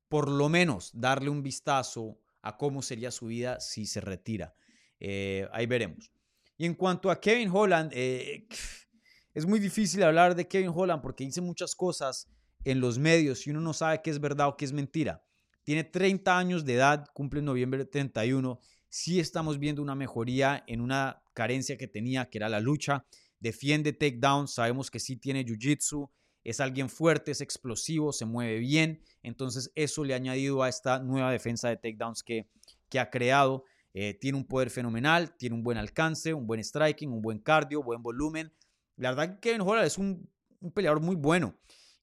Por 0.07 0.29
lo 0.29 0.49
menos 0.49 0.89
darle 0.95 1.29
un 1.29 1.43
vistazo 1.43 2.19
a 2.41 2.57
cómo 2.57 2.81
sería 2.81 3.11
su 3.11 3.27
vida 3.27 3.59
si 3.59 3.85
se 3.85 4.01
retira. 4.01 4.55
Eh, 4.99 5.47
ahí 5.51 5.65
veremos. 5.65 6.11
Y 6.57 6.65
en 6.65 6.73
cuanto 6.73 7.11
a 7.11 7.19
Kevin 7.19 7.49
Holland, 7.51 7.91
eh, 7.93 8.47
es 9.33 9.45
muy 9.45 9.59
difícil 9.59 10.03
hablar 10.03 10.35
de 10.35 10.47
Kevin 10.47 10.71
Holland 10.73 11.01
porque 11.01 11.23
dice 11.23 11.41
muchas 11.41 11.75
cosas 11.75 12.27
en 12.63 12.79
los 12.79 12.97
medios 12.97 13.45
y 13.47 13.51
uno 13.51 13.61
no 13.61 13.73
sabe 13.73 14.01
qué 14.03 14.09
es 14.09 14.19
verdad 14.19 14.49
o 14.49 14.57
qué 14.57 14.65
es 14.65 14.73
mentira. 14.73 15.23
Tiene 15.63 15.83
30 15.83 16.37
años 16.37 16.65
de 16.65 16.75
edad, 16.75 17.05
cumple 17.13 17.39
en 17.39 17.45
noviembre 17.45 17.85
31. 17.85 18.59
Sí 18.89 19.19
estamos 19.19 19.59
viendo 19.59 19.81
una 19.81 19.95
mejoría 19.95 20.63
en 20.67 20.81
una 20.81 21.21
carencia 21.33 21.77
que 21.77 21.87
tenía, 21.87 22.29
que 22.29 22.37
era 22.37 22.49
la 22.49 22.59
lucha 22.59 23.05
defiende 23.39 23.93
takedowns, 23.93 24.53
sabemos 24.53 24.89
que 24.89 24.99
sí 24.99 25.17
tiene 25.17 25.45
jiu-jitsu, 25.45 26.09
es 26.43 26.59
alguien 26.59 26.89
fuerte, 26.89 27.31
es 27.31 27.41
explosivo, 27.41 28.13
se 28.13 28.25
mueve 28.25 28.59
bien, 28.59 29.03
entonces 29.21 29.71
eso 29.75 30.03
le 30.03 30.13
ha 30.13 30.17
añadido 30.17 30.63
a 30.63 30.69
esta 30.69 30.99
nueva 30.99 31.31
defensa 31.31 31.69
de 31.69 31.77
takedowns 31.77 32.23
que, 32.23 32.47
que 32.89 32.99
ha 32.99 33.09
creado. 33.09 33.65
Eh, 33.99 34.13
tiene 34.13 34.37
un 34.37 34.45
poder 34.45 34.69
fenomenal, 34.69 35.35
tiene 35.37 35.55
un 35.55 35.63
buen 35.63 35.79
alcance, 35.79 36.31
un 36.31 36.45
buen 36.45 36.63
striking, 36.63 37.11
un 37.11 37.19
buen 37.19 37.39
cardio, 37.39 37.81
buen 37.81 38.03
volumen. 38.03 38.53
La 38.95 39.09
verdad 39.09 39.33
que 39.33 39.39
Kevin 39.39 39.61
Holland 39.61 39.87
es 39.87 39.97
un, 39.97 40.31
peleador 40.75 41.01
muy 41.01 41.15
bueno, 41.15 41.57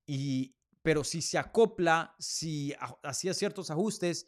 y, 0.05 0.57
pero 0.83 1.05
si 1.05 1.23
se 1.23 1.39
acopla, 1.39 2.17
si 2.19 2.75
hacía 3.05 3.33
ciertos 3.33 3.71
ajustes, 3.71 4.27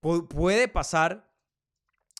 puede 0.00 0.66
pasar 0.66 1.32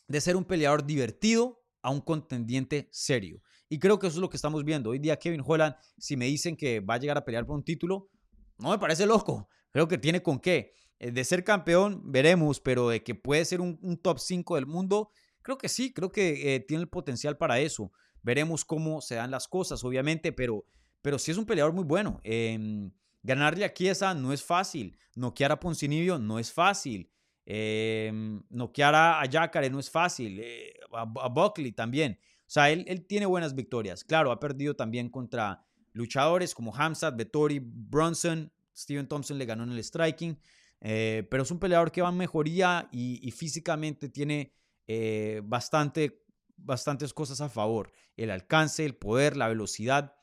de 0.07 0.21
ser 0.21 0.37
un 0.37 0.45
peleador 0.45 0.85
divertido 0.85 1.61
a 1.81 1.89
un 1.89 1.99
contendiente 1.99 2.87
serio. 2.93 3.41
Y 3.67 3.79
creo 3.79 3.99
que 3.99 4.07
eso 4.07 4.15
es 4.15 4.21
lo 4.21 4.29
que 4.29 4.37
estamos 4.37 4.63
viendo. 4.63 4.91
Hoy 4.91 4.99
día 4.99 5.19
Kevin 5.19 5.43
Holland, 5.45 5.75
si 5.97 6.15
me 6.15 6.27
dicen 6.27 6.55
que 6.55 6.79
va 6.79 6.93
a 6.93 6.99
llegar 6.99 7.17
a 7.17 7.25
pelear 7.25 7.45
por 7.45 7.57
un 7.57 7.65
título, 7.65 8.11
no 8.59 8.69
me 8.69 8.79
parece 8.79 9.05
loco. 9.05 9.49
Creo 9.71 9.89
que 9.89 9.97
tiene 9.97 10.23
con 10.23 10.39
qué. 10.39 10.73
Eh, 11.03 11.11
de 11.11 11.23
ser 11.23 11.43
campeón, 11.43 12.01
veremos, 12.05 12.59
pero 12.59 12.89
de 12.89 13.03
que 13.03 13.15
puede 13.15 13.43
ser 13.45 13.59
un, 13.59 13.97
top 14.01 14.19
5 14.19 14.55
del 14.55 14.65
mundo, 14.65 15.09
creo 15.41 15.57
que 15.57 15.67
sí, 15.67 15.91
creo 15.91 16.11
que 16.11 16.55
eh, 16.55 16.59
tiene 16.61 16.83
el 16.83 16.89
potencial 16.89 17.37
para 17.37 17.59
eso. 17.59 17.91
Veremos 18.21 18.63
cómo 18.63 19.01
se 19.01 19.15
dan 19.15 19.31
las 19.31 19.47
cosas, 19.47 19.83
obviamente, 19.83 20.31
pero, 20.31 20.65
pero 21.01 21.19
sí 21.19 21.31
es 21.31 21.37
un 21.37 21.45
peleador 21.45 21.73
muy 21.73 21.83
bueno. 21.83 22.21
Eh, 22.23 22.89
ganarle 23.21 23.65
a 23.65 23.73
Chiesa 23.73 24.13
no 24.13 24.31
es 24.31 24.43
fácil. 24.43 24.97
Noquear 25.15 25.51
a 25.51 25.59
Poncinibio 25.59 26.19
no 26.19 26.39
es 26.39 26.51
fácil. 26.51 27.09
Eh, 27.45 28.11
noquear 28.49 28.95
a, 28.95 29.21
a 29.21 29.69
no 29.69 29.79
es 29.79 29.89
fácil. 29.89 30.39
Eh, 30.41 30.73
a, 30.91 31.05
Buckley 31.29 31.71
también. 31.71 32.19
O 32.41 32.51
sea, 32.53 32.69
él, 32.69 33.05
tiene 33.07 33.25
buenas 33.25 33.55
victorias. 33.55 34.03
Claro, 34.03 34.31
ha 34.31 34.39
perdido 34.39 34.75
también 34.75 35.09
contra 35.09 35.65
luchadores 35.91 36.53
como 36.53 36.75
Hamzat, 36.75 37.15
Vettori, 37.15 37.59
Bronson. 37.61 38.51
Steven 38.75 39.07
Thompson 39.07 39.37
le 39.37 39.45
ganó 39.45 39.63
en 39.63 39.71
el 39.71 39.83
striking. 39.83 40.39
Eh, 40.85 41.25
pero 41.31 41.43
es 41.43 41.51
un 41.51 41.59
peleador 41.59 41.93
que 41.93 42.01
va 42.01 42.09
en 42.09 42.17
mejoría 42.17 42.89
y, 42.91 43.31
físicamente 43.31 44.09
tiene 44.09 44.53
eh, 44.85 45.41
bastante, 45.43 46.25
bastantes 46.57 47.13
cosas 47.13 47.39
a 47.39 47.49
favor. 47.49 47.91
El 48.17 48.29
alcance, 48.29 48.85
el 48.85 48.95
poder, 48.95 49.37
la 49.37 49.47
velocidad. 49.47 50.13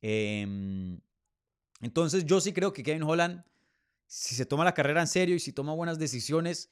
Em, 0.00 1.00
entonces 1.80 2.24
yo 2.24 2.40
sí 2.40 2.52
creo 2.52 2.72
que 2.72 2.84
Kevin 2.84 3.02
Holland, 3.02 3.44
si 4.06 4.36
se 4.36 4.46
toma 4.46 4.64
la 4.64 4.72
carrera 4.72 5.00
en 5.00 5.08
serio 5.08 5.34
y 5.34 5.40
si 5.40 5.52
toma 5.52 5.74
buenas 5.74 5.98
decisiones, 5.98 6.70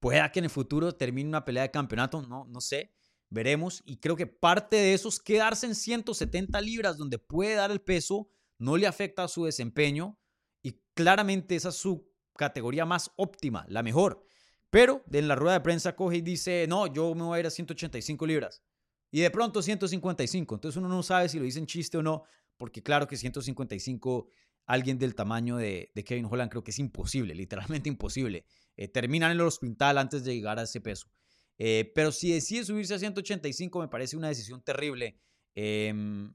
pueda 0.00 0.32
que 0.32 0.40
en 0.40 0.46
el 0.46 0.50
futuro 0.50 0.92
termine 0.92 1.28
una 1.28 1.44
pelea 1.44 1.62
de 1.62 1.70
campeonato, 1.70 2.20
no, 2.22 2.46
no 2.46 2.60
sé. 2.60 2.92
Veremos. 3.28 3.80
Y 3.86 3.98
creo 3.98 4.16
que 4.16 4.26
parte 4.26 4.74
de 4.74 4.92
eso 4.92 5.08
es 5.08 5.20
quedarse 5.20 5.66
en 5.66 5.76
170 5.76 6.60
libras, 6.62 6.96
donde 6.98 7.18
puede 7.20 7.54
dar 7.54 7.70
el 7.70 7.80
peso, 7.80 8.28
no 8.58 8.76
le 8.76 8.88
afecta 8.88 9.22
a 9.22 9.28
su 9.28 9.44
desempeño. 9.44 10.18
Y 10.62 10.80
claramente 10.94 11.54
esa 11.54 11.68
es 11.68 11.76
su 11.76 12.09
categoría 12.36 12.84
más 12.84 13.10
óptima, 13.16 13.64
la 13.68 13.82
mejor. 13.82 14.24
Pero 14.70 15.04
en 15.12 15.28
la 15.28 15.34
rueda 15.34 15.54
de 15.54 15.60
prensa 15.60 15.96
coge 15.96 16.18
y 16.18 16.20
dice, 16.20 16.66
no, 16.68 16.86
yo 16.86 17.14
me 17.14 17.24
voy 17.24 17.36
a 17.36 17.40
ir 17.40 17.46
a 17.46 17.50
185 17.50 18.26
libras. 18.26 18.62
Y 19.10 19.20
de 19.20 19.30
pronto 19.30 19.62
155. 19.62 20.54
Entonces 20.54 20.76
uno 20.76 20.88
no 20.88 21.02
sabe 21.02 21.28
si 21.28 21.38
lo 21.38 21.44
dicen 21.44 21.66
chiste 21.66 21.98
o 21.98 22.02
no, 22.02 22.22
porque 22.56 22.82
claro 22.82 23.08
que 23.08 23.16
155, 23.16 24.28
alguien 24.66 24.98
del 24.98 25.14
tamaño 25.14 25.56
de, 25.56 25.90
Kevin 26.06 26.26
Holland, 26.30 26.50
creo 26.50 26.62
que 26.62 26.70
es 26.70 26.78
imposible, 26.78 27.34
literalmente 27.34 27.88
imposible. 27.88 28.44
Eh, 28.76 28.86
terminan 28.86 29.32
en 29.32 29.40
el 29.40 29.46
hospital 29.46 29.98
antes 29.98 30.24
de 30.24 30.34
llegar 30.34 30.58
a 30.58 30.62
ese 30.62 30.80
peso. 30.80 31.10
Eh, 31.58 31.90
pero 31.94 32.12
si 32.12 32.32
decide 32.32 32.64
subirse 32.64 32.94
a 32.94 32.98
185 32.98 33.80
me 33.80 33.88
parece 33.88 34.16
una 34.16 34.28
decisión 34.28 34.62
terrible. 34.62 35.18
Em, 35.54 36.32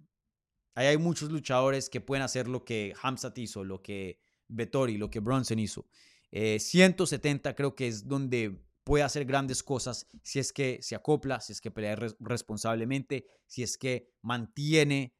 hay 0.76 0.98
muchos 0.98 1.32
luchadores 1.32 1.90
que 1.90 2.02
pueden 2.02 2.22
hacer 2.22 2.48
lo 2.48 2.66
que 2.66 2.94
Hamzat 3.02 3.38
hizo, 3.38 3.64
lo 3.64 3.82
que 3.82 4.20
Vettori, 4.48 4.98
lo 4.98 5.10
que 5.10 5.20
Bronson 5.20 5.60
hizo. 5.60 5.88
170 6.32 7.50
eh, 7.50 7.56
creo 7.56 7.76
que 7.76 7.88
es 7.88 8.08
donde 8.08 8.62
puede 8.84 9.04
hacer 9.04 9.26
grandes 9.26 9.64
cosas 9.64 10.08
si 10.22 10.40
es 10.40 10.52
que 10.52 10.80
se 10.82 10.96
acopla, 10.96 11.40
si 11.40 11.54
es 11.54 11.62
que 11.62 11.72
pelea 11.72 11.96
responsablemente, 12.20 13.26
si 13.48 13.64
es 13.64 13.78
que 13.78 14.12
mantiene 14.22 15.16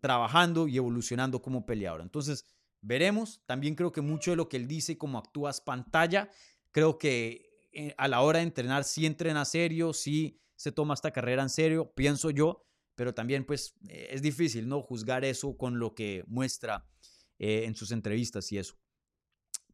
trabajando 0.00 0.66
y 0.66 0.76
evolucionando 0.76 1.40
como 1.40 1.66
peleador. 1.66 2.00
Entonces, 2.00 2.46
veremos. 2.80 3.42
También 3.46 3.74
creo 3.74 3.92
que 3.92 4.00
mucho 4.00 4.32
de 4.32 4.36
lo 4.36 4.48
que 4.48 4.56
él 4.56 4.66
dice 4.66 4.92
y 4.92 4.96
cómo 4.96 5.18
actúa 5.18 5.50
es 5.50 5.60
pantalla. 5.60 6.30
Creo 6.72 6.98
que 6.98 7.68
eh, 7.72 7.94
a 7.98 8.08
la 8.08 8.20
hora 8.22 8.38
de 8.38 8.44
entrenar 8.44 8.84
sí 8.84 9.06
entrena 9.06 9.44
serio, 9.44 9.92
sí 9.92 10.40
se 10.56 10.72
toma 10.72 10.94
esta 10.94 11.10
carrera 11.10 11.42
en 11.42 11.48
serio, 11.48 11.92
pienso 11.94 12.30
yo, 12.30 12.66
pero 12.94 13.14
también 13.14 13.44
pues 13.44 13.74
eh, 13.88 14.08
es 14.10 14.22
difícil, 14.22 14.68
¿no? 14.68 14.82
Juzgar 14.82 15.24
eso 15.24 15.56
con 15.56 15.78
lo 15.78 15.94
que 15.94 16.24
muestra 16.26 16.86
eh, 17.40 17.64
en 17.64 17.74
sus 17.74 17.90
entrevistas 17.90 18.52
y 18.52 18.58
eso. 18.58 18.78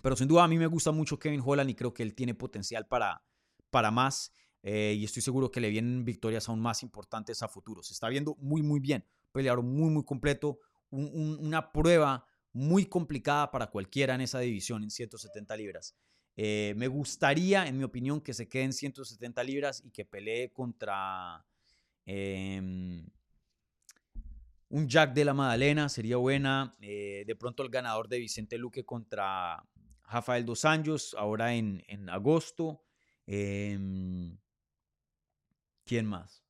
Pero 0.03 0.17
sin 0.17 0.29
duda 0.29 0.45
a 0.45 0.49
mí 0.49 0.57
me 0.57 0.67
gusta 0.67 0.91
mucho 0.91 1.19
Kevin 1.19 1.43
Holland 1.45 1.69
y 1.69 1.75
creo 1.75 1.93
que 1.93 2.03
él 2.03 2.15
tiene 2.15 2.35
potencial 2.35 2.87
para, 2.87 3.23
para 3.69 3.91
más 3.91 4.33
y 4.63 5.05
estoy 5.05 5.23
seguro 5.23 5.53
que 5.53 5.61
le 5.61 5.71
vienen 5.71 6.05
victorias 6.05 6.49
aún 6.49 6.59
más 6.59 6.83
importantes 6.83 7.41
a 7.41 7.47
futuro. 7.47 7.85
Se 7.85 7.93
está 7.93 8.09
viendo 8.09 8.35
muy, 8.41 8.63
muy 8.63 8.81
bien. 8.81 9.05
peleador 9.31 9.63
muy, 9.63 9.91
muy 9.91 10.05
completo, 10.05 10.59
una 10.91 11.71
prueba 11.71 12.27
muy 12.57 12.87
complicada 12.87 13.51
para 13.51 13.67
cualquiera 13.67 14.15
en 14.15 14.23
esa 14.23 14.41
división 14.41 14.83
en 14.83 14.91
170 14.91 15.57
libras. 15.59 15.95
Eh, 16.37 16.75
me 16.77 16.89
gustaría, 16.89 17.67
en 17.67 17.77
mi 17.77 17.85
opinión, 17.85 18.21
que 18.21 18.33
se 18.33 18.49
quede 18.49 18.65
en 18.65 18.73
170 18.73 19.45
libras 19.45 19.83
y 19.85 19.91
que 19.91 20.05
pelee 20.07 20.53
contra 20.53 21.45
em, 22.07 23.07
un 24.69 24.89
Jack 24.89 25.15
de 25.15 25.25
la 25.25 25.35
Madalena, 25.35 25.89
sería 25.89 26.17
buena. 26.17 26.75
Eh, 26.81 27.25
de 27.27 27.37
pronto 27.37 27.63
el 27.63 27.71
ganador 27.71 28.09
de 28.09 28.19
Vicente 28.19 28.59
Luque 28.59 28.85
contra 28.85 29.65
Rafael 30.05 30.45
Dos 30.45 30.65
Anjos, 30.65 31.15
ahora 31.19 31.55
en, 31.55 31.83
en 31.89 32.09
agosto. 32.09 32.83
Em, 33.27 34.39
¿Quién 35.85 36.07
más? 36.07 36.45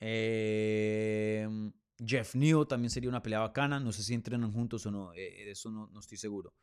Em, 0.00 1.72
Jeff 2.04 2.34
Neal 2.34 2.66
también 2.66 2.90
sería 2.90 3.10
una 3.10 3.22
pelea 3.22 3.40
bacana. 3.40 3.78
No 3.78 3.92
sé 3.92 4.02
si 4.02 4.14
entrenan 4.14 4.52
juntos 4.52 4.84
o 4.86 4.90
no. 4.90 5.12
Eh, 5.14 5.44
de 5.44 5.50
eso 5.50 5.70
no, 5.70 5.88
no, 5.88 6.00
estoy 6.00 6.18
seguro. 6.18 6.54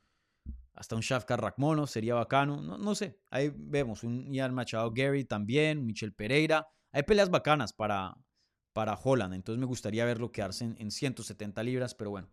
Hasta 0.74 0.96
un 0.96 1.02
Shafkar 1.02 1.42
Rakmono 1.42 1.88
sería 1.88 2.16
bacano. 2.16 2.62
No, 2.62 2.78
no, 2.78 2.96
sé. 2.96 3.20
Ahí 3.30 3.52
vemos. 3.56 4.04
Un 4.04 4.34
Ian 4.34 4.54
Machado 4.54 4.92
Gary 4.92 5.26
también. 5.26 5.86
Michel 5.86 6.14
Pereira. 6.14 6.68
Hay 6.92 7.04
peleas 7.04 7.30
bacanas 7.30 7.74
para, 7.74 8.16
para 8.74 8.96
Holland. 8.96 9.34
Entonces 9.34 9.60
me 9.60 9.66
gustaría 9.66 10.06
verlo 10.06 10.32
quedarse 10.32 10.66
en, 10.66 10.76
en 10.80 10.92
170 10.92 11.64
libras. 11.64 11.96
Pero 11.96 12.12
bueno, 12.12 12.30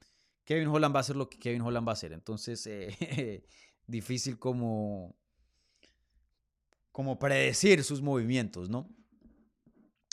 Kevin 0.47 0.69
Holland 0.69 0.95
va 0.95 1.01
a 1.01 1.03
hacer 1.03 1.17
lo 1.17 1.29
que 1.29 1.39
Kevin 1.39 1.63
Holland 1.63 1.87
va 1.87 1.93
a 1.93 1.95
hacer. 1.95 2.13
Entonces, 2.13 2.67
eh, 2.67 3.45
difícil 3.87 4.39
como, 4.39 5.17
como 6.93 7.19
predecir 7.19 7.83
sus 7.85 8.01
movimientos, 8.01 8.71
¿no? 8.71 8.89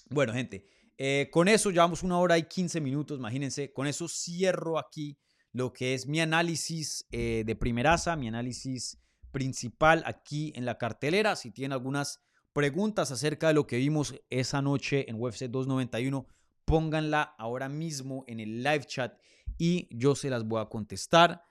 Bueno, 0.09 0.33
gente, 0.33 0.67
eh, 0.97 1.29
con 1.31 1.47
eso 1.47 1.69
llevamos 1.69 2.03
una 2.03 2.19
hora 2.19 2.37
y 2.37 2.43
15 2.43 2.81
minutos, 2.81 3.19
imagínense. 3.19 3.71
Con 3.71 3.87
eso 3.87 4.07
cierro 4.07 4.79
aquí 4.79 5.17
lo 5.51 5.71
que 5.71 5.93
es 5.93 6.07
mi 6.07 6.19
análisis 6.19 7.07
eh, 7.11 7.43
de 7.45 7.55
primeraza, 7.55 8.15
mi 8.15 8.27
análisis 8.27 8.99
principal 9.31 10.03
aquí 10.05 10.51
en 10.55 10.65
la 10.65 10.79
cartelera. 10.79 11.35
Si 11.35 11.51
tienen 11.51 11.73
algunas 11.73 12.21
preguntas 12.53 13.11
acerca 13.11 13.47
de 13.47 13.55
lo 13.55 13.67
que 13.67 13.77
vimos 13.77 14.15
esa 14.29 14.61
noche 14.61 15.09
en 15.09 15.19
UFC 15.19 15.45
291, 15.45 16.27
pónganla 16.65 17.21
ahora 17.37 17.67
mismo 17.67 18.23
en 18.27 18.39
el 18.39 18.63
live 18.63 18.85
chat 18.85 19.19
y 19.57 19.87
yo 19.91 20.15
se 20.15 20.29
las 20.29 20.45
voy 20.45 20.61
a 20.61 20.65
contestar. 20.65 21.43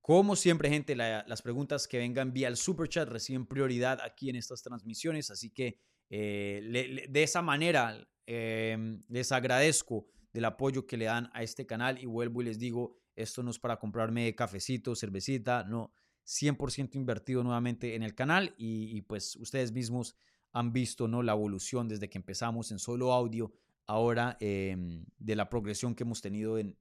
Como 0.00 0.34
siempre, 0.34 0.70
gente, 0.70 0.96
las 0.96 1.42
preguntas 1.42 1.86
que 1.86 1.98
vengan 1.98 2.32
vía 2.32 2.48
el 2.48 2.56
super 2.56 2.88
chat 2.88 3.08
reciben 3.08 3.46
prioridad 3.46 4.00
aquí 4.00 4.30
en 4.30 4.36
estas 4.36 4.62
transmisiones, 4.62 5.30
así 5.30 5.50
que 5.50 5.78
eh, 6.08 7.06
de 7.08 7.22
esa 7.22 7.42
manera 7.42 8.08
em, 8.26 9.04
les 9.08 9.30
agradezco 9.30 10.06
del 10.32 10.46
apoyo 10.46 10.86
que 10.86 10.96
le 10.96 11.04
dan 11.04 11.30
a 11.34 11.42
este 11.42 11.66
canal 11.66 11.98
y 12.02 12.06
vuelvo 12.06 12.42
y 12.42 12.46
les 12.46 12.58
digo, 12.58 12.96
esto 13.14 13.42
no 13.42 13.50
es 13.50 13.58
para 13.58 13.78
comprarme 13.78 14.34
cafecito, 14.34 14.96
cervecita, 14.96 15.64
no, 15.64 15.92
100% 16.30 16.94
invertido 16.94 17.42
nuevamente 17.42 17.96
en 17.96 18.04
el 18.04 18.14
canal 18.14 18.54
y, 18.56 19.00
pues 19.02 19.34
ustedes 19.36 19.72
mismos 19.72 20.14
han 20.52 20.72
visto 20.72 21.08
¿no? 21.08 21.22
la 21.22 21.32
evolución 21.32 21.88
desde 21.88 22.08
que 22.08 22.18
empezamos 22.18 22.70
en 22.70 22.78
solo 22.78 23.12
audio, 23.12 23.52
ahora 23.86 24.36
em, 24.38 25.04
de 25.18 25.34
la 25.34 25.48
progresión 25.48 25.96
que 25.96 26.04
hemos 26.04 26.20
tenido 26.20 26.58
en, 26.58 26.76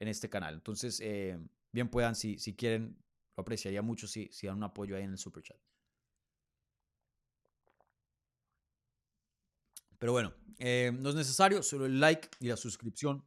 en 0.00 0.08
este 0.08 0.28
canal. 0.28 0.54
Entonces, 0.54 1.00
eh, 1.00 1.38
bien 1.70 1.88
puedan, 1.88 2.16
si, 2.16 2.38
si 2.38 2.56
quieren, 2.56 2.98
lo 3.36 3.42
apreciaría 3.42 3.82
mucho 3.82 4.08
si, 4.08 4.28
si 4.32 4.48
dan 4.48 4.56
un 4.56 4.64
apoyo 4.64 4.96
ahí 4.96 5.04
en 5.04 5.12
el 5.12 5.18
super 5.18 5.44
chat. 5.44 5.56
Pero 9.98 10.12
bueno, 10.12 10.32
eh, 10.58 10.92
no 10.92 11.10
es 11.10 11.14
necesario, 11.14 11.62
solo 11.62 11.86
el 11.86 12.00
like 12.00 12.28
y 12.40 12.48
la 12.48 12.56
suscripción 12.56 13.24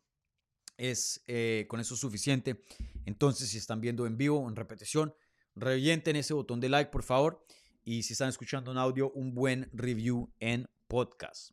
es 0.75 1.23
eh, 1.27 1.65
con 1.69 1.79
eso 1.79 1.95
suficiente. 1.95 2.61
Entonces, 3.05 3.49
si 3.49 3.57
están 3.57 3.79
viendo 3.79 4.05
en 4.05 4.17
vivo, 4.17 4.47
en 4.49 4.55
repetición, 4.55 5.13
revienten 5.55 6.15
ese 6.15 6.33
botón 6.33 6.59
de 6.59 6.69
like, 6.69 6.91
por 6.91 7.03
favor. 7.03 7.45
Y 7.83 8.03
si 8.03 8.13
están 8.13 8.29
escuchando 8.29 8.71
en 8.71 8.77
audio, 8.77 9.11
un 9.11 9.33
buen 9.33 9.69
review 9.73 10.31
en 10.39 10.69
podcast. 10.87 11.51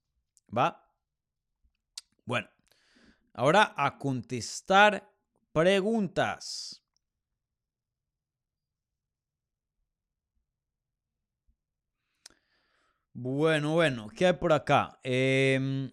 ¿Va? 0.54 0.84
Bueno, 2.24 2.48
Ahora 3.38 3.72
a 3.76 3.96
contestar 3.98 5.08
preguntas. 5.52 6.82
Bueno, 13.12 13.74
bueno, 13.74 14.08
¿qué 14.08 14.26
hay 14.26 14.32
por 14.32 14.52
acá? 14.52 14.98
Eh, 15.04 15.88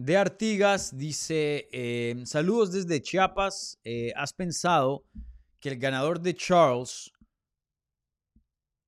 de 0.00 0.16
Artigas 0.16 0.96
dice, 0.96 1.68
em, 1.72 2.24
saludos 2.24 2.72
desde 2.72 3.02
Chiapas, 3.02 3.78
eh, 3.84 4.12
¿has 4.16 4.32
pensado 4.32 5.04
que 5.60 5.68
el 5.68 5.78
ganador 5.78 6.20
de 6.20 6.34
Charles 6.34 7.12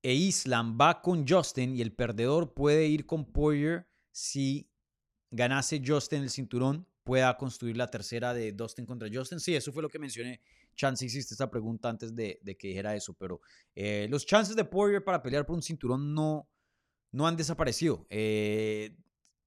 e 0.02 0.14
Islam 0.14 0.78
va 0.80 1.02
con 1.02 1.28
Justin 1.28 1.76
y 1.76 1.82
el 1.82 1.92
perdedor 1.92 2.54
puede 2.54 2.86
ir 2.86 3.04
con 3.04 3.30
Poirier 3.30 3.86
si 4.10 4.70
ganase 5.30 5.82
Justin 5.84 6.22
el 6.22 6.30
cinturón? 6.30 6.86
pueda 7.04 7.36
construir 7.36 7.76
la 7.76 7.90
tercera 7.90 8.32
de 8.32 8.52
Dustin 8.52 8.86
contra 8.86 9.08
Justin. 9.12 9.40
Sí, 9.40 9.56
eso 9.56 9.72
fue 9.72 9.82
lo 9.82 9.88
que 9.88 9.98
mencioné. 9.98 10.40
Chance 10.76 11.04
hiciste 11.04 11.34
esta 11.34 11.50
pregunta 11.50 11.88
antes 11.88 12.14
de, 12.14 12.38
que 12.56 12.68
dijera 12.68 12.94
eso, 12.94 13.12
pero 13.14 13.40
eh, 13.74 14.06
los 14.08 14.24
chances 14.24 14.54
de 14.54 14.64
Poirier 14.64 15.02
para 15.02 15.20
pelear 15.20 15.44
por 15.44 15.56
un 15.56 15.62
cinturón 15.62 16.14
no, 16.14 16.48
no 17.10 17.26
han 17.26 17.36
desaparecido. 17.36 18.06
Eh, 18.08 18.96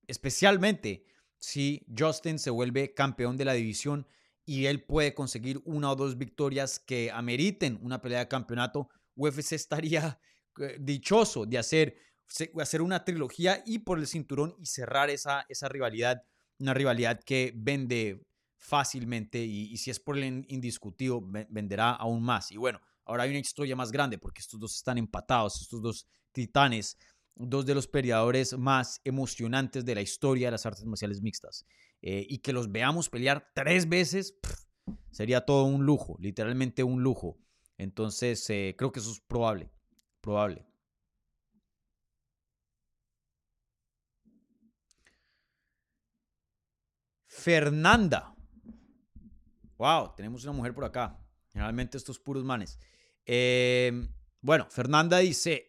especialmente 0.06 1.06
si 1.40 1.86
Justin 1.98 2.40
se 2.40 2.50
vuelve 2.50 2.94
campeón 2.94 3.38
de 3.38 3.46
la 3.46 3.54
división 3.54 4.08
y 4.46 4.66
él 4.66 4.84
puede 4.84 5.14
conseguir 5.14 5.62
una 5.66 5.92
o 5.92 5.96
dos 5.96 6.18
victorias 6.18 6.80
que 6.80 7.12
ameriten 7.12 7.80
una 7.82 8.02
pelea 8.02 8.20
de 8.20 8.28
campeonato, 8.28 8.90
UFC 9.16 9.54
estaría 9.54 10.20
eh, 10.60 10.78
dichoso 10.80 11.46
de 11.46 11.58
hacer, 11.58 11.98
hacer 12.60 12.82
una 12.82 13.04
trilogía 13.04 13.64
y 13.66 13.80
por 13.80 14.00
el 14.00 14.08
cinturón 14.08 14.56
y 14.60 14.68
cerrar 14.68 15.10
esa, 15.10 15.46
esa 15.50 15.68
rivalidad, 15.68 16.24
una 16.60 16.74
rivalidad 16.74 17.20
que 17.24 17.54
vende 17.56 18.26
fácilmente 18.58 19.40
y, 19.40 19.78
si 19.78 19.92
es 19.92 20.00
por 20.00 20.18
el 20.18 20.46
indiscutido, 20.48 21.22
venderá 21.22 21.92
aún 21.92 22.24
más. 22.24 22.52
Y 22.52 22.58
bueno, 22.58 22.82
ahora 23.06 23.24
hay 23.24 23.30
una 23.30 23.40
historia 23.40 23.76
más 23.76 23.92
grande 23.92 24.18
porque 24.18 24.42
estos 24.42 24.60
dos 24.60 24.76
están 24.76 24.98
empatados, 24.98 25.62
estos 25.62 25.82
dos 25.82 26.08
titanes 26.32 26.98
dos 27.36 27.66
de 27.66 27.76
los 27.76 27.88
peleadores 27.88 28.58
más 28.58 29.02
emocionantes 29.04 29.86
de 29.86 29.96
la 29.96 30.02
historia 30.02 30.48
de 30.48 30.52
las 30.52 30.66
artes 30.66 30.86
marciales 30.86 31.22
mixtas. 31.22 31.66
Eh, 32.02 32.26
y 32.30 32.40
que 32.40 32.54
los 32.54 32.72
veamos 32.72 33.10
pelear 33.10 33.52
tres 33.54 33.90
veces, 33.90 34.36
sería 35.12 35.42
todo 35.42 35.66
un 35.66 35.86
lujo, 35.86 36.18
literalmente 36.20 36.84
un 36.84 37.04
lujo. 37.04 37.38
Entonces, 37.78 38.50
eh, 38.50 38.76
creo 38.78 38.92
que 38.92 39.00
eso 39.00 39.12
es 39.12 39.20
probable, 39.20 39.70
probable. 40.22 40.66
Fernanda. 47.28 48.34
Wow, 49.78 50.14
tenemos 50.16 50.44
una 50.46 50.54
mujer 50.54 50.74
por 50.74 50.86
acá. 50.86 51.20
Generalmente 51.52 51.98
estos 51.98 52.18
puros 52.18 52.44
manes. 52.46 52.80
Eh, 53.26 54.08
bueno, 54.42 54.68
Fernanda 54.70 55.18
dice, 55.18 55.68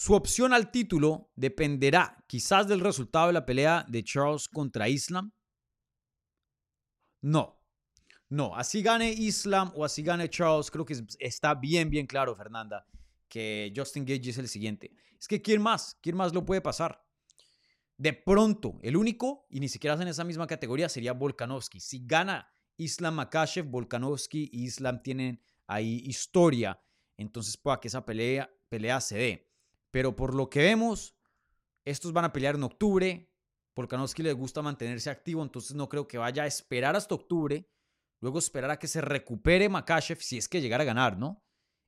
su 0.00 0.14
opción 0.14 0.54
al 0.54 0.70
título 0.70 1.30
dependerá 1.36 2.24
quizás 2.26 2.66
del 2.66 2.80
resultado 2.80 3.26
de 3.26 3.34
la 3.34 3.44
pelea 3.44 3.84
de 3.86 4.02
Charles 4.02 4.48
contra 4.48 4.88
Islam. 4.88 5.30
No, 7.20 7.62
no, 8.30 8.56
así 8.56 8.80
gane 8.80 9.12
Islam 9.12 9.70
o 9.74 9.84
así 9.84 10.02
gane 10.02 10.30
Charles, 10.30 10.70
creo 10.70 10.86
que 10.86 10.96
está 11.18 11.54
bien, 11.54 11.90
bien 11.90 12.06
claro, 12.06 12.34
Fernanda, 12.34 12.86
que 13.28 13.74
Justin 13.76 14.06
Gage 14.06 14.30
es 14.30 14.38
el 14.38 14.48
siguiente. 14.48 14.90
Es 15.18 15.28
que 15.28 15.42
¿quién 15.42 15.60
más? 15.60 15.98
¿Quién 16.00 16.16
más 16.16 16.32
lo 16.32 16.46
puede 16.46 16.62
pasar? 16.62 17.04
De 17.98 18.14
pronto, 18.14 18.78
el 18.80 18.96
único, 18.96 19.44
y 19.50 19.60
ni 19.60 19.68
siquiera 19.68 20.00
en 20.00 20.08
esa 20.08 20.24
misma 20.24 20.46
categoría, 20.46 20.88
sería 20.88 21.12
Volkanovski. 21.12 21.78
Si 21.78 22.06
gana 22.06 22.50
Islam 22.78 23.16
Makashev, 23.16 23.66
Volkanovski 23.66 24.48
y 24.50 24.64
Islam 24.64 25.02
tienen 25.02 25.42
ahí 25.66 26.02
historia, 26.06 26.82
entonces 27.18 27.58
pueda 27.58 27.78
que 27.78 27.88
esa 27.88 28.06
pelea, 28.06 28.50
pelea 28.70 28.98
se 29.02 29.18
dé. 29.18 29.49
Pero 29.90 30.14
por 30.14 30.34
lo 30.34 30.48
que 30.48 30.60
vemos, 30.60 31.16
estos 31.84 32.12
van 32.12 32.24
a 32.24 32.32
pelear 32.32 32.54
en 32.54 32.62
octubre. 32.62 33.30
Volkanovski 33.74 34.22
le 34.22 34.32
gusta 34.32 34.62
mantenerse 34.62 35.10
activo, 35.10 35.42
entonces 35.42 35.74
no 35.74 35.88
creo 35.88 36.06
que 36.06 36.18
vaya 36.18 36.42
a 36.42 36.46
esperar 36.46 36.96
hasta 36.96 37.14
octubre. 37.14 37.68
Luego 38.20 38.38
esperar 38.38 38.70
a 38.70 38.78
que 38.78 38.86
se 38.86 39.00
recupere 39.00 39.68
Makashev 39.68 40.20
si 40.20 40.36
es 40.36 40.48
que 40.48 40.60
llegara 40.60 40.82
a 40.82 40.86
ganar, 40.86 41.18
¿no? 41.18 41.42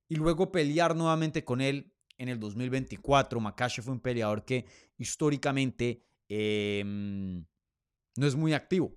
Y 0.08 0.16
luego 0.16 0.50
pelear 0.50 0.96
nuevamente 0.96 1.44
con 1.44 1.60
él 1.60 1.92
en 2.16 2.28
el 2.28 2.40
2024. 2.40 3.40
Makashev 3.40 3.84
fue 3.84 3.92
un 3.92 4.00
peleador 4.00 4.44
que 4.44 4.66
históricamente 4.96 6.06
em, 6.28 7.44
no 8.16 8.26
es 8.26 8.34
muy 8.34 8.54
activo. 8.54 8.94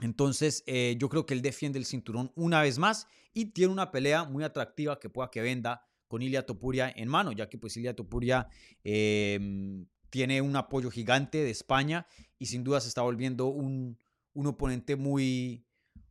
Entonces, 0.00 0.62
eh, 0.66 0.96
yo 0.98 1.08
creo 1.08 1.26
que 1.26 1.34
él 1.34 1.42
defiende 1.42 1.78
el 1.78 1.84
cinturón 1.84 2.32
una 2.36 2.62
vez 2.62 2.78
más 2.78 3.08
y 3.32 3.46
tiene 3.46 3.72
una 3.72 3.90
pelea 3.90 4.24
muy 4.24 4.44
atractiva 4.44 5.00
que 5.00 5.10
pueda 5.10 5.30
que 5.30 5.42
venda 5.42 5.88
con 6.08 6.22
Ilia 6.22 6.44
Topuria 6.44 6.92
en 6.94 7.08
mano, 7.08 7.32
ya 7.32 7.48
que 7.48 7.58
pues 7.58 7.76
Ilia 7.76 7.94
Topuria 7.94 8.48
em, 8.82 9.86
tiene 10.10 10.40
un 10.40 10.56
apoyo 10.56 10.90
gigante 10.90 11.38
de 11.38 11.50
España 11.50 12.06
y 12.38 12.46
sin 12.46 12.64
duda 12.64 12.80
se 12.80 12.88
está 12.88 13.02
volviendo 13.02 13.46
un, 13.46 13.98
un 14.32 14.46
oponente 14.46 14.96
muy, 14.96 15.64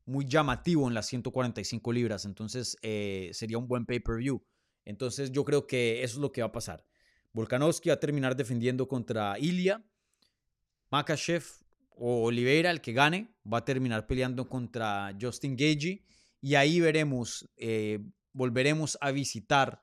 muy 0.05 0.25
llamativo 0.25 0.87
en 0.87 0.93
las 0.93 1.07
145 1.07 1.91
libras. 1.91 2.25
Entonces, 2.25 2.77
eh, 2.81 3.29
sería 3.33 3.57
un 3.57 3.67
buen 3.67 3.85
pay-per-view. 3.85 4.41
Entonces, 4.85 5.31
yo 5.31 5.43
creo 5.43 5.67
que 5.67 6.03
eso 6.03 6.15
es 6.15 6.21
lo 6.21 6.31
que 6.31 6.41
va 6.41 6.47
a 6.47 6.51
pasar. 6.51 6.85
Volkanovski 7.33 7.89
va 7.89 7.95
a 7.95 7.99
terminar 7.99 8.35
defendiendo 8.35 8.87
contra 8.87 9.37
Ilia. 9.37 9.83
Makachev 10.89 11.43
o 11.89 12.23
Oliveira, 12.23 12.71
el 12.71 12.81
que 12.81 12.93
gane, 12.93 13.35
va 13.51 13.59
a 13.59 13.65
terminar 13.65 14.07
peleando 14.07 14.47
contra 14.47 15.15
Justin 15.19 15.55
Gagey. 15.55 16.05
Y 16.41 16.55
ahí 16.55 16.79
veremos, 16.79 17.49
eh, 17.57 17.99
volveremos 18.31 18.97
a 19.01 19.11
visitar 19.11 19.81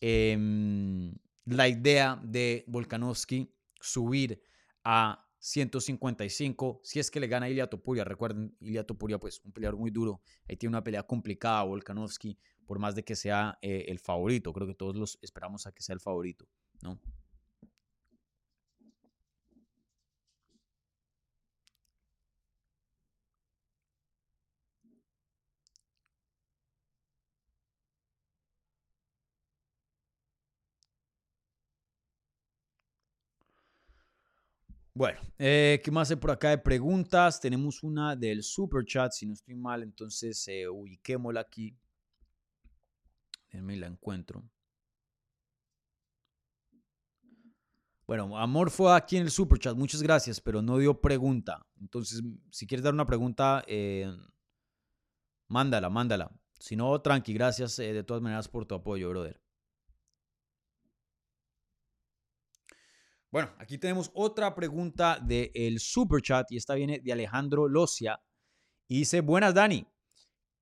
em, 0.00 1.14
la 1.44 1.68
idea 1.68 2.20
de 2.22 2.64
Volkanovski 2.66 3.52
subir 3.80 4.42
a 4.84 5.24
155 5.38 6.80
si 6.82 6.98
es 6.98 7.10
que 7.10 7.20
le 7.20 7.28
gana 7.28 7.46
a 7.46 7.50
Ilia 7.50 7.68
Topuria. 7.68 8.04
Recuerden, 8.04 8.56
Ilia 8.60 8.84
Topuria, 8.84 9.18
pues 9.18 9.40
un 9.44 9.52
peleador 9.52 9.78
muy 9.78 9.90
duro. 9.90 10.20
Ahí 10.48 10.56
tiene 10.56 10.70
una 10.70 10.84
pelea 10.84 11.04
complicada, 11.04 11.62
Volkanovski, 11.62 12.38
por 12.66 12.78
más 12.78 12.94
de 12.94 13.04
que 13.04 13.16
sea 13.16 13.58
eh, 13.62 13.86
el 13.88 13.98
favorito. 13.98 14.52
Creo 14.52 14.66
que 14.66 14.74
todos 14.74 14.96
los 14.96 15.18
esperamos 15.22 15.66
a 15.66 15.72
que 15.72 15.82
sea 15.82 15.94
el 15.94 16.00
favorito, 16.00 16.46
¿no? 16.82 17.00
Bueno, 34.98 35.20
eh, 35.38 35.80
¿qué 35.84 35.92
más 35.92 36.10
hay 36.10 36.16
por 36.16 36.32
acá 36.32 36.50
de 36.50 36.58
preguntas? 36.58 37.38
Tenemos 37.38 37.84
una 37.84 38.16
del 38.16 38.42
super 38.42 38.84
chat, 38.84 39.12
si 39.12 39.26
no 39.26 39.32
estoy 39.32 39.54
mal, 39.54 39.84
entonces 39.84 40.48
eh, 40.48 40.68
ubiquémosla 40.68 41.38
aquí. 41.38 41.78
Déjenme 43.44 43.76
la 43.76 43.86
encuentro. 43.86 44.42
Bueno, 48.08 48.36
Amor 48.36 48.72
fue 48.72 48.92
aquí 48.96 49.18
en 49.18 49.22
el 49.22 49.30
super 49.30 49.60
chat, 49.60 49.76
muchas 49.76 50.02
gracias, 50.02 50.40
pero 50.40 50.62
no 50.62 50.78
dio 50.78 51.00
pregunta. 51.00 51.64
Entonces, 51.80 52.20
si 52.50 52.66
quieres 52.66 52.82
dar 52.82 52.92
una 52.92 53.06
pregunta, 53.06 53.62
eh, 53.68 54.12
mándala, 55.46 55.90
mándala. 55.90 56.28
Si 56.58 56.74
no, 56.74 57.00
tranqui, 57.00 57.34
gracias 57.34 57.78
eh, 57.78 57.92
de 57.92 58.02
todas 58.02 58.20
maneras 58.20 58.48
por 58.48 58.66
tu 58.66 58.74
apoyo, 58.74 59.10
brother. 59.10 59.40
Bueno, 63.30 63.52
aquí 63.58 63.76
tenemos 63.76 64.10
otra 64.14 64.54
pregunta 64.54 65.18
del 65.20 65.78
super 65.80 66.22
chat 66.22 66.50
y 66.50 66.56
esta 66.56 66.74
viene 66.74 66.98
de 66.98 67.12
Alejandro 67.12 67.68
Locia. 67.68 68.20
Y 68.88 69.00
dice, 69.00 69.20
buenas 69.20 69.52
Dani, 69.52 69.86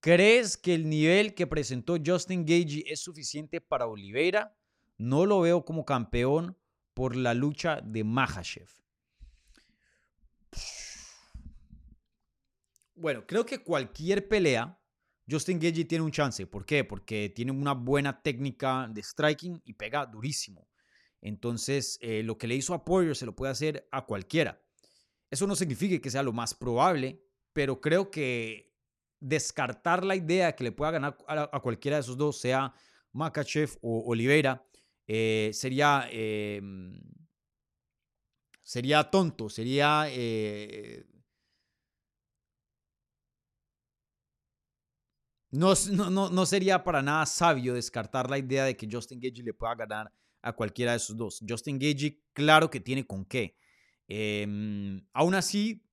¿crees 0.01 0.57
que 0.57 0.75
el 0.75 0.89
nivel 0.89 1.35
que 1.35 1.47
presentó 1.47 1.97
Justin 2.05 2.45
Gage 2.45 2.83
es 2.87 3.01
suficiente 3.01 3.61
para 3.61 3.87
Oliveira? 3.87 4.59
No 4.99 5.27
lo 5.27 5.41
veo 5.41 5.65
como 5.65 5.85
campeón 5.85 6.59
por 6.93 7.15
la 7.15 7.35
lucha 7.35 7.81
de 7.83 8.03
Mahashev. 8.03 8.69
Bueno, 12.97 13.25
creo 13.27 13.47
que 13.47 13.63
cualquier 13.63 14.27
pelea, 14.27 14.81
Justin 15.31 15.61
Gage 15.61 15.85
tiene 15.85 16.03
un 16.03 16.11
chance. 16.11 16.47
¿Por 16.47 16.65
qué? 16.65 16.83
Porque 16.83 17.29
tiene 17.29 17.53
una 17.53 17.75
buena 17.75 18.23
técnica 18.23 18.89
de 18.91 19.03
striking 19.03 19.61
y 19.65 19.75
pega 19.75 20.05
durísimo. 20.07 20.67
Entonces, 21.27 21.99
eh, 22.03 22.23
lo 22.23 22.39
que 22.39 22.47
le 22.47 22.55
hizo 22.55 22.73
a 22.73 22.85
Poirier 22.85 23.17
se 23.17 23.27
lo 23.27 23.35
puede 23.35 23.51
hacer 23.51 23.89
a 23.91 24.07
cualquiera. 24.07 24.63
Eso 25.29 25.49
no 25.49 25.57
significa 25.57 26.01
que 26.01 26.09
sea 26.09 26.23
lo 26.23 26.33
más 26.33 26.55
probable, 26.55 27.21
pero 27.53 27.81
creo 27.81 28.13
que 28.13 28.73
descartar 29.19 30.05
la 30.05 30.15
idea 30.15 30.47
de 30.47 30.55
que 30.55 30.63
le 30.63 30.71
pueda 30.71 30.93
ganar 30.93 31.19
a, 31.27 31.61
cualquiera 31.61 31.97
de 31.97 32.03
esos 32.03 32.17
dos, 32.17 32.39
sea 32.39 32.73
Makachev 33.13 33.77
o 33.83 34.05
Oliveira, 34.07 34.65
eh, 35.09 35.51
sería, 35.53 36.09
em, 36.13 37.03
sería 38.63 39.11
tonto, 39.11 39.49
sería... 39.49 40.05
Eh, 40.09 41.07
no, 45.51 45.73
no, 45.91 46.31
no, 46.31 46.47
sería 46.47 46.85
para 46.85 47.03
nada 47.03 47.27
sabio 47.27 47.75
descartar 47.75 48.31
la 48.31 48.39
idea 48.39 48.65
de 48.65 48.77
que 48.77 48.89
Justin 48.89 49.19
Gage 49.19 49.43
le 49.43 49.55
pueda 49.55 49.75
ganar 49.75 50.13
a 50.47 50.53
cualquiera 50.53 50.93
de 50.93 50.99
esos 50.99 51.17
dos. 51.17 51.43
Justin 51.47 51.77
Gage, 51.79 52.23
claro 52.33 52.71
que 52.71 52.79
tiene 52.79 53.05
con 53.05 53.25
qué. 53.25 53.57
Em, 54.07 55.05
aún 55.13 55.35
así, 55.35 55.85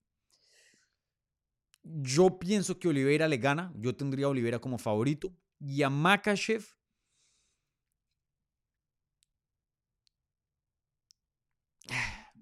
yo 1.82 2.38
pienso 2.38 2.78
que 2.78 2.88
Oliveira 2.88 3.28
le 3.28 3.38
gana. 3.38 3.74
Yo 3.76 3.96
tendría 3.96 4.28
a 4.28 4.30
Oliveira 4.30 4.60
como 4.60 4.78
favorito. 4.78 5.36
Y 5.60 5.82
a 5.82 5.90
Makachev. 5.90 6.64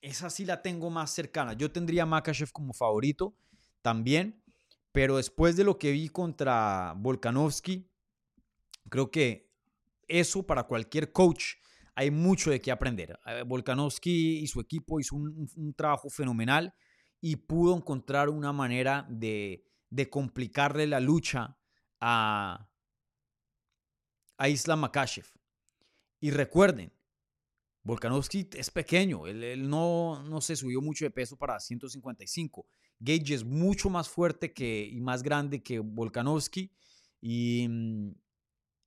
Esa 0.00 0.30
sí 0.30 0.46
la 0.46 0.62
tengo 0.62 0.88
más 0.88 1.10
cercana. 1.10 1.52
Yo 1.52 1.70
tendría 1.70 2.04
a 2.04 2.06
Makachev 2.06 2.50
como 2.50 2.72
favorito 2.72 3.36
también. 3.82 4.42
Pero 4.90 5.18
después 5.18 5.54
de 5.56 5.64
lo 5.64 5.78
que 5.78 5.92
vi 5.92 6.08
contra 6.08 6.94
Volkanovski, 6.96 7.90
creo 8.88 9.10
que 9.10 9.47
eso 10.08 10.44
para 10.44 10.64
cualquier 10.64 11.12
coach 11.12 11.54
hay 11.94 12.10
mucho 12.10 12.50
de 12.50 12.60
qué 12.60 12.70
aprender. 12.70 13.18
Volkanovski 13.46 14.38
y 14.38 14.46
su 14.46 14.60
equipo 14.60 15.00
hizo 15.00 15.16
un, 15.16 15.74
trabajo 15.76 16.08
fenomenal 16.08 16.72
y 17.20 17.36
pudo 17.36 17.76
encontrar 17.76 18.28
una 18.28 18.52
manera 18.52 19.06
de, 19.10 19.64
complicarle 20.10 20.86
la 20.86 21.00
lucha 21.00 21.58
a, 22.00 22.68
a 24.36 24.48
Islam 24.48 24.80
Makashev. 24.80 25.26
Y 26.20 26.30
recuerden, 26.30 26.92
Volkanovski 27.82 28.48
es 28.54 28.70
pequeño, 28.70 29.26
él, 29.26 29.68
no, 29.68 30.22
no, 30.22 30.40
se 30.40 30.56
subió 30.56 30.80
mucho 30.80 31.04
de 31.04 31.10
peso 31.10 31.36
para 31.36 31.58
155. 31.58 32.66
Gage 33.00 33.34
es 33.34 33.44
mucho 33.44 33.88
más 33.88 34.08
fuerte 34.08 34.52
que, 34.52 34.86
y 34.86 35.00
más 35.00 35.22
grande 35.22 35.62
que 35.62 35.78
Volkanovski 35.78 36.70
y, 37.20 37.66
mm, 37.68 38.10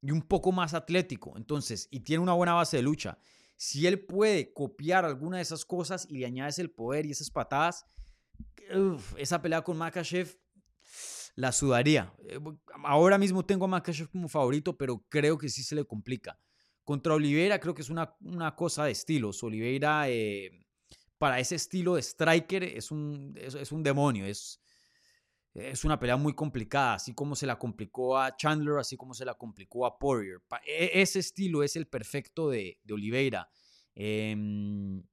y 0.02 0.12
un 0.12 0.22
poco 0.22 0.52
más 0.52 0.74
atlético. 0.74 1.34
Entonces, 1.38 1.88
y 1.92 2.02
tiene 2.02 2.24
una 2.24 2.34
buena 2.34 2.54
base 2.54 2.78
de 2.78 2.84
lucha. 2.84 3.18
Si 3.56 3.86
él 3.86 4.04
puede 4.06 4.52
copiar 4.54 5.06
alguna 5.06 5.38
de 5.38 5.44
esas 5.44 5.66
cosas 5.66 6.08
y 6.10 6.18
le 6.18 6.26
añades 6.26 6.58
el 6.60 6.72
poder 6.72 7.06
y 7.06 7.12
esas 7.12 7.30
patadas, 7.30 7.86
esa 9.18 9.42
pelea 9.42 9.62
con 9.62 9.78
Makachev 9.78 10.36
la 11.36 11.52
sudaría. 11.52 12.14
Eh, 12.28 12.40
ahora 12.84 13.18
mismo 13.18 13.46
tengo 13.46 13.66
a 13.66 13.68
Makachev 13.68 14.10
como 14.10 14.28
favorito, 14.28 14.76
pero 14.78 15.06
creo 15.10 15.38
que 15.38 15.50
sí 15.50 15.64
se 15.64 15.76
le 15.76 15.86
complica. 15.86 16.40
Contra 16.84 17.14
Oliveira 17.14 17.60
creo 17.60 17.76
que 17.76 17.84
es 17.84 17.90
una, 17.90 18.16
una 18.22 18.56
cosa 18.56 18.86
de 18.86 18.92
estilos. 18.92 19.44
Oliveira, 19.44 20.10
eh, 20.10 20.66
para 21.20 21.40
ese 21.40 21.56
estilo 21.56 21.96
de 21.96 22.02
striker, 22.02 22.64
es 22.64 22.90
un, 22.90 23.36
es 23.38 23.72
un 23.72 23.84
demonio. 23.84 24.26
Es, 24.26 24.60
es 25.54 25.84
una 25.84 26.00
pelea 26.00 26.16
muy 26.16 26.34
complicada, 26.34 26.96
así 26.96 27.14
como 27.14 27.36
se 27.36 27.46
la 27.46 27.60
complicó 27.60 28.18
a 28.18 28.36
Chandler, 28.38 28.78
así 28.78 28.96
como 28.96 29.14
se 29.14 29.26
la 29.26 29.34
complicó 29.34 29.86
a 29.86 30.00
Poirier. 30.00 30.40
E, 30.66 31.02
ese 31.02 31.20
estilo 31.20 31.64
es 31.64 31.76
el 31.76 31.88
perfecto 31.88 32.50
de, 32.50 32.80
Oliveira. 32.90 33.50
Em, 33.94 35.04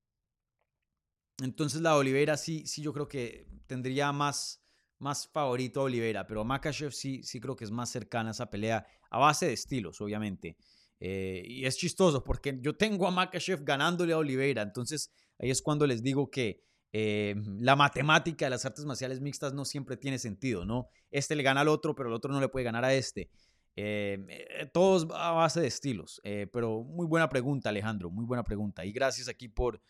entonces 1.42 1.80
la 1.80 1.90
de 1.90 1.96
Oliveira 1.96 2.36
sí, 2.36 2.66
sí 2.66 2.82
yo 2.82 2.92
creo 2.92 3.08
que 3.08 3.48
tendría 3.66 4.12
más, 4.12 4.62
más 4.98 5.26
favorito 5.28 5.80
a 5.80 5.84
Oliveira, 5.84 6.26
pero 6.26 6.44
Makachev 6.44 6.92
sí, 6.92 7.22
sí 7.24 7.40
creo 7.40 7.56
que 7.56 7.64
es 7.64 7.72
más 7.72 7.90
cercana 7.90 8.30
a 8.30 8.32
esa 8.32 8.48
pelea, 8.48 8.86
a 9.10 9.18
base 9.18 9.46
de 9.46 9.54
estilos, 9.54 10.00
obviamente. 10.00 10.56
Eh, 11.00 11.42
y 11.46 11.64
es 11.64 11.76
chistoso 11.76 12.22
porque 12.22 12.58
yo 12.60 12.76
tengo 12.76 13.06
a 13.06 13.10
Makachev 13.10 13.64
ganándole 13.64 14.12
a 14.12 14.18
Oliveira, 14.18 14.62
entonces 14.62 15.12
ahí 15.38 15.50
es 15.50 15.62
cuando 15.62 15.86
les 15.86 16.02
digo 16.02 16.30
que 16.30 16.67
eh, 16.92 17.34
la 17.58 17.76
matemática 17.76 18.46
de 18.46 18.50
las 18.50 18.64
artes 18.64 18.84
marciales 18.84 19.20
mixtas 19.20 19.52
no 19.52 19.64
siempre 19.64 19.96
tiene 19.96 20.18
sentido, 20.18 20.64
¿no? 20.64 20.88
Este 21.10 21.36
le 21.36 21.42
gana 21.42 21.60
al 21.60 21.68
otro, 21.68 21.94
pero 21.94 22.08
el 22.08 22.14
otro 22.14 22.32
no 22.32 22.40
le 22.40 22.48
puede 22.48 22.64
ganar 22.64 22.84
a 22.84 22.94
este. 22.94 23.30
Eh, 23.76 24.18
eh, 24.28 24.66
todos 24.72 25.06
a 25.14 25.32
base 25.32 25.60
de 25.60 25.68
estilos, 25.68 26.20
pero 26.52 26.82
muy 26.82 27.06
buena 27.06 27.28
pregunta, 27.28 27.68
Alejandro, 27.68 28.10
muy 28.10 28.24
buena 28.24 28.42
pregunta. 28.44 28.84
Y 28.84 28.92
gracias 28.92 29.28
aquí 29.28 29.48
por 29.48 29.80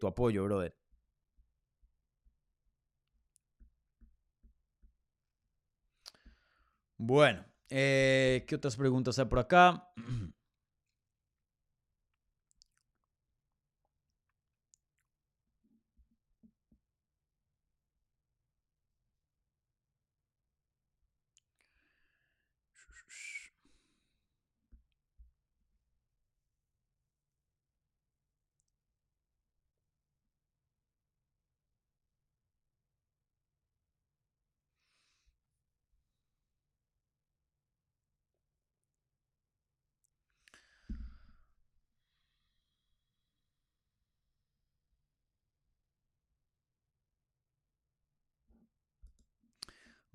tu 0.00 0.06
apoyo, 0.06 0.44
brother. 0.44 0.74
Bueno, 6.98 7.44
¿qué 7.68 8.52
otras 8.54 8.76
preguntas 8.76 9.18
hay 9.18 9.26
por 9.26 9.38
acá? 9.38 9.88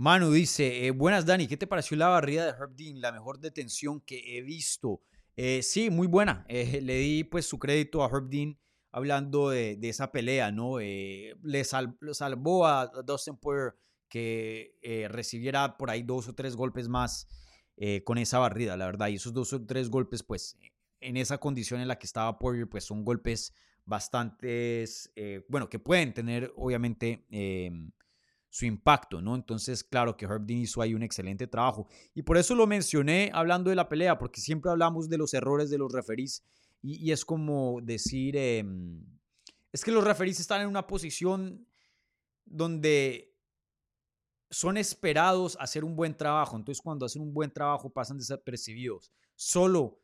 Manu 0.02 0.32
dice, 0.32 0.88
eh, 0.88 0.90
buenas 0.90 1.28
Dani, 1.28 1.46
¿qué 1.46 1.58
te 1.58 1.68
pareció 1.68 1.96
la 1.96 2.08
barrida 2.08 2.44
de 2.44 2.50
Herb 2.50 2.76
Dean? 2.76 3.02
La 3.02 3.12
mejor 3.12 3.40
detención 3.40 4.02
que 4.02 4.36
he 4.36 4.42
visto. 4.42 5.04
Eh, 5.36 5.62
sí, 5.62 5.92
muy 5.92 6.08
buena. 6.08 6.44
Eh, 6.50 6.82
le 6.82 6.96
di 6.96 7.24
pues 7.24 7.46
su 7.46 7.60
crédito 7.60 8.04
a 8.04 8.08
Herb 8.08 8.28
Dean 8.28 8.58
hablando 8.90 9.52
de, 9.52 9.78
esa 9.84 10.12
pelea, 10.12 10.52
¿no? 10.52 10.80
le, 10.80 11.64
salvó 11.64 12.66
a 12.66 12.92
Dustin 13.06 13.38
Poirier 13.38 13.76
que 14.10 15.08
recibiera 15.12 15.78
por 15.78 15.92
ahí 15.92 16.02
dos 16.02 16.28
o 16.28 16.34
tres 16.34 16.56
golpes 16.56 16.90
más 16.90 17.28
con 18.04 18.18
esa 18.18 18.40
barrida, 18.40 18.76
la 18.78 18.88
verdad. 18.88 19.10
Y 19.10 19.16
esos 19.18 19.34
dos 19.34 19.54
o 19.54 19.64
tres 19.64 19.92
golpes, 19.92 20.24
pues, 20.24 20.58
en 21.00 21.16
esa 21.16 21.38
condición 21.38 21.80
en 21.80 21.88
la 21.88 22.00
que 22.00 22.08
estaba 22.08 22.40
Poirier, 22.40 22.68
pues 22.68 22.86
son 22.86 23.06
golpes 23.06 23.54
bastantes, 23.86 25.14
bueno, 25.48 25.70
que 25.70 25.78
pueden 25.78 26.12
tener 26.16 26.52
obviamente 26.56 27.28
em, 27.30 27.92
su 28.52 28.66
impacto, 28.66 29.22
¿no? 29.22 29.34
Entonces, 29.34 29.82
claro 29.82 30.18
que 30.18 30.26
Herb 30.26 30.46
Dean 30.46 30.60
hizo 30.60 30.82
ahí 30.82 30.94
un 30.94 31.04
excelente 31.04 31.48
trabajo. 31.48 31.88
Y 32.14 32.22
por 32.22 32.38
eso 32.38 32.54
lo 32.54 32.68
mencioné 32.68 33.32
hablando 33.34 33.70
de 33.70 33.78
la 33.78 33.88
pelea, 33.88 34.18
porque 34.18 34.42
siempre 34.42 34.70
hablamos 34.70 35.08
de 35.08 35.18
los 35.18 35.34
errores 35.34 35.70
de 35.70 35.78
los 35.78 35.92
referís 35.92 36.44
y, 36.82 37.12
es 37.12 37.24
como 37.24 37.80
decir, 37.82 38.36
em, 38.36 39.06
es 39.72 39.86
que 39.86 39.92
los 39.92 40.04
referís 40.04 40.40
están 40.42 40.62
en 40.62 40.68
una 40.68 40.86
posición 40.86 41.66
donde 42.44 43.34
son 44.50 44.76
esperados 44.76 45.56
a 45.58 45.64
hacer 45.64 45.86
un 45.86 45.96
buen 45.96 46.18
trabajo. 46.18 46.58
Entonces, 46.58 46.82
cuando 46.82 47.06
hacen 47.06 47.22
un 47.22 47.34
buen 47.34 47.52
trabajo, 47.52 47.90
pasan 47.90 48.18
desapercibidos. 48.18 49.14
Solo 49.34 50.02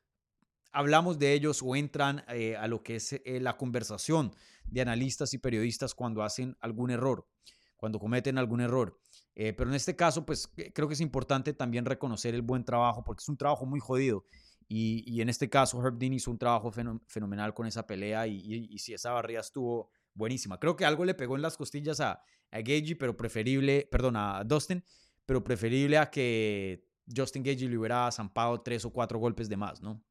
hablamos 0.72 1.20
de 1.20 1.34
ellos 1.34 1.62
o 1.62 1.76
entran 1.76 2.24
eh, 2.30 2.56
a 2.56 2.70
lo 2.70 2.82
que 2.82 2.96
es 2.96 3.12
eh, 3.12 3.40
la 3.42 3.58
conversación 3.58 4.34
de 4.64 4.80
analistas 4.80 5.34
y 5.34 5.38
periodistas 5.38 5.94
cuando 5.94 6.24
hacen 6.24 6.56
algún 6.62 6.92
error 6.92 7.28
cuando 7.78 8.00
cometen 8.00 8.38
algún 8.38 8.62
error. 8.62 9.00
Eh, 9.36 9.54
pero 9.54 9.70
en 9.70 9.76
este 9.76 9.96
caso, 9.96 10.26
pues 10.26 10.52
creo 10.74 10.88
que 10.88 10.96
es 10.96 11.02
importante 11.02 11.54
también 11.54 11.86
reconocer 11.86 12.36
el 12.36 12.42
buen 12.42 12.66
trabajo, 12.66 13.04
porque 13.04 13.22
es 13.22 13.30
un 13.30 13.38
trabajo 13.38 13.66
muy 13.66 13.80
jodido. 13.80 14.26
Y, 14.70 15.22
en 15.22 15.30
este 15.30 15.50
caso, 15.50 15.82
Herb 15.82 15.98
Dean 15.98 16.12
hizo 16.12 16.30
un 16.30 16.38
trabajo 16.38 16.72
fenomenal 17.08 17.54
con 17.54 17.68
esa 17.68 17.88
pelea 17.88 18.28
y, 18.28 18.78
si 18.80 18.94
esa 18.94 19.12
barrida 19.12 19.40
estuvo 19.40 19.92
buenísima. 20.14 20.60
Creo 20.60 20.76
que 20.76 20.84
algo 20.84 21.06
le 21.06 21.14
pegó 21.14 21.38
en 21.38 21.42
las 21.42 21.56
costillas 21.56 22.02
a, 22.02 22.22
a 22.52 22.60
pero 23.00 23.16
preferible, 23.16 23.88
perdón, 23.90 24.18
a 24.18 24.44
Dustin, 24.44 24.84
pero 25.26 25.42
preferible 25.42 25.98
a 25.98 26.10
que 26.10 26.86
Justin 27.16 27.44
Gagey 27.44 27.70
le 27.70 27.78
hubiera 27.78 28.12
zampado 28.12 28.60
tres 28.62 28.84
o 28.84 28.92
cuatro 28.92 29.20
golpes 29.20 29.48
de 29.48 29.56
más, 29.56 29.82
¿no? 29.82 30.04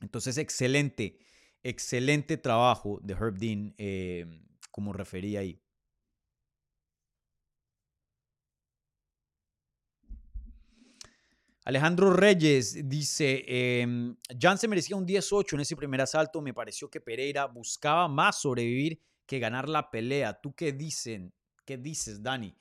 Entonces, 0.00 0.38
excelente, 0.38 1.18
excelente 1.64 2.36
trabajo 2.36 3.00
de 3.02 3.14
Herb 3.14 3.38
Dean, 3.38 3.74
eh, 3.78 4.26
como 4.70 4.92
refería 4.92 5.40
ahí. 5.40 5.63
Alejandro 11.64 12.12
Reyes 12.12 12.90
dice, 12.90 13.42
eh, 13.48 14.14
Jan 14.38 14.58
se 14.58 14.68
merecía 14.68 14.96
un 14.96 15.06
18 15.06 15.56
en 15.56 15.60
ese 15.62 15.76
primer 15.76 16.02
asalto, 16.02 16.42
me 16.42 16.52
pareció 16.52 16.90
que 16.90 17.00
Pereira 17.00 17.46
buscaba 17.46 18.06
más 18.06 18.42
sobrevivir 18.42 19.00
que 19.24 19.38
ganar 19.38 19.70
la 19.70 19.90
pelea. 19.90 20.38
¿Tú 20.42 20.54
qué 20.54 20.72
dicen? 20.72 21.32
¿Qué 21.64 21.78
dices, 21.78 22.22
Dani? 22.22 22.54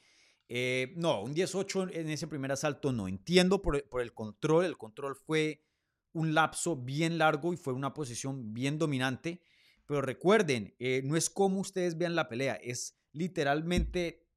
Eh, 0.47 0.93
no, 0.95 1.21
un 1.21 1.34
18 1.34 1.89
en 1.91 2.09
ese 2.11 2.27
primer 2.27 2.53
asalto 2.53 2.93
no. 2.93 3.09
Entiendo 3.09 3.61
por, 3.61 3.75
el 3.75 4.13
control, 4.13 4.63
el 4.63 4.77
control 4.77 5.17
fue 5.17 5.65
un 6.13 6.34
lapso 6.34 6.77
bien 6.77 7.17
largo 7.17 7.51
y 7.51 7.57
fue 7.57 7.73
una 7.73 7.93
posición 7.93 8.53
bien 8.53 8.77
dominante, 8.77 9.41
pero 9.85 10.01
recuerden, 10.01 10.75
eh, 10.80 11.01
no 11.03 11.17
es 11.17 11.30
como 11.30 11.59
ustedes 11.59 11.97
vean 11.97 12.15
la 12.15 12.30
pelea, 12.30 12.53
es 12.55 12.97
literalmente, 13.11 14.30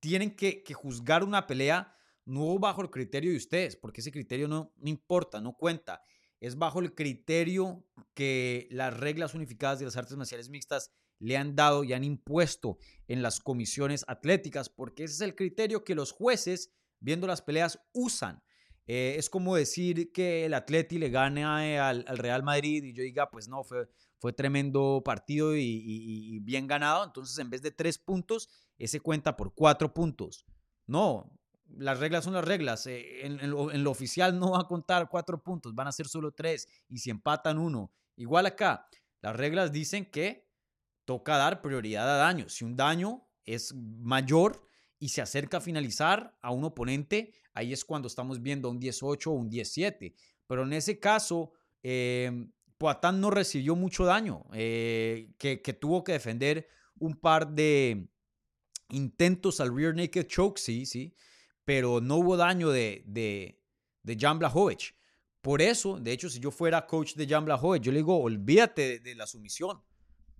tienen 0.00 0.36
que 0.36 0.62
juzgar 0.74 1.24
una 1.24 1.46
pelea 1.46 1.97
no 2.28 2.58
bajo 2.58 2.82
el 2.82 2.90
criterio 2.90 3.30
de 3.30 3.38
ustedes, 3.38 3.74
porque 3.74 4.02
ese 4.02 4.12
criterio 4.12 4.48
no, 4.48 4.74
importa, 4.84 5.40
no 5.40 5.54
cuenta. 5.54 6.02
Es 6.40 6.56
bajo 6.56 6.80
el 6.80 6.94
criterio 6.94 7.84
que 8.14 8.68
las 8.70 8.94
reglas 8.94 9.34
unificadas 9.34 9.78
de 9.78 9.86
las 9.86 9.96
artes 9.96 10.16
marciales 10.16 10.50
mixtas 10.50 10.92
le 11.18 11.36
han 11.36 11.56
dado 11.56 11.84
y 11.84 11.94
han 11.94 12.04
impuesto 12.04 12.78
en 13.08 13.22
las 13.22 13.40
comisiones 13.40 14.04
atléticas, 14.06 14.68
porque 14.68 15.04
ese 15.04 15.14
es 15.14 15.20
el 15.22 15.34
criterio 15.34 15.84
que 15.84 15.94
los 15.94 16.12
jueces, 16.12 16.72
viendo 17.00 17.26
las 17.26 17.40
peleas, 17.40 17.80
usan. 17.92 18.42
Eh, 18.86 19.16
es 19.18 19.30
como 19.30 19.56
decir 19.56 20.12
que 20.12 20.44
el 20.44 20.54
Atleti 20.54 20.98
le 20.98 21.08
gane 21.08 21.44
al, 21.78 22.04
Real 22.06 22.42
Madrid 22.42 22.84
y 22.84 22.92
yo 22.92 23.02
diga, 23.02 23.30
pues 23.30 23.48
no, 23.48 23.64
fue, 23.64 23.88
fue 24.18 24.34
tremendo 24.34 25.02
partido 25.02 25.56
y, 25.56 25.62
y, 25.62 26.38
bien 26.40 26.66
ganado. 26.66 27.04
Entonces, 27.04 27.38
en 27.38 27.48
vez 27.48 27.62
de 27.62 27.70
tres 27.70 27.98
puntos, 27.98 28.48
ese 28.78 29.00
cuenta 29.00 29.36
por 29.36 29.54
cuatro 29.54 29.92
puntos. 29.92 30.46
No, 30.86 31.37
las 31.76 31.98
reglas 31.98 32.24
son 32.24 32.34
las 32.34 32.44
reglas. 32.44 32.86
Eh, 32.86 33.26
en, 33.26 33.50
lo, 33.50 33.90
oficial 33.90 34.38
no 34.38 34.52
va 34.52 34.60
a 34.60 34.66
contar 34.66 35.08
cuatro 35.08 35.42
puntos, 35.42 35.74
van 35.74 35.88
a 35.88 35.92
ser 35.92 36.08
solo 36.08 36.32
tres. 36.32 36.68
Y 36.88 36.98
si 36.98 37.10
empatan 37.10 37.58
uno, 37.58 37.92
igual 38.16 38.46
acá, 38.46 38.88
las 39.20 39.36
reglas 39.36 39.72
dicen 39.72 40.06
que 40.06 40.48
toca 41.04 41.36
dar 41.36 41.60
prioridad 41.60 42.08
a 42.08 42.18
daño. 42.18 42.48
Si 42.48 42.64
un 42.64 42.76
daño 42.76 43.26
es 43.44 43.74
mayor 43.74 44.62
y 44.98 45.10
se 45.10 45.22
acerca 45.22 45.58
a 45.58 45.60
finalizar 45.60 46.36
a 46.42 46.50
un 46.50 46.64
oponente, 46.64 47.32
ahí 47.54 47.72
es 47.72 47.84
cuando 47.84 48.08
estamos 48.08 48.42
viendo 48.42 48.70
un 48.70 48.78
18 48.78 49.30
o 49.30 49.34
un 49.34 49.48
17. 49.48 50.14
Pero 50.46 50.62
en 50.62 50.72
ese 50.72 50.98
caso, 50.98 51.52
eh, 51.82 52.46
Poatán 52.78 53.20
no 53.20 53.30
recibió 53.30 53.76
mucho 53.76 54.04
daño, 54.04 54.44
eh, 54.52 55.32
que, 55.38 55.62
que 55.62 55.72
tuvo 55.72 56.04
que 56.04 56.12
defender 56.12 56.68
un 56.98 57.14
par 57.14 57.48
de 57.48 58.08
intentos 58.90 59.60
al 59.60 59.74
rear 59.74 59.94
naked 59.94 60.26
choke, 60.26 60.58
sí, 60.58 60.86
sí 60.86 61.14
pero 61.68 62.00
no 62.00 62.16
hubo 62.16 62.38
daño 62.38 62.70
de, 62.70 63.02
de, 63.04 63.60
de 64.02 64.16
Jan. 64.18 64.40
Por 65.42 65.60
eso, 65.60 66.00
de 66.00 66.12
hecho, 66.12 66.30
si 66.30 66.40
yo 66.40 66.50
fuera 66.50 66.86
coach 66.86 67.12
de 67.12 67.26
Jan 67.26 67.44
Blachowicz, 67.44 67.82
yo 67.82 67.92
le 67.92 67.98
digo, 67.98 68.18
olvídate 68.18 69.00
de, 69.00 69.14
la 69.14 69.26
sumisión. 69.26 69.78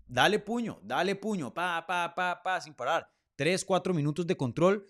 Dale 0.06 0.38
puño, 0.38 0.80
dale 0.82 1.16
puño, 1.16 1.52
pa, 1.52 1.84
pa, 1.86 2.14
pa, 2.14 2.42
pa, 2.42 2.60
sin 2.62 2.72
parar. 2.72 3.12
Tres, 3.36 3.62
cuatro 3.62 3.92
minutos 3.92 4.26
de 4.26 4.38
control. 4.38 4.88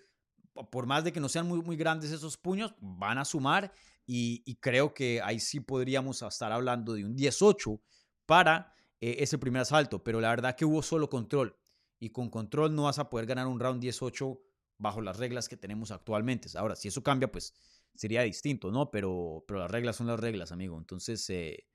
Por 0.70 0.86
más 0.86 1.02
de 1.02 1.12
que 1.12 1.19
no 1.19 1.28
sean 1.28 1.48
muy, 1.48 1.60
muy 1.60 1.77
grandes 1.77 2.12
esos 2.12 2.36
puños, 2.36 2.73
van 2.78 3.19
a 3.19 3.24
sumar. 3.24 3.73
Y, 4.06 4.55
creo 4.60 4.94
que 4.94 5.20
ahí 5.24 5.40
sí 5.40 5.59
podríamos 5.59 6.23
estar 6.23 6.52
hablando 6.52 6.94
de 6.94 7.05
un 7.05 7.16
18 7.16 7.81
para 8.27 8.73
eh, 9.01 9.16
ese 9.19 9.39
primer 9.39 9.62
asalto. 9.62 10.05
Pero 10.05 10.20
la 10.20 10.31
verdad 10.31 10.55
que 10.55 10.65
hubo 10.65 10.85
solo 10.85 11.10
control. 11.10 11.56
Y 11.98 12.10
con 12.10 12.31
control 12.31 12.77
no 12.77 12.85
vas 12.85 13.01
a 13.01 13.10
poder 13.10 13.27
ganar 13.27 13.48
un 13.48 13.59
round 13.59 13.81
18 13.81 14.40
bajo 14.78 15.00
las 15.00 15.18
reglas 15.18 15.48
que 15.48 15.56
tenemos 15.56 15.90
actualmente. 15.90 16.48
Ahora, 16.56 16.76
si 16.76 16.88
eso 16.88 17.02
cambia, 17.02 17.30
pues 17.30 17.55
sería 17.94 18.22
distinto, 18.22 18.70
¿no? 18.70 18.90
Pero, 18.90 19.44
pero 19.46 19.60
las 19.60 19.70
reglas 19.70 19.96
son 19.96 20.06
las 20.06 20.20
reglas, 20.20 20.52
amigo. 20.52 20.78
Entonces, 20.78 21.28
eh, 21.30 21.66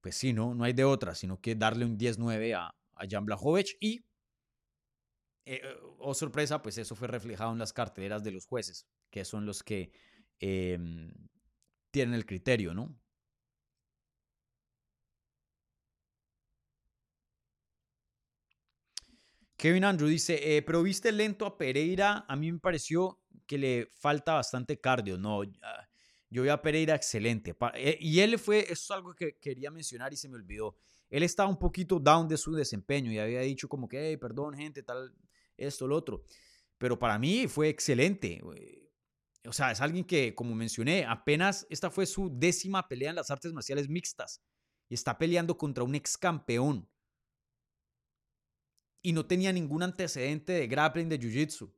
pues 0.00 0.16
sí, 0.16 0.32
¿no? 0.32 0.54
No 0.54 0.64
hay 0.64 0.72
de 0.72 0.84
otra, 0.84 1.14
sino 1.14 1.40
que 1.40 1.54
darle 1.54 1.84
un 1.84 1.98
10-9 1.98 2.54
a, 2.54 2.74
a 2.94 3.06
Jan 3.08 3.26
Blachowicz 3.26 3.76
y, 3.80 4.04
eh, 5.46 5.62
oh 5.98 6.14
sorpresa, 6.14 6.62
pues 6.62 6.78
eso 6.78 6.94
fue 6.94 7.08
reflejado 7.08 7.52
en 7.52 7.58
las 7.58 7.72
carteleras 7.72 8.22
de 8.22 8.30
los 8.30 8.46
jueces, 8.46 8.86
que 9.10 9.24
son 9.24 9.46
los 9.46 9.62
que 9.62 9.92
em, 10.38 11.12
tienen 11.90 12.14
el 12.14 12.24
criterio, 12.24 12.72
¿no? 12.74 12.96
Kevin 19.60 19.84
Andrew 19.84 20.08
dice, 20.08 20.56
eh, 20.56 20.62
pero 20.62 20.82
viste 20.82 21.12
lento 21.12 21.44
a 21.44 21.58
Pereira, 21.58 22.24
a 22.26 22.34
mí 22.34 22.50
me 22.50 22.58
pareció 22.58 23.20
que 23.46 23.58
le 23.58 23.90
falta 23.92 24.32
bastante 24.32 24.80
cardio. 24.80 25.18
No, 25.18 25.42
yo 26.30 26.42
vi 26.42 26.48
a 26.48 26.62
Pereira 26.62 26.94
excelente. 26.94 27.54
Eh, 27.74 27.98
y 28.00 28.20
él 28.20 28.38
fue, 28.38 28.60
eso 28.60 28.72
es 28.72 28.90
algo 28.90 29.14
que 29.14 29.36
quería 29.36 29.70
mencionar 29.70 30.14
y 30.14 30.16
se 30.16 30.30
me 30.30 30.36
olvidó. 30.36 30.78
Él 31.10 31.24
estaba 31.24 31.46
un 31.50 31.58
poquito 31.58 32.00
down 32.00 32.26
de 32.26 32.38
su 32.38 32.54
desempeño 32.54 33.12
y 33.12 33.18
había 33.18 33.40
dicho 33.40 33.68
como 33.68 33.86
que, 33.86 34.16
perdón 34.16 34.54
gente, 34.54 34.82
tal, 34.82 35.14
esto, 35.58 35.86
lo 35.86 35.94
otro. 35.94 36.24
Pero 36.78 36.98
para 36.98 37.18
mí 37.18 37.46
fue 37.46 37.68
excelente. 37.68 38.40
O 39.44 39.52
sea, 39.52 39.72
es 39.72 39.82
alguien 39.82 40.06
que, 40.06 40.34
como 40.34 40.54
mencioné, 40.54 41.04
apenas 41.04 41.66
esta 41.68 41.90
fue 41.90 42.06
su 42.06 42.30
décima 42.32 42.88
pelea 42.88 43.10
en 43.10 43.16
las 43.16 43.30
artes 43.30 43.52
marciales 43.52 43.90
mixtas. 43.90 44.40
Y 44.88 44.94
está 44.94 45.18
peleando 45.18 45.58
contra 45.58 45.84
un 45.84 45.94
ex 45.94 46.16
campeón 46.16 46.88
y 49.02 49.12
no 49.12 49.26
tenía 49.26 49.52
ningún 49.52 49.82
antecedente 49.82 50.52
de 50.52 50.66
grappling 50.66 51.08
de 51.08 51.18
jiu-jitsu. 51.18 51.72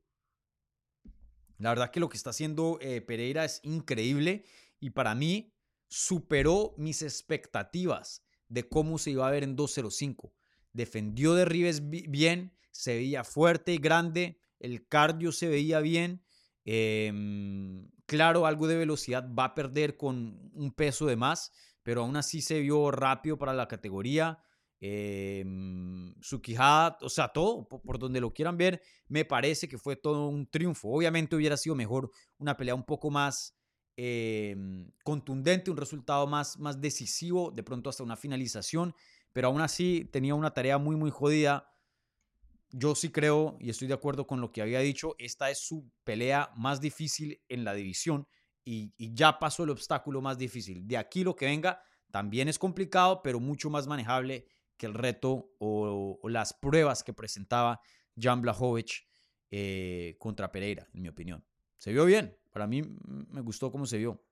La 1.58 1.70
verdad 1.70 1.90
que 1.90 2.00
lo 2.00 2.08
que 2.08 2.16
está 2.16 2.30
haciendo 2.30 2.78
eh, 2.80 3.00
Pereira 3.00 3.44
es 3.44 3.60
increíble 3.62 4.44
y 4.80 4.90
para 4.90 5.14
mí 5.14 5.54
superó 5.88 6.74
mis 6.76 7.02
expectativas 7.02 8.24
de 8.48 8.68
cómo 8.68 8.98
se 8.98 9.12
iba 9.12 9.28
a 9.28 9.30
ver 9.30 9.44
en 9.44 9.54
205. 9.54 10.34
Defendió 10.72 11.34
de 11.34 11.44
Rives 11.44 11.88
bien, 11.88 12.56
se 12.70 12.94
veía 12.94 13.24
fuerte 13.24 13.72
y 13.74 13.78
grande, 13.78 14.40
el 14.58 14.88
cardio 14.88 15.32
se 15.32 15.48
veía 15.48 15.80
bien. 15.80 16.24
Em, 16.64 17.90
claro, 18.06 18.46
algo 18.46 18.66
de 18.66 18.76
velocidad 18.76 19.28
va 19.32 19.44
a 19.44 19.54
perder 19.54 19.96
con 19.96 20.50
un 20.54 20.72
peso 20.72 21.06
de 21.06 21.16
más, 21.16 21.52
pero 21.82 22.02
aún 22.02 22.16
así 22.16 22.42
se 22.42 22.60
vio 22.60 22.90
rápido 22.90 23.38
para 23.38 23.52
la 23.52 23.68
categoría. 23.68 24.42
Eh, 24.84 25.44
su 26.20 26.42
quijada, 26.42 26.98
o 27.02 27.08
sea, 27.08 27.28
todo, 27.28 27.68
por, 27.68 28.00
donde 28.00 28.20
lo 28.20 28.34
quieran 28.34 28.56
ver, 28.56 28.82
me 29.06 29.24
parece 29.24 29.68
que 29.68 29.78
fue 29.78 29.94
todo 29.94 30.26
un 30.26 30.48
triunfo. 30.48 30.88
Obviamente 30.88 31.36
hubiera 31.36 31.56
sido 31.56 31.76
mejor 31.76 32.10
una 32.38 32.56
pelea 32.56 32.74
un 32.74 32.82
poco 32.82 33.08
más 33.08 33.56
eh, 33.96 34.56
contundente, 35.04 35.70
un 35.70 35.76
resultado 35.76 36.26
más, 36.26 36.58
más 36.58 36.80
decisivo, 36.80 37.52
de 37.52 37.62
pronto 37.62 37.90
hasta 37.90 38.02
una 38.02 38.16
finalización, 38.16 38.92
pero 39.32 39.46
aún 39.46 39.60
así 39.60 40.08
tenía 40.12 40.34
una 40.34 40.52
tarea 40.52 40.78
muy, 40.78 40.96
muy 40.96 41.12
jodida. 41.12 41.72
Yo 42.70 42.96
sí 42.96 43.10
creo 43.10 43.56
y 43.60 43.70
estoy 43.70 43.86
de 43.86 43.94
acuerdo 43.94 44.26
con 44.26 44.40
lo 44.40 44.50
que 44.50 44.62
había 44.62 44.80
dicho, 44.80 45.14
esta 45.18 45.48
es 45.48 45.60
su 45.60 45.92
pelea 46.02 46.50
más 46.56 46.80
difícil 46.80 47.40
en 47.48 47.62
la 47.62 47.74
división 47.74 48.26
y 48.64 48.92
ya 49.14 49.38
pasó 49.38 49.62
el 49.62 49.70
obstáculo 49.70 50.20
más 50.20 50.38
difícil. 50.38 50.88
De 50.88 50.96
aquí 50.96 51.22
lo 51.22 51.36
que 51.36 51.46
venga 51.46 51.80
también 52.10 52.48
es 52.48 52.58
complicado, 52.58 53.22
pero 53.22 53.38
mucho 53.38 53.70
más 53.70 53.86
manejable 53.86 54.48
el 54.86 54.94
reto 54.94 55.54
o, 55.58 56.18
las 56.28 56.52
pruebas 56.52 57.02
que 57.02 57.12
presentaba 57.12 57.80
Jan 58.16 58.42
Blachowicz 58.42 59.06
eh, 59.50 60.16
contra 60.18 60.50
Pereira, 60.50 60.88
en 60.92 61.02
mi 61.02 61.08
opinión. 61.08 61.44
Se 61.78 61.92
vio 61.92 62.04
bien, 62.04 62.36
para 62.50 62.66
mí 62.66 62.82
me 62.82 63.40
gustó 63.40 63.70
cómo 63.70 63.86
se 63.86 63.98
vio. 63.98 64.22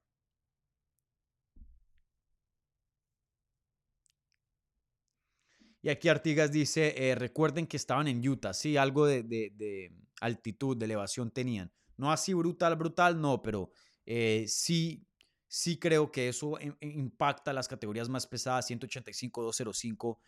Y 5.82 5.88
aquí 5.88 6.08
Artigas 6.08 6.52
dice, 6.52 6.94
eh, 6.96 7.14
recuerden 7.14 7.66
que 7.66 7.76
estaban 7.76 8.06
en 8.06 8.26
Utah, 8.26 8.52
sí, 8.52 8.76
algo 8.76 9.06
de, 9.06 9.92
altitud, 10.20 10.76
de 10.76 10.84
elevación 10.84 11.30
tenían. 11.30 11.72
No 11.96 12.12
así 12.12 12.34
brutal, 12.34 12.76
brutal, 12.76 13.20
no, 13.20 13.40
pero 13.40 13.70
eh, 14.04 14.44
sí, 14.46 15.06
sí 15.48 15.78
creo 15.78 16.12
que 16.12 16.28
eso 16.28 16.58
impacta 16.80 17.52
las 17.52 17.66
categorías 17.66 18.08
más 18.08 18.26
pesadas, 18.26 18.66
185, 18.66 19.42
205 19.42 20.20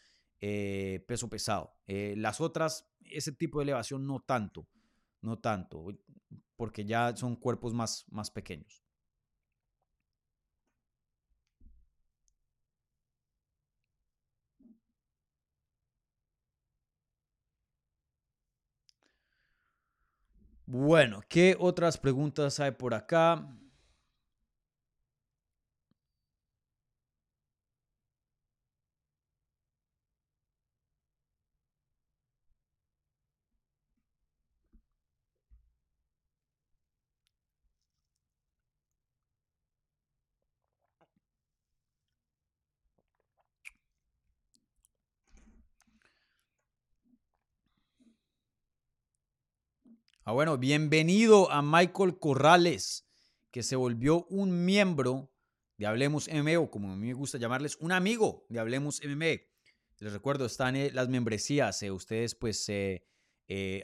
eh, 0.43 1.05
peso 1.09 1.31
pesado. 1.31 1.75
Eh, 1.87 2.15
las 2.19 2.41
otras, 2.43 2.91
ese 3.05 3.33
tipo 3.33 3.61
de 3.61 3.65
elevación 3.65 4.07
no 4.07 4.21
tanto, 4.21 4.69
no 5.23 5.39
tanto, 5.39 5.87
porque 6.57 6.85
ya 6.85 7.17
son 7.17 7.37
cuerpos 7.37 7.75
más, 7.75 8.05
más 8.11 8.31
pequeños. 8.31 8.83
Bueno, 20.67 21.21
¿qué 21.29 21.57
otras 21.59 21.99
preguntas 21.99 22.59
hay 22.61 22.73
por 22.73 22.95
acá? 22.95 23.47
Ah, 50.25 50.31
bueno, 50.31 50.57
bienvenido 50.57 51.51
a 51.51 51.63
Michael 51.63 52.17
Corrales, 52.21 53.09
que 53.51 53.65
se 53.65 53.75
volvió 53.75 54.25
un 54.27 54.65
miembro 54.65 55.33
de 55.79 55.87
Hablemos 55.87 56.29
MMA, 56.29 56.61
o 56.61 56.71
como 56.71 56.93
a 56.93 56.97
mí 56.97 57.09
me 57.09 57.13
gusta 57.13 57.39
llamarles, 57.39 57.75
un 57.81 57.91
amigo 57.91 58.47
de 58.49 58.61
Hablemos 58.61 59.01
MMA. 59.05 59.41
Les 59.99 60.13
recuerdo, 60.13 60.47
están 60.47 60.77
eh, 60.77 60.93
las 60.93 61.09
membresías. 61.09 61.83
Eh, 61.83 61.91
ustedes 61.91 62.37
pues 62.37 62.69
eh, 62.69 63.03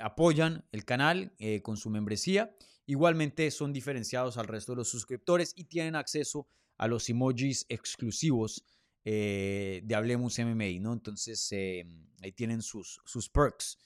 apoyan 0.00 0.64
el 0.70 0.84
canal 0.84 1.34
con 1.62 1.76
su 1.76 1.90
membresía. 1.90 2.54
Igualmente 2.86 3.50
son 3.50 3.72
diferenciados 3.72 4.36
al 4.36 4.46
resto 4.46 4.72
de 4.72 4.76
los 4.76 4.88
suscriptores 4.88 5.52
y 5.56 5.64
tienen 5.64 5.96
acceso 5.96 6.46
a 6.76 6.86
los 6.86 7.08
emojis 7.08 7.66
exclusivos 7.68 8.64
de 9.02 9.92
Hablemos 9.92 10.38
MMA, 10.38 10.78
¿no? 10.80 10.92
Entonces 10.92 11.50
ahí 12.22 12.32
tienen 12.32 12.62
sus, 12.62 13.00
sus 13.04 13.28
perks. 13.28 13.76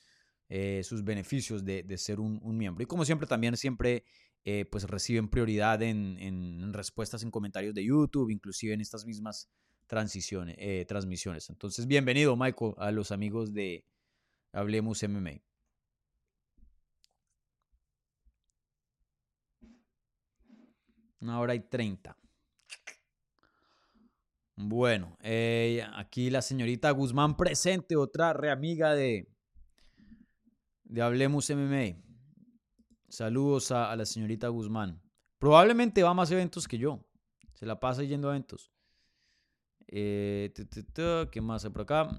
Eh, 0.54 0.84
sus 0.84 1.02
beneficios 1.02 1.64
de, 1.64 1.96
ser 1.96 2.20
un, 2.20 2.58
miembro. 2.58 2.82
Y 2.82 2.86
como 2.86 3.06
siempre, 3.06 3.26
también 3.26 3.56
siempre 3.56 4.04
eh, 4.44 4.66
pues 4.66 4.84
reciben 4.84 5.30
prioridad 5.30 5.80
en, 5.80 6.74
respuestas 6.74 7.22
en 7.22 7.30
comentarios 7.30 7.74
de 7.74 7.82
YouTube, 7.82 8.28
inclusive 8.28 8.74
en 8.74 8.82
estas 8.82 9.06
mismas 9.06 9.48
transiciones, 9.86 10.54
eh, 10.58 10.84
transmisiones. 10.86 11.48
Entonces, 11.48 11.86
bienvenido, 11.86 12.36
Michael, 12.36 12.74
a 12.76 12.90
los 12.90 13.12
amigos 13.12 13.54
de 13.54 13.86
Hablemos 14.52 15.02
MMA. 15.02 15.40
Una 21.20 21.40
hora 21.40 21.54
y 21.54 21.60
treinta. 21.60 22.18
Bueno, 24.54 25.16
aquí 25.94 26.28
la 26.28 26.42
señorita 26.42 26.90
Guzmán 26.90 27.38
presente, 27.38 27.96
otra 27.96 28.34
reamiga 28.34 28.94
de, 28.94 29.31
de 30.93 31.01
Hablemos 31.01 31.48
MMA. 31.48 31.97
Saludos 33.09 33.70
a, 33.73 33.97
la 33.97 34.05
señorita 34.05 34.48
Guzmán. 34.48 35.01
Probablemente 35.39 36.02
va 36.02 36.10
a 36.10 36.14
más 36.14 36.31
eventos 36.31 36.69
que 36.69 36.77
yo. 36.77 37.02
Se 37.55 37.64
la 37.64 37.81
pasa 37.81 38.02
yendo 38.02 38.28
a 38.28 38.32
eventos. 38.32 38.70
Eh, 39.89 40.52
¿Qué 41.31 41.40
más 41.40 41.64
hay 41.64 41.70
por 41.70 41.82
acá? 41.82 42.10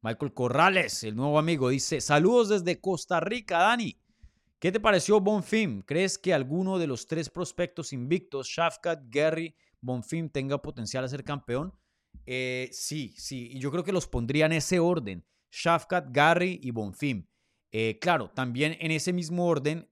Michael 0.00 0.32
Corrales, 0.32 1.04
el 1.04 1.14
nuevo 1.14 1.38
amigo, 1.38 1.68
dice: 1.68 2.00
Saludos 2.00 2.48
desde 2.48 2.80
Costa 2.80 3.20
Rica, 3.20 3.58
Dani. 3.58 4.00
¿Qué 4.58 4.72
te 4.72 4.80
pareció 4.80 5.20
Bonfim? 5.20 5.82
¿Crees 5.82 6.16
que 6.16 6.32
alguno 6.32 6.78
de 6.78 6.86
los 6.86 7.06
tres 7.06 7.28
prospectos 7.28 7.92
invictos, 7.92 8.48
Shafkat, 8.48 9.02
Gary, 9.08 9.54
Bonfim, 9.82 10.30
tenga 10.30 10.60
potencial 10.62 11.04
a 11.04 11.08
ser 11.08 11.22
campeón? 11.22 11.74
Eh, 12.24 12.70
sí, 12.72 13.14
sí. 13.18 13.50
Y 13.52 13.58
yo 13.60 13.70
creo 13.70 13.84
que 13.84 13.92
los 13.92 14.08
pondría 14.08 14.46
en 14.46 14.52
ese 14.52 14.80
orden: 14.80 15.22
Shafkat, 15.50 16.06
Gary 16.10 16.58
y 16.62 16.70
Bonfim. 16.70 17.26
Eh, 17.70 17.98
claro, 18.00 18.30
también 18.30 18.76
en 18.80 18.90
ese 18.90 19.12
mismo 19.12 19.46
orden, 19.46 19.88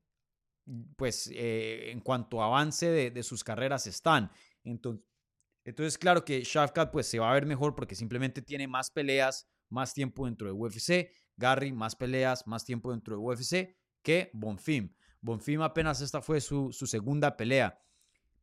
pues 0.97 1.31
eh, 1.33 1.91
en 1.91 2.01
cuanto 2.01 2.43
avance 2.43 2.91
de, 2.91 3.23
sus 3.23 3.45
carreras 3.45 3.87
están. 3.87 4.31
Entonces, 4.65 5.99
claro 5.99 6.25
que 6.25 6.43
Shafkat 6.43 6.91
pues 6.91 7.07
se 7.07 7.19
va 7.19 7.31
a 7.31 7.35
ver 7.35 7.47
mejor 7.47 7.75
porque 7.75 7.95
simplemente 7.95 8.43
tiene 8.43 8.67
más 8.67 8.91
peleas, 8.91 9.49
más 9.69 9.95
tiempo 9.95 10.27
dentro 10.27 10.47
de 10.49 10.53
UFC. 10.53 11.11
Gary, 11.37 11.73
más 11.73 11.95
peleas, 11.95 12.47
más 12.47 12.65
tiempo 12.65 12.91
dentro 12.93 13.17
de 13.17 13.23
UFC 13.23 13.77
que 14.03 14.31
Bonfim. 14.33 14.95
Bonfim 15.21 15.61
apenas 15.61 16.01
esta 16.01 16.23
fue 16.23 16.41
su, 16.41 16.73
segunda 16.73 17.37
pelea. 17.37 17.79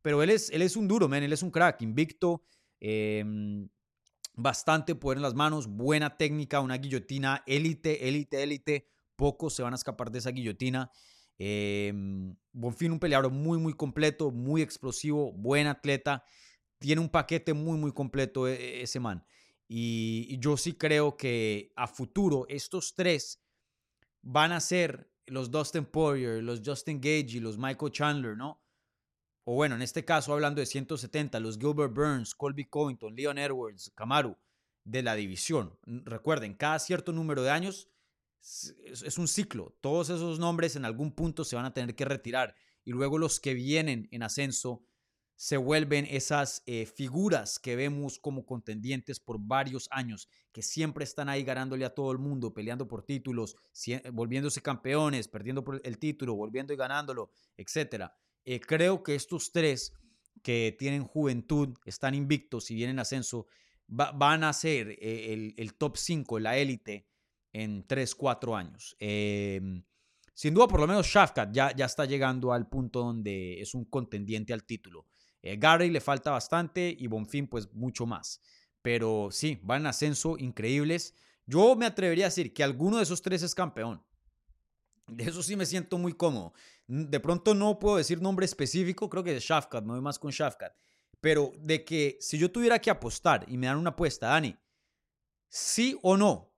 Pero 0.02 0.22
él 0.22 0.30
es, 0.30 0.50
él 0.50 0.62
es 0.62 0.76
un 0.76 0.86
duro, 0.86 1.08
man. 1.08 1.22
Él 1.22 1.32
es 1.32 1.42
un 1.42 1.50
crack, 1.50 1.82
invicto. 1.82 2.42
Em, 2.78 3.68
bastante 4.34 4.94
poder 4.94 5.18
en 5.18 5.22
las 5.22 5.34
manos, 5.34 5.66
buena 5.66 6.16
técnica, 6.16 6.60
una 6.60 6.76
guillotina 6.76 7.42
élite, 7.46 8.06
élite, 8.08 8.42
élite 8.42 8.93
pocos 9.16 9.54
se 9.54 9.62
van 9.62 9.72
a 9.72 9.76
escapar 9.76 10.10
de 10.10 10.18
esa 10.18 10.30
guillotina. 10.30 10.90
Eh, 11.38 11.92
Bonfim, 12.52 12.92
un 12.92 13.00
peleador 13.00 13.30
muy, 13.30 13.58
muy 13.58 13.74
completo, 13.74 14.30
muy 14.30 14.62
explosivo, 14.62 15.32
buen 15.32 15.66
atleta. 15.66 16.24
Tiene 16.78 17.00
un 17.00 17.08
paquete 17.08 17.54
muy, 17.54 17.78
muy 17.78 17.92
completo 17.92 18.46
e, 18.46 18.54
e, 18.54 18.82
ese 18.82 19.00
man. 19.00 19.24
Y, 19.68 20.38
yo 20.38 20.56
sí 20.56 20.74
creo 20.74 21.16
que 21.16 21.72
a 21.76 21.86
futuro 21.86 22.46
estos 22.48 22.94
tres 22.94 23.42
van 24.22 24.52
a 24.52 24.60
ser 24.60 25.10
los 25.26 25.50
Dustin 25.50 25.86
Poirier, 25.86 26.42
los 26.42 26.60
Justin 26.64 27.00
Gage 27.00 27.36
y 27.36 27.40
los 27.40 27.58
Michael 27.58 27.92
Chandler, 27.92 28.36
¿no? 28.36 28.62
O 29.44 29.54
bueno, 29.54 29.74
en 29.74 29.82
este 29.82 30.04
caso 30.04 30.32
hablando 30.32 30.60
de 30.60 30.66
170, 30.66 31.38
los 31.40 31.58
Gilbert 31.58 31.92
Burns, 31.92 32.34
Colby 32.34 32.66
Covington, 32.66 33.14
Leon 33.14 33.38
Edwards, 33.38 33.90
Kamaru 33.94 34.36
de 34.84 35.02
la 35.02 35.14
división. 35.14 35.78
Recuerden, 35.84 36.54
cada 36.54 36.78
cierto 36.78 37.12
número 37.12 37.42
de 37.42 37.50
años 37.50 37.88
es 38.44 39.18
un 39.18 39.26
ciclo. 39.26 39.76
Todos 39.80 40.10
esos 40.10 40.38
nombres 40.38 40.76
en 40.76 40.84
algún 40.84 41.12
punto 41.12 41.44
se 41.44 41.56
van 41.56 41.64
a 41.64 41.72
tener 41.72 41.94
que 41.96 42.04
retirar 42.04 42.54
y 42.84 42.90
luego 42.90 43.18
los 43.18 43.40
que 43.40 43.54
vienen 43.54 44.08
en 44.10 44.22
ascenso 44.22 44.84
se 45.36 45.56
vuelven 45.56 46.06
esas 46.08 46.62
eh, 46.66 46.86
figuras 46.86 47.58
que 47.58 47.74
vemos 47.74 48.18
como 48.18 48.46
contendientes 48.46 49.18
por 49.18 49.38
varios 49.40 49.88
años, 49.90 50.28
que 50.52 50.62
siempre 50.62 51.04
están 51.04 51.28
ahí 51.28 51.42
ganándole 51.42 51.84
a 51.84 51.94
todo 51.94 52.12
el 52.12 52.18
mundo, 52.18 52.54
peleando 52.54 52.86
por 52.86 53.02
títulos, 53.02 53.56
volviéndose 54.12 54.62
campeones, 54.62 55.26
perdiendo 55.26 55.64
el 55.82 55.98
título, 55.98 56.36
volviendo 56.36 56.72
y 56.72 56.76
ganándolo, 56.76 57.30
etc. 57.56 58.10
Eh, 58.44 58.60
creo 58.60 59.02
que 59.02 59.16
estos 59.16 59.50
tres 59.50 59.92
que 60.42 60.76
tienen 60.78 61.02
juventud, 61.02 61.74
están 61.84 62.14
invictos 62.14 62.70
y 62.70 62.74
vienen 62.74 62.96
en 62.96 63.00
ascenso, 63.00 63.46
van 63.88 64.44
a 64.44 64.52
ser 64.52 64.90
eh, 64.90 65.32
el, 65.32 65.54
el 65.56 65.74
top 65.74 65.96
5, 65.96 66.38
la 66.38 66.58
élite 66.58 67.06
en 67.54 67.86
3, 67.86 68.14
4 68.14 68.56
años. 68.56 68.94
Em, 68.98 69.82
sin 70.34 70.52
duda, 70.52 70.68
por 70.68 70.80
lo 70.80 70.86
menos 70.86 71.06
Shafkat 71.06 71.52
ya, 71.52 71.74
ya 71.74 71.86
está 71.86 72.04
llegando 72.04 72.52
al 72.52 72.68
punto 72.68 73.00
donde 73.00 73.60
es 73.60 73.74
un 73.74 73.84
contendiente 73.86 74.52
al 74.52 74.64
título. 74.64 75.06
Eh, 75.40 75.56
Gary 75.56 75.88
le 75.88 76.00
falta 76.00 76.32
bastante 76.32 76.94
y 76.98 77.06
Bonfim 77.06 77.46
pues 77.46 77.72
mucho 77.72 78.04
más. 78.04 78.40
Pero 78.82 79.28
sí, 79.30 79.58
van 79.62 79.82
en 79.82 79.86
ascenso 79.86 80.36
increíbles. 80.36 81.14
Yo 81.46 81.76
me 81.76 81.86
atrevería 81.86 82.26
a 82.26 82.28
decir 82.28 82.52
que 82.52 82.64
alguno 82.64 82.96
de 82.96 83.04
esos 83.04 83.22
tres 83.22 83.42
es 83.42 83.54
campeón. 83.54 84.02
De 85.06 85.24
eso 85.24 85.42
sí 85.42 85.54
me 85.54 85.66
siento 85.66 85.96
muy 85.96 86.14
cómodo. 86.14 86.54
De 86.86 87.20
pronto 87.20 87.54
no 87.54 87.78
puedo 87.78 87.96
decir 87.96 88.20
nombre 88.20 88.46
específico, 88.46 89.08
creo 89.08 89.22
que 89.22 89.36
es 89.36 89.44
Shafkat, 89.44 89.84
me 89.84 89.92
voy 89.92 90.00
más 90.00 90.18
con 90.18 90.32
Shafkat. 90.32 90.74
Pero 91.20 91.52
de 91.58 91.84
que 91.84 92.18
si 92.20 92.36
yo 92.36 92.50
tuviera 92.50 92.78
que 92.80 92.90
apostar 92.90 93.44
y 93.48 93.56
me 93.56 93.66
dan 93.66 93.78
una 93.78 93.90
apuesta, 93.90 94.28
Dani, 94.28 94.56
sí 95.48 95.98
o 96.02 96.16
no, 96.16 96.53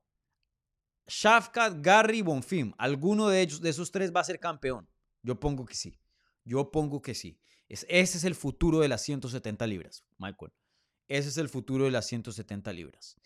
Shafkat, 1.07 1.81
Gary, 1.81 2.23
Bonfim, 2.23 2.73
alguno 2.79 3.29
de 3.29 3.43
ellos, 3.43 3.61
de 3.61 3.71
esos 3.71 3.93
tres 3.93 4.13
va 4.15 4.21
a 4.21 4.25
ser 4.25 4.41
campeón. 4.41 4.89
Yo 5.23 5.39
pongo 5.39 5.65
que 5.65 5.75
sí. 5.75 5.99
Yo 6.45 6.71
pongo 6.71 7.03
que 7.03 7.15
sí. 7.15 7.41
ese 7.69 7.87
es 8.19 8.25
el 8.25 8.35
futuro 8.35 8.81
de 8.81 8.89
las 8.89 9.03
170 9.03 9.67
libras, 9.67 10.05
Michael. 10.19 10.53
Ese 11.09 11.29
es 11.29 11.37
el 11.37 11.49
futuro 11.49 11.85
de 11.85 11.91
las 11.91 12.07
170 12.07 12.73
libras. 12.73 13.17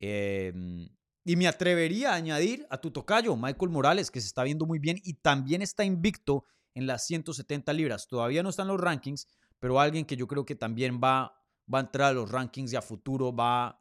Em, 0.00 0.88
y 1.24 1.36
me 1.36 1.46
atrevería 1.46 2.12
a 2.12 2.16
añadir 2.16 2.66
a 2.70 2.78
tu 2.78 2.90
tocayo, 2.90 3.36
Michael 3.36 3.70
Morales, 3.70 4.10
que 4.10 4.20
se 4.20 4.26
está 4.26 4.42
viendo 4.42 4.66
muy 4.66 4.78
bien 4.78 5.00
y 5.02 5.14
también 5.14 5.62
está 5.62 5.84
invicto 5.84 6.44
en 6.74 6.86
las 6.86 7.06
170 7.06 7.72
libras. 7.72 8.08
Todavía 8.08 8.42
no 8.42 8.50
están 8.50 8.68
los 8.68 8.80
rankings, 8.80 9.26
pero 9.58 9.80
alguien 9.80 10.04
que 10.04 10.16
yo 10.16 10.26
creo 10.26 10.44
que 10.44 10.54
también 10.54 11.00
va, 11.02 11.40
va 11.72 11.78
a 11.78 11.82
entrar 11.82 12.10
a 12.10 12.12
los 12.12 12.30
rankings 12.30 12.72
y 12.72 12.76
a 12.76 12.82
futuro 12.82 13.34
va, 13.34 13.80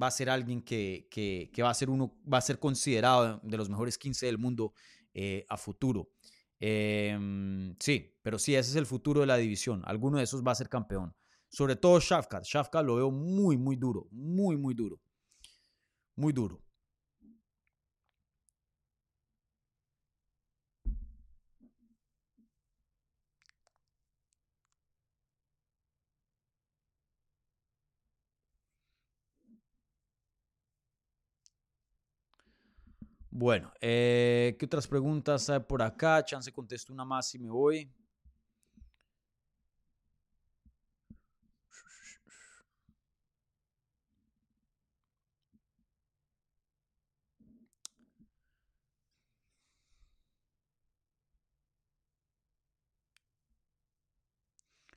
va 0.00 0.06
a 0.06 0.10
ser 0.10 0.30
alguien 0.30 0.62
que, 0.62 1.08
que, 1.10 1.62
va 1.62 1.70
a 1.70 1.74
ser 1.74 1.90
uno, 1.90 2.16
va 2.32 2.38
a 2.38 2.42
ser 2.42 2.58
considerado 2.58 3.40
de 3.42 3.56
los 3.56 3.68
mejores 3.68 3.98
15 3.98 4.26
del 4.26 4.38
mundo 4.38 4.72
eh, 5.14 5.44
a 5.48 5.56
futuro. 5.56 6.10
Em, 6.58 7.74
sí, 7.78 8.14
pero 8.22 8.38
sí, 8.38 8.54
ese 8.54 8.70
es 8.70 8.76
el 8.76 8.86
futuro 8.86 9.20
de 9.20 9.26
la 9.26 9.36
división. 9.36 9.82
Alguno 9.84 10.18
de 10.18 10.24
esos 10.24 10.42
va 10.46 10.52
a 10.52 10.54
ser 10.54 10.68
campeón. 10.68 11.14
Sobre 11.48 11.76
todo 11.76 11.98
Shafkat. 11.98 12.44
Shafkat 12.44 12.84
lo 12.84 12.96
veo 12.96 13.10
muy, 13.10 13.56
muy 13.56 13.76
duro. 13.76 14.06
Muy, 14.10 14.56
muy 14.56 14.74
duro. 14.74 15.00
Muy 16.16 16.32
duro. 16.32 16.62
Bueno, 33.40 33.72
eh, 33.80 34.54
¿qué 34.58 34.66
otras 34.66 34.86
preguntas 34.86 35.48
hay 35.48 35.60
por 35.60 35.80
acá? 35.80 36.22
Chance 36.22 36.52
contesto 36.52 36.92
una 36.92 37.06
más 37.06 37.34
y 37.34 37.38
me 37.38 37.48
voy. 37.48 37.90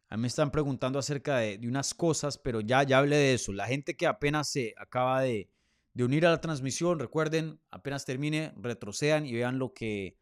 A 0.10 0.18
mí 0.18 0.22
me 0.24 0.28
están 0.28 0.52
preguntando 0.52 1.00
acerca 1.00 1.38
de, 1.38 1.58
de, 1.58 1.68
unas 1.70 1.94
cosas, 1.94 2.38
pero 2.38 2.60
ya, 2.60 2.84
ya 2.84 2.98
hablé 2.98 3.16
de 3.16 3.34
eso. 3.36 3.54
La 3.54 3.68
gente 3.68 3.96
que 3.96 4.06
apenas 4.06 4.50
se 4.50 4.74
acaba 4.78 5.22
de, 5.22 5.50
de 5.94 6.04
unir 6.04 6.26
a 6.26 6.32
la 6.32 6.42
transmisión. 6.42 7.00
Recuerden, 7.00 7.60
apenas 7.72 8.06
termine, 8.06 8.54
retrocedan 8.58 9.26
y 9.26 9.34
vean 9.34 9.60
lo 9.60 9.74
que, 9.74 10.18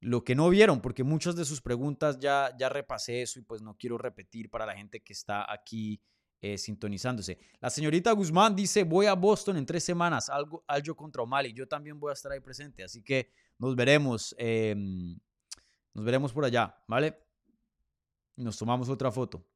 lo 0.00 0.24
que 0.24 0.34
no 0.34 0.48
vieron, 0.48 0.80
porque 0.80 1.04
muchas 1.04 1.36
de 1.36 1.44
sus 1.44 1.60
preguntas 1.60 2.18
ya, 2.18 2.54
ya 2.58 2.68
repasé 2.68 3.22
eso 3.22 3.38
y 3.38 3.42
pues 3.42 3.62
no 3.62 3.76
quiero 3.76 3.98
repetir 3.98 4.50
para 4.50 4.66
la 4.66 4.74
gente 4.74 5.00
que 5.00 5.12
está 5.12 5.50
aquí 5.50 6.00
eh, 6.40 6.58
sintonizándose. 6.58 7.38
La 7.60 7.70
señorita 7.70 8.10
Guzmán 8.10 8.56
dice, 8.56 8.82
voy 8.82 9.06
a 9.06 9.14
Boston 9.14 9.56
en 9.58 9.66
tres 9.66 9.84
semanas, 9.84 10.28
algo, 10.28 10.64
algo 10.66 10.96
contra 10.96 11.22
O'Malley. 11.22 11.52
Yo 11.52 11.68
también 11.68 12.00
voy 12.00 12.10
a 12.10 12.14
estar 12.14 12.32
ahí 12.32 12.40
presente, 12.40 12.82
así 12.82 13.02
que 13.02 13.30
nos 13.58 13.76
veremos, 13.76 14.34
em, 14.38 15.16
nos 15.94 16.04
veremos 16.04 16.32
por 16.32 16.44
allá, 16.44 16.76
¿vale? 16.88 17.16
Y 18.34 18.42
nos 18.42 18.58
tomamos 18.58 18.88
otra 18.88 19.12
foto. 19.12 19.46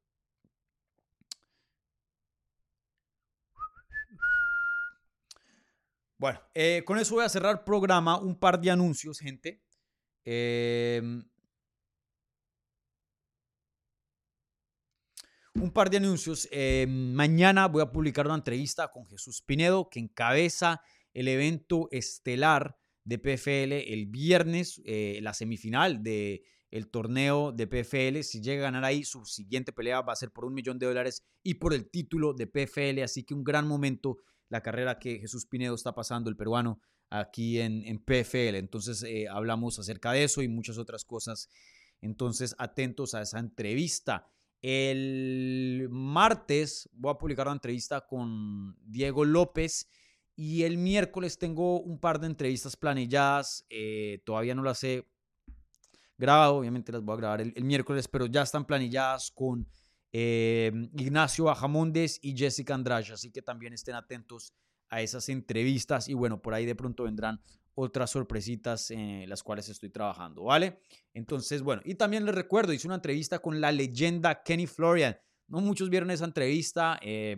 Bueno, 6.18 6.40
eh, 6.54 6.82
con 6.86 6.98
eso 6.98 7.14
voy 7.14 7.24
a 7.24 7.28
cerrar 7.28 7.64
programa. 7.64 8.18
Un 8.18 8.38
par 8.38 8.58
de 8.60 8.70
anuncios, 8.70 9.18
gente. 9.18 9.62
Em, 10.24 11.22
un 15.54 15.70
par 15.72 15.90
de 15.90 15.98
anuncios. 15.98 16.48
Em, 16.50 17.12
mañana 17.12 17.68
voy 17.68 17.82
a 17.82 17.92
publicar 17.92 18.26
una 18.26 18.34
entrevista 18.36 18.90
con 18.90 19.06
Jesús 19.06 19.42
Pinedo, 19.42 19.88
que 19.90 20.00
encabeza 20.00 20.80
el 21.12 21.28
evento 21.28 21.88
estelar 21.90 22.78
de 23.04 23.18
PFL 23.18 23.92
el 23.92 24.06
viernes, 24.06 24.82
eh, 24.84 25.20
la 25.22 25.34
semifinal 25.34 26.02
de 26.02 26.42
el 26.70 26.88
torneo 26.88 27.52
de 27.52 27.66
PFL. 27.66 28.22
Si 28.22 28.40
llega 28.40 28.62
a 28.62 28.70
ganar 28.70 28.84
ahí, 28.84 29.04
su 29.04 29.24
siguiente 29.24 29.72
pelea 29.72 30.00
va 30.00 30.12
a 30.12 30.16
ser 30.16 30.30
por 30.32 30.44
un 30.44 30.54
millón 30.54 30.78
de 30.78 30.86
dólares 30.86 31.24
y 31.42 31.54
por 31.54 31.72
el 31.74 31.90
título 31.90 32.34
de 32.34 32.46
PFL. 32.46 33.02
Así 33.02 33.22
que 33.24 33.34
un 33.34 33.44
gran 33.44 33.68
momento 33.68 34.18
la 34.48 34.62
carrera 34.62 34.98
que 34.98 35.18
Jesús 35.18 35.46
Pinedo 35.46 35.74
está 35.74 35.94
pasando, 35.94 36.30
el 36.30 36.36
peruano, 36.36 36.80
aquí 37.10 37.60
en, 37.60 37.98
PFL. 37.98 38.56
Entonces 38.56 39.02
eh, 39.02 39.26
hablamos 39.28 39.78
acerca 39.78 40.12
de 40.12 40.24
eso 40.24 40.42
y 40.42 40.48
muchas 40.48 40.78
otras 40.78 41.04
cosas. 41.04 41.48
Entonces 42.00 42.54
atentos 42.58 43.14
a 43.14 43.22
esa 43.22 43.38
entrevista. 43.38 44.28
El 44.62 45.88
martes 45.90 46.88
voy 46.92 47.12
a 47.12 47.18
publicar 47.18 47.46
una 47.46 47.54
entrevista 47.54 48.06
con 48.06 48.76
Diego 48.80 49.24
López 49.24 49.88
y 50.34 50.62
el 50.64 50.78
miércoles 50.78 51.38
tengo 51.38 51.80
un 51.80 51.98
par 51.98 52.20
de 52.20 52.26
entrevistas 52.26 52.76
planilladas. 52.76 53.64
Eh, 53.70 54.22
todavía 54.24 54.54
no 54.54 54.62
las 54.62 54.82
he 54.82 55.06
grabado, 56.18 56.56
obviamente 56.56 56.92
las 56.92 57.02
voy 57.02 57.14
a 57.14 57.18
grabar 57.18 57.40
el 57.40 57.64
miércoles, 57.64 58.08
pero 58.08 58.26
ya 58.26 58.42
están 58.42 58.64
planilladas 58.64 59.30
con 59.30 59.68
eh, 60.18 60.72
Ignacio 60.94 61.44
Bajamondes 61.44 62.18
y 62.22 62.34
Jessica 62.34 62.74
Andrade. 62.74 63.12
Así 63.12 63.30
que 63.30 63.42
también 63.42 63.74
estén 63.74 63.96
atentos 63.96 64.54
a 64.88 65.02
esas 65.02 65.28
entrevistas 65.28 66.08
y 66.08 66.14
bueno, 66.14 66.40
por 66.40 66.54
ahí 66.54 66.64
de 66.64 66.74
pronto 66.74 67.04
vendrán 67.04 67.38
otras 67.74 68.12
sorpresitas 68.12 68.90
en 68.90 69.28
las 69.28 69.42
cuales 69.42 69.68
estoy 69.68 69.90
trabajando, 69.90 70.44
¿vale? 70.44 70.80
Entonces, 71.12 71.60
bueno, 71.60 71.82
y 71.84 71.96
también 71.96 72.24
les 72.24 72.34
recuerdo, 72.34 72.72
hice 72.72 72.88
una 72.88 72.94
entrevista 72.94 73.40
con 73.40 73.60
la 73.60 73.70
leyenda 73.70 74.42
Kenny 74.42 74.66
Florian. 74.66 75.18
No 75.48 75.60
muchos 75.60 75.90
vieron 75.90 76.10
esa 76.10 76.24
entrevista, 76.24 76.98
eh, 77.02 77.36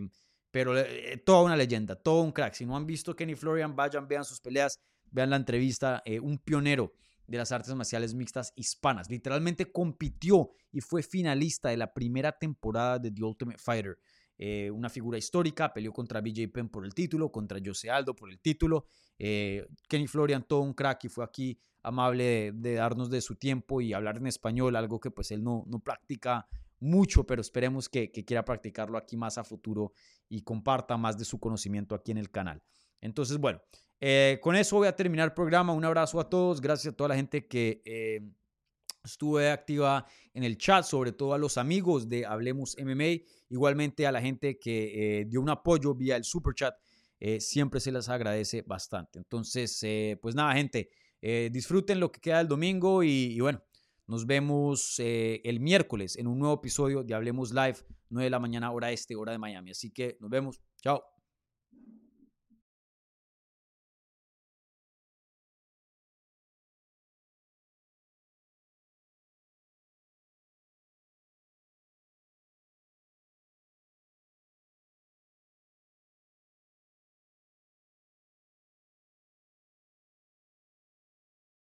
pero 0.49 0.77
eh, 0.77 1.21
toda 1.25 1.43
una 1.43 1.57
leyenda, 1.57 1.97
todo 1.97 2.21
un 2.21 2.31
crack. 2.31 2.53
Si 2.53 2.65
no 2.65 2.77
han 2.77 2.85
visto 2.85 3.13
Kenny 3.13 3.35
Florian, 3.35 3.75
vayan, 3.75 4.07
vean 4.07 4.23
sus 4.23 4.39
peleas, 4.39 4.79
vean 5.11 5.31
la 5.31 5.35
entrevista, 5.35 6.01
un 6.21 6.37
pionero 6.37 6.93
de 7.29 7.37
las 7.37 7.51
artes 7.51 7.73
marciales 7.75 8.15
mixtas 8.15 8.53
hispanas. 8.55 9.09
Literalmente 9.09 9.71
compitió 9.71 10.49
y 10.71 10.81
fue 10.81 11.03
finalista 11.03 11.69
de 11.69 11.77
la 11.77 11.93
primera 11.93 12.31
temporada 12.31 12.97
de 12.97 13.11
The 13.11 13.23
Ultimate 13.23 13.59
Fighter. 13.59 13.99
Eh, 14.37 14.71
una 14.71 14.89
figura 14.89 15.17
histórica, 15.17 15.71
peleó 15.71 15.93
contra 15.93 16.21
BJ 16.21 16.47
Penn 16.51 16.69
por 16.69 16.85
el 16.85 16.93
título, 16.93 17.31
contra 17.31 17.59
Jose 17.63 17.89
Aldo 17.89 18.15
por 18.15 18.31
el 18.31 18.39
título. 18.39 18.87
Eh, 19.19 19.67
Kenny 19.87 20.07
Florian, 20.07 20.43
todo 20.47 20.61
un 20.61 20.73
crack 20.73 21.03
y 21.05 21.09
fue 21.09 21.23
aquí 21.23 21.59
amable 21.83 22.51
de, 22.53 22.73
darnos 22.73 23.09
de 23.09 23.21
su 23.21 23.35
tiempo 23.35 23.79
y 23.79 23.93
hablar 23.93 24.17
en 24.17 24.27
español, 24.27 24.75
algo 24.75 24.99
que 24.99 25.11
pues 25.11 25.31
él 25.31 25.43
no, 25.43 25.65
no 25.67 25.79
practica 25.79 26.47
mucho, 26.79 27.25
pero 27.25 27.41
esperemos 27.41 27.89
que, 27.89 28.11
que 28.11 28.25
quiera 28.25 28.43
practicarlo 28.43 28.97
aquí 28.97 29.17
más 29.17 29.37
a 29.37 29.43
futuro 29.43 29.93
y 30.29 30.41
comparta 30.41 30.97
más 30.97 31.17
de 31.17 31.25
su 31.25 31.39
conocimiento 31.39 31.93
aquí 31.93 32.11
en 32.11 32.17
el 32.17 32.31
canal. 32.31 32.63
Entonces, 33.01 33.37
bueno, 33.37 33.61
eh, 34.01 34.39
con 34.41 34.55
eso 34.55 34.77
voy 34.77 34.87
a 34.87 34.95
terminar 34.95 35.29
el 35.29 35.33
programa. 35.33 35.73
Un 35.73 35.85
abrazo 35.85 36.19
a 36.19 36.29
todos. 36.29 36.61
Gracias 36.61 36.93
a 36.93 36.97
toda 36.97 37.09
la 37.09 37.15
gente 37.15 37.47
que 37.47 37.81
eh, 37.85 38.21
estuve 39.03 39.49
activa 39.49 40.05
en 40.33 40.43
el 40.43 40.57
chat, 40.57 40.85
sobre 40.85 41.11
todo 41.11 41.33
a 41.33 41.37
los 41.37 41.57
amigos 41.57 42.07
de 42.07 42.25
Hablemos 42.25 42.77
MMA. 42.79 43.25
Igualmente 43.49 44.07
a 44.07 44.11
la 44.11 44.21
gente 44.21 44.57
que 44.57 45.19
eh, 45.19 45.25
dio 45.25 45.41
un 45.41 45.49
apoyo 45.49 45.93
vía 45.95 46.15
el 46.15 46.23
super 46.23 46.53
chat. 46.53 46.75
siempre 47.39 47.79
se 47.79 47.91
les 47.91 48.07
agradece 48.07 48.61
bastante. 48.61 49.19
Entonces, 49.19 49.81
pues 50.21 50.35
nada, 50.35 50.53
gente. 50.53 50.89
disfruten 51.51 51.99
lo 51.99 52.11
que 52.11 52.21
queda 52.21 52.37
del 52.37 52.47
domingo 52.47 53.03
y, 53.03 53.33
y 53.35 53.39
bueno, 53.41 53.61
nos 54.07 54.25
vemos 54.25 54.99
el 54.99 55.59
miércoles 55.59 56.15
en 56.15 56.27
un 56.27 56.39
nuevo 56.39 56.55
episodio 56.55 57.03
de 57.03 57.13
Hablemos 57.13 57.51
Live, 57.51 57.79
9 58.09 58.23
de 58.23 58.29
la 58.29 58.39
mañana, 58.39 58.71
hora 58.71 58.91
este, 58.91 59.17
hora 59.17 59.33
de 59.33 59.37
Miami. 59.37 59.71
Así 59.71 59.91
que 59.91 60.17
nos 60.21 60.29
vemos. 60.29 60.61
Chao. 60.81 61.18